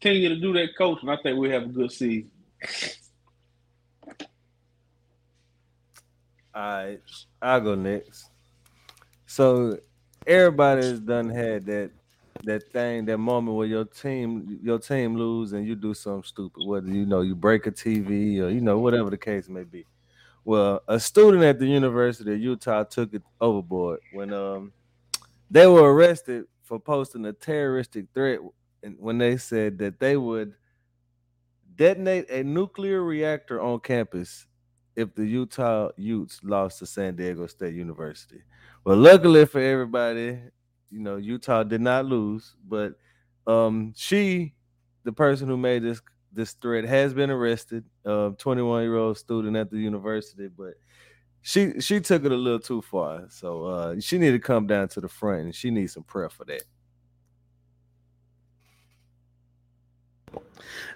continue 0.00 0.28
to 0.28 0.36
do 0.40 0.52
that, 0.54 0.76
coach, 0.78 0.98
and 1.02 1.10
I 1.10 1.16
think 1.22 1.38
we 1.38 1.50
have 1.50 1.64
a 1.64 1.66
good 1.66 1.90
season. 1.92 2.30
All 6.56 6.62
right, 6.62 7.00
I'll 7.42 7.60
go 7.60 7.74
next. 7.74 8.30
So 9.26 9.78
everybody's 10.26 11.00
done 11.00 11.28
had 11.28 11.66
that 11.66 11.90
that 12.44 12.72
thing, 12.72 13.04
that 13.04 13.18
moment 13.18 13.58
where 13.58 13.66
your 13.66 13.84
team 13.84 14.58
your 14.62 14.78
team 14.78 15.16
lose 15.16 15.52
and 15.52 15.66
you 15.66 15.74
do 15.74 15.92
something 15.92 16.22
stupid, 16.22 16.64
whether 16.64 16.88
you 16.88 17.04
know 17.04 17.20
you 17.20 17.34
break 17.34 17.66
a 17.66 17.70
TV 17.70 18.40
or 18.40 18.48
you 18.48 18.62
know 18.62 18.78
whatever 18.78 19.10
the 19.10 19.18
case 19.18 19.50
may 19.50 19.64
be. 19.64 19.84
Well, 20.46 20.80
a 20.88 20.98
student 20.98 21.44
at 21.44 21.58
the 21.58 21.66
University 21.66 22.32
of 22.32 22.40
Utah 22.40 22.84
took 22.84 23.12
it 23.12 23.22
overboard 23.38 24.00
when 24.14 24.32
um 24.32 24.72
they 25.50 25.66
were 25.66 25.92
arrested 25.92 26.46
for 26.62 26.80
posting 26.80 27.26
a 27.26 27.34
terroristic 27.34 28.06
threat 28.14 28.40
and 28.82 28.96
when 28.98 29.18
they 29.18 29.36
said 29.36 29.76
that 29.80 30.00
they 30.00 30.16
would 30.16 30.54
detonate 31.74 32.30
a 32.30 32.42
nuclear 32.42 33.02
reactor 33.02 33.60
on 33.60 33.78
campus 33.80 34.46
if 34.96 35.14
the 35.14 35.24
Utah 35.24 35.90
Utes 35.96 36.40
lost 36.42 36.78
to 36.80 36.86
San 36.86 37.14
Diego 37.14 37.46
State 37.46 37.74
University. 37.74 38.42
Well, 38.84 38.96
luckily 38.96 39.44
for 39.46 39.60
everybody, 39.60 40.38
you 40.90 41.00
know, 41.00 41.16
Utah 41.16 41.62
did 41.62 41.80
not 41.80 42.06
lose, 42.06 42.56
but 42.66 42.94
um 43.46 43.92
she, 43.94 44.54
the 45.04 45.12
person 45.12 45.46
who 45.46 45.56
made 45.56 45.82
this 45.82 46.00
this 46.32 46.52
threat, 46.52 46.84
has 46.84 47.14
been 47.14 47.30
arrested. 47.30 47.84
Uh, 48.04 48.30
21 48.30 48.82
year 48.82 48.96
old 48.96 49.16
student 49.18 49.56
at 49.56 49.70
the 49.70 49.78
university, 49.78 50.48
but 50.48 50.74
she 51.42 51.80
she 51.80 52.00
took 52.00 52.24
it 52.24 52.32
a 52.32 52.36
little 52.36 52.58
too 52.58 52.82
far. 52.82 53.26
So 53.28 53.64
uh 53.66 54.00
she 54.00 54.18
need 54.18 54.32
to 54.32 54.38
come 54.38 54.66
down 54.66 54.88
to 54.88 55.00
the 55.00 55.08
front 55.08 55.42
and 55.42 55.54
she 55.54 55.70
needs 55.70 55.92
some 55.92 56.04
prayer 56.04 56.30
for 56.30 56.44
that. 56.46 56.62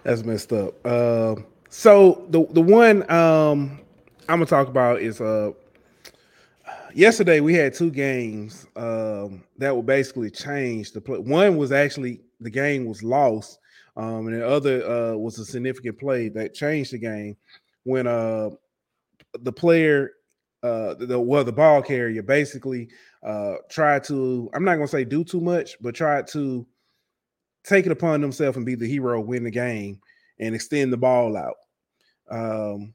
That's 0.02 0.24
messed 0.24 0.52
up. 0.52 0.74
Uh, 0.84 1.36
so 1.68 2.26
the 2.30 2.46
the 2.50 2.62
one 2.62 3.10
um, 3.10 3.80
I'm 4.30 4.36
gonna 4.36 4.46
talk 4.46 4.68
about 4.68 5.00
is 5.00 5.20
uh, 5.20 5.50
yesterday 6.94 7.40
we 7.40 7.52
had 7.54 7.74
two 7.74 7.90
games 7.90 8.64
um, 8.76 9.42
that 9.58 9.74
would 9.74 9.86
basically 9.86 10.30
change 10.30 10.92
the 10.92 11.00
play. 11.00 11.18
One 11.18 11.56
was 11.56 11.72
actually 11.72 12.20
the 12.38 12.50
game 12.50 12.86
was 12.86 13.02
lost, 13.02 13.58
um, 13.96 14.28
and 14.28 14.36
the 14.36 14.48
other 14.48 14.88
uh, 14.88 15.16
was 15.16 15.40
a 15.40 15.44
significant 15.44 15.98
play 15.98 16.28
that 16.28 16.54
changed 16.54 16.92
the 16.92 16.98
game 16.98 17.36
when 17.82 18.06
uh, 18.06 18.50
the 19.40 19.52
player. 19.52 20.12
Uh, 20.62 20.92
the 20.94 21.18
well, 21.18 21.42
the 21.42 21.50
ball 21.50 21.80
carrier 21.80 22.22
basically 22.22 22.88
uh 23.24 23.54
tried 23.68 24.04
to. 24.04 24.48
I'm 24.54 24.62
not 24.62 24.76
gonna 24.76 24.86
say 24.86 25.04
do 25.04 25.24
too 25.24 25.40
much, 25.40 25.76
but 25.80 25.94
tried 25.94 26.28
to 26.28 26.66
take 27.64 27.86
it 27.86 27.92
upon 27.92 28.22
himself 28.22 28.56
and 28.56 28.66
be 28.66 28.74
the 28.76 28.86
hero, 28.86 29.20
win 29.20 29.42
the 29.42 29.50
game, 29.50 30.00
and 30.38 30.54
extend 30.54 30.92
the 30.92 30.98
ball 30.98 31.36
out. 31.36 31.56
Um, 32.30 32.94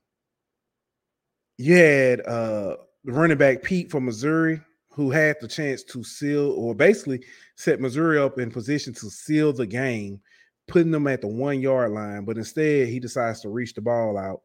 you 1.58 1.76
had 1.76 2.22
uh, 2.22 2.78
the 3.04 3.12
running 3.12 3.38
back 3.38 3.64
Peat 3.64 3.92
from 3.92 4.06
Missouri 4.06 4.62
who 4.96 5.12
had 5.12 5.36
the 5.42 5.48
chance 5.48 5.84
to 5.84 6.04
seal 6.06 6.52
or 6.52 6.74
basically 6.74 7.22
set 7.58 7.82
Missouri 7.82 8.18
up 8.18 8.40
in 8.40 8.50
position 8.50 8.94
to 8.94 9.10
seal 9.10 9.52
the 9.52 9.68
game, 9.68 10.22
putting 10.70 10.92
them 10.92 11.06
at 11.08 11.20
the 11.20 11.28
one 11.28 11.60
yard 11.60 11.92
line. 11.92 12.24
But 12.24 12.38
instead, 12.38 12.88
he 12.88 13.02
decides 13.02 13.42
to 13.42 13.50
reach 13.50 13.74
the 13.74 13.82
ball 13.82 14.18
out. 14.18 14.42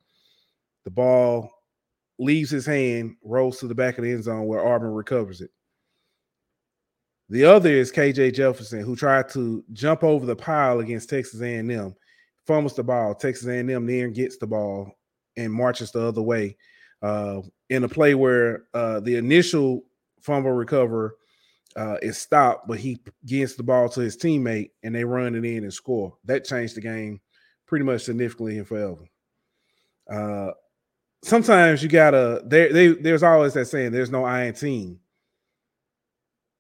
The 0.85 0.91
ball 0.91 1.53
leaves 2.19 2.51
his 2.51 2.67
hand, 2.67 3.15
rolls 3.23 3.61
to 3.61 3.69
the 3.69 3.77
back 3.77 3.97
of 3.97 4.03
the 4.03 4.11
end 4.11 4.25
zone 4.25 4.47
where 4.47 4.67
Auburn 4.67 4.91
recovers 4.91 5.41
it. 5.41 5.51
The 7.29 7.45
other 7.45 7.71
is 7.71 7.93
KJ 7.93 8.35
Jefferson, 8.35 8.81
who 8.81 8.97
tried 8.97 9.29
to 9.31 9.65
jump 9.73 10.03
over 10.03 10.27
the 10.27 10.35
pile 10.35 10.81
against 10.81 11.11
Texas 11.11 11.41
A&M, 11.41 11.95
fumbles 12.45 12.75
the 12.75 12.83
ball. 12.83 13.15
Texas 13.15 13.47
A&M 13.47 13.87
then 13.87 14.13
gets 14.13 14.37
the 14.37 14.49
ball 14.49 14.91
and 15.37 15.53
marches 15.53 15.93
the 15.93 16.03
other 16.03 16.23
way 16.23 16.57
uh, 17.03 17.41
in 17.69 17.85
a 17.85 17.89
play 17.89 18.15
where 18.15 18.65
uh, 18.75 19.01
the 19.01 19.17
initial 19.17 19.85
fumble 20.21 20.53
recover 20.53 21.17
uh, 21.77 21.97
is 22.03 22.19
stopped, 22.19 22.67
but 22.67 22.79
he 22.79 23.01
gets 23.27 23.55
the 23.55 23.63
ball 23.63 23.89
to 23.89 24.01
his 24.01 24.17
teammate 24.17 24.71
and 24.83 24.95
they 24.95 25.05
run 25.05 25.35
it 25.35 25.45
in 25.45 25.65
and 25.65 25.73
score. 25.73 26.17
That 26.25 26.45
changed 26.45 26.77
the 26.77 26.81
game 26.81 27.21
pretty 27.67 27.85
much 27.85 28.03
significantly 28.03 28.59
and 28.59 28.67
forever. 28.67 29.05
Uh, 30.11 30.51
sometimes 31.23 31.83
you 31.83 31.89
gotta 31.89 32.43
there. 32.45 32.73
They, 32.73 32.89
there's 32.89 33.23
always 33.23 33.55
that 33.55 33.67
saying, 33.67 33.93
"There's 33.93 34.11
no 34.11 34.25
I 34.25 34.45
in 34.45 34.55
team," 34.55 34.99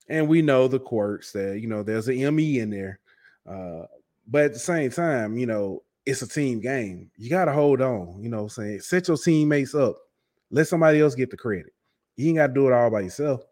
and 0.09 0.29
we 0.29 0.43
know 0.43 0.69
the 0.69 0.79
quirks 0.79 1.33
that 1.33 1.59
you 1.61 1.67
know. 1.67 1.83
There's 1.83 2.09
an 2.09 2.35
me 2.35 2.61
in 2.61 2.71
there, 2.71 3.01
uh, 3.49 3.87
but 4.29 4.45
at 4.45 4.53
the 4.53 4.61
same 4.61 4.91
time, 4.93 5.37
you 5.37 5.47
know, 5.47 5.83
it's 6.07 6.23
a 6.23 6.29
team 6.29 6.61
game. 6.61 7.11
You 7.17 7.29
got 7.29 7.47
to 7.47 7.53
hold 7.53 7.81
on. 7.81 8.23
You 8.23 8.29
know, 8.29 8.47
saying 8.47 8.81
set 8.81 9.09
your 9.09 9.17
teammates 9.17 9.75
up. 9.75 9.97
Let 10.51 10.67
somebody 10.67 11.01
else 11.01 11.15
get 11.15 11.31
the 11.31 11.37
credit. 11.37 11.73
You 12.17 12.29
ain't 12.29 12.37
got 12.39 12.49
to 12.49 12.53
do 12.53 12.67
it 12.67 12.73
all 12.73 12.91
by 12.91 13.01
yourself. 13.01 13.43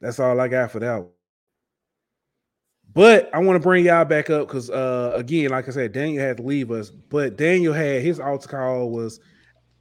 That's 0.00 0.20
all 0.20 0.38
I 0.40 0.48
got 0.48 0.70
for 0.70 0.80
that. 0.80 1.06
But 2.92 3.30
I 3.34 3.38
want 3.40 3.56
to 3.56 3.60
bring 3.60 3.84
y'all 3.84 4.04
back 4.04 4.30
up 4.30 4.48
because 4.48 4.70
uh 4.70 5.12
again, 5.14 5.50
like 5.50 5.68
I 5.68 5.70
said, 5.70 5.92
Daniel 5.92 6.24
had 6.24 6.38
to 6.38 6.42
leave 6.42 6.70
us, 6.70 6.90
but 6.90 7.36
Daniel 7.36 7.74
had 7.74 8.02
his 8.02 8.18
altar 8.18 8.48
call 8.48 8.90
was 8.90 9.20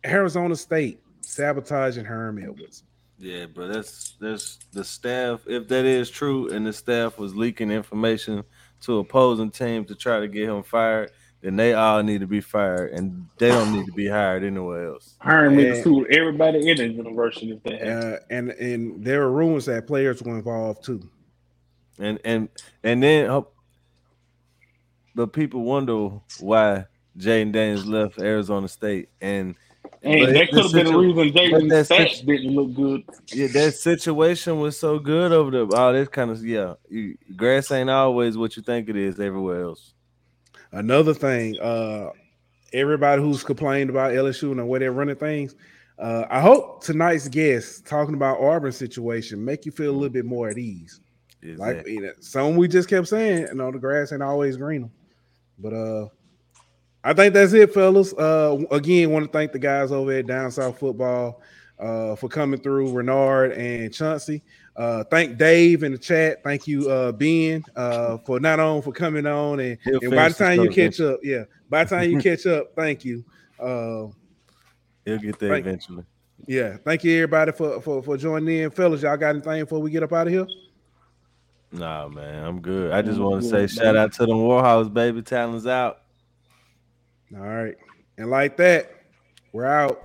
Arizona 0.06 0.56
State 0.56 1.00
sabotaging 1.22 2.06
Herm 2.06 2.38
Edwards. 2.38 2.84
Yeah, 3.18 3.46
but 3.46 3.72
that's 3.72 4.18
that's 4.20 4.60
the 4.74 4.84
staff. 4.84 5.42
If 5.48 5.70
that 5.70 5.86
is 5.86 6.10
true, 6.10 6.50
and 6.52 6.68
the 6.68 6.74
staff 6.74 7.18
was 7.18 7.36
leaking 7.36 7.72
information 7.72 8.44
to 8.82 9.00
opposing 9.00 9.52
teams 9.52 9.88
to 9.88 9.96
try 9.96 10.20
to 10.20 10.28
get 10.28 10.50
him 10.50 10.64
fired, 10.64 11.12
then 11.46 11.58
they 11.58 11.76
all 11.76 12.02
need 12.02 12.22
to 12.22 12.28
be 12.28 12.42
fired, 12.42 12.94
and 12.94 13.28
they 13.38 13.50
don't 13.50 13.72
need 13.72 13.86
to 13.86 13.92
be 13.92 14.08
hired 14.08 14.44
anywhere 14.44 14.88
else. 14.88 15.14
Hiring 15.20 15.56
me 15.56 15.84
to 15.84 16.08
everybody 16.08 16.72
in 16.72 16.78
the 16.78 16.88
university 16.88 17.52
if 17.52 17.62
they 17.62 17.78
have. 17.78 18.04
Uh, 18.04 18.18
and 18.32 18.50
and 18.50 19.06
there 19.06 19.22
are 19.22 19.32
rumors 19.32 19.68
that 19.68 19.86
players 19.86 20.24
were 20.24 20.36
involved 20.36 20.84
too. 20.84 21.08
And 22.00 22.20
and 22.26 22.50
and 22.84 23.04
then, 23.04 23.44
but 25.14 25.34
people 25.34 25.62
wonder 25.62 26.20
why 26.40 26.86
Jayden 27.16 27.52
Daniels 27.52 27.86
left 27.86 28.20
Arizona 28.20 28.68
State, 28.68 29.10
and 29.22 29.54
and 30.02 30.36
that 30.36 30.50
could 30.50 30.64
have 30.64 30.74
been 30.74 30.88
the 30.88 30.98
reason 30.98 31.32
Jayden's 31.32 31.88
stats 31.88 32.16
situ- 32.16 32.26
didn't 32.26 32.56
look 32.56 32.74
good. 32.74 33.04
Yeah, 33.28 33.48
that 33.54 33.76
situation 33.76 34.60
was 34.60 34.80
so 34.80 34.98
good 34.98 35.32
over 35.32 35.52
there. 35.52 35.80
All 35.80 35.94
this 35.94 36.08
kind 36.08 36.32
of 36.32 36.44
yeah, 36.44 36.74
you, 36.90 37.20
grass 37.36 37.70
ain't 37.70 37.92
always 37.92 38.36
what 38.36 38.58
you 38.58 38.64
think 38.64 38.90
it 38.90 38.96
is 38.96 39.20
everywhere 39.20 39.62
else. 39.62 39.94
Another 40.76 41.14
thing, 41.14 41.58
uh, 41.60 42.10
everybody 42.74 43.22
who's 43.22 43.44
complained 43.44 43.90
about 43.90 44.12
LSU 44.12 44.52
and 44.52 44.60
the 44.60 44.66
way 44.66 44.80
they're 44.80 44.92
running 44.92 45.16
things, 45.16 45.56
uh, 45.98 46.26
I 46.30 46.42
hope 46.42 46.84
tonight's 46.84 47.30
guest 47.30 47.88
talking 47.88 48.14
about 48.14 48.42
Auburn 48.42 48.74
situation 48.74 49.44
make 49.44 49.66
you 49.66 49.72
feel 49.72 49.92
a 49.92 49.94
little 49.94 50.10
bit 50.10 50.26
more 50.26 50.50
at 50.50 50.58
ease. 50.58 51.00
Exactly. 51.42 51.76
Like 51.76 51.88
you 51.88 52.02
know, 52.02 52.12
some 52.20 52.58
we 52.58 52.68
just 52.68 52.90
kept 52.90 53.08
saying, 53.08 53.48
you 53.48 53.56
know, 53.56 53.72
the 53.72 53.80
grass 53.80 54.12
ain't 54.12 54.22
always 54.22 54.58
greener. 54.58 54.90
But 55.58 55.74
uh 55.74 56.08
I 57.06 57.14
think 57.14 57.36
that's 57.36 57.54
it, 57.54 57.72
fellas. 57.72 58.14
Uh, 58.14 58.58
again, 58.72 59.12
want 59.12 59.26
to 59.26 59.32
thank 59.32 59.52
the 59.52 59.60
guys 59.60 59.92
over 59.92 60.12
at 60.12 60.26
Down 60.26 60.50
South 60.50 60.80
Football 60.80 61.40
uh, 61.80 62.16
for 62.16 62.28
coming 62.28 62.60
through, 62.60 62.92
Renard 62.92 63.52
and 63.52 63.94
Chauncey. 63.94 64.42
Uh, 64.76 65.04
thank 65.06 65.38
Dave 65.38 65.84
in 65.84 65.94
the 65.94 65.98
chat. 65.98 66.44
Thank 66.44 66.68
you, 66.68 66.90
uh, 66.90 67.12
Ben, 67.14 67.64
uh, 67.76 68.18
for 68.20 68.40
not 68.40 68.60
on 68.60 68.82
for 68.82 68.92
coming 68.92 69.26
on. 69.26 69.60
And, 69.60 69.78
and 69.86 70.12
by 70.12 70.30
the 70.30 70.36
time 70.36 70.62
you 70.62 70.70
catch 70.70 71.00
up, 71.00 71.20
yeah, 71.24 71.44
by 71.70 71.86
the 71.86 71.96
time 71.96 72.12
you 72.12 72.20
catch 72.22 72.46
up, 72.46 72.76
thank 72.76 73.06
you. 73.06 73.24
Uh, 73.60 74.08
He'll 75.06 75.20
get 75.20 75.40
there 75.40 75.52
thank, 75.52 75.66
eventually. 75.66 76.04
Yeah, 76.46 76.78
thank 76.84 77.04
you 77.04 77.16
everybody 77.16 77.54
for, 77.54 77.80
for 77.82 78.04
for 78.04 78.18
joining 78.18 78.64
in, 78.64 78.70
fellas. 78.72 79.04
Y'all 79.04 79.16
got 79.16 79.30
anything 79.30 79.64
before 79.64 79.80
we 79.80 79.92
get 79.92 80.04
up 80.04 80.12
out 80.12 80.28
of 80.28 80.34
here? 80.34 80.48
Nah, 81.72 82.08
man, 82.10 82.44
I'm 82.44 82.60
good. 82.60 82.92
I 82.92 83.02
just 83.02 83.20
want 83.20 83.44
to 83.44 83.50
say 83.50 83.68
shout 83.68 83.96
out 83.96 84.14
to 84.14 84.26
the 84.26 84.34
Warhouse, 84.34 84.94
baby. 84.94 85.22
Talents 85.22 85.66
out. 85.66 86.02
All 87.34 87.42
right. 87.42 87.76
And 88.18 88.30
like 88.30 88.58
that, 88.58 88.92
we're 89.52 89.66
out. 89.66 90.02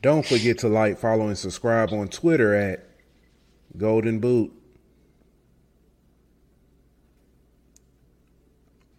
Don't 0.00 0.24
forget 0.24 0.58
to 0.58 0.68
like, 0.68 0.98
follow, 0.98 1.26
and 1.26 1.36
subscribe 1.36 1.92
on 1.92 2.08
Twitter 2.08 2.54
at 2.54 2.87
Golden 3.76 4.18
Boot. 4.18 4.52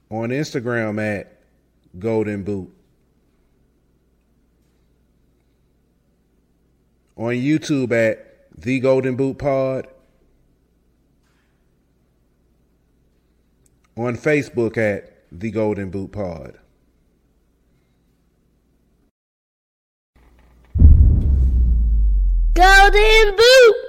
On 0.10 0.30
Instagram 0.30 1.00
at 1.02 1.40
Golden 1.98 2.44
Boot. 2.44 2.74
On 7.18 7.34
YouTube 7.34 7.92
at 7.92 8.48
The 8.58 8.80
Golden 8.80 9.16
Boot 9.16 9.38
Pod. 9.38 9.88
On 13.98 14.16
Facebook 14.16 14.78
at 14.78 15.26
The 15.32 15.52
Golden 15.52 15.90
Boot 15.90 16.12
Pod. 16.14 16.58
Golden 22.54 23.36
Boot! 23.36 23.89